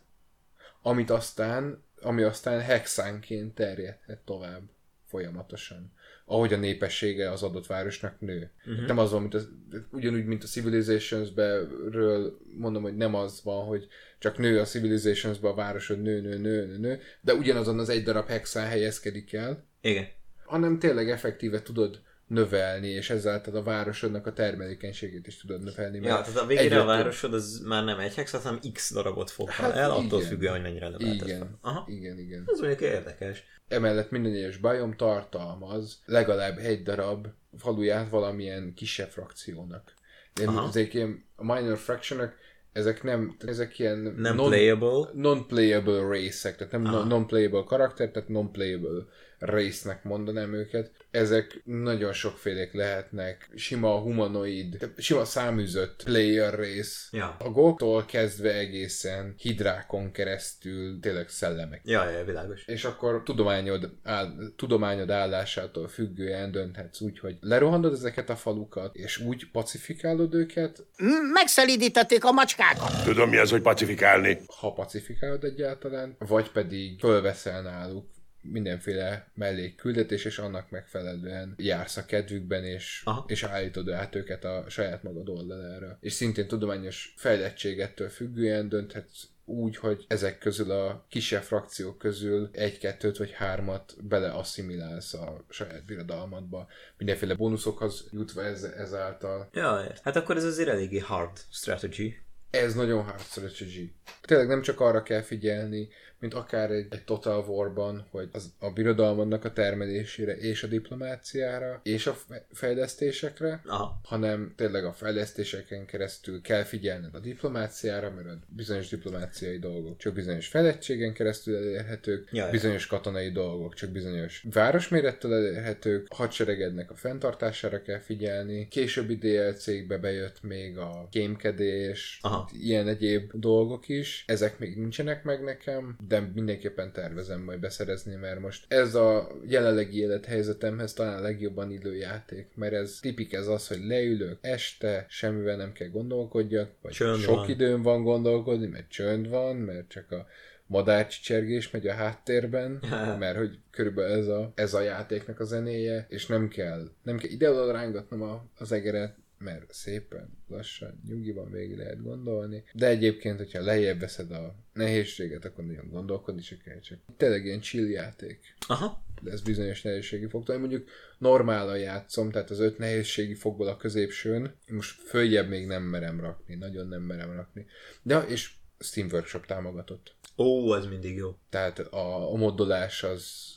amit 0.81 1.09
aztán, 1.09 1.83
ami 2.01 2.21
aztán 2.21 2.61
hexánként 2.61 3.55
terjedhet 3.55 4.19
tovább 4.19 4.61
folyamatosan 5.07 5.91
ahogy 6.25 6.53
a 6.53 6.57
népessége 6.57 7.31
az 7.31 7.43
adott 7.43 7.65
városnak 7.65 8.19
nő. 8.19 8.51
Uh-huh. 8.65 8.85
Nem 8.85 8.97
az 8.97 9.11
van, 9.11 9.21
mint 9.21 9.33
az, 9.33 9.49
ugyanúgy, 9.91 10.25
mint 10.25 10.43
a 10.43 10.47
Civilizations-ről 10.47 12.37
mondom, 12.57 12.81
hogy 12.81 12.95
nem 12.95 13.15
az 13.15 13.41
van, 13.43 13.65
hogy 13.65 13.87
csak 14.23 14.37
nő 14.37 14.59
a 14.59 14.63
Civilizations-ben 14.63 15.51
a 15.51 15.55
városod 15.55 16.01
nő, 16.01 16.21
nő, 16.21 16.37
nő, 16.37 16.65
nő, 16.65 16.77
nő, 16.77 16.99
de 17.21 17.33
ugyanazon 17.33 17.79
az 17.79 17.89
egy 17.89 18.03
darab 18.03 18.27
hexán 18.27 18.67
helyezkedik 18.67 19.33
el. 19.33 19.65
Igen. 19.81 20.07
Hanem 20.45 20.79
tényleg 20.79 21.09
effektíve 21.09 21.61
tudod 21.61 22.01
növelni, 22.27 22.87
és 22.87 23.09
ezáltal 23.09 23.55
a 23.55 23.63
városodnak 23.63 24.27
a 24.27 24.33
termelékenységét 24.33 25.27
is 25.27 25.37
tudod 25.37 25.63
növelni. 25.63 25.97
Ja, 25.97 26.21
tehát 26.21 26.37
a 26.37 26.45
végére 26.45 26.81
a 26.81 26.85
városod 26.85 27.33
az 27.33 27.61
már 27.65 27.83
nem 27.83 27.99
egy 27.99 28.13
hexat, 28.13 28.41
hanem 28.41 28.59
x 28.73 28.93
darabot 28.93 29.29
fog 29.29 29.49
hát 29.49 29.75
el, 29.75 29.91
attól 29.91 30.19
igen. 30.19 30.29
függően, 30.29 30.51
hogy 30.53 30.61
mennyire 30.61 30.89
növelted 30.89 31.27
Igen, 31.27 31.39
fel. 31.39 31.57
Aha. 31.61 31.85
igen, 31.87 32.17
igen. 32.17 32.43
Ez 32.45 32.59
mondjuk 32.59 32.81
érdekes. 32.81 33.43
Emellett 33.67 34.11
minden 34.11 34.33
egyes 34.33 34.57
biom 34.57 34.95
tartalmaz 34.95 36.01
legalább 36.05 36.57
egy 36.57 36.83
darab 36.83 37.27
faluját 37.57 38.09
valamilyen 38.09 38.73
kisebb 38.73 39.09
frakciónak. 39.09 39.93
De 40.33 40.81
ilyen 40.81 41.25
a 41.35 41.53
minor 41.53 41.77
fractionok, 41.77 42.33
ezek 42.73 43.03
nem, 43.03 43.35
ezek 43.45 43.79
ilyen 43.79 43.97
Nem 44.17 44.35
playable. 44.35 45.09
non-playable 45.13 45.99
race-ek, 46.01 46.55
tehát 46.55 46.71
nem 46.71 46.81
non- 46.81 47.07
non-playable 47.07 47.63
karakter, 47.67 48.11
tehát 48.11 48.29
non-playable 48.29 49.05
race-nek 49.45 50.03
mondanám 50.03 50.53
őket. 50.53 50.91
Ezek 51.11 51.61
nagyon 51.64 52.14
sokfélék 52.14 52.74
lehetnek, 52.74 53.49
sima 53.56 53.99
humanoid, 53.99 54.90
sima 54.98 55.26
száműzött 55.26 56.03
player 56.03 56.53
race, 56.53 56.99
Ja. 57.11 57.36
a 57.40 57.49
goktól 57.49 58.06
kezdve 58.06 58.53
egészen 58.53 59.34
hidrákon 59.38 60.11
keresztül 60.11 60.99
tényleg 60.99 61.30
szellemek 61.30 61.82
Ja, 61.84 62.10
ja, 62.10 62.24
világos. 62.24 62.65
és 62.68 62.84
akkor 62.84 63.22
tudományod, 63.26 63.91
áll, 64.03 64.28
tudományod 64.56 65.10
állásától 65.10 65.88
függően 65.88 66.52
dönthetsz 66.52 67.02
úgy, 67.02 67.20
hogy 67.20 67.38
lerohandod 67.40 67.94
ezeket 67.94 68.30
a 68.30 68.36
falukat, 68.36 68.95
és 68.95 69.18
úgy 69.18 69.52
pacifikálod 69.52 70.34
őket, 70.34 70.86
Megszelídítették 71.34 72.24
a 72.26 72.32
macskákat. 72.32 73.03
Tudom, 73.03 73.30
mi 73.30 73.38
az, 73.38 73.49
hogy 73.49 73.61
pacifikálni. 73.61 74.38
ha 74.60 74.72
pacifikálod 74.74 75.44
egyáltalán, 75.44 76.15
vagy 76.20 76.52
pedig 76.52 76.99
fölveszel 76.99 77.61
náluk 77.61 78.06
mindenféle 78.44 79.32
mellékküldetés, 79.34 80.26
és 80.26 80.38
annak 80.38 80.70
megfelelően 80.70 81.53
jársz 81.57 81.98
a 81.98 82.06
kedvükben, 82.06 82.64
és, 82.64 83.02
Aha. 83.06 83.26
és 83.28 83.44
állítod 83.44 83.90
át 83.90 84.15
őket 84.15 84.44
a 84.44 84.65
saját 84.68 85.03
magad 85.03 85.30
oldalára. 85.30 85.98
És 86.02 86.14
szintén 86.14 86.48
tudományos 86.48 87.14
fejlettségettől 87.18 88.10
függően 88.10 88.70
dönthetsz 88.70 89.28
úgy, 89.45 89.78
hogy 89.78 90.06
ezek 90.07 90.38
közül 90.38 90.72
a 90.72 91.06
kisebb 91.10 91.41
frakciók 91.41 91.98
közül 91.98 92.49
egy, 92.52 92.78
kettőt 92.78 93.18
vagy 93.18 93.32
hármat 93.32 93.95
beleasszimilálsz 94.02 95.14
a 95.14 95.45
saját 95.49 95.86
birodalmadba. 95.86 96.68
Mindenféle 96.98 97.36
bónuszokhoz 97.36 98.07
jutva 98.11 98.44
ez, 98.44 98.64
ezáltal. 98.64 99.49
Ja, 99.53 99.88
hát 100.03 100.15
akkor 100.15 100.36
ez 100.38 100.44
azért 100.44 100.70
eléggé 100.70 100.99
hard 100.99 101.38
strategy. 101.52 102.15
Ez 102.49 102.74
nagyon 102.74 103.03
hard 103.03 103.22
strategy. 103.22 103.94
Tényleg 104.22 104.48
nem 104.48 104.61
csak 104.61 104.80
arra 104.80 105.03
kell 105.03 105.22
figyelni, 105.22 105.90
mint 106.23 106.35
akár 106.35 106.71
egy, 106.71 106.87
egy 106.89 107.03
Total 107.03 107.45
War-ban, 107.47 108.05
hogy 108.11 108.29
az, 108.31 108.53
a 108.59 108.69
birodalmadnak 108.69 109.45
a 109.45 109.53
termelésére 109.53 110.37
és 110.37 110.63
a 110.63 110.67
diplomáciára 110.67 111.79
és 111.83 112.07
a 112.07 112.13
fe- 112.13 112.45
fejlesztésekre, 112.51 113.61
Aha. 113.65 113.99
hanem 114.03 114.53
tényleg 114.55 114.85
a 114.85 114.93
fejlesztéseken 114.93 115.85
keresztül 115.85 116.41
kell 116.41 116.63
figyelned 116.63 117.15
a 117.15 117.19
diplomáciára, 117.19 118.11
mert 118.11 118.27
a 118.27 118.37
bizonyos 118.47 118.89
diplomáciai 118.89 119.59
dolgok 119.59 119.97
csak 119.97 120.13
bizonyos 120.13 120.47
fejlettségen 120.47 121.13
keresztül 121.13 121.55
elérhetők, 121.55 122.29
Ja, 122.31 122.49
bizonyos 122.49 122.87
katonai 122.87 123.31
dolgok 123.31 123.73
csak 123.73 123.89
bizonyos 123.89 124.45
városmérettől 124.51 125.33
elérhetők, 125.33 126.07
a 126.09 126.15
hadseregednek 126.15 126.91
a 126.91 126.95
fenntartására 126.95 127.81
kell 127.81 127.99
figyelni, 127.99 128.67
későbbi 128.67 129.15
DLC-kbe 129.15 129.97
bejött 129.97 130.41
még 130.41 130.77
a 130.77 131.07
kémkedés, 131.11 132.19
Aha. 132.21 132.49
ilyen 132.61 132.87
egyéb 132.87 133.31
dolgok 133.33 133.89
is, 133.89 134.23
ezek 134.27 134.59
még 134.59 134.77
nincsenek 134.77 135.23
meg 135.23 135.43
nekem, 135.43 135.95
de 136.14 136.31
mindenképpen 136.34 136.91
tervezem 136.91 137.41
majd 137.41 137.60
beszerezni, 137.60 138.15
mert 138.15 138.40
most 138.40 138.65
ez 138.68 138.95
a 138.95 139.31
jelenlegi 139.48 139.99
élethelyzetemhez 139.99 140.94
talán 140.94 141.18
a 141.18 141.22
legjobban 141.22 141.72
illő 141.72 141.95
játék, 141.95 142.48
mert 142.56 142.73
ez 142.73 142.98
tipik 143.02 143.34
ez 143.34 143.48
az, 143.48 143.68
hogy 143.68 143.85
leülök 143.85 144.38
este, 144.41 145.06
semmivel 145.10 145.56
nem 145.56 145.72
kell 145.72 145.88
gondolkodjak, 145.88 146.72
vagy 146.81 146.91
Csönd 146.91 147.19
sok 147.19 147.35
van. 147.35 147.49
időm 147.49 147.81
van 147.81 148.03
gondolkodni, 148.03 148.68
mert 148.68 148.90
csönd 148.90 149.30
van, 149.30 149.56
mert 149.56 149.90
csak 149.90 150.11
a 150.11 150.27
madárcsicsergés 150.68 151.72
megy 151.72 151.88
a 151.88 151.94
háttérben, 151.94 152.80
mert 153.19 153.38
hogy 153.38 153.60
körülbelül 153.72 154.18
ez 154.19 154.27
a, 154.27 154.52
ez 154.56 154.73
a 154.73 154.81
játéknak 154.81 155.40
a 155.40 155.45
zenéje, 155.45 156.06
és 156.10 156.26
nem 156.26 156.48
kell, 156.48 156.90
nem 157.03 157.18
kell 157.18 157.30
ide-oda 157.30 157.72
rángatnom 157.72 158.22
a, 158.22 158.45
az 158.57 158.72
egeret, 158.72 159.15
mert 159.44 159.74
szépen, 159.74 160.38
lassan, 160.48 161.02
nyugiban 161.07 161.52
végig 161.52 161.78
lehet 161.78 162.03
gondolni. 162.03 162.64
De 162.74 162.88
egyébként, 162.88 163.38
hogyha 163.38 163.61
lejjebb 163.61 163.99
veszed 163.99 164.32
a 164.32 164.56
nehézséget, 164.74 165.45
akkor 165.45 165.65
nagyon 165.65 165.90
gondolkodni 165.90 166.41
se 166.41 166.57
kell, 166.57 166.80
csak 166.80 166.99
tényleg 167.18 167.45
ilyen 167.45 167.60
chill 167.60 167.90
játék 167.90 168.56
Aha. 168.68 169.03
lesz 169.22 169.41
bizonyos 169.41 169.82
nehézségi 169.82 170.28
foktól. 170.28 170.56
Én 170.56 170.61
mondjuk 170.61 170.90
normálan 171.18 171.78
játszom, 171.78 172.32
tehát 172.32 172.49
az 172.49 172.60
öt 172.60 172.78
nehézségi 172.78 173.34
fokból 173.34 173.68
a 173.68 173.78
középsőn, 173.78 174.56
most 174.68 175.02
följebb 175.02 175.49
még 175.49 175.65
nem 175.65 175.84
merem 175.84 176.20
rakni, 176.20 176.56
nagyon 176.56 176.88
nem 176.88 177.02
merem 177.02 177.36
rakni. 177.36 177.65
De, 178.02 178.20
és 178.20 178.52
Steam 178.80 179.07
Workshop 179.11 179.45
támogatott. 179.45 180.15
Ó, 180.38 180.72
az 180.72 180.86
mindig 180.86 181.15
jó. 181.15 181.38
Tehát 181.49 181.80
a, 181.80 182.34
a 182.34 182.36
moddolás 182.36 183.03
az 183.03 183.53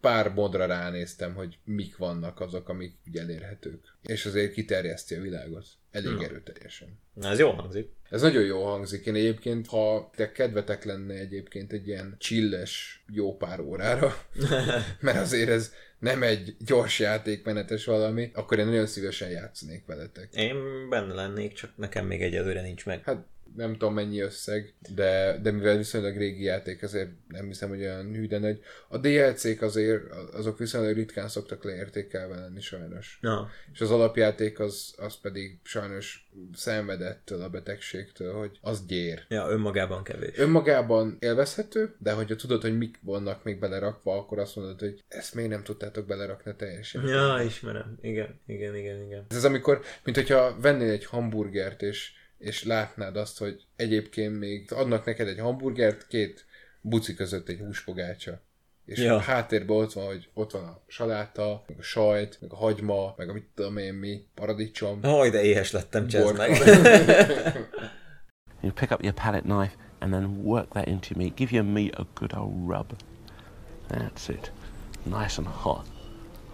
pár 0.00 0.32
modra 0.32 0.66
ránéztem, 0.66 1.34
hogy 1.34 1.58
mik 1.64 1.96
vannak 1.96 2.40
azok, 2.40 2.68
amik 2.68 2.94
ugye 3.06 3.20
elérhetők. 3.20 3.96
És 4.02 4.26
azért 4.26 4.52
kiterjeszti 4.52 5.14
a 5.14 5.20
világot. 5.20 5.66
Elég 5.90 6.12
Na. 6.12 6.24
erőteljesen. 6.24 6.98
Na, 7.14 7.28
ez 7.28 7.38
jó 7.38 7.50
hangzik. 7.50 7.90
Ez 8.10 8.22
nagyon 8.22 8.44
jó 8.44 8.64
hangzik. 8.64 9.06
Én 9.06 9.14
egyébként, 9.14 9.66
ha 9.66 10.10
te 10.16 10.32
kedvetek 10.32 10.84
lenne 10.84 11.14
egyébként 11.14 11.72
egy 11.72 11.86
ilyen 11.86 12.16
chilles 12.18 13.04
jó 13.12 13.36
pár 13.36 13.60
órára, 13.60 14.22
mert 15.00 15.18
azért 15.18 15.48
ez 15.48 15.72
nem 15.98 16.22
egy 16.22 16.56
gyors 16.58 16.98
játékmenetes 16.98 17.84
valami, 17.84 18.30
akkor 18.34 18.58
én 18.58 18.66
nagyon 18.66 18.86
szívesen 18.86 19.30
játszanék 19.30 19.86
veletek. 19.86 20.34
Én 20.34 20.88
benne 20.88 21.14
lennék, 21.14 21.52
csak 21.52 21.70
nekem 21.76 22.06
még 22.06 22.22
egyelőre 22.22 22.62
nincs 22.62 22.86
meg. 22.86 23.04
Hát 23.04 23.26
nem 23.56 23.72
tudom 23.72 23.94
mennyi 23.94 24.20
összeg, 24.20 24.74
de, 24.94 25.38
de 25.42 25.50
mivel 25.50 25.76
viszonylag 25.76 26.16
régi 26.16 26.42
játék, 26.42 26.82
ezért 26.82 27.10
nem 27.28 27.46
hiszem, 27.46 27.68
hogy 27.68 27.80
olyan 27.80 28.14
hű, 28.14 28.26
de 28.26 28.38
nagy. 28.38 28.60
A 28.88 28.98
DLC-k 28.98 29.62
azért, 29.62 30.02
azok 30.32 30.58
viszonylag 30.58 30.94
ritkán 30.94 31.28
szoktak 31.28 31.64
leértékelve 31.64 32.34
lenni 32.36 32.60
sajnos. 32.60 33.18
Na, 33.20 33.48
És 33.72 33.80
az 33.80 33.90
alapjáték 33.90 34.60
az, 34.60 34.94
az 34.96 35.20
pedig 35.20 35.58
sajnos 35.62 36.28
szenvedettől 36.54 37.42
a 37.42 37.48
betegségtől, 37.48 38.34
hogy 38.34 38.58
az 38.60 38.86
gyér. 38.86 39.24
ja, 39.28 39.48
önmagában 39.48 40.02
kevés. 40.02 40.38
Önmagában 40.38 41.16
élvezhető, 41.20 41.94
de 41.98 42.12
hogyha 42.12 42.36
tudod, 42.36 42.62
hogy 42.62 42.78
mik 42.78 42.98
vannak 43.02 43.44
még 43.44 43.58
belerakva, 43.58 44.16
akkor 44.16 44.38
azt 44.38 44.56
mondod, 44.56 44.78
hogy 44.78 45.04
ezt 45.08 45.34
még 45.34 45.48
nem 45.48 45.62
tudtátok 45.62 46.06
belerakni 46.06 46.54
teljesen. 46.56 47.06
Ja, 47.06 47.42
ismerem. 47.44 47.98
Igen, 48.00 48.40
igen, 48.46 48.76
igen, 48.76 49.02
igen. 49.02 49.26
Ez 49.30 49.36
az, 49.36 49.44
amikor, 49.44 49.80
mint 50.04 50.16
hogyha 50.16 50.56
vennél 50.60 50.90
egy 50.90 51.04
hamburgert, 51.04 51.82
és, 51.82 52.12
és 52.38 52.64
látnád 52.64 53.16
azt, 53.16 53.38
hogy 53.38 53.62
egyébként 53.76 54.38
még 54.38 54.72
adnak 54.72 55.04
neked 55.04 55.28
egy 55.28 55.38
hamburgert, 55.38 56.06
két 56.06 56.44
buci 56.80 57.14
között 57.14 57.48
egy 57.48 57.58
húspogácsa. 57.58 58.40
És 58.84 58.98
Ja. 58.98 59.14
a 59.14 59.18
háttérben 59.20 59.76
ott 59.76 59.92
van, 59.92 60.06
hogy 60.06 60.28
ott 60.34 60.50
van 60.50 60.64
a 60.64 60.82
saláta, 60.86 61.64
meg 61.66 61.78
a 61.78 61.82
sajt, 61.82 62.38
meg 62.40 62.52
a 62.52 62.56
hagyma, 62.56 63.14
meg 63.16 63.28
a 63.28 63.32
mit 63.32 63.46
tudom 63.54 63.76
én 63.76 63.94
mi, 63.94 64.26
paradicsom. 64.34 65.02
Haj, 65.02 65.30
de 65.30 65.42
éhes 65.42 65.70
lettem, 65.72 66.06
csezd 66.06 66.36
meg. 66.36 66.50
You 68.62 68.72
pick 68.72 68.90
up 68.90 69.02
your 69.02 69.14
palette 69.14 69.46
knife 69.46 69.74
and 70.00 70.12
then 70.12 70.42
work 70.44 70.68
that 70.72 70.86
into 70.88 71.08
your 71.10 71.18
meat. 71.22 71.36
Give 71.36 71.50
your 71.52 71.64
meat 71.64 71.94
a 71.94 72.06
good 72.14 72.32
old 72.34 72.68
rub. 72.68 72.92
That's 73.88 74.28
it. 74.28 74.52
Nice 75.04 75.38
and 75.38 75.46
hot. 75.46 75.86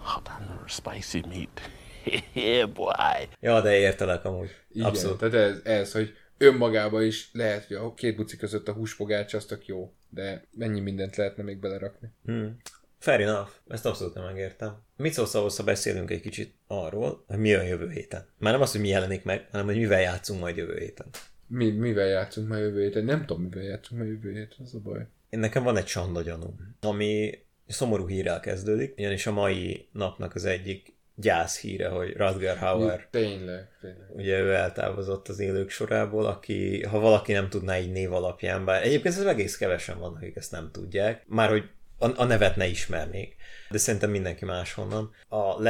Hot 0.02 0.28
and 0.38 0.70
spicy 0.70 1.22
meat. 1.28 1.60
yeah, 2.34 2.70
boy. 2.70 3.28
ja, 3.40 3.60
de 3.60 3.76
értelek 3.76 4.24
amúgy. 4.24 4.50
Igen, 4.70 4.86
Abszolút. 4.86 5.18
tehát 5.18 5.34
ez, 5.34 5.60
ez, 5.64 5.92
hogy 5.92 6.14
önmagában 6.38 7.02
is 7.02 7.30
lehet, 7.32 7.64
hogy 7.66 7.76
a 7.76 7.94
két 7.94 8.16
buci 8.16 8.36
között 8.36 8.68
a 8.68 8.72
húspogács 8.72 9.34
az 9.34 9.44
tök 9.44 9.66
jó, 9.66 9.92
de 10.08 10.44
mennyi 10.56 10.80
mindent 10.80 11.16
lehetne 11.16 11.42
még 11.42 11.58
belerakni. 11.58 12.08
Hmm. 12.24 12.56
Fair 12.98 13.20
enough. 13.20 13.48
Ezt 13.68 13.86
abszolút 13.86 14.14
nem 14.14 14.24
megértem. 14.24 14.82
Mit 14.96 15.12
szólsz 15.12 15.34
ahhoz, 15.34 15.56
ha 15.56 15.64
beszélünk 15.64 16.10
egy 16.10 16.20
kicsit 16.20 16.54
arról, 16.66 17.24
hogy 17.26 17.38
mi 17.38 17.48
jön 17.48 17.64
jövő 17.64 17.90
héten? 17.90 18.26
Már 18.38 18.52
nem 18.52 18.62
az, 18.62 18.72
hogy 18.72 18.80
mi 18.80 18.88
jelenik 18.88 19.24
meg, 19.24 19.48
hanem 19.50 19.66
hogy 19.66 19.76
mivel 19.76 20.00
játszunk 20.00 20.40
majd 20.40 20.56
jövő 20.56 20.78
héten. 20.78 21.06
Mi, 21.46 21.70
mivel 21.70 22.06
játszunk 22.06 22.48
ma 22.48 22.56
jövő 22.56 22.82
héten? 22.82 23.04
Nem 23.04 23.26
tudom, 23.26 23.42
mivel 23.42 23.62
játszunk 23.62 24.00
ma 24.00 24.06
jövő 24.06 24.32
héten, 24.32 24.58
az 24.64 24.74
a 24.74 24.78
baj. 24.78 25.06
Én 25.28 25.38
nekem 25.38 25.62
van 25.62 25.76
egy 25.76 25.84
csanda 25.84 26.22
gyanúm, 26.22 26.76
ami 26.80 27.38
szomorú 27.66 28.06
hírrel 28.06 28.40
kezdődik, 28.40 28.94
ugyanis 28.98 29.26
a 29.26 29.32
mai 29.32 29.88
napnak 29.92 30.34
az 30.34 30.44
egyik 30.44 30.93
gyász 31.14 31.60
híre, 31.60 31.88
hogy 31.88 32.16
Rutger 32.16 32.58
Hauer 32.58 33.06
Tényleg, 33.10 33.68
tényleg. 33.80 34.06
ugye 34.10 34.38
ő 34.38 34.54
eltávozott 34.54 35.28
az 35.28 35.38
élők 35.38 35.70
sorából, 35.70 36.26
aki, 36.26 36.82
ha 36.82 36.98
valaki 36.98 37.32
nem 37.32 37.48
tudná 37.48 37.78
így 37.78 37.92
név 37.92 38.12
alapján, 38.12 38.64
bár 38.64 38.82
egyébként 38.82 39.14
ez 39.14 39.24
egész 39.24 39.56
kevesen 39.56 39.98
vannak, 39.98 40.16
akik 40.16 40.36
ezt 40.36 40.50
nem 40.50 40.70
tudják, 40.72 41.22
már 41.26 41.48
hogy 41.48 41.68
a, 41.98 42.20
a 42.20 42.24
nevet 42.24 42.56
ne 42.56 42.66
ismernék, 42.66 43.36
de 43.70 43.78
szerintem 43.78 44.10
mindenki 44.10 44.44
máshonnan. 44.44 45.10
A 45.28 45.62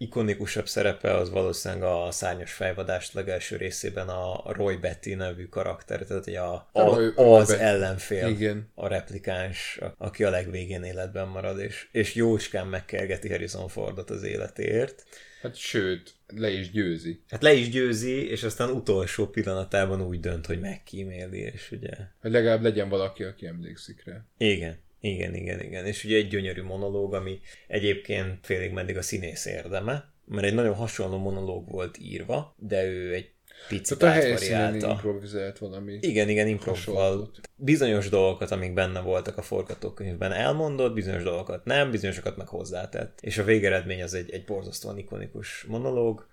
legikonikusabb 0.00 0.68
szerepe 0.68 1.14
az 1.14 1.30
valószínűleg 1.30 1.82
a 1.82 2.10
szárnyas 2.10 2.52
fejvadást 2.52 3.12
legelső 3.12 3.56
részében 3.56 4.08
a 4.08 4.52
Roy 4.52 4.76
Betty 4.76 5.14
nevű 5.14 5.46
karakter, 5.46 6.04
tehát 6.06 6.24
hogy 6.24 6.34
a, 6.34 6.68
a, 6.72 6.82
Roy- 6.82 7.12
Roy 7.16 7.40
az 7.40 7.48
Betty. 7.48 7.60
ellenfél, 7.60 8.28
Igen. 8.28 8.70
a 8.74 8.86
replikáns, 8.88 9.78
aki 9.98 10.24
a 10.24 10.30
legvégén 10.30 10.82
életben 10.82 11.28
marad, 11.28 11.58
és, 11.58 11.88
és 11.92 12.14
jócskán 12.14 12.66
megkergeti 12.66 13.28
Harrison 13.28 13.68
Fordot 13.68 14.10
az 14.10 14.22
életéért. 14.22 15.04
Hát 15.42 15.56
sőt, 15.56 16.14
le 16.26 16.50
is 16.50 16.70
győzi. 16.70 17.22
Hát 17.28 17.42
le 17.42 17.52
is 17.52 17.68
győzi, 17.70 18.30
és 18.30 18.42
aztán 18.42 18.70
utolsó 18.70 19.26
pillanatában 19.26 20.02
úgy 20.02 20.20
dönt, 20.20 20.46
hogy 20.46 20.60
megkíméli, 20.60 21.38
és 21.38 21.70
ugye... 21.70 21.90
Hogy 22.20 22.30
legalább 22.30 22.62
legyen 22.62 22.88
valaki, 22.88 23.24
aki 23.24 23.46
emlékszik 23.46 24.04
rá. 24.04 24.24
Igen, 24.38 24.78
igen, 25.00 25.34
igen, 25.34 25.60
igen. 25.60 25.86
És 25.86 26.04
ugye 26.04 26.16
egy 26.16 26.28
gyönyörű 26.28 26.62
monológ, 26.62 27.14
ami 27.14 27.40
egyébként 27.66 28.38
félig 28.42 28.72
meddig 28.72 28.96
a 28.96 29.02
színész 29.02 29.46
érdeme, 29.46 30.12
mert 30.24 30.46
egy 30.46 30.54
nagyon 30.54 30.74
hasonló 30.74 31.18
monológ 31.18 31.70
volt 31.70 31.98
írva, 31.98 32.54
de 32.58 32.84
ő 32.84 33.14
egy 33.14 33.30
picit 33.68 33.98
Tehát 33.98 34.16
a 34.16 34.20
helyszínen 34.20 34.74
improvizált 34.74 35.58
valami. 35.58 35.98
Igen, 36.00 36.28
igen, 36.28 36.48
improvval 36.48 37.30
bizonyos 37.56 38.08
dolgokat, 38.08 38.50
amik 38.50 38.74
benne 38.74 39.00
voltak 39.00 39.36
a 39.36 39.42
forgatókönyvben 39.42 40.32
elmondott, 40.32 40.94
bizonyos 40.94 41.22
dolgokat 41.22 41.64
nem, 41.64 41.90
bizonyosokat 41.90 42.36
meg 42.36 42.48
hozzátett. 42.48 43.18
És 43.20 43.38
a 43.38 43.44
végeredmény 43.44 44.02
az 44.02 44.14
egy, 44.14 44.30
egy 44.30 44.44
borzasztóan 44.44 44.98
ikonikus 44.98 45.64
monológ, 45.68 46.28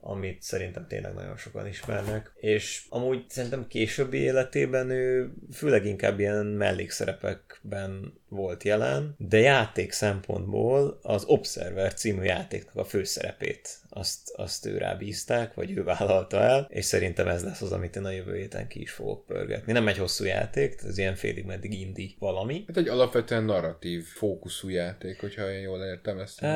amit 0.00 0.42
szerintem 0.42 0.86
tényleg 0.86 1.14
nagyon 1.14 1.36
sokan 1.36 1.66
ismernek, 1.66 2.32
és 2.34 2.82
amúgy 2.88 3.24
szerintem 3.28 3.66
későbbi 3.66 4.18
életében 4.18 4.90
ő 4.90 5.32
főleg 5.52 5.84
inkább 5.84 6.18
ilyen 6.18 6.46
mellékszerepekben 6.46 8.12
volt 8.28 8.62
jelen, 8.62 9.14
de 9.18 9.38
játék 9.38 9.92
szempontból 9.92 10.98
az 11.02 11.24
Observer 11.24 11.94
című 11.94 12.22
játéknak 12.22 12.76
a 12.76 12.84
főszerepét 12.84 13.79
azt, 13.90 14.30
azt 14.34 14.66
ő 14.66 14.78
rábízták, 14.78 15.54
vagy 15.54 15.70
ő 15.70 15.84
vállalta 15.84 16.40
el, 16.40 16.66
és 16.70 16.84
szerintem 16.84 17.28
ez 17.28 17.44
lesz 17.44 17.62
az, 17.62 17.72
amit 17.72 17.96
én 17.96 18.04
a 18.04 18.10
jövő 18.10 18.36
héten 18.36 18.68
ki 18.68 18.80
is 18.80 18.90
fogok 18.90 19.26
pörgetni. 19.26 19.72
Nem 19.72 19.88
egy 19.88 19.98
hosszú 19.98 20.24
játék, 20.24 20.80
ez 20.86 20.98
ilyen 20.98 21.14
félig 21.14 21.44
meddig 21.44 21.80
indi 21.80 22.16
valami, 22.18 22.64
Hát 22.66 22.76
egy 22.76 22.88
alapvetően 22.88 23.44
narratív 23.44 24.04
fókuszú 24.04 24.68
játék, 24.68 25.20
hogyha 25.20 25.50
én 25.50 25.60
jól 25.60 25.84
értem 25.84 26.18
ezt. 26.18 26.42
Uh, 26.42 26.48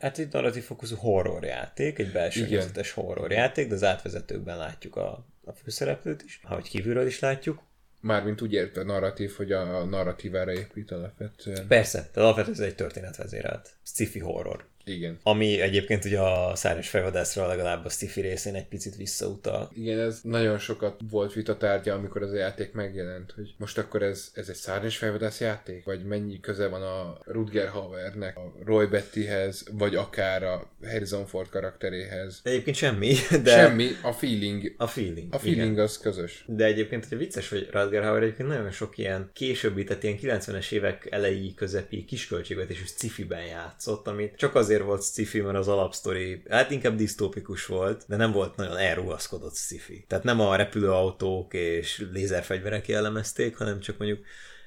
hát 0.00 0.18
egy 0.18 0.28
narratív 0.32 0.62
fókuszú 0.62 0.96
horror 0.96 1.44
játék, 1.44 1.98
egy 1.98 2.12
belső 2.12 2.46
nézetes 2.46 2.92
horror 2.92 3.30
játék, 3.30 3.68
de 3.68 3.74
az 3.74 3.84
átvezetőkben 3.84 4.56
látjuk 4.56 4.96
a, 4.96 5.26
a 5.44 5.52
főszereplőt 5.52 6.22
is, 6.22 6.40
ahogy 6.42 6.68
kívülről 6.68 7.06
is 7.06 7.18
látjuk. 7.20 7.62
Mármint 8.00 8.42
úgy 8.42 8.52
érte 8.52 8.82
narratív, 8.82 9.32
hogy 9.36 9.52
a 9.52 9.84
narratívára 9.84 10.52
épít 10.52 10.90
alapvetően. 10.90 11.66
Persze, 11.66 11.98
tehát 11.98 12.16
alapvetően 12.16 12.56
ez 12.56 12.62
egy 12.62 12.74
történetvezérelt 12.74 13.70
sci-fi 13.82 14.18
horror. 14.18 14.66
Igen. 14.88 15.18
Ami 15.22 15.60
egyébként 15.60 16.04
ugye 16.04 16.20
a 16.20 16.56
szárnyas 16.56 16.88
fejvadászra 16.88 17.46
legalább 17.46 17.84
a 17.84 17.88
sci-fi 17.88 18.20
részén 18.20 18.54
egy 18.54 18.66
picit 18.66 18.96
visszautal. 18.96 19.70
Igen, 19.74 19.98
ez 19.98 20.20
nagyon 20.22 20.58
sokat 20.58 21.00
volt 21.10 21.32
vitatárgya, 21.32 21.94
amikor 21.94 22.22
az 22.22 22.32
a 22.32 22.36
játék 22.36 22.72
megjelent, 22.72 23.32
hogy 23.36 23.54
most 23.56 23.78
akkor 23.78 24.02
ez, 24.02 24.30
ez 24.34 24.48
egy 24.48 24.54
szárnyas 24.54 24.96
fejvadász 24.96 25.40
játék? 25.40 25.84
Vagy 25.84 26.04
mennyi 26.04 26.40
köze 26.40 26.68
van 26.68 26.82
a 26.82 27.18
Rutger 27.24 27.68
Hauernek, 27.68 28.36
a 28.36 28.52
Roy 28.64 28.86
Bettyhez, 28.86 29.64
vagy 29.72 29.94
akár 29.94 30.42
a 30.42 30.68
Harrison 30.84 31.26
Ford 31.26 31.48
karakteréhez? 31.48 32.40
Egyébként 32.42 32.76
semmi, 32.76 33.14
de. 33.42 33.50
Semmi, 33.50 33.88
a 34.02 34.12
feeling. 34.12 34.74
a 34.76 34.86
feeling. 34.86 35.34
A 35.34 35.38
feeling 35.38 35.72
igen. 35.72 35.84
az 35.84 35.98
közös. 35.98 36.44
De 36.46 36.64
egyébként, 36.64 37.06
hogy 37.08 37.18
vicces, 37.18 37.48
hogy 37.48 37.68
Rutger 37.72 38.02
Hauer 38.02 38.22
egyébként 38.22 38.48
nagyon 38.48 38.70
sok 38.70 38.98
ilyen 38.98 39.30
későbbi, 39.32 39.84
tehát 39.84 40.02
ilyen 40.02 40.18
90-es 40.22 40.72
évek 40.72 41.06
elejé 41.10 41.54
közepi 41.54 42.04
kisköltségvetésű 42.04 42.84
sci-fiben 42.84 43.44
játszott, 43.44 44.06
amit 44.06 44.36
csak 44.36 44.54
azért 44.54 44.77
volt 44.84 45.02
sci-fi, 45.02 45.40
mert 45.40 45.56
az 45.56 45.68
alapsztori, 45.68 46.42
hát 46.48 46.70
inkább 46.70 46.96
disztópikus 46.96 47.66
volt, 47.66 48.04
de 48.06 48.16
nem 48.16 48.32
volt 48.32 48.56
nagyon 48.56 48.76
elrugaszkodott 48.76 49.54
sci-fi. 49.54 50.04
Tehát 50.08 50.24
nem 50.24 50.40
a 50.40 50.56
repülőautók 50.56 51.54
és 51.54 52.06
lézerfegyverek 52.12 52.88
jellemezték, 52.88 53.56
hanem 53.56 53.80
csak 53.80 53.98
mondjuk 53.98 54.20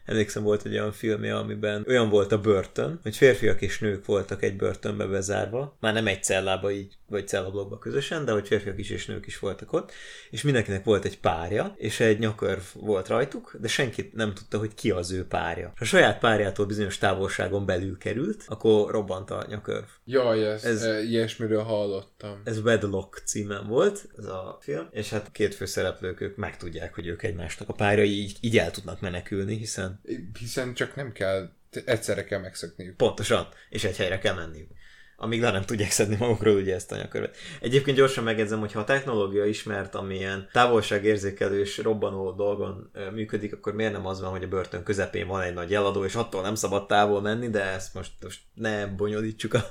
Emlékszem, 0.06 0.44
volt 0.44 0.66
egy 0.66 0.72
olyan 0.72 0.92
filmje, 0.92 1.38
amiben 1.38 1.86
olyan 1.88 2.10
volt 2.10 2.32
a 2.32 2.42
börtön, 2.42 3.00
hogy 3.04 3.16
férfiak 3.16 3.62
és 3.62 3.80
nők 3.80 4.06
voltak 4.06 4.44
egy 4.44 4.56
börtönbe 4.56 5.06
bezárva, 5.06 5.78
már 5.80 5.94
nem 5.94 6.08
egy 6.08 6.24
cellába 6.24 6.72
így, 6.72 6.98
vagy 7.12 7.28
cellablokba 7.28 7.78
közösen, 7.78 8.26
de 8.26 8.32
hogy 8.32 8.48
férfiak 8.48 8.80
is 8.80 8.90
és 8.90 9.06
nők 9.06 9.28
is 9.28 9.40
voltak 9.40 9.74
ott, 9.74 9.92
és 10.30 10.42
mindenkinek 10.42 10.84
volt 10.84 11.06
egy 11.06 11.20
párja, 11.20 11.76
és 11.78 12.00
egy 12.00 12.20
nyakörv 12.20 12.62
volt 12.74 13.08
rajtuk, 13.08 13.56
de 13.60 13.68
senki 13.68 14.12
nem 14.14 14.34
tudta, 14.34 14.58
hogy 14.58 14.74
ki 14.74 14.92
az 14.92 15.12
ő 15.12 15.26
párja. 15.26 15.68
Ha 15.68 15.74
a 15.80 15.86
saját 15.86 16.20
párjától 16.20 16.66
bizonyos 16.66 16.98
távolságon 16.98 17.66
belül 17.66 17.98
került, 17.98 18.44
akkor 18.48 18.92
robbant 18.92 19.30
a 19.32 19.46
nyakörv. 19.50 19.86
Jaj, 20.06 20.46
ez, 20.46 20.64
Ez- 20.64 20.84
ez... 20.84 21.04
ilyesmiről 21.04 21.64
hallottam. 21.64 22.42
Ez 22.44 22.60
Wedlock 22.60 23.22
címen 23.26 23.68
volt, 23.68 24.08
ez 24.18 24.26
a 24.26 24.58
film, 24.62 24.88
és 24.92 25.10
hát 25.10 25.28
a 25.28 25.32
két 25.32 25.56
főszereplők 25.56 26.22
ők 26.22 26.36
megtudják, 26.36 26.94
hogy 26.96 27.08
ők 27.08 27.24
egymásnak 27.24 27.70
a 27.70 27.74
párjai, 27.74 28.10
így, 28.22 28.38
így 28.42 28.58
el 28.58 28.72
tudnak 28.72 29.02
menekülni, 29.02 29.58
hiszen 29.58 30.02
Hiszen 30.40 30.74
csak 30.74 30.96
nem 30.96 31.12
kell, 31.12 31.50
egyszerre 31.86 32.24
kell 32.24 32.40
megszökniük. 32.40 32.96
Pontosan, 32.96 33.48
és 33.70 33.84
egy 33.84 33.98
helyre 33.98 34.20
kell 34.20 34.36
menniük. 34.36 34.70
Amíg 35.24 35.42
le 35.42 35.52
nem 35.52 35.62
tudják 35.66 35.92
szedni 35.92 36.16
magukról 36.20 36.56
ugye 36.56 36.74
ezt 36.76 36.92
a 36.92 36.96
nyakörvet. 36.96 37.36
Egyébként 37.60 37.98
gyorsan 37.98 38.24
megjegyzem, 38.24 38.60
hogy 38.60 38.72
ha 38.72 38.80
a 38.80 38.84
technológia 38.84 39.46
ismert, 39.46 39.96
amilyen 39.96 40.48
távolságérzékelős 40.52 41.78
robbanó 41.78 42.32
dolgon 42.32 42.92
működik, 43.14 43.54
akkor 43.54 43.74
miért 43.74 43.92
nem 43.92 44.06
az 44.06 44.22
van, 44.22 44.30
hogy 44.30 44.44
a 44.44 44.48
börtön 44.48 44.84
közepén 44.84 45.28
van 45.28 45.42
egy 45.42 45.54
nagy 45.54 45.74
eladó, 45.74 46.06
és 46.06 46.16
attól 46.16 46.42
nem 46.42 46.56
szabad 46.56 46.88
távol 46.88 47.22
menni, 47.22 47.50
de 47.50 47.64
ezt 47.64 47.94
most, 47.94 48.12
most 48.22 48.40
ne 48.54 48.88
bonyolítsuk 48.88 49.54
a, 49.54 49.64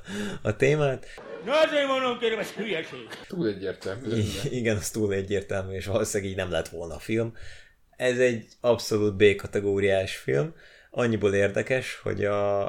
a 0.42 0.56
témát. 0.56 1.06
Na 1.44 1.52
azért 1.60 1.86
mondom, 1.86 2.18
kérem, 2.18 2.38
ez 2.38 2.50
hülyeség. 2.50 3.08
Túl 3.28 3.46
egyértelmű. 3.48 4.16
I- 4.16 4.56
Igen, 4.58 4.76
az 4.76 4.90
túl 4.90 5.12
egyértelmű, 5.12 5.74
és 5.74 5.86
valószínűleg 5.86 6.32
így 6.32 6.38
nem 6.38 6.50
lett 6.50 6.68
volna 6.68 6.94
a 6.94 6.98
film. 6.98 7.32
Ez 7.96 8.18
egy 8.18 8.46
abszolút 8.60 9.16
B-kategóriás 9.16 10.16
film. 10.16 10.54
Annyiból 10.90 11.34
érdekes, 11.34 12.00
hogy 12.02 12.24
a, 12.24 12.64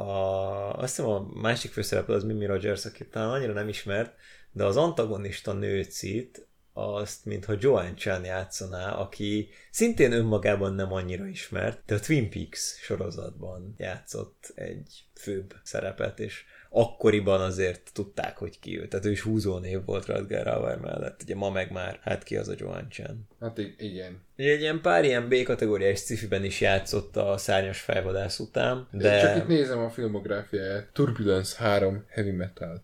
a, 0.00 0.72
azt 0.78 0.96
hiszem 0.96 1.10
a 1.10 1.26
másik 1.34 1.72
főszereplő 1.72 2.14
az 2.14 2.24
Mimi 2.24 2.46
Rogers, 2.46 2.84
akit 2.84 3.10
talán 3.10 3.30
annyira 3.30 3.52
nem 3.52 3.68
ismert, 3.68 4.14
de 4.52 4.64
az 4.64 4.76
antagonista 4.76 5.52
nőcit 5.52 6.48
azt, 6.72 7.24
mintha 7.24 7.54
Joanne 7.58 7.94
Chan 7.94 8.24
játszaná, 8.24 8.92
aki 8.92 9.48
szintén 9.70 10.12
önmagában 10.12 10.74
nem 10.74 10.92
annyira 10.92 11.26
ismert, 11.26 11.82
de 11.86 11.94
a 11.94 12.00
Twin 12.00 12.30
Peaks 12.30 12.78
sorozatban 12.80 13.74
játszott 13.78 14.52
egy 14.54 15.04
főbb 15.14 15.54
szerepet, 15.62 16.20
és 16.20 16.44
akkoriban 16.70 17.40
azért 17.40 17.90
tudták, 17.92 18.36
hogy 18.36 18.58
ki 18.60 18.80
ő. 18.80 18.88
Tehát 18.88 19.06
ő 19.06 19.10
is 19.10 19.20
húzónév 19.20 19.84
volt 19.84 20.06
Rutger 20.06 20.46
Hauer 20.46 20.78
mellett. 20.78 21.22
Ugye 21.22 21.34
ma 21.34 21.50
meg 21.50 21.70
már, 21.70 21.98
hát 22.02 22.22
ki 22.22 22.36
az 22.36 22.48
a 22.48 22.54
Joanne 22.56 22.88
Chan. 22.88 23.28
Hát 23.40 23.58
igen. 23.78 24.20
Ugye 24.36 24.50
egy 24.50 24.60
ilyen 24.60 24.80
pár 24.80 25.04
ilyen 25.04 25.28
B-kategóriás 25.28 25.98
sci-fiben 25.98 26.44
is 26.44 26.60
játszott 26.60 27.16
a 27.16 27.36
szárnyas 27.36 27.80
fejvadász 27.80 28.38
után, 28.38 28.88
De... 28.90 28.98
de... 28.98 29.20
Csak 29.20 29.36
itt 29.36 29.48
nézem 29.48 29.78
a 29.78 29.90
filmográfiáját. 29.90 30.88
Turbulence 30.92 31.64
3 31.64 32.04
Heavy 32.08 32.30
Metal. 32.30 32.82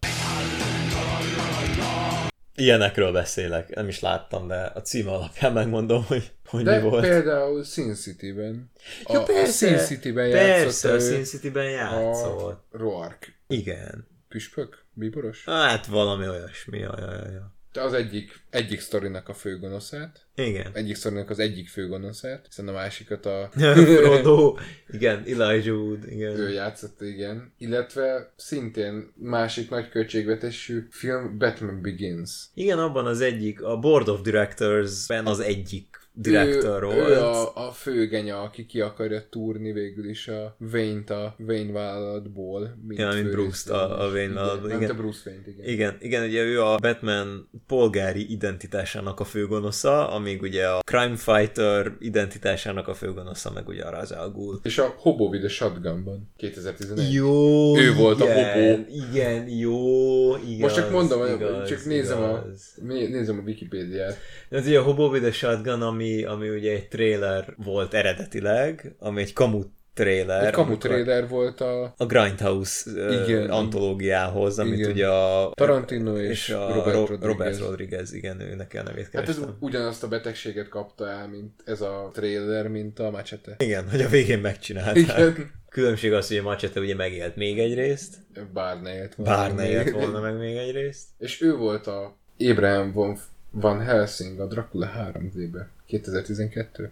Ilyenekről 2.57 3.13
beszélek, 3.13 3.75
nem 3.75 3.89
is 3.89 4.01
láttam, 4.01 4.49
de 4.49 4.73
a 4.75 4.81
címe 4.83 5.11
alapján 5.11 5.53
megmondom, 5.53 6.05
hogy, 6.05 6.33
hogy 6.47 6.65
De 6.65 6.77
mi 6.77 6.89
volt. 6.89 7.03
például 7.03 7.65
Sin 7.65 7.95
City-ben. 7.95 8.71
A, 9.05 9.13
Ja, 9.13 9.21
a 9.21 9.23
persze, 9.23 9.67
Sin 9.67 9.79
City-ben 9.79 10.27
játszott 10.27 10.63
persze, 10.63 10.93
a 10.93 10.99
Sin 11.01 11.25
City-ben 11.25 11.71
játszott. 11.71 12.41
a 12.41 12.65
Roark. 12.71 13.35
Igen. 13.47 14.07
Püspök? 14.29 14.85
Bíboros? 14.93 15.45
Hát 15.45 15.87
valami 15.87 16.29
olyasmi, 16.29 16.79
ja, 16.79 16.95
ja, 16.99 17.11
ja, 17.31 17.55
De 17.77 17.83
az 17.83 17.93
egyik, 17.93 18.41
egyik 18.51 18.81
sztorinak 18.81 19.29
a 19.29 19.35
főgonoszát. 19.35 20.27
Igen. 20.35 20.71
Egyik 20.73 20.97
sztorinak 20.97 21.31
az 21.31 21.39
egyik 21.39 21.69
főgonoszát, 21.69 22.47
hiszen 22.47 22.69
a 22.69 22.73
másikat 22.73 23.27
a... 23.27 23.51
Frodo, 24.01 24.57
igen, 24.97 25.23
Elijah 25.27 25.77
Wood, 25.77 26.11
igen. 26.11 26.37
ő 26.37 26.53
játszott, 26.53 27.01
igen. 27.01 27.53
Illetve 27.59 28.33
szintén 28.37 29.13
másik 29.15 29.71
nagy 29.71 29.89
költségvetésű 29.89 30.87
film 30.91 31.39
Batman 31.39 31.83
Begins. 31.83 32.31
Igen, 32.55 32.79
abban 32.79 33.07
az 33.07 33.21
egyik, 33.21 33.63
a 33.63 33.79
Board 33.79 34.09
of 34.09 34.21
Directors-ben 34.21 35.27
az 35.27 35.41
egyik 35.41 36.06
director 36.19 36.83
ő. 36.83 36.87
Ő 36.97 37.15
a, 37.21 37.67
a 37.67 37.71
főgenya, 37.73 38.43
aki 38.43 38.67
ki 38.67 38.81
akarja 38.81 39.23
túrni 39.31 39.73
végül 39.73 40.09
is 40.09 40.29
a 40.29 40.57
Wayne-t 40.73 41.11
a 41.11 41.37
Wayne 41.47 41.73
vállalatból. 41.73 42.77
Mint 42.87 43.01
Ja, 43.01 43.09
mint 43.13 43.31
Bruce-t 43.31 43.71
a- 43.71 44.01
a 44.01 44.07
Wayne 44.07 44.23
igen, 44.23 44.35
vállalatból, 44.35 44.71
igen. 44.71 44.87
te 44.87 44.93
Bruce 44.95 45.21
Wayne-t, 45.31 45.47
igen. 45.47 45.65
Igen, 45.67 45.97
igen, 46.01 46.23
ugye 46.25 46.43
ő 46.43 46.63
a 46.63 46.77
Batman 46.77 47.49
polgári 47.67 48.31
identitásának 48.33 49.21
a 49.21 49.25
főgonosza, 49.25 50.11
amíg 50.11 50.43
ugye 50.43 50.67
a 50.69 50.81
Crime 50.85 51.17
Fighter 51.17 51.93
identitásának 51.99 52.89
a 52.89 52.95
főgonosza, 52.95 53.51
meg 53.55 53.69
ugye 53.69 53.83
a 53.85 54.01
Ra's 54.03 54.17
al 54.19 54.31
Ghul. 54.31 54.61
És 54.63 54.79
a 54.79 54.95
Hobo 54.99 55.25
with 55.29 55.45
a 55.45 55.49
Shotgunban, 55.49 56.31
2011. 56.37 57.13
Jó, 57.13 57.77
Ő 57.79 57.95
volt 57.95 58.21
a 58.21 58.25
igen, 58.25 58.53
hopó. 58.53 58.85
Igen, 59.13 59.49
jó, 59.49 60.37
igaz, 60.37 60.59
Most 60.61 60.75
csak 60.75 60.91
mondom, 60.91 61.27
igaz, 61.35 61.69
csak 61.69 61.85
nézem 61.85 62.23
a, 62.23 62.43
igaz. 62.45 62.75
nézem 62.87 63.39
a 63.39 63.43
Wikipédiát. 63.43 64.17
Ez 64.51 64.67
ugye 64.67 64.79
a 64.79 64.83
Hobo 64.83 65.09
with 65.09 65.27
a 65.27 65.33
Shotgun, 65.33 65.83
ami, 65.83 66.06
ami 66.25 66.49
ugye 66.49 66.73
egy 66.73 66.89
trailer 66.89 67.55
volt 67.57 67.95
eredetileg, 67.95 68.95
ami 68.99 69.21
egy 69.21 69.33
kamu 69.33 69.63
trailer. 69.95 70.47
Egy 70.47 70.53
kamu 70.53 70.67
amikor- 70.67 70.91
trailer 70.91 71.29
volt 71.29 71.61
a 71.61 71.95
A 71.97 72.07
Grindhouse 72.07 72.91
Igen. 73.25 73.51
Antológiához, 73.51 74.59
amit 74.59 74.79
Igen. 74.79 74.91
ugye 74.91 75.09
a 75.09 75.51
Tarantino 75.55 76.19
és, 76.19 76.31
és 76.31 76.49
a 76.51 76.67
Robert 76.75 76.95
Ro- 76.97 77.09
Rodriguez. 77.09 77.27
Robert 77.31 77.59
Rodriguez, 77.59 78.13
igen, 78.13 78.41
őnek 78.41 78.75
el 78.75 78.83
nevét 78.83 79.05
Hát 79.13 79.15
ez 79.29 79.35
kerestem. 79.35 79.57
ugyanazt 79.61 80.03
a 80.03 80.09
betegséget 80.09 80.69
kapta 80.69 81.09
el, 81.09 81.29
mint 81.29 81.53
ez 81.65 81.81
a 81.81 82.11
trailer, 82.13 82.69
mint 82.69 82.99
a 82.99 83.11
Machete. 83.11 83.55
Igen, 83.59 83.91
hogy 83.91 84.01
a 84.01 84.09
végén 84.09 84.39
megcsinálták. 84.39 84.97
Igen. 84.97 85.51
Különbség 85.69 86.13
az, 86.13 86.29
hogy 86.29 86.37
a 86.37 86.43
Machete 86.43 86.81
ugye 86.81 86.95
megélt 86.95 87.37
még 87.37 87.59
egy 87.59 87.75
részt, 87.75 88.15
Bár 88.53 88.81
ne 88.81 88.95
élt 88.97 89.15
volna. 89.15 89.33
bár 89.37 89.55
ne 89.55 89.69
élt 89.69 89.91
volna 89.91 90.21
meg 90.21 90.39
még 90.39 90.57
egy 90.57 90.71
részt. 90.75 91.05
És 91.19 91.41
ő 91.43 91.55
volt 91.57 91.87
a 91.87 92.17
Abraham 92.39 92.93
von, 92.93 93.19
van 93.51 93.81
Helsing 93.81 94.41
a 94.41 94.47
Dracula 94.47 94.91
3D-be. 94.97 95.69
2012. 95.87 96.91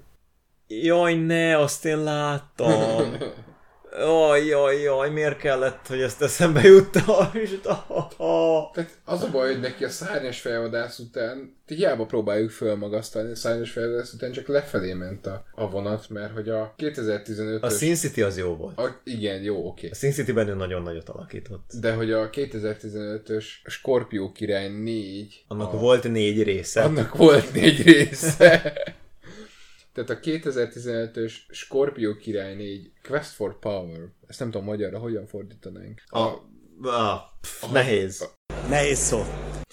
Jaj, 0.66 1.14
ne, 1.14 1.58
azt 1.58 1.84
én 1.84 2.02
láttam. 2.02 3.16
Jaj, 3.98 4.44
jaj, 4.46 4.80
jaj, 4.80 5.10
miért 5.10 5.38
kellett, 5.38 5.86
hogy 5.86 6.00
ezt 6.00 6.22
eszembe 6.22 6.60
juttam? 6.62 7.30
És 7.42 7.58
Tehát 8.72 8.98
az 9.04 9.22
a 9.22 9.30
baj, 9.30 9.52
hogy 9.52 9.60
neki 9.60 9.84
a 9.84 9.88
szárnyas 9.88 10.40
felvadász 10.40 10.98
után, 10.98 11.56
hiába 11.66 12.06
próbáljuk 12.06 12.50
fölmagasztalni, 12.50 13.30
a 13.30 13.34
szárnyas 13.34 13.70
felvadász 13.70 14.12
után 14.12 14.32
csak 14.32 14.46
lefelé 14.46 14.92
ment 14.92 15.26
a, 15.26 15.44
a 15.54 15.70
vonat, 15.70 16.08
mert 16.08 16.32
hogy 16.32 16.48
a 16.48 16.74
2015-ös... 16.78 17.60
A 17.60 17.68
Sin 17.68 17.94
City 17.94 18.22
az 18.22 18.38
jó 18.38 18.56
volt. 18.56 18.78
a, 18.78 19.00
igen, 19.04 19.42
jó, 19.42 19.66
oké. 19.66 19.88
A 19.90 19.94
Sin 19.94 20.12
City-ben 20.12 20.48
ő 20.48 20.54
nagyon 20.54 20.82
nagyot 20.82 21.08
alakított. 21.08 21.70
De 21.80 21.92
hogy 21.92 22.12
a 22.12 22.30
2015-ös 22.30 23.44
Scorpio 23.64 24.32
király 24.32 24.68
4... 24.68 25.44
Annak 25.48 25.72
a, 25.72 25.78
volt 25.78 26.02
négy 26.02 26.42
része. 26.42 26.82
Annak 26.82 27.16
volt 27.16 27.52
négy 27.52 27.82
része. 27.82 28.72
Tehát 29.94 30.10
a 30.10 30.18
2015-ös 30.20 31.32
Scorpio 31.50 32.16
király 32.16 32.54
4 32.54 32.92
Quest 33.02 33.30
for 33.32 33.58
Power, 33.58 34.00
ezt 34.26 34.38
nem 34.38 34.50
tudom 34.50 34.66
magyarra 34.66 34.98
hogyan 34.98 35.26
fordítanánk. 35.26 36.02
A, 36.06 36.18
A, 36.18 36.88
a, 36.88 37.36
pff, 37.40 37.70
nehéz. 37.72 38.28
Nehéz 38.68 38.98
szó. 38.98 39.22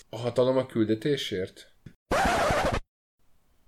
a 0.10 0.18
hatalom 0.18 0.58
a 0.58 0.66
küldetésért? 0.66 1.74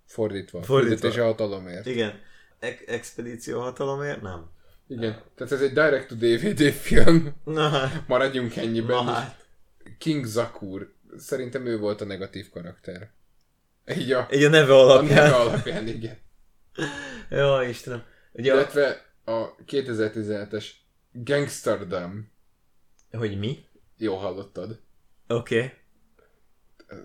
Fordítva. 0.06 0.62
Fordítva. 0.64 0.96
Küldetés 0.96 1.18
a 1.18 1.26
hatalomért. 1.26 1.86
Igen. 1.86 2.20
Ex- 2.60 2.90
Expedíció 2.90 3.60
hatalomért? 3.60 4.22
Nem. 4.22 4.50
Igen. 4.88 5.22
Tehát 5.36 5.54
ez 5.54 5.62
egy 5.62 5.74
direct 5.74 6.08
to 6.08 6.16
DVD 6.16 6.72
film. 6.72 7.36
Na 7.44 7.70
hát. 7.70 8.08
Maradjunk 8.08 8.56
ennyiben. 8.56 9.04
Na 9.06 9.12
hát. 9.12 9.48
King 9.98 10.26
Zakur. 10.26 10.94
Szerintem 11.18 11.66
ő 11.66 11.80
volt 11.80 12.02
a 12.02 12.06
negatív 12.06 12.50
karakter. 12.50 13.12
Így 13.98 14.12
a, 14.12 14.28
Egy 14.30 14.44
a 14.44 14.50
neve 14.50 14.74
a 14.74 14.78
alapján. 14.80 15.24
neve 15.24 15.36
alapján, 15.36 15.88
igen. 15.88 16.18
Jó, 17.30 17.62
Istenem. 17.62 18.04
Ugye, 18.32 18.54
Illetve 18.54 19.06
a 19.26 19.56
2017-es 19.56 20.66
Gangsterdam. 21.12 22.32
hogy 23.12 23.40
mi? 23.40 23.66
Jó 23.98 24.16
hallottad. 24.16 24.80
Oké. 25.28 25.58
Okay. 25.58 25.72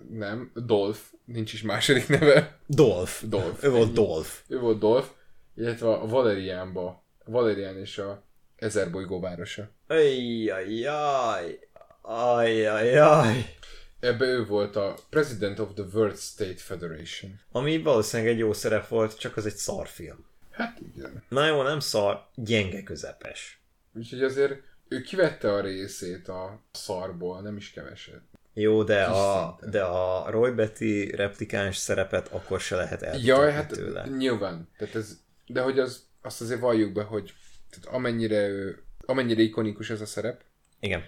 Nem, 0.09 0.51
Dolph. 0.55 0.99
Nincs 1.25 1.53
is 1.53 1.61
második 1.61 2.07
neve. 2.07 2.59
Dolph. 2.65 3.23
Dolph. 3.23 3.63
Ő 3.63 3.69
volt. 3.69 3.93
Dolph. 3.93 4.29
Ő 4.47 4.59
volt 4.59 4.79
Dolph. 4.79 5.07
Illetve 5.55 5.87
a 5.89 6.05
Valeriánba. 6.05 7.03
Valerián 7.25 7.77
és 7.77 7.97
a 7.97 8.23
Ezer 8.55 8.91
bolygó 8.91 9.19
városa. 9.19 9.69
Ajjajjaj. 9.87 11.59
Ajjajjaj. 12.01 13.55
Ebbe 13.99 14.25
ő 14.25 14.45
volt 14.45 14.75
a 14.75 14.95
President 15.09 15.59
of 15.59 15.69
the 15.73 15.83
World 15.93 16.17
State 16.17 16.57
Federation. 16.57 17.39
Ami 17.51 17.81
valószínűleg 17.81 18.31
egy 18.31 18.37
jó 18.39 18.53
szerep 18.53 18.87
volt, 18.87 19.19
csak 19.19 19.37
az 19.37 19.45
egy 19.45 19.55
szarfilm. 19.55 20.25
Hát 20.51 20.79
igen. 20.95 21.23
Na 21.29 21.45
jó, 21.47 21.61
nem 21.61 21.79
szar, 21.79 22.27
gyenge 22.35 22.83
közepes. 22.83 23.61
Úgyhogy 23.93 24.23
azért 24.23 24.61
ő 24.87 25.01
kivette 25.01 25.53
a 25.53 25.61
részét 25.61 26.27
a 26.27 26.61
szarból, 26.71 27.41
nem 27.41 27.57
is 27.57 27.71
keveset. 27.71 28.21
Jó, 28.53 28.83
de 28.83 29.05
Kis 29.05 29.13
a, 29.13 29.45
szinten. 29.49 29.69
de 29.71 29.83
a 29.83 30.29
Roy 30.29 30.51
Betty 30.51 31.11
replikáns 31.15 31.77
szerepet 31.77 32.27
akkor 32.27 32.59
se 32.59 32.75
lehet 32.75 33.01
elvitatni 33.01 33.27
Jaj, 33.27 33.51
hát 33.51 33.67
tőle. 33.67 34.05
nyilván. 34.17 34.69
Tehát 34.77 34.95
ez, 34.95 35.17
de 35.47 35.61
hogy 35.61 35.79
az, 35.79 36.03
azt 36.21 36.41
azért 36.41 36.59
valljuk 36.59 36.93
be, 36.93 37.03
hogy 37.03 37.33
tehát 37.69 37.95
amennyire, 37.97 38.47
ő, 38.47 38.83
amennyire 39.05 39.41
ikonikus 39.41 39.89
ez 39.89 40.01
a 40.01 40.05
szerep, 40.05 40.41
Igen. 40.79 41.03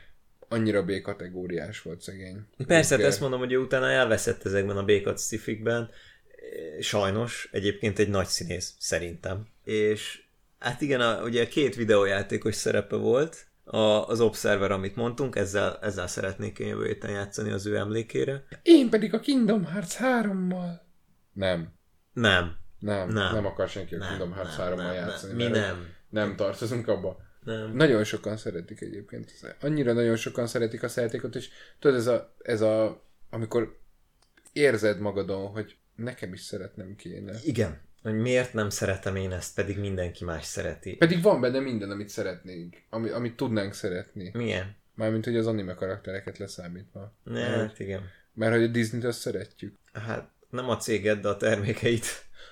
Annyira 0.51 0.83
B-kategóriás 0.83 1.81
volt 1.81 2.01
szegény. 2.01 2.45
Persze, 2.67 2.95
hát 2.95 3.05
ezt 3.05 3.19
mondom, 3.19 3.39
hogy 3.39 3.57
utána 3.57 3.89
elveszett 3.89 4.45
ezekben 4.45 4.77
a 4.77 4.83
békat 4.83 5.17
szifikben. 5.17 5.89
Sajnos, 6.79 7.49
egyébként 7.51 7.99
egy 7.99 8.09
nagy 8.09 8.27
színész, 8.27 8.75
szerintem. 8.79 9.47
És 9.63 10.23
hát 10.59 10.81
igen, 10.81 11.01
a, 11.01 11.23
ugye 11.23 11.47
két 11.47 11.75
videójátékos 11.75 12.55
szerepe 12.55 12.95
volt, 12.95 13.45
a, 13.63 13.77
az 14.07 14.21
Observer, 14.21 14.71
amit 14.71 14.95
mondtunk, 14.95 15.35
ezzel, 15.35 15.79
ezzel 15.81 16.07
szeretnék 16.07 16.59
én 16.59 16.67
jövő 16.67 16.85
héten 16.85 17.11
játszani 17.11 17.51
az 17.51 17.65
ő 17.65 17.75
emlékére. 17.75 18.43
Én 18.61 18.89
pedig 18.89 19.13
a 19.13 19.19
Kingdom 19.19 19.65
Hearts 19.65 19.95
3-mal. 19.99 20.79
Nem. 21.33 21.73
Nem. 22.13 22.55
Nem, 22.79 23.09
nem, 23.09 23.33
Nem. 23.33 23.45
akar 23.45 23.69
senki 23.69 23.95
a 23.95 23.97
Nem, 23.97 24.07
Kingdom 24.07 24.33
Hearts 24.33 24.57
nem, 24.57 24.67
3-mal 24.67 24.75
nem, 24.75 24.93
játszani. 24.93 25.43
nem. 25.43 25.51
Mi 25.51 25.57
nem? 25.57 25.87
Nem 26.09 26.35
tartozunk 26.35 26.87
abba. 26.87 27.17
Nem. 27.43 27.75
Nagyon 27.75 28.03
sokan 28.03 28.37
szeretik 28.37 28.81
egyébként. 28.81 29.31
Annyira 29.61 29.93
nagyon 29.93 30.15
sokan 30.15 30.47
szeretik 30.47 30.83
a 30.83 30.87
játékot, 30.95 31.35
és 31.35 31.49
tudod, 31.79 31.97
ez 31.97 32.07
a, 32.07 32.35
ez 32.43 32.61
a 32.61 33.03
amikor 33.29 33.79
érzed 34.53 34.99
magadon, 34.99 35.47
hogy 35.47 35.77
nekem 35.95 36.33
is 36.33 36.41
szeretnem 36.41 36.95
kéne. 36.95 37.33
Igen. 37.43 37.81
Hogy 38.01 38.13
miért 38.13 38.53
nem 38.53 38.69
szeretem 38.69 39.15
én 39.15 39.31
ezt, 39.31 39.55
pedig 39.55 39.79
mindenki 39.79 40.23
más 40.23 40.45
szereti. 40.45 40.95
Pedig 40.95 41.21
van 41.21 41.41
benne 41.41 41.59
minden, 41.59 41.91
amit 41.91 42.09
szeretnénk, 42.09 42.75
ami, 42.89 43.09
amit 43.09 43.35
tudnánk 43.35 43.73
szeretni. 43.73 44.31
Milyen? 44.33 44.75
Mármint, 44.95 45.25
hogy 45.25 45.37
az 45.37 45.47
anime 45.47 45.73
karaktereket 45.73 46.37
leszámítva. 46.37 47.15
Ne, 47.23 47.33
Mert, 47.33 47.55
hát 47.55 47.79
igen. 47.79 48.01
mert 48.33 48.53
hogy 48.53 48.63
a 48.63 48.67
Disney-t 48.67 49.03
azt 49.03 49.19
szeretjük. 49.19 49.77
Hát 49.93 50.31
nem 50.49 50.69
a 50.69 50.77
céged, 50.77 51.21
de 51.21 51.27
a 51.27 51.37
termékeit. 51.37 52.05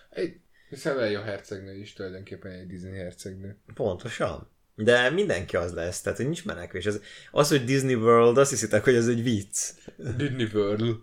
Egy, 0.10 0.40
hiszen 0.70 0.96
Leia 0.96 1.22
hercegnő 1.22 1.76
is 1.76 1.94
tulajdonképpen 1.94 2.52
egy 2.52 2.68
Disney 2.68 2.98
hercegnő. 2.98 3.58
Pontosan. 3.74 4.50
De 4.84 5.10
mindenki 5.10 5.56
az 5.56 5.74
lesz, 5.74 6.02
tehát 6.02 6.18
hogy 6.18 6.28
nincs 6.28 6.46
menekvés. 6.46 6.86
Az, 6.86 7.02
az, 7.32 7.50
hogy 7.50 7.64
Disney 7.64 7.96
World, 7.96 8.38
azt 8.38 8.50
hiszitek, 8.50 8.84
hogy 8.84 8.96
ez 8.96 9.08
egy 9.08 9.24
vicc. 9.24 9.72
Disney 10.18 10.48
World. 10.54 10.96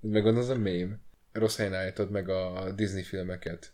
meg 0.00 0.26
az 0.26 0.48
a 0.48 0.56
mém. 0.56 1.00
Rossz 1.32 1.56
helyen 1.56 1.74
állítod 1.74 2.10
meg 2.10 2.28
a 2.28 2.72
Disney 2.76 3.02
filmeket. 3.02 3.72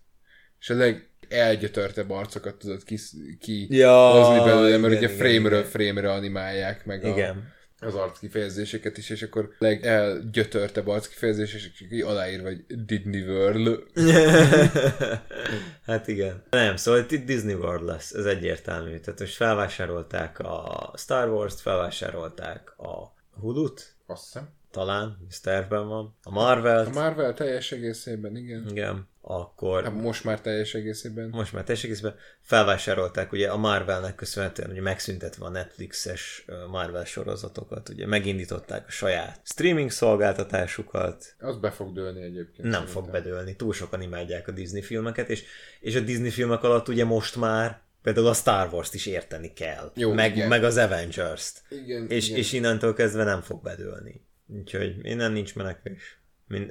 És 0.61 0.71
a 0.71 0.75
legelgyötörtebb 0.75 2.11
arcokat 2.11 2.55
tudod 2.55 2.85
ki, 2.85 2.99
ki 3.41 3.77
Ja, 3.77 4.11
hozni 4.11 4.45
belőle, 4.45 4.77
mert 4.77 4.93
igen, 4.93 5.05
ugye 5.05 5.15
igen, 5.15 5.17
frame-ről 5.17 5.59
igen. 5.59 5.71
frame-re 5.71 6.13
animálják 6.13 6.87
meg 6.87 7.05
a, 7.05 7.09
Igen. 7.09 7.53
Az 7.81 7.95
arckifejezéseket 7.95 8.99
is, 8.99 9.11
és 9.11 9.23
akkor 9.23 9.55
legelgyötörtebb 9.59 10.87
arckifejezés, 10.87 11.55
és 11.55 11.81
így 11.81 12.01
aláírva, 12.01 12.49
hogy 12.49 12.85
Disney 12.85 13.23
World. 13.23 13.83
hát 15.87 16.09
igen. 16.09 16.43
Nem, 16.51 16.77
szóval 16.77 17.07
itt 17.11 17.25
Disney 17.25 17.55
World 17.55 17.85
lesz, 17.85 18.13
ez 18.13 18.25
egyértelmű. 18.25 18.99
Tehát 18.99 19.21
most 19.21 19.35
felvásárolták 19.35 20.39
a 20.39 20.93
Star 20.97 21.29
Wars-t, 21.29 21.61
felvásárolták 21.61 22.79
a 22.79 23.17
Hulu-t, 23.41 23.97
Azt 24.07 24.25
hiszem. 24.25 24.58
Talán, 24.71 25.27
ez 25.31 25.41
tervben 25.41 25.89
van. 25.89 26.17
A 26.23 26.31
Marvel-t, 26.31 26.87
A 26.87 27.01
Marvel 27.01 27.35
teljes 27.35 27.73
egészében, 27.73 28.37
igen. 28.37 28.67
igen. 28.71 29.09
Akkor 29.21 29.83
Hát 29.85 29.95
most 29.95 30.25
már 30.25 30.41
teljes 30.41 30.75
egészében. 30.75 31.29
most 31.29 31.53
már 31.53 31.65
teljes 31.65 31.85
egészben 31.85 32.15
felvásárolták, 32.41 33.33
ugye 33.33 33.51
a 33.51 33.57
Marvelnek 33.57 34.15
köszönhetően 34.15 34.71
ugye 34.71 34.81
megszüntetve 34.81 35.45
a 35.45 35.49
Netflixes 35.49 36.45
Marvel 36.71 37.05
sorozatokat, 37.05 37.89
ugye 37.89 38.07
megindították 38.07 38.87
a 38.87 38.91
saját 38.91 39.41
streaming 39.45 39.91
szolgáltatásukat, 39.91 41.35
Az 41.39 41.57
be 41.59 41.71
fog 41.71 41.93
dőlni 41.95 42.23
egyébként. 42.23 42.63
nem 42.63 42.71
szerintem. 42.73 42.95
fog 42.95 43.11
bedőlni, 43.11 43.57
túl 43.57 43.73
sokan 43.73 44.03
imádják 44.03 44.49
a 44.49 44.53
Disney 44.53 44.83
filmeket, 44.83 45.29
és, 45.29 45.45
és 45.81 45.95
a 45.97 46.01
Disney 46.01 46.31
filmek 46.31 46.63
alatt 46.63 46.89
ugye 46.89 47.05
most 47.05 47.37
már 47.37 47.81
például 48.03 48.27
a 48.27 48.33
Star 48.35 48.73
Wars-t 48.73 48.95
is 48.95 49.07
érteni 49.07 49.53
kell, 49.53 49.93
Jó, 49.95 50.13
meg, 50.13 50.37
igen. 50.37 50.49
meg 50.49 50.65
az 50.65 50.77
Avengers-t, 50.77 51.63
Igen, 51.69 52.07
és, 52.09 52.27
igen. 52.27 52.39
és 52.39 52.53
innentől 52.53 52.95
kezdve 52.95 53.25
nem 53.25 53.41
fog 53.41 53.63
bedőlni. 53.63 54.27
Úgyhogy 54.49 54.97
innen 55.03 55.33
nincs 55.33 55.55
menekvés. 55.55 56.21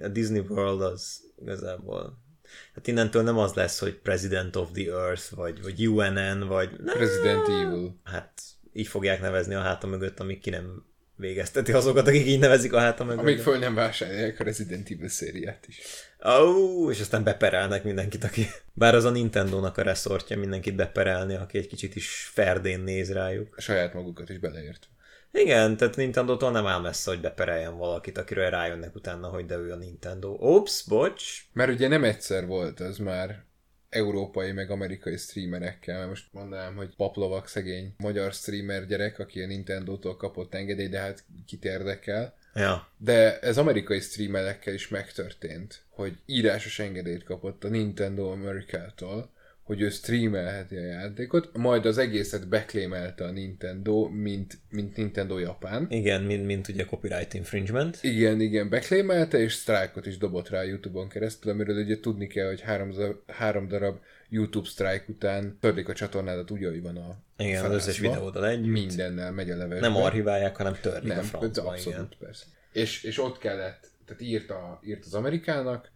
A 0.02 0.08
Disney 0.08 0.40
World 0.40 0.82
az 0.82 1.22
igazából 1.42 2.26
Hát 2.74 2.88
innentől 2.88 3.24
nem 3.24 3.38
az 3.38 3.54
lesz, 3.54 3.80
hogy 3.80 3.94
President 3.94 4.56
of 4.56 4.70
the 4.72 4.92
Earth, 4.92 5.36
vagy, 5.36 5.62
vagy 5.62 5.88
UNN, 5.88 6.48
vagy... 6.48 6.70
Resident 6.86 7.48
Evil. 7.48 8.00
Hát 8.04 8.42
így 8.74 8.88
fogják 8.88 9.22
nevezni 9.22 9.54
a 9.54 9.62
háta 9.62 9.88
mögött, 9.88 10.20
amíg 10.20 10.40
ki 10.40 10.50
nem 10.50 10.86
végezteti 11.16 11.72
azokat, 11.72 12.08
akik 12.08 12.26
így 12.26 12.40
nevezik 12.40 12.74
a 12.74 12.80
háta 12.80 13.04
mögött. 13.04 13.20
Amíg 13.20 13.40
föl 13.40 13.58
nem 13.58 13.76
vásárolják 13.76 14.40
a 14.40 14.44
Resident 14.44 14.90
Evil 14.90 15.08
szériát 15.08 15.68
is. 15.68 15.82
Ó, 16.26 16.30
oh, 16.30 16.92
és 16.92 17.00
aztán 17.00 17.24
beperelnek 17.24 17.84
mindenkit, 17.84 18.24
aki... 18.24 18.46
Bár 18.74 18.96
az 18.96 19.04
a 19.04 19.10
Nintendo-nak 19.10 19.78
a 19.78 19.82
reszortja 19.82 20.38
mindenkit 20.38 20.76
beperelni, 20.76 21.36
aki 21.36 21.58
egy 21.58 21.68
kicsit 21.68 21.96
is 21.96 22.30
ferdén 22.34 22.80
néz 22.80 23.12
rájuk. 23.12 23.56
A 23.58 23.62
saját 23.62 23.94
magukat 23.94 24.30
is 24.30 24.38
beleért. 24.38 24.90
Igen, 25.32 25.78
tehát 25.78 25.96
Nintendo-tól 25.96 26.52
nem 26.52 26.66
áll 26.66 26.80
messze, 26.82 27.12
hogy 27.12 27.22
bepereljen 27.22 27.78
valakit, 27.78 28.18
akiről 28.18 28.50
rájönnek 28.50 28.96
utána, 28.96 29.28
hogy 29.28 29.46
de 29.46 29.56
ő 29.56 29.72
a 29.72 29.76
Nintendo. 29.76 30.36
Ops, 30.40 30.84
bocs. 30.88 31.48
Mert 31.54 31.72
ugye 31.72 31.88
nem 31.88 32.04
egyszer 32.04 32.46
volt 32.46 32.80
az 32.80 32.98
már 32.98 33.46
európai 33.90 34.52
meg 34.52 34.72
amerikai 34.72 35.18
streamerekkel, 35.18 35.98
mert 35.98 36.10
most 36.10 36.28
mondanám, 36.32 36.76
hogy 36.76 36.96
Paplovak 36.96 37.48
szegény 37.48 37.94
magyar 37.98 38.34
streamer 38.34 38.86
gyerek, 38.86 39.20
aki 39.20 39.42
a 39.42 39.48
Nintendo-tól 39.48 40.18
kapott 40.18 40.54
engedélyt, 40.54 40.90
de 40.90 41.00
hát 41.00 41.24
kit 41.46 41.66
érdekel. 41.66 42.36
Ja. 42.54 42.88
De 42.98 43.40
ez 43.40 43.58
amerikai 43.58 44.00
streamerekkel 44.00 44.74
is 44.74 44.88
megtörtént, 44.88 45.84
hogy 45.90 46.18
írásos 46.26 46.80
engedélyt 46.80 47.24
kapott 47.24 47.64
a 47.64 47.68
Nintendo 47.68 48.32
Amerikától, 48.32 49.32
hogy 49.68 49.82
ő 49.82 49.90
streamelheti 49.90 50.76
a 50.76 50.86
játékot, 50.86 51.58
majd 51.58 51.86
az 51.86 51.98
egészet 51.98 52.48
beklémelte 52.48 53.24
a 53.24 53.32
Nintendo, 53.32 54.10
mint, 54.10 54.58
mint 54.70 54.96
Nintendo 54.96 55.38
Japán. 55.38 55.88
Igen, 55.90 56.22
mint, 56.22 56.46
mint 56.46 56.68
ugye 56.68 56.86
copyright 56.86 57.34
infringement. 57.34 58.00
Igen, 58.02 58.42
igen, 58.42 58.70
beklémelte, 58.70 59.40
és 59.40 59.54
sztrájkot 59.54 60.06
is 60.06 60.18
dobott 60.18 60.50
rá 60.50 60.60
a 60.60 60.64
Youtube-on 60.64 61.10
keresztül, 61.10 61.52
amiről 61.52 61.84
ugye 61.84 62.00
tudni 62.00 62.28
kell, 62.28 62.48
hogy 62.48 62.62
három, 62.62 62.92
három 63.28 63.68
darab 63.68 64.00
YouTube 64.30 64.68
strike 64.68 65.04
után 65.08 65.58
törlik 65.60 65.90
a 65.90 65.94
csatornádat 65.94 66.52
úgy, 66.52 66.64
ahogy 66.64 66.82
van 66.82 66.98
a 66.98 67.18
Igen, 67.44 67.66
az 67.66 67.72
összes 67.72 68.00
videóddal 68.00 68.48
együtt. 68.48 68.72
Mindennel 68.72 69.32
megy 69.32 69.50
a 69.50 69.56
levesbe. 69.56 69.88
Nem 69.88 70.02
archiválják, 70.02 70.56
hanem 70.56 70.78
törlik 70.82 71.12
a 71.12 71.16
Nem, 71.16 71.24
francba, 71.24 71.70
abszolút, 71.70 71.98
igen. 71.98 72.10
persze. 72.20 72.46
És, 72.72 73.04
és 73.04 73.20
ott 73.20 73.38
kellett, 73.38 73.88
tehát 74.06 74.22
írt, 74.22 74.50
a, 74.50 74.80
írt 74.86 75.06
az 75.06 75.14
Amerikának 75.14 75.92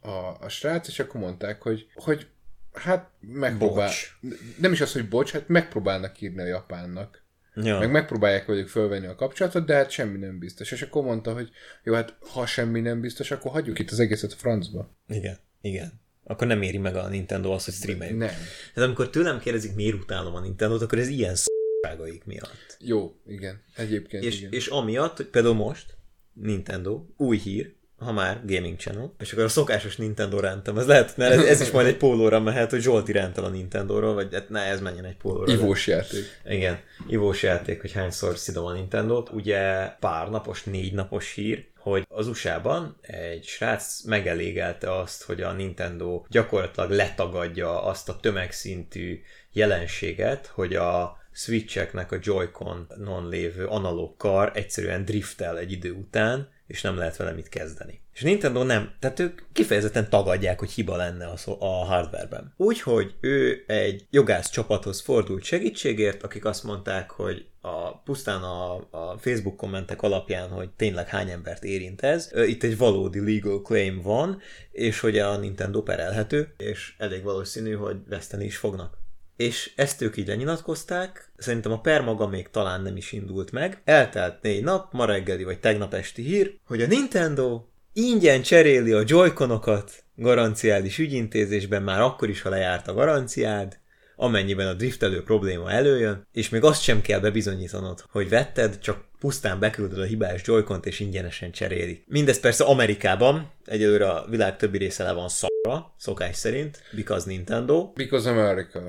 a, 0.00 0.36
a 0.40 0.48
srác, 0.48 0.88
és 0.88 0.98
akkor 0.98 1.20
mondták, 1.20 1.62
hogy, 1.62 1.86
hogy 1.94 2.26
hát 2.74 3.10
megpróbál, 3.20 3.86
Bocs. 3.86 4.16
nem 4.58 4.72
is 4.72 4.80
az, 4.80 4.92
hogy 4.92 5.08
bocs, 5.08 5.30
hát 5.30 5.48
megpróbálnak 5.48 6.20
írni 6.20 6.42
a 6.42 6.46
japánnak. 6.46 7.22
Ja. 7.54 7.78
Meg 7.78 7.90
megpróbálják 7.90 8.46
velük 8.46 8.68
fölvenni 8.68 9.06
a 9.06 9.14
kapcsolatot, 9.14 9.66
de 9.66 9.74
hát 9.74 9.90
semmi 9.90 10.18
nem 10.18 10.38
biztos. 10.38 10.72
És 10.72 10.82
akkor 10.82 11.04
mondta, 11.04 11.32
hogy 11.32 11.50
jó, 11.82 11.94
hát 11.94 12.16
ha 12.20 12.46
semmi 12.46 12.80
nem 12.80 13.00
biztos, 13.00 13.30
akkor 13.30 13.50
hagyjuk 13.50 13.78
itt 13.78 13.90
az 13.90 14.00
egészet 14.00 14.32
a 14.32 14.36
francba. 14.36 14.96
Igen, 15.08 15.38
igen. 15.60 16.02
Akkor 16.24 16.46
nem 16.46 16.62
éri 16.62 16.78
meg 16.78 16.96
a 16.96 17.08
Nintendo 17.08 17.52
azt, 17.52 17.64
hogy 17.64 17.74
streameljük. 17.74 18.18
Nem. 18.18 18.28
Tehát 18.74 18.88
amikor 18.88 19.10
tőlem 19.10 19.38
kérdezik, 19.38 19.74
miért 19.74 19.94
utálom 19.94 20.34
a 20.34 20.40
Nintendo-t, 20.40 20.82
akkor 20.82 20.98
ez 20.98 21.08
ilyen 21.08 21.34
szságaik 21.34 22.24
miatt. 22.24 22.76
Jó, 22.80 23.16
igen. 23.26 23.62
Egyébként 23.76 24.24
És, 24.24 24.38
igen. 24.38 24.52
és 24.52 24.66
amiatt, 24.66 25.16
hogy 25.16 25.26
például 25.26 25.54
most 25.54 25.96
Nintendo, 26.32 27.04
új 27.16 27.38
hír, 27.38 27.74
ha 27.98 28.12
már 28.12 28.40
Gaming 28.46 28.78
Channel, 28.78 29.14
és 29.18 29.32
akkor 29.32 29.44
a 29.44 29.48
szokásos 29.48 29.96
Nintendo 29.96 30.40
rántem, 30.40 30.78
ez 30.78 30.86
lehet, 30.86 31.16
mert 31.16 31.32
ez, 31.32 31.44
ez 31.44 31.60
is 31.60 31.70
majd 31.70 31.86
egy 31.86 31.96
pólóra 31.96 32.40
mehet, 32.40 32.70
hogy 32.70 32.80
Zsolti 32.80 33.12
rántal 33.12 33.44
a 33.44 33.48
Nintendo-ról, 33.48 34.14
vagy 34.14 34.34
hát 34.34 34.48
ne, 34.48 34.60
ez 34.60 34.80
menjen 34.80 35.04
egy 35.04 35.16
pólóra. 35.16 35.52
Ivós 35.52 35.86
játék. 35.86 36.40
Igen, 36.48 36.78
ivós 37.08 37.42
játék, 37.42 37.80
hogy 37.80 37.92
hányszor 37.92 38.38
szidom 38.38 38.64
a 38.64 38.72
Nintendo-t. 38.72 39.30
Ugye 39.30 39.86
pár 40.00 40.30
napos, 40.30 40.62
négy 40.62 40.92
napos 40.92 41.32
hír, 41.32 41.66
hogy 41.78 42.06
az 42.08 42.28
USA-ban 42.28 42.96
egy 43.00 43.44
srác 43.44 44.02
megelégelte 44.02 44.96
azt, 44.96 45.22
hogy 45.22 45.42
a 45.42 45.52
Nintendo 45.52 46.24
gyakorlatilag 46.28 46.90
letagadja 46.90 47.82
azt 47.82 48.08
a 48.08 48.16
tömegszintű 48.20 49.20
jelenséget, 49.52 50.46
hogy 50.46 50.74
a 50.74 51.16
Switcheknek 51.32 52.12
a 52.12 52.18
Joy-Con-non 52.20 53.28
lévő 53.28 53.66
analóg 53.66 54.16
kar 54.16 54.50
egyszerűen 54.54 55.04
driftel 55.04 55.58
egy 55.58 55.72
idő 55.72 55.92
után, 55.92 56.48
és 56.66 56.82
nem 56.82 56.96
lehet 56.96 57.16
vele 57.16 57.32
mit 57.32 57.48
kezdeni. 57.48 58.00
És 58.12 58.22
Nintendo 58.22 58.62
nem, 58.62 58.94
tehát 58.98 59.20
ők 59.20 59.40
kifejezetten 59.52 60.08
tagadják, 60.08 60.58
hogy 60.58 60.70
hiba 60.70 60.96
lenne 60.96 61.26
a, 61.26 61.36
szó- 61.36 61.62
a 61.62 61.66
hardwareben. 61.66 62.54
Úgyhogy 62.56 63.14
ő 63.20 63.64
egy 63.66 64.06
jogász 64.10 64.50
csapathoz 64.50 65.00
fordult 65.00 65.42
segítségért, 65.42 66.22
akik 66.22 66.44
azt 66.44 66.64
mondták, 66.64 67.10
hogy 67.10 67.46
a, 67.60 67.98
pusztán 67.98 68.42
a, 68.42 68.74
a 68.90 69.18
Facebook 69.18 69.56
kommentek 69.56 70.02
alapján, 70.02 70.48
hogy 70.48 70.70
tényleg 70.70 71.08
hány 71.08 71.30
embert 71.30 71.64
érint 71.64 72.00
ez, 72.00 72.30
itt 72.46 72.62
egy 72.62 72.78
valódi 72.78 73.34
legal 73.34 73.62
claim 73.62 74.00
van, 74.02 74.40
és 74.70 75.00
hogy 75.00 75.18
a 75.18 75.36
Nintendo 75.36 75.82
perelhető, 75.82 76.54
és 76.56 76.94
elég 76.98 77.22
valószínű, 77.22 77.72
hogy 77.72 77.96
veszteni 78.08 78.44
is 78.44 78.56
fognak 78.56 79.02
és 79.36 79.72
ezt 79.76 80.00
ők 80.00 80.16
így 80.16 80.26
lenyilatkozták, 80.26 81.32
szerintem 81.44 81.72
a 81.72 81.80
per 81.80 82.02
maga 82.02 82.26
még 82.26 82.48
talán 82.50 82.82
nem 82.82 82.96
is 82.96 83.12
indult 83.12 83.50
meg. 83.50 83.80
Eltelt 83.84 84.42
négy 84.42 84.62
nap, 84.62 84.92
ma 84.92 85.04
reggeli 85.04 85.44
vagy 85.44 85.60
tegnap 85.60 85.94
esti 85.94 86.22
hír, 86.22 86.54
hogy 86.66 86.82
a 86.82 86.86
Nintendo 86.86 87.64
ingyen 87.92 88.42
cseréli 88.42 88.92
a 88.92 89.02
joyconokat 89.06 90.04
garanciális 90.16 90.98
ügyintézésben 90.98 91.82
már 91.82 92.00
akkor 92.00 92.28
is, 92.28 92.42
ha 92.42 92.48
lejárt 92.48 92.88
a 92.88 92.94
garanciád, 92.94 93.78
amennyiben 94.16 94.66
a 94.66 94.74
driftelő 94.74 95.22
probléma 95.22 95.70
előjön, 95.70 96.26
és 96.32 96.48
még 96.48 96.62
azt 96.62 96.82
sem 96.82 97.00
kell 97.00 97.20
bebizonyítanod, 97.20 98.04
hogy 98.10 98.28
vetted, 98.28 98.78
csak 98.78 99.04
pusztán 99.18 99.58
beküldöd 99.58 99.98
a 99.98 100.04
hibás 100.04 100.42
joy 100.44 100.64
és 100.82 101.00
ingyenesen 101.00 101.52
cserélik. 101.52 102.04
Mindez 102.06 102.40
persze 102.40 102.64
Amerikában, 102.64 103.50
egyelőre 103.64 104.08
a 104.08 104.26
világ 104.28 104.56
többi 104.56 104.78
része 104.78 105.04
le 105.04 105.12
van 105.12 105.28
szarra, 105.28 105.53
szokás 105.96 106.36
szerint, 106.36 106.82
because 106.92 107.24
Nintendo, 107.30 107.92
Because 107.94 108.30
America. 108.30 108.80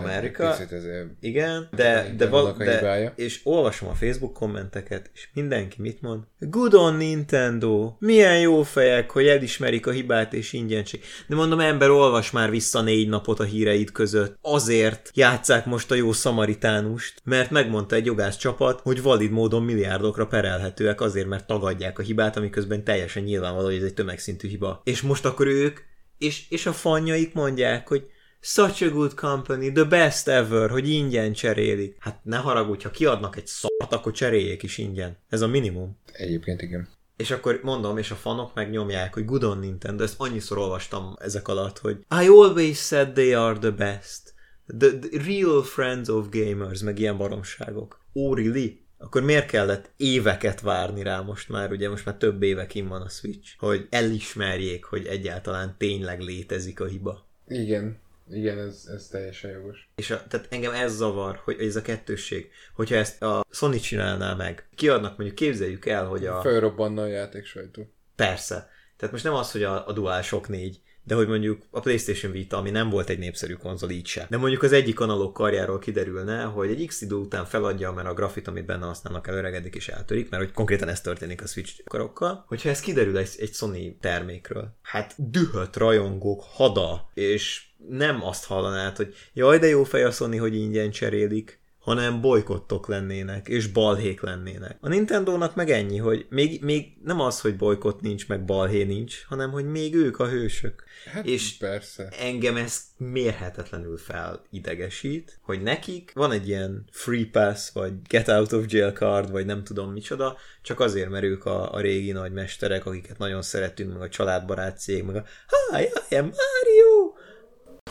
meg. 0.00 0.36
Picit 0.36 0.72
ezért 0.72 1.06
Igen, 1.20 1.68
de, 1.76 2.14
de, 2.16 2.28
val- 2.28 2.56
de 2.56 2.76
hibája. 2.76 3.12
és 3.16 3.40
olvasom 3.44 3.88
a 3.88 3.94
Facebook 3.94 4.32
kommenteket, 4.32 5.10
és 5.14 5.28
mindenki 5.34 5.82
mit 5.82 6.00
mond? 6.02 6.22
Good 6.38 6.74
on 6.74 6.94
Nintendo! 6.96 7.96
Milyen 7.98 8.40
jó 8.40 8.62
fejek, 8.62 9.10
hogy 9.10 9.26
elismerik 9.26 9.86
a 9.86 9.90
hibát 9.90 10.32
és 10.32 10.52
ingyenség. 10.52 11.00
De 11.26 11.34
mondom, 11.34 11.60
ember, 11.60 11.90
olvas 11.90 12.30
már 12.30 12.50
vissza 12.50 12.82
négy 12.82 13.08
napot 13.08 13.40
a 13.40 13.44
híreid 13.44 13.92
között. 13.92 14.38
Azért 14.42 15.10
játszák 15.14 15.64
most 15.66 15.90
a 15.90 15.94
jó 15.94 16.12
szamaritánust, 16.12 17.20
mert 17.24 17.50
megmondta 17.50 17.94
egy 17.96 18.04
jogász 18.06 18.36
csapat, 18.36 18.80
hogy 18.80 19.02
valid 19.02 19.30
módon 19.30 19.62
milliárdokra 19.62 20.26
perelhetőek 20.26 21.00
azért, 21.00 21.26
mert 21.28 21.46
tagadják 21.46 21.98
a 21.98 22.02
hibát, 22.02 22.36
amiközben 22.36 22.84
teljesen 22.84 23.22
nyilvánvaló, 23.22 23.64
hogy 23.66 23.76
ez 23.76 23.82
egy 23.82 23.94
tömegszintű 23.94 24.48
hiba. 24.48 24.80
És 24.84 25.00
most 25.02 25.24
akkor 25.24 25.46
ők, 25.46 25.78
és, 26.18 26.50
és 26.50 26.66
a 26.66 26.72
fanjaik 26.72 27.34
mondják, 27.34 27.88
hogy 27.88 28.08
Such 28.46 28.82
a 28.82 28.90
good 28.90 29.14
company, 29.14 29.72
the 29.72 29.84
best 29.84 30.28
ever, 30.28 30.70
hogy 30.70 30.88
ingyen 30.88 31.32
cserélik. 31.32 31.96
Hát 31.98 32.20
ne 32.22 32.36
haragudj, 32.36 32.84
ha 32.84 32.90
kiadnak 32.90 33.36
egy 33.36 33.46
szart, 33.46 33.92
akkor 33.92 34.12
cseréljék 34.12 34.62
is 34.62 34.78
ingyen. 34.78 35.18
Ez 35.28 35.40
a 35.40 35.46
minimum. 35.46 35.98
egyébként 36.12 36.62
igen. 36.62 36.88
És 37.16 37.30
akkor 37.30 37.60
mondom, 37.62 37.98
és 37.98 38.10
a 38.10 38.14
fanok 38.14 38.54
megnyomják, 38.54 39.14
hogy 39.14 39.24
good 39.24 39.44
on 39.44 39.58
Nintendo, 39.58 40.02
ezt 40.02 40.20
annyiszor 40.20 40.58
olvastam 40.58 41.16
ezek 41.20 41.48
alatt, 41.48 41.78
hogy 41.78 41.96
I 41.96 42.28
always 42.28 42.78
said 42.78 43.12
they 43.12 43.32
are 43.32 43.58
the 43.58 43.70
best. 43.70 44.34
The, 44.78 44.98
the 44.98 45.22
real 45.24 45.62
friends 45.62 46.08
of 46.08 46.26
gamers, 46.30 46.80
meg 46.80 46.98
ilyen 46.98 47.16
baromságok. 47.16 48.00
Oh, 48.12 48.36
really? 48.36 48.83
Akkor 49.04 49.22
miért 49.22 49.46
kellett 49.46 49.90
éveket 49.96 50.60
várni 50.60 51.02
rá 51.02 51.20
most 51.20 51.48
már, 51.48 51.70
ugye 51.70 51.88
most 51.88 52.04
már 52.04 52.14
több 52.14 52.42
évekin 52.42 52.88
van 52.88 53.02
a 53.02 53.08
Switch, 53.08 53.58
hogy 53.58 53.86
elismerjék, 53.90 54.84
hogy 54.84 55.06
egyáltalán 55.06 55.74
tényleg 55.78 56.20
létezik 56.20 56.80
a 56.80 56.86
hiba. 56.86 57.26
Igen, 57.48 57.98
igen, 58.30 58.58
ez, 58.58 58.88
ez 58.94 59.06
teljesen 59.06 59.50
jogos. 59.50 59.88
És 59.94 60.10
a, 60.10 60.26
tehát 60.28 60.46
engem 60.50 60.72
ez 60.72 60.96
zavar, 60.96 61.40
hogy 61.44 61.60
ez 61.60 61.76
a 61.76 61.82
kettősség. 61.82 62.50
Hogyha 62.74 62.94
ezt 62.94 63.22
a 63.22 63.44
Sony 63.50 63.80
csinálná 63.80 64.34
meg, 64.34 64.68
kiadnak 64.74 65.16
mondjuk, 65.16 65.38
képzeljük 65.38 65.86
el, 65.86 66.06
hogy 66.06 66.26
a... 66.26 66.40
Fölrobbanna 66.40 67.02
a 67.02 67.06
játék 67.06 67.44
sajtó. 67.44 67.90
Persze. 68.16 68.68
Tehát 68.96 69.12
most 69.12 69.24
nem 69.24 69.34
az, 69.34 69.52
hogy 69.52 69.62
a, 69.62 69.86
a 69.86 69.92
DualShock 69.92 70.48
4, 70.48 70.80
de 71.04 71.14
hogy 71.14 71.28
mondjuk 71.28 71.62
a 71.70 71.80
PlayStation 71.80 72.32
Vita, 72.32 72.56
ami 72.56 72.70
nem 72.70 72.90
volt 72.90 73.08
egy 73.08 73.18
népszerű 73.18 73.52
konzol, 73.52 73.90
így 73.90 74.06
sem. 74.06 74.26
De 74.30 74.36
mondjuk 74.36 74.62
az 74.62 74.72
egyik 74.72 75.00
analóg 75.00 75.32
karjáról 75.32 75.78
kiderülne, 75.78 76.42
hogy 76.42 76.70
egy 76.70 76.86
X 76.86 77.00
idő 77.00 77.14
után 77.14 77.44
feladja, 77.44 77.92
mert 77.92 78.08
a 78.08 78.14
grafit, 78.14 78.48
amit 78.48 78.66
benne 78.66 78.86
használnak, 78.86 79.26
előregedik 79.26 79.74
és 79.74 79.88
eltörik, 79.88 80.30
mert 80.30 80.42
hogy 80.42 80.52
konkrétan 80.52 80.88
ez 80.88 81.00
történik 81.00 81.42
a 81.42 81.46
Switch 81.46 81.84
karokkal. 81.84 82.44
Hogyha 82.48 82.68
ez 82.68 82.80
kiderül 82.80 83.18
egy, 83.18 83.30
egy 83.38 83.52
Sony 83.52 83.98
termékről, 84.00 84.76
hát 84.82 85.14
dühött 85.16 85.76
rajongók 85.76 86.42
hada, 86.42 87.10
és 87.14 87.62
nem 87.88 88.24
azt 88.24 88.44
hallanád, 88.44 88.96
hogy 88.96 89.14
jaj, 89.32 89.58
de 89.58 89.66
jó 89.66 89.84
fej 89.84 90.04
a 90.04 90.10
Sony, 90.10 90.38
hogy 90.38 90.54
ingyen 90.54 90.90
cserélik, 90.90 91.62
hanem 91.84 92.20
bolykottok 92.20 92.88
lennének, 92.88 93.48
és 93.48 93.66
balhék 93.66 94.20
lennének. 94.20 94.76
A 94.80 94.88
Nintendónak 94.88 95.54
meg 95.54 95.70
ennyi, 95.70 95.96
hogy 95.96 96.26
még, 96.28 96.62
még 96.62 96.92
nem 97.02 97.20
az, 97.20 97.40
hogy 97.40 97.56
bolykott 97.56 98.00
nincs, 98.00 98.28
meg 98.28 98.44
balhé 98.44 98.82
nincs, 98.82 99.24
hanem 99.28 99.50
hogy 99.50 99.70
még 99.70 99.94
ők 99.94 100.18
a 100.18 100.28
hősök. 100.28 100.84
Hát 101.12 101.26
és 101.26 101.56
persze. 101.56 102.08
engem 102.08 102.56
ez 102.56 102.82
mérhetetlenül 102.96 103.98
felidegesít, 103.98 105.38
hogy 105.42 105.62
nekik 105.62 106.12
van 106.14 106.32
egy 106.32 106.48
ilyen 106.48 106.84
free 106.90 107.28
pass, 107.32 107.70
vagy 107.72 107.92
get 108.08 108.28
out 108.28 108.52
of 108.52 108.64
jail 108.68 108.92
card, 108.92 109.30
vagy 109.30 109.46
nem 109.46 109.64
tudom 109.64 109.92
micsoda, 109.92 110.36
csak 110.62 110.80
azért, 110.80 111.10
mert 111.10 111.24
ők 111.24 111.44
a, 111.44 111.72
a 111.72 111.80
régi 111.80 112.12
nagy 112.12 112.32
mesterek, 112.32 112.86
akiket 112.86 113.18
nagyon 113.18 113.42
szeretünk, 113.42 113.92
meg 113.92 114.02
a 114.02 114.08
családbarát 114.08 114.78
cég, 114.78 115.02
meg 115.02 115.16
a 115.16 115.24
Hi, 115.48 115.82
I 116.10 116.16
am 116.16 116.24
Mario! 116.24 117.13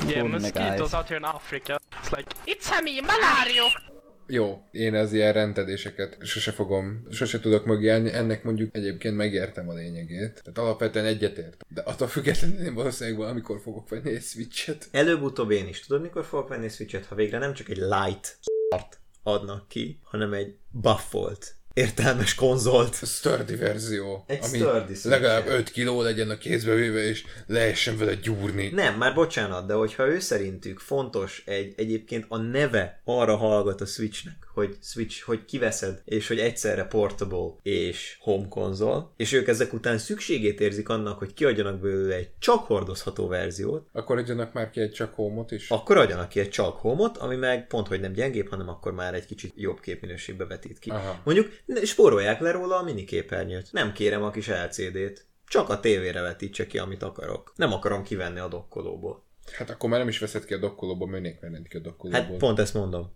Yeah, 0.07 0.27
mosquitoes 0.27 0.93
out 0.93 1.07
here 1.07 1.17
in 1.17 1.23
Africa. 1.23 1.79
It's 2.01 2.11
like, 2.15 2.35
it's 2.45 2.69
a 2.71 2.81
me, 2.81 3.01
Malario! 3.01 3.63
Jó, 4.27 4.61
én 4.71 4.95
az 4.95 5.13
ilyen 5.13 5.33
rendedéseket 5.33 6.17
sose 6.21 6.51
fogom, 6.51 7.07
sose 7.11 7.39
tudok 7.39 7.65
mögé 7.65 7.89
állni, 7.89 8.13
ennek 8.13 8.43
mondjuk 8.43 8.75
egyébként 8.75 9.15
megértem 9.15 9.69
a 9.69 9.73
lényegét. 9.73 10.41
Tehát 10.43 10.57
alapvetően 10.57 11.05
egyetért. 11.05 11.65
De 11.67 11.81
attól 11.81 12.07
függetlenül 12.07 12.65
én 12.65 12.73
valószínűleg 12.73 13.19
valamikor 13.19 13.59
fogok 13.61 13.89
venni 13.89 14.09
egy 14.09 14.21
switchet. 14.21 14.87
Előbb-utóbb 14.91 15.51
én 15.51 15.67
is 15.67 15.79
tudod, 15.79 16.01
mikor 16.01 16.25
fogok 16.25 16.47
venni 16.47 16.69
Switchet, 16.69 17.05
ha 17.05 17.15
végre 17.15 17.37
nem 17.37 17.53
csak 17.53 17.69
egy 17.69 17.77
light 17.77 18.39
adnak 19.23 19.67
ki, 19.67 19.99
hanem 20.03 20.33
egy 20.33 20.55
buffolt, 20.69 21.55
értelmes 21.73 22.35
konzolt. 22.35 22.95
Sturdy 22.95 23.55
verzió, 23.55 24.23
Egy 24.27 24.39
ami 24.43 24.57
sturdy 24.57 24.93
legalább 25.03 25.47
5 25.47 25.69
kiló 25.71 26.01
legyen 26.01 26.29
a 26.29 26.37
kézbe 26.37 26.73
véve, 26.73 26.99
és 26.99 27.23
lehessen 27.47 27.97
vele 27.97 28.13
gyúrni. 28.15 28.69
Nem, 28.69 28.97
már 28.97 29.13
bocsánat, 29.13 29.67
de 29.67 29.73
hogyha 29.73 30.07
ő 30.07 30.19
szerintük 30.19 30.79
fontos 30.79 31.43
egy, 31.45 31.73
egyébként 31.77 32.25
a 32.27 32.37
neve 32.37 33.01
arra 33.03 33.35
hallgat 33.35 33.81
a 33.81 33.85
Switchnek, 33.85 34.35
hogy 34.53 34.77
Switch, 34.81 35.23
hogy 35.23 35.45
kiveszed, 35.45 36.01
és 36.05 36.27
hogy 36.27 36.39
egyszerre 36.39 36.83
portable 36.83 37.53
és 37.61 38.17
home 38.19 38.47
konzol, 38.47 39.13
és 39.17 39.31
ők 39.33 39.47
ezek 39.47 39.73
után 39.73 39.97
szükségét 39.97 40.59
érzik 40.61 40.89
annak, 40.89 41.17
hogy 41.19 41.33
kiadjanak 41.33 41.79
belőle 41.79 42.15
egy 42.15 42.29
csak 42.39 42.65
hordozható 42.65 43.27
verziót, 43.27 43.87
Akkor 43.91 44.17
adjanak 44.17 44.53
már 44.53 44.69
ki 44.69 44.81
egy 44.81 44.91
csak 44.91 45.13
homot 45.13 45.51
is. 45.51 45.69
akkor 45.69 45.97
adjanak 45.97 46.29
ki 46.29 46.39
egy 46.39 46.49
csak 46.49 46.75
home-ot, 46.77 47.17
ami 47.17 47.35
meg 47.35 47.67
pont, 47.67 47.87
hogy 47.87 47.99
nem 47.99 48.13
gyengébb, 48.13 48.49
hanem 48.49 48.69
akkor 48.69 48.93
már 48.93 49.13
egy 49.13 49.25
kicsit 49.25 49.53
jobb 49.55 49.79
képminőségbe 49.79 50.45
vetít 50.45 50.79
ki. 50.79 50.89
Aha. 50.89 51.21
Mondjuk 51.23 51.51
spórolják 51.83 52.39
le 52.39 52.51
róla 52.51 52.77
a 52.77 52.83
miniképernyőt. 52.83 53.71
Nem 53.71 53.93
kérem 53.93 54.23
a 54.23 54.31
kis 54.31 54.47
LCD-t. 54.47 55.25
Csak 55.47 55.69
a 55.69 55.79
tévére 55.79 56.21
vetítse 56.21 56.67
ki, 56.67 56.77
amit 56.77 57.03
akarok. 57.03 57.53
Nem 57.55 57.73
akarom 57.73 58.03
kivenni 58.03 58.39
a 58.39 58.47
dokkolóból. 58.47 59.23
Hát 59.51 59.69
akkor 59.69 59.89
már 59.89 59.99
nem 59.99 60.07
is 60.07 60.19
veszed 60.19 60.45
ki 60.45 60.53
a 60.53 60.57
dokkolóból, 60.57 61.07
mennék 61.07 61.39
venni 61.39 61.67
ki 61.67 61.77
a 61.77 61.79
dokkolóból. 61.79 62.21
Hát 62.21 62.37
pont 62.37 62.59
ezt 62.59 62.73
mondom. 62.73 63.13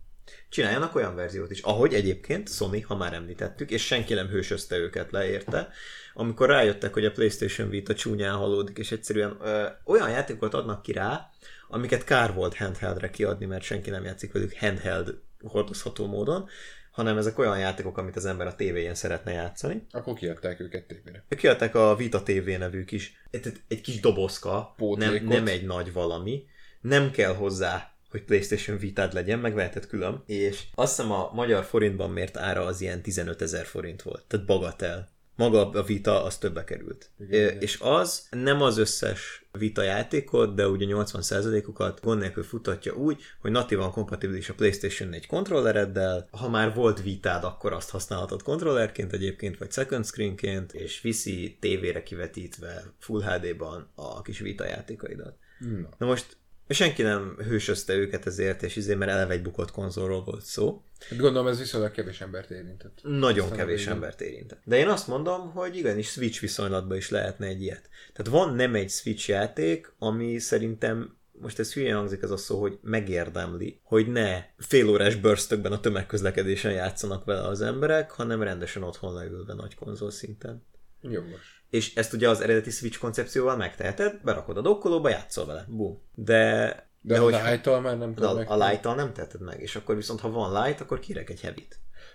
Csináljanak 0.49 0.95
olyan 0.95 1.15
verziót 1.15 1.51
is, 1.51 1.61
ahogy 1.61 1.93
egyébként 1.93 2.49
Sony, 2.49 2.83
ha 2.83 2.95
már 2.95 3.13
említettük, 3.13 3.71
és 3.71 3.85
senki 3.85 4.13
nem 4.13 4.27
hősözte 4.27 4.77
őket 4.77 5.11
le 5.11 5.29
érte, 5.29 5.69
amikor 6.13 6.49
rájöttek, 6.49 6.93
hogy 6.93 7.05
a 7.05 7.11
PlayStation 7.11 7.69
Vita 7.69 7.93
csúnyán 7.93 8.35
halódik, 8.35 8.77
és 8.77 8.91
egyszerűen 8.91 9.37
ö, 9.41 9.65
olyan 9.85 10.09
játékokat 10.09 10.53
adnak 10.53 10.81
ki 10.81 10.91
rá, 10.91 11.29
amiket 11.67 12.03
kár 12.03 12.33
volt 12.33 12.57
handheldre 12.57 13.09
kiadni, 13.09 13.45
mert 13.45 13.63
senki 13.63 13.89
nem 13.89 14.03
játszik 14.03 14.31
velük 14.31 14.57
handheld 14.57 15.19
hordozható 15.43 16.05
módon, 16.05 16.49
hanem 16.97 17.17
ezek 17.17 17.39
olyan 17.39 17.59
játékok, 17.59 17.97
amit 17.97 18.15
az 18.15 18.25
ember 18.25 18.47
a 18.47 18.55
tévéjén 18.55 18.95
szeretne 18.95 19.31
játszani. 19.31 19.85
Akkor 19.91 20.13
kiadták 20.13 20.59
őket 20.59 20.87
tévére. 20.87 21.23
Kiadták 21.29 21.75
a 21.75 21.95
Vita 21.95 22.23
TV 22.23 22.47
nevű 22.57 22.83
kis, 22.83 23.21
egy, 23.31 23.51
egy 23.67 23.81
kis 23.81 23.99
dobozka, 23.99 24.51
nem, 24.51 24.73
Pótlékot. 24.77 25.27
nem 25.27 25.47
egy 25.47 25.65
nagy 25.65 25.93
valami, 25.93 26.45
nem 26.81 27.11
kell 27.11 27.33
hozzá 27.35 27.91
hogy 28.09 28.23
PlayStation 28.23 28.77
Vitád 28.77 29.13
legyen, 29.13 29.39
megveheted 29.39 29.87
külön, 29.87 30.23
és 30.25 30.63
azt 30.75 30.95
hiszem 30.95 31.11
a 31.11 31.31
magyar 31.33 31.63
forintban 31.63 32.09
mért 32.11 32.37
ára 32.37 32.65
az 32.65 32.81
ilyen 32.81 33.01
15 33.01 33.41
ezer 33.41 33.65
forint 33.65 34.01
volt, 34.01 34.23
tehát 34.27 34.45
bagatel. 34.45 35.09
Maga 35.37 35.69
a 35.69 35.83
Vita 35.83 36.23
az 36.23 36.37
többe 36.37 36.63
került. 36.63 37.09
Igen, 37.19 37.61
és 37.61 37.79
az 37.81 38.27
nem 38.29 38.61
az 38.61 38.77
összes 38.77 39.45
Vita 39.51 39.81
játékot, 39.81 40.55
de 40.55 40.67
ugye 40.67 40.85
80%-ukat 40.89 42.01
gond 42.01 42.19
nélkül 42.19 42.43
futatja 42.43 42.93
úgy, 42.93 43.21
hogy 43.41 43.51
natívan 43.51 43.91
kompatibilis 43.91 44.49
a 44.49 44.53
PlayStation 44.53 45.09
4 45.09 45.27
kontrollereddel, 45.27 46.27
ha 46.31 46.49
már 46.49 46.73
volt 46.73 47.01
Vitád, 47.01 47.43
akkor 47.43 47.73
azt 47.73 47.89
használhatod 47.89 48.43
kontrollerként 48.43 49.13
egyébként, 49.13 49.57
vagy 49.57 49.71
second 49.71 50.05
screenként, 50.05 50.73
és 50.73 51.01
viszi 51.01 51.57
tévére 51.59 52.03
kivetítve 52.03 52.83
Full 52.99 53.21
HD-ban 53.21 53.91
a 53.95 54.21
kis 54.21 54.39
Vita 54.39 54.65
játékaidat. 54.65 55.37
Na. 55.59 55.89
Na 55.97 56.05
most 56.05 56.37
senki 56.73 57.01
nem 57.01 57.35
hősözte 57.37 57.93
őket 57.93 58.25
ezért, 58.25 58.63
és 58.63 58.75
izé, 58.75 58.95
mert 58.95 59.11
eleve 59.11 59.33
egy 59.33 59.41
bukott 59.41 59.71
konzolról 59.71 60.23
volt 60.23 60.45
szó. 60.45 60.81
Hát 61.09 61.19
gondolom 61.19 61.47
ez 61.47 61.59
viszonylag 61.59 61.91
kevés 61.91 62.21
embert 62.21 62.51
érintett. 62.51 62.99
Nagyon 63.03 63.43
Aztán 63.43 63.57
kevés 63.57 63.77
végül. 63.77 63.93
embert 63.93 64.21
érintett. 64.21 64.61
De 64.63 64.77
én 64.77 64.87
azt 64.87 65.07
mondom, 65.07 65.51
hogy 65.51 65.75
igenis 65.75 66.07
Switch 66.07 66.41
viszonylatban 66.41 66.97
is 66.97 67.09
lehetne 67.09 67.45
egy 67.45 67.61
ilyet. 67.61 67.89
Tehát 68.13 68.31
van 68.31 68.55
nem 68.55 68.75
egy 68.75 68.89
Switch 68.89 69.29
játék, 69.29 69.93
ami 69.99 70.39
szerintem 70.39 71.17
most 71.31 71.59
ez 71.59 71.73
hülye 71.73 71.93
hangzik 71.95 72.21
ez 72.21 72.31
a 72.31 72.37
szó, 72.37 72.59
hogy 72.59 72.79
megérdemli, 72.81 73.79
hogy 73.83 74.07
ne 74.07 74.43
félórás 74.57 75.15
bőrztökben 75.15 75.71
a 75.71 75.79
tömegközlekedésen 75.79 76.71
játszanak 76.71 77.25
vele 77.25 77.47
az 77.47 77.61
emberek, 77.61 78.11
hanem 78.11 78.43
rendesen 78.43 78.83
otthon 78.83 79.13
leülve 79.13 79.53
nagy 79.53 79.75
konzol 79.75 80.11
szinten. 80.11 80.65
Jogos. 81.01 81.56
És 81.69 81.95
ezt 81.95 82.13
ugye 82.13 82.29
az 82.29 82.41
eredeti 82.41 82.69
Switch 82.69 82.99
koncepcióval 82.99 83.55
megteheted, 83.55 84.19
berakod 84.23 84.57
a 84.57 84.61
dokkolóba, 84.61 85.09
játszol 85.09 85.45
vele. 85.45 85.65
Bum. 85.67 86.01
De, 86.15 86.89
De, 87.01 87.19
hogy 87.19 87.33
a 87.33 87.49
light 87.49 87.65
már 87.65 87.97
nem 87.97 88.13
de 88.13 88.21
tudom 88.21 88.31
a, 88.31 88.33
meg. 88.33 88.49
a 88.49 88.67
light 88.67 88.83
nem 88.83 89.13
teheted 89.13 89.41
meg, 89.41 89.61
és 89.61 89.75
akkor 89.75 89.95
viszont 89.95 90.19
ha 90.19 90.29
van 90.29 90.63
light, 90.63 90.81
akkor 90.81 90.99
kérek 90.99 91.29
egy 91.29 91.41
heavy 91.41 91.67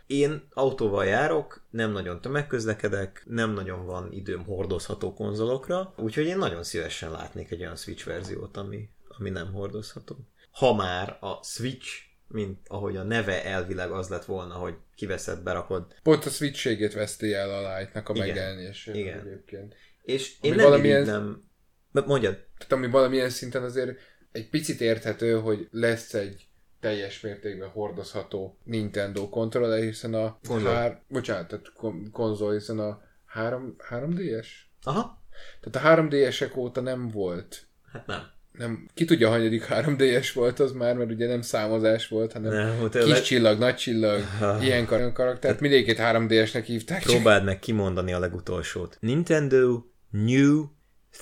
Én 0.07 0.49
autóval 0.53 1.05
járok, 1.05 1.66
nem 1.70 1.91
nagyon 1.91 2.20
tömegközlekedek, 2.20 3.23
nem 3.27 3.51
nagyon 3.53 3.87
van 3.87 4.12
időm 4.12 4.45
hordozható 4.45 5.15
konzolokra, 5.15 5.95
úgyhogy 5.97 6.27
én 6.27 6.39
nagyon 6.39 6.62
szívesen 6.62 7.11
látnék 7.11 7.51
egy 7.51 7.61
olyan 7.61 7.77
Switch 7.77 8.07
verziót, 8.07 8.57
ami, 8.57 8.89
ami 9.19 9.31
nem 9.31 9.53
hordozható. 9.53 10.16
Ha 10.51 10.74
már 10.74 11.19
a 11.20 11.43
Switch, 11.43 11.89
mint 12.32 12.59
ahogy 12.68 12.96
a 12.96 13.02
neve 13.02 13.44
elvileg 13.44 13.90
az 13.90 14.09
lett 14.09 14.24
volna, 14.24 14.54
hogy 14.54 14.74
kiveszed, 14.94 15.42
berakod, 15.42 15.94
Pont 16.02 16.24
a 16.24 16.30
switchségét 16.30 16.92
veszti 16.92 17.32
el 17.34 17.50
a 17.50 17.76
lightnak 17.78 18.09
a 18.09 18.12
Igen. 18.14 18.26
megjelenését 18.26 18.94
Igen. 18.94 19.18
egyébként. 19.18 19.74
és 20.02 20.34
én 20.40 20.54
nem 20.54 20.64
valamilyen- 20.64 21.00
irigylem... 21.00 21.50
Mondjad, 21.92 22.34
Tehát 22.59 22.72
ami 22.72 22.86
valamilyen 22.86 23.30
szinten 23.30 23.62
azért 23.62 23.98
egy 24.32 24.48
picit 24.48 24.80
érthető, 24.80 25.40
hogy 25.40 25.68
lesz 25.70 26.14
egy 26.14 26.46
teljes 26.80 27.20
mértékben 27.20 27.68
hordozható 27.68 28.59
Nintendo 28.64 29.28
kontroller, 29.28 29.82
hiszen 29.82 30.14
a 30.14 30.38
Konzol. 30.48 30.72
hár, 30.74 31.02
bocsánat, 31.09 31.48
tehát 31.48 31.72
kon- 31.72 32.10
konzol, 32.10 32.52
hiszen 32.52 32.78
a 32.78 33.02
3, 33.26 33.76
3DS? 33.90 34.46
aha, 34.82 35.22
Tehát 35.60 35.98
a 35.98 36.02
3DS-ek 36.02 36.56
óta 36.56 36.80
nem 36.80 37.09
volt. 37.09 37.66
hát 37.92 38.06
nem. 38.06 38.22
Nem, 38.53 38.89
ki 38.95 39.05
tudja, 39.05 39.29
hanyadik 39.29 39.66
3DS 39.70 40.31
volt 40.35 40.61
az 40.61 40.73
már, 40.73 40.97
mert 40.97 41.11
ugye 41.11 41.27
nem 41.27 41.41
számozás 41.43 42.09
volt, 42.09 42.33
hanem 42.33 42.53
Nem, 42.53 42.89
kis 43.05 43.23
csillag, 43.23 43.59
nagy 43.59 43.74
csillag, 43.77 44.23
ilyen 44.61 44.87
kar- 44.87 45.01
olyan 45.01 45.12
karakter. 45.12 45.57
Mindegyiket 45.61 45.99
3DS-nek 46.01 46.62
hívták. 46.66 47.03
Próbáld 47.03 47.45
meg 47.45 47.59
kimondani 47.59 48.12
a 48.12 48.19
legutolsót. 48.19 48.97
Nintendo 49.01 49.83
New 50.11 50.65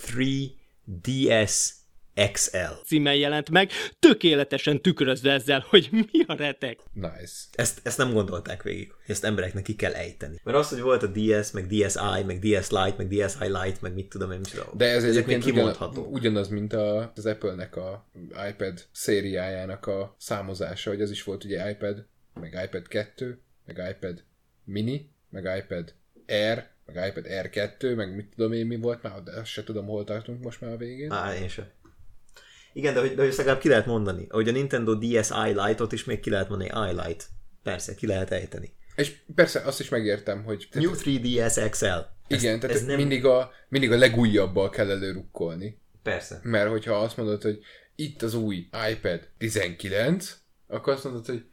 3DS 0.06 1.79
XL. 2.32 2.56
címmel 2.84 3.14
jelent 3.14 3.50
meg, 3.50 3.70
tökéletesen 3.98 4.80
tükrözve 4.82 5.32
ezzel, 5.32 5.64
hogy 5.68 5.88
mi 5.90 6.24
a 6.26 6.34
retek. 6.34 6.78
Nice. 6.92 7.34
Ezt, 7.52 7.80
ezt 7.82 7.98
nem 7.98 8.12
gondolták 8.12 8.62
végig, 8.62 8.90
hogy 8.90 9.04
ezt 9.14 9.24
embereknek 9.24 9.62
ki 9.62 9.74
kell 9.74 9.92
ejteni. 9.92 10.40
Mert 10.44 10.56
az, 10.56 10.68
hogy 10.68 10.80
volt 10.80 11.02
a 11.02 11.06
DS, 11.06 11.50
meg 11.50 11.66
DSi, 11.66 12.22
meg 12.26 12.38
DS 12.38 12.70
Lite, 12.70 12.94
meg 12.96 13.08
DSi 13.08 13.44
Lite, 13.44 13.78
meg 13.80 13.94
mit 13.94 14.08
tudom 14.08 14.32
én, 14.32 14.38
micsoda. 14.38 14.70
De 14.76 14.84
ez 14.84 15.04
Ezek 15.04 15.08
egyébként 15.08 15.42
ugyan, 15.42 15.54
kimondható. 15.54 16.04
ugyanaz, 16.04 16.48
mint 16.48 16.72
a, 16.72 17.12
az 17.16 17.26
Apple-nek 17.26 17.76
a 17.76 18.08
iPad 18.48 18.86
szériájának 18.92 19.86
a 19.86 20.14
számozása, 20.18 20.90
hogy 20.90 21.00
az 21.02 21.10
is 21.10 21.22
volt 21.22 21.44
ugye 21.44 21.70
iPad, 21.70 22.06
meg 22.40 22.60
iPad 22.64 22.88
2, 22.88 23.40
meg 23.66 23.94
iPad 23.96 24.24
mini, 24.64 25.10
meg 25.30 25.62
iPad 25.64 25.94
Air, 26.26 26.68
meg 26.86 27.08
iPad 27.08 27.26
Air 27.26 27.50
2, 27.50 27.94
meg 27.94 28.14
mit 28.14 28.32
tudom 28.36 28.52
én 28.52 28.66
mi 28.66 28.76
volt 28.76 29.02
már, 29.02 29.22
de 29.22 29.32
azt 29.32 29.50
se 29.50 29.64
tudom, 29.64 29.86
hol 29.86 30.04
tartunk 30.04 30.42
most 30.42 30.60
már 30.60 30.72
a 30.72 30.76
végén. 30.76 31.12
Á, 31.12 31.34
én 31.34 31.48
sem. 31.48 31.66
Igen, 32.72 32.94
de 32.94 33.00
hogy, 33.00 33.14
de 33.14 33.22
hogy 33.22 33.34
legalább 33.36 33.60
ki 33.60 33.68
lehet 33.68 33.86
mondani. 33.86 34.26
Ahogy 34.28 34.48
a 34.48 34.52
Nintendo 34.52 34.94
DSi 34.94 35.52
Lite-ot 35.54 35.92
is 35.92 36.04
még 36.04 36.20
ki 36.20 36.30
lehet 36.30 36.48
mondani 36.48 36.90
iLite. 36.90 37.24
Persze, 37.62 37.94
ki 37.94 38.06
lehet 38.06 38.30
ejteni. 38.30 38.72
És 38.96 39.16
persze 39.34 39.60
azt 39.60 39.80
is 39.80 39.88
megértem, 39.88 40.44
hogy 40.44 40.68
New 40.72 40.92
3DS 40.94 41.66
XL. 41.70 41.86
Ez, 41.86 42.42
igen, 42.42 42.60
tehát 42.60 42.76
ez 42.76 42.84
nem... 42.84 42.96
mindig, 42.96 43.24
a, 43.24 43.52
mindig 43.68 43.92
a 43.92 43.96
legújabbal 43.96 44.70
kell 44.70 44.90
előrukkolni. 44.90 45.78
Persze. 46.02 46.40
Mert 46.42 46.70
hogyha 46.70 46.94
azt 46.94 47.16
mondod, 47.16 47.42
hogy 47.42 47.58
itt 47.94 48.22
az 48.22 48.34
új 48.34 48.68
iPad 48.90 49.28
19, 49.38 50.36
akkor 50.66 50.92
azt 50.92 51.04
mondod, 51.04 51.26
hogy. 51.26 51.44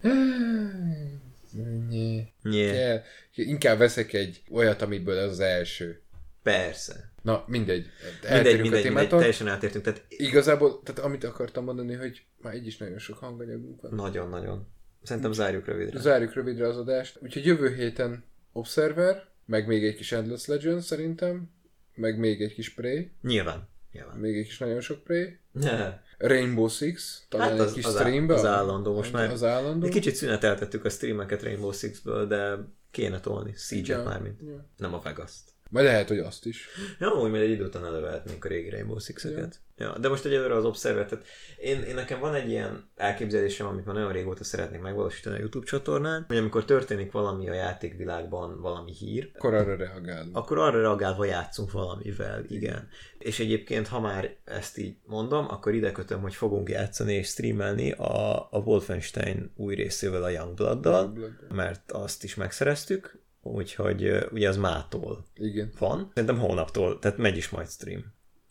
Nyé. 1.90 2.34
Kell. 2.72 3.02
Inkább 3.34 3.78
veszek 3.78 4.14
egy 4.14 4.42
olyat, 4.52 4.82
amiből 4.82 5.18
ez 5.18 5.30
az 5.30 5.40
első. 5.40 6.02
Persze. 6.44 7.12
Na, 7.28 7.44
mindegy. 7.48 7.86
Mindegy, 8.22 8.30
Eltérünk 8.38 8.60
a 8.60 8.62
mindegy, 8.62 8.84
mindegy, 8.86 9.08
teljesen 9.10 9.48
eltértünk. 9.48 9.84
Tehát 9.84 10.06
Igazából, 10.08 10.82
tehát 10.84 11.02
amit 11.02 11.24
akartam 11.24 11.64
mondani, 11.64 11.94
hogy 11.94 12.26
már 12.42 12.56
így 12.56 12.68
is 12.68 12.78
nagyon 12.78 12.98
sok 13.00 13.18
hanganyagunk 13.18 13.82
van. 13.82 13.94
nagyon-nagyon. 13.94 14.68
Szerintem 15.04 15.32
zárjuk 15.32 15.66
rövidre. 15.66 16.00
Zárjuk 16.00 16.34
rövidre 16.34 16.68
az 16.68 16.78
adást. 16.78 17.20
Úgyhogy 17.22 17.46
jövő 17.46 17.74
héten 17.76 18.24
Observer, 18.52 19.28
meg 19.46 19.68
még 19.68 19.86
egy 19.86 19.96
kis 19.96 20.12
Endless 20.12 20.46
Legend 20.46 20.82
szerintem, 20.82 21.50
meg 21.96 22.20
még 22.20 22.42
egy 22.42 22.54
kis 22.54 22.74
Prey, 22.74 23.12
Nyilván. 23.22 23.68
Nyilván. 23.92 24.18
még 24.18 24.38
egy 24.38 24.46
kis 24.46 24.58
nagyon 24.58 24.80
sok 24.82 25.04
Prey. 25.04 25.38
Ne. 25.52 26.00
Rainbow 26.18 26.68
Six, 26.68 27.26
talán 27.30 27.48
Hát 27.50 27.60
egy 27.60 27.66
az, 27.66 27.74
kis 27.74 27.86
az, 27.86 27.94
streambe. 27.94 28.34
az 28.34 28.46
állandó 28.46 28.94
most 28.94 29.12
már. 29.14 29.30
Az 29.32 29.44
állandó. 29.44 29.86
Egy 29.86 29.92
kicsit 29.92 30.16
szüneteltettük 30.16 30.86
a 30.86 30.90
streameket 30.90 31.44
Rainbow 31.44 31.72
Six-ből, 31.72 32.28
de 32.28 32.58
kéne 32.92 33.20
tolni. 33.20 33.54
Siege-et 33.56 34.00
Ja, 34.04 34.10
mármint. 34.10 34.42
ja. 34.48 34.66
Nem 34.78 34.94
a 34.94 35.00
Vegas-t. 35.00 35.56
Majd 35.70 35.86
lehet, 35.86 36.08
hogy 36.08 36.20
azt 36.20 36.46
is. 36.46 36.68
Ja, 37.00 37.10
úgy 37.10 37.30
majd 37.30 37.44
egy 37.44 37.50
idő 37.50 37.66
után 37.66 37.86
elővehetnénk 37.86 38.46
a 38.46 38.48
régi 38.48 38.70
Rainbow 38.70 39.00
Six-eket. 39.00 39.60
Ja. 39.78 39.86
ja. 39.86 39.98
de 39.98 40.10
most 40.10 40.26
egyelőre 40.26 40.56
az 40.56 40.66
Observer, 40.66 41.06
tehát 41.06 41.26
én, 41.58 41.82
én, 41.82 41.96
nekem 41.96 42.20
van 42.20 42.34
egy 42.34 42.50
ilyen 42.50 42.90
elképzelésem, 42.96 43.68
amit 43.68 43.86
már 43.86 43.96
nagyon 43.96 44.12
régóta 44.12 44.44
szeretnék 44.44 44.82
megvalósítani 44.82 45.36
a 45.36 45.40
YouTube 45.40 45.66
csatornán, 45.66 46.26
hogy 46.28 46.38
amikor 46.38 46.66
történik 46.66 47.12
valami 47.12 47.50
a 47.50 47.54
játékvilágban, 47.54 48.62
valami 48.62 48.92
hír, 48.92 49.32
Akkor 49.36 49.54
arra 49.54 49.76
reagálunk. 49.76 50.38
akkor 50.38 50.58
arra 50.58 50.82
reagálva 50.82 51.26
játszunk 51.26 51.72
valamivel, 51.72 52.44
igen. 52.48 52.88
És 53.18 53.40
egyébként, 53.40 53.88
ha 53.88 54.00
már 54.00 54.36
ezt 54.46 54.78
így 54.78 54.96
mondom, 55.06 55.46
akkor 55.50 55.74
ide 55.74 55.92
kötöm, 55.92 56.22
hogy 56.22 56.36
fogunk 56.36 56.70
játszani 56.70 57.14
és 57.14 57.28
streamelni 57.28 57.92
a, 57.92 58.38
a 58.52 58.58
Wolfenstein 58.66 59.52
új 59.56 59.76
részével 59.76 60.24
a 60.24 60.30
Youngblood-dal, 60.30 61.02
Youngblood-dal. 61.04 61.56
mert 61.56 61.92
azt 61.92 62.24
is 62.24 62.36
megszereztük, 62.36 63.20
úgyhogy 63.42 64.28
ugye 64.32 64.50
az 64.50 64.58
mától 64.58 65.26
Igen. 65.36 65.72
van. 65.80 66.12
Szerintem 66.14 66.40
hónaptól, 66.40 67.00
tehát 67.00 67.18
megy 67.18 67.38
is 67.38 67.50
majd 67.50 67.70
stream. 67.70 68.06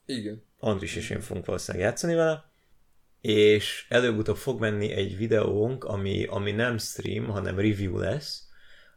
Igen. 0.06 0.42
Andris 0.58 0.96
és 0.96 1.10
én 1.10 1.20
fogunk 1.20 1.46
valószínűleg 1.46 1.86
játszani 1.86 2.14
vele, 2.14 2.50
és 3.20 3.86
előbb-utóbb 3.88 4.36
fog 4.36 4.60
menni 4.60 4.90
egy 4.90 5.16
videónk, 5.16 5.84
ami, 5.84 6.24
ami 6.24 6.52
nem 6.52 6.78
stream, 6.78 7.24
hanem 7.24 7.56
review 7.56 7.98
lesz, 7.98 8.45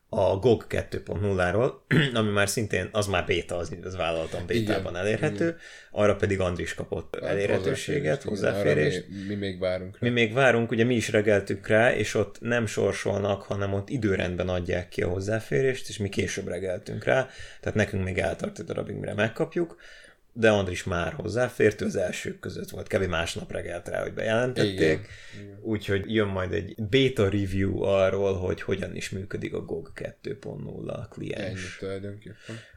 a 0.10 0.38
GOG 0.38 0.66
2.0-ról, 0.70 1.74
ami 2.20 2.32
már 2.32 2.50
szintén, 2.50 2.90
az 2.92 3.08
már 3.08 3.26
beta, 3.26 3.56
az, 3.56 3.76
az 3.84 3.96
vállaltam 3.96 4.46
bétában 4.46 4.92
Igen, 4.92 5.06
elérhető, 5.06 5.44
igen. 5.44 5.58
arra 5.92 6.16
pedig 6.16 6.40
Andris 6.40 6.74
kapott 6.74 7.18
Hát 7.22 7.30
elérhetőséget, 7.30 8.24
hozzáférést. 8.24 9.06
Mi, 9.10 9.24
mi 9.28 9.36
még 9.36 9.60
várunk 9.60 9.94
rá. 9.94 10.00
Mi 10.02 10.10
még 10.10 10.34
várunk, 10.34 10.72
ugye 10.72 10.84
mi 10.84 10.96
is 10.96 11.10
regeltük 11.10 11.68
rá, 11.68 11.96
és 11.96 12.14
ott 12.14 12.38
nem 12.42 12.66
sorsolnak, 12.66 13.42
hanem 13.42 13.74
ott 13.74 13.90
időrendben 13.90 14.50
adják 14.50 14.90
ki 14.90 15.02
a 15.02 15.08
hozzáférést, 15.08 15.90
és 15.90 15.98
mi 15.98 16.10
később 16.10 16.48
regeltünk 16.48 17.04
rá, 17.04 17.28
tehát 17.60 17.78
nekünk 17.78 18.04
még 18.04 18.18
eltart 18.18 18.60
egy 18.60 18.66
darabig, 18.66 18.96
mire 18.96 19.14
megkapjuk, 19.14 19.78
de 20.34 20.50
Andris 20.50 20.84
már 20.84 21.14
hozzáfért, 21.14 21.82
ő 21.82 21.86
az 21.86 21.96
elsők 21.96 22.40
között 22.40 22.70
volt, 22.70 22.88
kb. 22.88 23.04
másnap 23.04 23.52
regelt 23.52 23.88
rá, 23.88 24.02
hogy 24.02 24.14
bejelentették, 24.14 25.08
úgyhogy 25.62 26.14
jön 26.14 26.28
majd 26.28 26.54
egy 26.54 26.76
beta 26.90 27.24
review 27.24 27.82
arról, 27.82 28.34
hogy 28.38 28.62
hogyan 28.62 28.96
is 28.96 29.10
működik 29.10 29.54
a 29.54 29.62
GOG 29.62 29.92
2.0 29.96 30.90
Ennyi 30.90 31.08
kliens. 31.10 31.80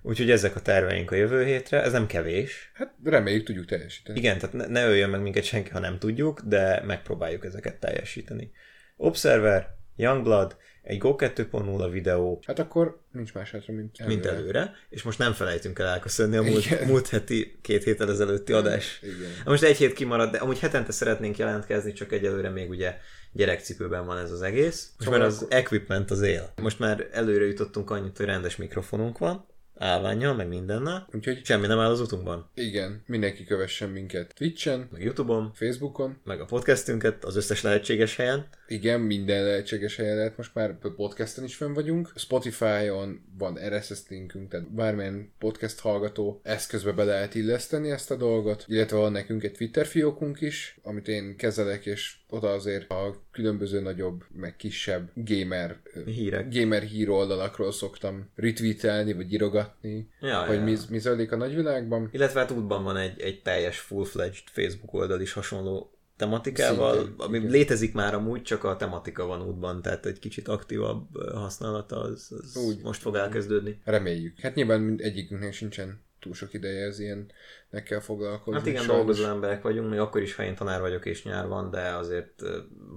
Úgyhogy 0.03 0.31
ezek 0.31 0.57
a 0.57 0.61
terveink 0.63 1.11
a 1.11 1.15
jövő 1.15 1.45
hétre, 1.45 1.83
ez 1.83 1.93
nem 1.93 2.07
kevés, 2.07 2.71
Hát 2.75 2.95
reméljük 3.05 3.45
tudjuk 3.45 3.67
teljesíteni. 3.67 4.19
igen, 4.19 4.39
tehát 4.39 4.55
ne, 4.55 4.67
ne 4.67 4.87
öljön 4.87 5.11
meg 5.11 5.21
minket 5.23 5.45
senki, 5.45 5.71
ha 5.71 5.79
nem 5.79 5.99
tudjuk, 5.99 6.41
de 6.41 6.83
megpróbáljuk 6.87 7.45
ezeket 7.45 7.81
teljesíteni. 7.81 8.51
Observer, 8.97 9.69
Youngblood, 9.97 10.57
egy 10.83 10.99
Go 10.99 11.15
2.0 11.19 11.89
videó, 11.93 12.41
Hát 12.47 12.59
akkor 12.59 13.01
nincs 13.13 13.35
más 13.35 13.51
hátra, 13.51 13.75
mint 13.75 13.97
előre. 14.01 14.15
mint 14.15 14.27
előre, 14.27 14.75
és 14.89 15.03
most 15.03 15.19
nem 15.19 15.33
felejtünk 15.33 15.79
el 15.79 15.87
elköszönni 15.87 16.37
a 16.37 16.43
múlt, 16.43 16.65
Igen. 16.67 16.87
múlt 16.87 17.09
heti, 17.09 17.59
két 17.63 17.85
héttel 17.85 18.11
ezelőtti 18.11 18.53
adás. 18.53 19.01
Igen. 19.03 19.31
Most 19.45 19.63
egy 19.63 19.77
hét 19.77 19.93
kimarad, 19.93 20.31
de 20.31 20.39
amúgy 20.39 20.59
hetente 20.59 20.93
szeretnénk 20.93 21.39
jelentkezni, 21.39 21.93
csak 21.93 22.13
egyelőre 22.13 22.49
még 22.49 22.71
ugye 22.71 22.97
gyerekcipőben 23.33 24.07
van 24.07 24.19
ez 24.19 24.31
az 24.31 24.43
egész. 24.43 24.93
Most 24.97 25.05
Szóval 25.05 25.19
már 25.19 25.29
az 25.29 25.47
equipment 25.49 26.11
az 26.11 26.21
él. 26.23 26.53
Most 26.63 26.79
már 26.79 27.09
előre 27.13 27.45
jutottunk 27.45 27.91
annyit, 27.91 28.17
hogy 28.17 28.27
rendes 28.27 28.57
mikrofonunk 28.57 29.19
van, 29.19 29.47
állványjal, 29.79 30.35
meg 30.35 30.49
mindennel. 30.49 31.09
Úgyhogy 31.13 31.45
Semmi 31.45 31.67
nem 31.67 31.79
áll 31.79 31.91
az 31.91 32.01
utunkban. 32.01 32.51
igen, 32.55 33.03
mindenki 33.07 33.45
kövessen 33.45 33.89
minket 33.89 34.33
Twitchen, 34.35 34.89
Meg 34.93 35.03
Youtube-on, 35.03 35.53
Facebookon, 35.55 36.21
meg 36.25 36.41
a 36.41 36.45
podcastünket 36.45 37.25
az 37.25 37.37
összes 37.37 37.63
lehetséges 37.63 38.17
helyen. 38.17 38.47
Igen, 38.73 39.01
minden 39.01 39.45
lehetséges 39.45 39.97
helyen 39.97 40.17
lehet, 40.17 40.37
most 40.37 40.55
már 40.55 40.79
podcasten 40.97 41.45
is 41.45 41.57
fönn 41.57 41.73
vagyunk. 41.73 42.13
Spotify-on 42.15 43.21
van 43.39 43.59
RSS 43.69 44.09
linkünk, 44.09 44.51
tehát 44.51 44.75
bármilyen 44.75 45.33
podcast 45.39 45.81
hallgató 45.81 46.41
eszközbe 46.43 46.93
be 46.93 47.05
lehet 47.05 47.35
illeszteni 47.35 47.91
ezt 47.91 48.11
a 48.11 48.17
dolgot, 48.17 48.65
illetve 48.69 48.97
van 48.97 49.13
nekünk 49.13 49.43
egy 49.43 49.53
Twitter 49.53 49.87
fiókunk 49.87 50.41
is, 50.41 50.79
amit 50.83 51.09
én 51.09 51.37
kezelek, 51.37 51.87
és 51.87 52.17
oda 52.29 52.49
azért 52.49 52.91
a 52.91 53.23
különböző 53.31 53.81
nagyobb, 53.81 54.25
meg 54.35 54.57
kisebb 54.57 55.11
gamer 55.15 55.81
Hírek. 56.05 56.55
gamer 56.55 56.83
hír 56.83 57.11
oldalakról 57.11 57.73
szoktam 57.73 58.31
retweetelni, 58.35 59.13
vagy 59.13 59.33
írogatni, 59.33 60.09
Ja, 60.21 60.45
hogy 60.45 60.57
ja. 60.57 60.63
mi, 60.63 60.77
mi 60.89 60.99
zajlik 60.99 61.33
a 61.33 61.37
nagyvilágban. 61.37 62.09
Illetve 62.13 62.41
hát 62.41 62.51
útban 62.51 62.85
van 62.85 62.97
egy, 62.97 63.21
egy 63.21 63.43
teljes 63.43 63.79
full-fledged 63.79 64.45
Facebook 64.53 64.93
oldal 64.93 65.21
is 65.21 65.33
hasonló 65.33 65.92
tematikával, 66.17 66.95
Szintén, 66.95 67.15
ami 67.17 67.39
igen. 67.39 67.51
létezik 67.51 67.95
már 67.95 68.15
amúgy, 68.15 68.43
csak 68.43 68.65
a 68.65 68.77
tematika 68.77 69.27
van 69.27 69.43
útban, 69.43 69.83
tehát 69.83 70.07
egy 70.07 70.19
kicsit 70.19 70.49
aktívabb 70.49 71.07
használata 71.33 72.01
az, 72.01 72.33
az 72.43 72.57
Úgy. 72.57 72.83
most 72.83 73.01
fog 73.01 73.15
elkezdődni. 73.15 73.81
Reméljük. 73.85 74.41
Hát 74.41 74.55
nyilván 74.55 74.97
egyikünknek 74.99 75.53
sincsen 75.53 76.01
túl 76.23 76.35
sok 76.35 76.55
ideje 76.55 76.87
ez 76.87 76.99
ilyennek 76.99 77.83
kell 77.85 78.01
foglalkozni. 78.01 78.59
Hát 78.59 78.69
igen, 78.69 78.87
dolgozó 78.87 79.25
emberek 79.25 79.63
vagyunk, 79.63 79.91
még 79.91 79.99
akkor 79.99 80.23
is, 80.23 80.35
ha 80.35 80.43
én 80.43 80.55
tanár 80.55 80.81
vagyok 80.81 81.07
és 81.07 81.25
nyár 81.25 81.47
van, 81.47 81.71
de 81.71 81.81
azért 81.81 82.43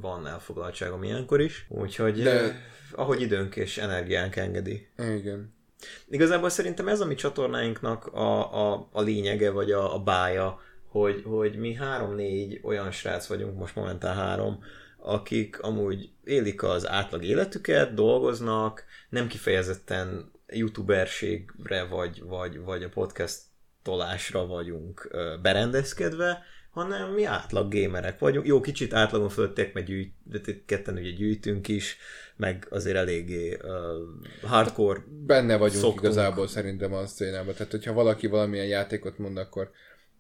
van 0.02 0.28
elfoglaltságom 0.28 1.04
ilyenkor 1.04 1.42
is. 1.42 1.66
Úgyhogy 1.70 2.24
de... 2.24 2.62
ahogy 2.92 3.22
időnk 3.22 3.56
és 3.56 3.78
energiánk 3.78 4.36
engedi. 4.36 4.88
Igen. 4.98 5.54
Igazából 6.10 6.50
szerintem 6.50 6.88
ez 6.88 7.00
a 7.00 7.06
mi 7.06 7.16
csatornáinknak 7.16 8.06
a, 8.06 8.54
a, 8.54 8.88
a 8.92 9.02
lényege, 9.02 9.52
vagy 9.52 9.72
a, 9.72 9.96
a 9.96 10.00
bája, 10.00 10.62
hogy, 11.00 11.24
hogy 11.26 11.56
mi 11.56 11.74
három-négy 11.74 12.60
olyan 12.64 12.92
srác 12.92 13.28
vagyunk, 13.28 13.58
most 13.58 13.76
momentán 13.76 14.16
három, 14.16 14.64
akik 14.98 15.62
amúgy 15.62 16.10
élik 16.24 16.64
az 16.64 16.88
átlag 16.88 17.24
életüket, 17.24 17.94
dolgoznak, 17.94 18.84
nem 19.10 19.28
kifejezetten 19.28 20.32
youtuberségre 20.48 21.84
vagy, 21.84 22.24
vagy, 22.24 22.60
vagy 22.60 22.84
a 22.84 22.90
podcast 22.90 23.40
tolásra 23.84 24.46
vagyunk 24.46 25.10
berendezkedve, 25.42 26.44
hanem 26.72 27.12
mi 27.12 27.24
átlag 27.24 27.70
gémerek 27.70 28.20
vagyunk. 28.20 28.46
Jó, 28.46 28.62
kicsit 28.62 28.94
átlagon 28.94 29.30
fölöttek, 29.30 29.74
meg 29.74 29.86
gyűjt, 29.86 30.14
ketten 30.66 30.98
ugye 30.98 31.12
gyűjtünk 31.12 31.68
is, 31.68 31.98
meg 32.36 32.68
azért 32.70 32.96
eléggé 32.96 33.54
uh, 33.54 34.50
hardcore 34.50 35.04
Benne 35.26 35.58
vagyunk 35.58 35.82
Szoktunk. 35.82 36.04
igazából 36.04 36.48
szerintem 36.48 36.94
a 36.94 37.06
szcénában. 37.06 37.54
Tehát, 37.54 37.72
hogyha 37.72 37.94
valaki 37.94 38.28
valamilyen 38.28 38.66
játékot 38.68 39.18
mond, 39.18 39.38
akkor 39.38 39.72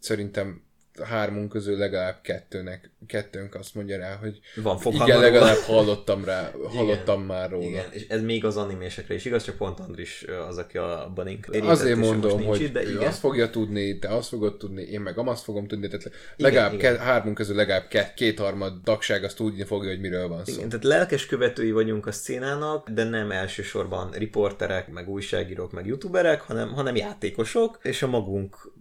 szerintem 0.06 0.64
hármunk 1.03 1.49
közül 1.49 1.77
legalább 1.77 2.22
kettőnek, 2.22 2.91
kettőnk 3.07 3.56
azt 3.56 3.76
mondja 3.76 3.98
rá, 3.98 4.15
hogy 4.15 4.40
Van 4.56 4.80
igen, 4.86 5.06
róla. 5.07 5.19
legalább 5.19 5.57
hallottam 5.57 6.26
rá, 6.26 6.52
hallottam 6.76 7.23
már 7.23 7.49
róla. 7.49 7.65
Igen, 7.65 7.86
és 7.91 8.07
ez 8.07 8.22
még 8.22 8.45
az 8.45 8.57
animésekre 8.57 9.14
is 9.14 9.26
igaz, 9.26 9.44
csak 9.44 9.56
pont 9.56 9.80
Andris 9.80 10.26
az, 10.49 10.57
aki 10.57 10.77
abban 10.77 11.27
érintett, 11.27 11.61
Azért 11.61 11.98
mondom, 11.98 12.38
nincs 12.38 12.49
hogy 12.49 12.61
itt, 12.61 12.73
de 12.73 12.82
igen. 12.82 13.07
azt 13.07 13.19
fogja 13.19 13.49
tudni, 13.49 13.99
te 13.99 14.07
azt 14.07 14.27
fogod 14.27 14.57
tudni, 14.57 14.82
én 14.82 15.02
meg 15.02 15.18
azt 15.18 15.44
fogom 15.44 15.68
tudni, 15.68 15.88
tehát 15.88 16.11
legalább 16.38 16.73
igen. 16.73 16.94
Ke- 16.94 17.03
hármunk 17.03 17.36
közül 17.36 17.56
legalább 17.56 17.88
ke- 17.88 18.14
kétharmad 18.14 18.82
tagság 18.84 19.23
azt 19.23 19.36
tudni 19.36 19.64
fogja, 19.64 19.90
hogy 19.90 19.99
miről 19.99 20.27
van 20.27 20.45
szó. 20.45 20.53
Igen, 20.53 20.69
tehát 20.69 20.84
lelkes 20.84 21.26
követői 21.26 21.72
vagyunk 21.72 22.06
a 22.07 22.11
szcénának, 22.11 22.90
de 22.90 23.03
nem 23.03 23.32
elsősorban 23.32 24.11
riporterek, 24.11 24.91
meg 24.91 25.10
újságírók, 25.10 25.72
meg 25.72 25.86
youtuberek, 25.86 26.41
hanem, 26.41 26.73
hanem 26.73 26.95
játékosok, 26.95 27.80
és 27.82 28.02
a 28.03 28.07
magunk 28.07 28.72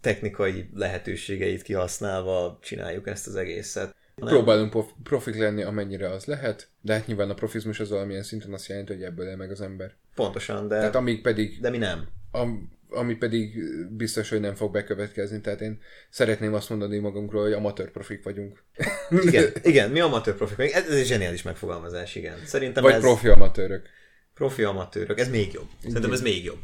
technikai 0.00 0.68
lehetőségeit 0.74 1.62
kihasználva 1.62 2.58
csináljuk 2.62 3.06
ezt 3.06 3.26
az 3.26 3.36
egészet. 3.36 3.94
Nem? 4.14 4.28
Próbálunk 4.28 4.70
prof- 4.70 4.94
profik 5.02 5.36
lenni, 5.36 5.62
amennyire 5.62 6.10
az 6.10 6.24
lehet, 6.24 6.68
de 6.80 6.92
hát 6.92 7.06
nyilván 7.06 7.30
a 7.30 7.34
profizmus 7.34 7.80
az 7.80 7.90
valamilyen 7.90 8.22
szinten 8.22 8.52
azt 8.52 8.68
jelenti, 8.68 8.92
hogy 8.92 9.02
ebből 9.02 9.26
él 9.28 9.36
meg 9.36 9.50
az 9.50 9.60
ember. 9.60 9.94
Pontosan, 10.14 10.68
de, 10.68 10.76
Tehát 10.78 10.94
amíg 10.94 11.20
pedig, 11.22 11.60
de 11.60 11.70
mi 11.70 11.78
nem. 11.78 12.08
am, 12.30 12.70
ami 12.88 13.14
pedig 13.14 13.58
biztos, 13.96 14.28
hogy 14.28 14.40
nem 14.40 14.54
fog 14.54 14.72
bekövetkezni, 14.72 15.40
tehát 15.40 15.60
én 15.60 15.80
szeretném 16.10 16.54
azt 16.54 16.68
mondani 16.68 16.98
magunkról, 16.98 17.42
hogy 17.42 17.52
amatőr 17.52 17.90
profik 17.90 18.22
vagyunk. 18.22 18.62
Igen, 19.26 19.50
igen 19.62 19.90
mi 19.90 20.00
amatőr 20.00 20.34
profik 20.34 20.56
vagyunk. 20.56 20.74
Ez, 20.74 20.86
ez 20.88 20.96
egy 20.96 21.06
zseniális 21.06 21.42
megfogalmazás, 21.42 22.14
igen. 22.14 22.36
Szerintem 22.44 22.82
Vagy 22.82 22.92
ez... 22.92 23.00
profi 23.00 23.28
amatőrök. 23.28 23.88
Profi 24.34 24.62
amatőrök, 24.62 25.18
ez 25.20 25.28
még 25.28 25.52
jobb. 25.52 25.68
Szerintem 25.82 26.12
ez 26.12 26.22
még 26.22 26.44
jobb. 26.44 26.60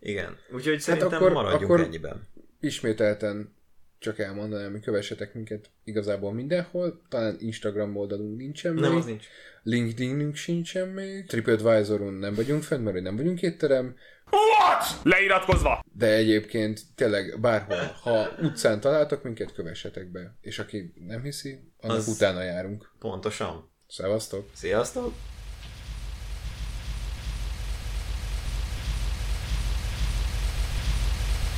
Igen. 0.00 0.36
Úgyhogy 0.54 0.80
szerintem 0.80 1.10
Hát 1.10 1.20
akkor- 1.20 1.32
maradjunk 1.32 1.62
akkor- 1.64 1.80
ennyiben. 1.80 2.28
Ismételten 2.64 3.54
csak 3.98 4.18
elmondanám, 4.18 4.70
hogy 4.70 4.80
kövessetek 4.82 5.34
minket 5.34 5.70
igazából 5.84 6.32
mindenhol, 6.32 7.02
talán 7.08 7.36
Instagram 7.38 7.96
oldalunk 7.96 8.36
nincsen 8.36 8.74
Nem, 8.74 8.90
még, 8.90 8.98
az 8.98 9.04
nincs. 9.06 9.26
LinkedInünk 9.62 10.34
sincsen 10.34 10.88
még, 10.88 11.26
TripAdvisoron 11.26 12.14
nem 12.14 12.34
vagyunk 12.34 12.62
fenn, 12.62 12.80
mert 12.80 12.94
hogy 12.94 13.02
nem 13.04 13.16
vagyunk 13.16 13.42
étterem, 13.42 13.96
What? 14.30 14.84
Leiratkozva! 15.02 15.84
de 15.92 16.06
egyébként 16.14 16.80
tényleg 16.94 17.40
bárhol, 17.40 17.96
ha 18.02 18.28
utcán 18.42 18.80
találtok 18.80 19.22
minket, 19.22 19.52
kövessetek 19.52 20.10
be, 20.10 20.36
és 20.40 20.58
aki 20.58 20.92
nem 21.06 21.22
hiszi, 21.22 21.72
annak 21.80 21.96
Az- 21.96 22.08
utána 22.08 22.42
járunk. 22.42 22.92
Pontosan. 22.98 23.70
Szevasztok! 23.88 24.48
Sziasztok! 24.52 25.14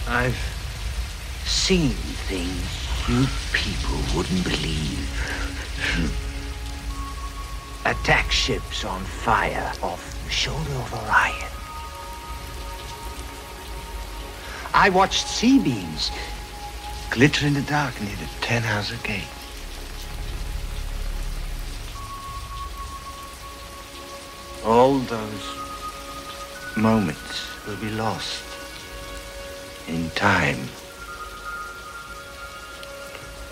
I've 0.06 0.64
seen 1.47 1.91
things 2.29 2.85
you 3.09 3.27
people 3.53 3.99
wouldn't 4.16 4.45
believe. 4.45 5.09
Hmm. 5.79 6.09
Attack 7.87 8.31
ships 8.33 8.85
on 8.85 9.03
fire 9.03 9.73
off 9.83 10.25
the 10.25 10.31
shoulder 10.31 10.73
of 10.73 10.95
Orion. 10.95 11.51
I 14.73 14.89
watched 14.89 15.27
sea 15.27 15.59
beams 15.59 16.11
glitter 17.11 17.47
in 17.47 17.55
the 17.55 17.62
dark 17.62 18.01
near 18.01 18.16
the 18.16 18.29
Ten 18.41 18.62
Hauser 18.62 18.97
Gate. 19.03 19.23
All 24.65 24.99
those 24.99 26.77
moments 26.77 27.66
will 27.66 27.77
be 27.77 27.91
lost 27.91 28.43
in 29.87 30.09
time. 30.11 30.59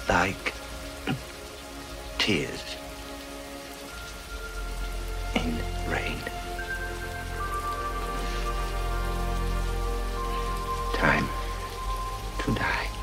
Like 0.08 0.52
tears 2.18 2.76
in 5.34 5.56
rain. 5.90 6.18
Time 10.94 11.28
to 12.40 12.54
die. 12.54 13.01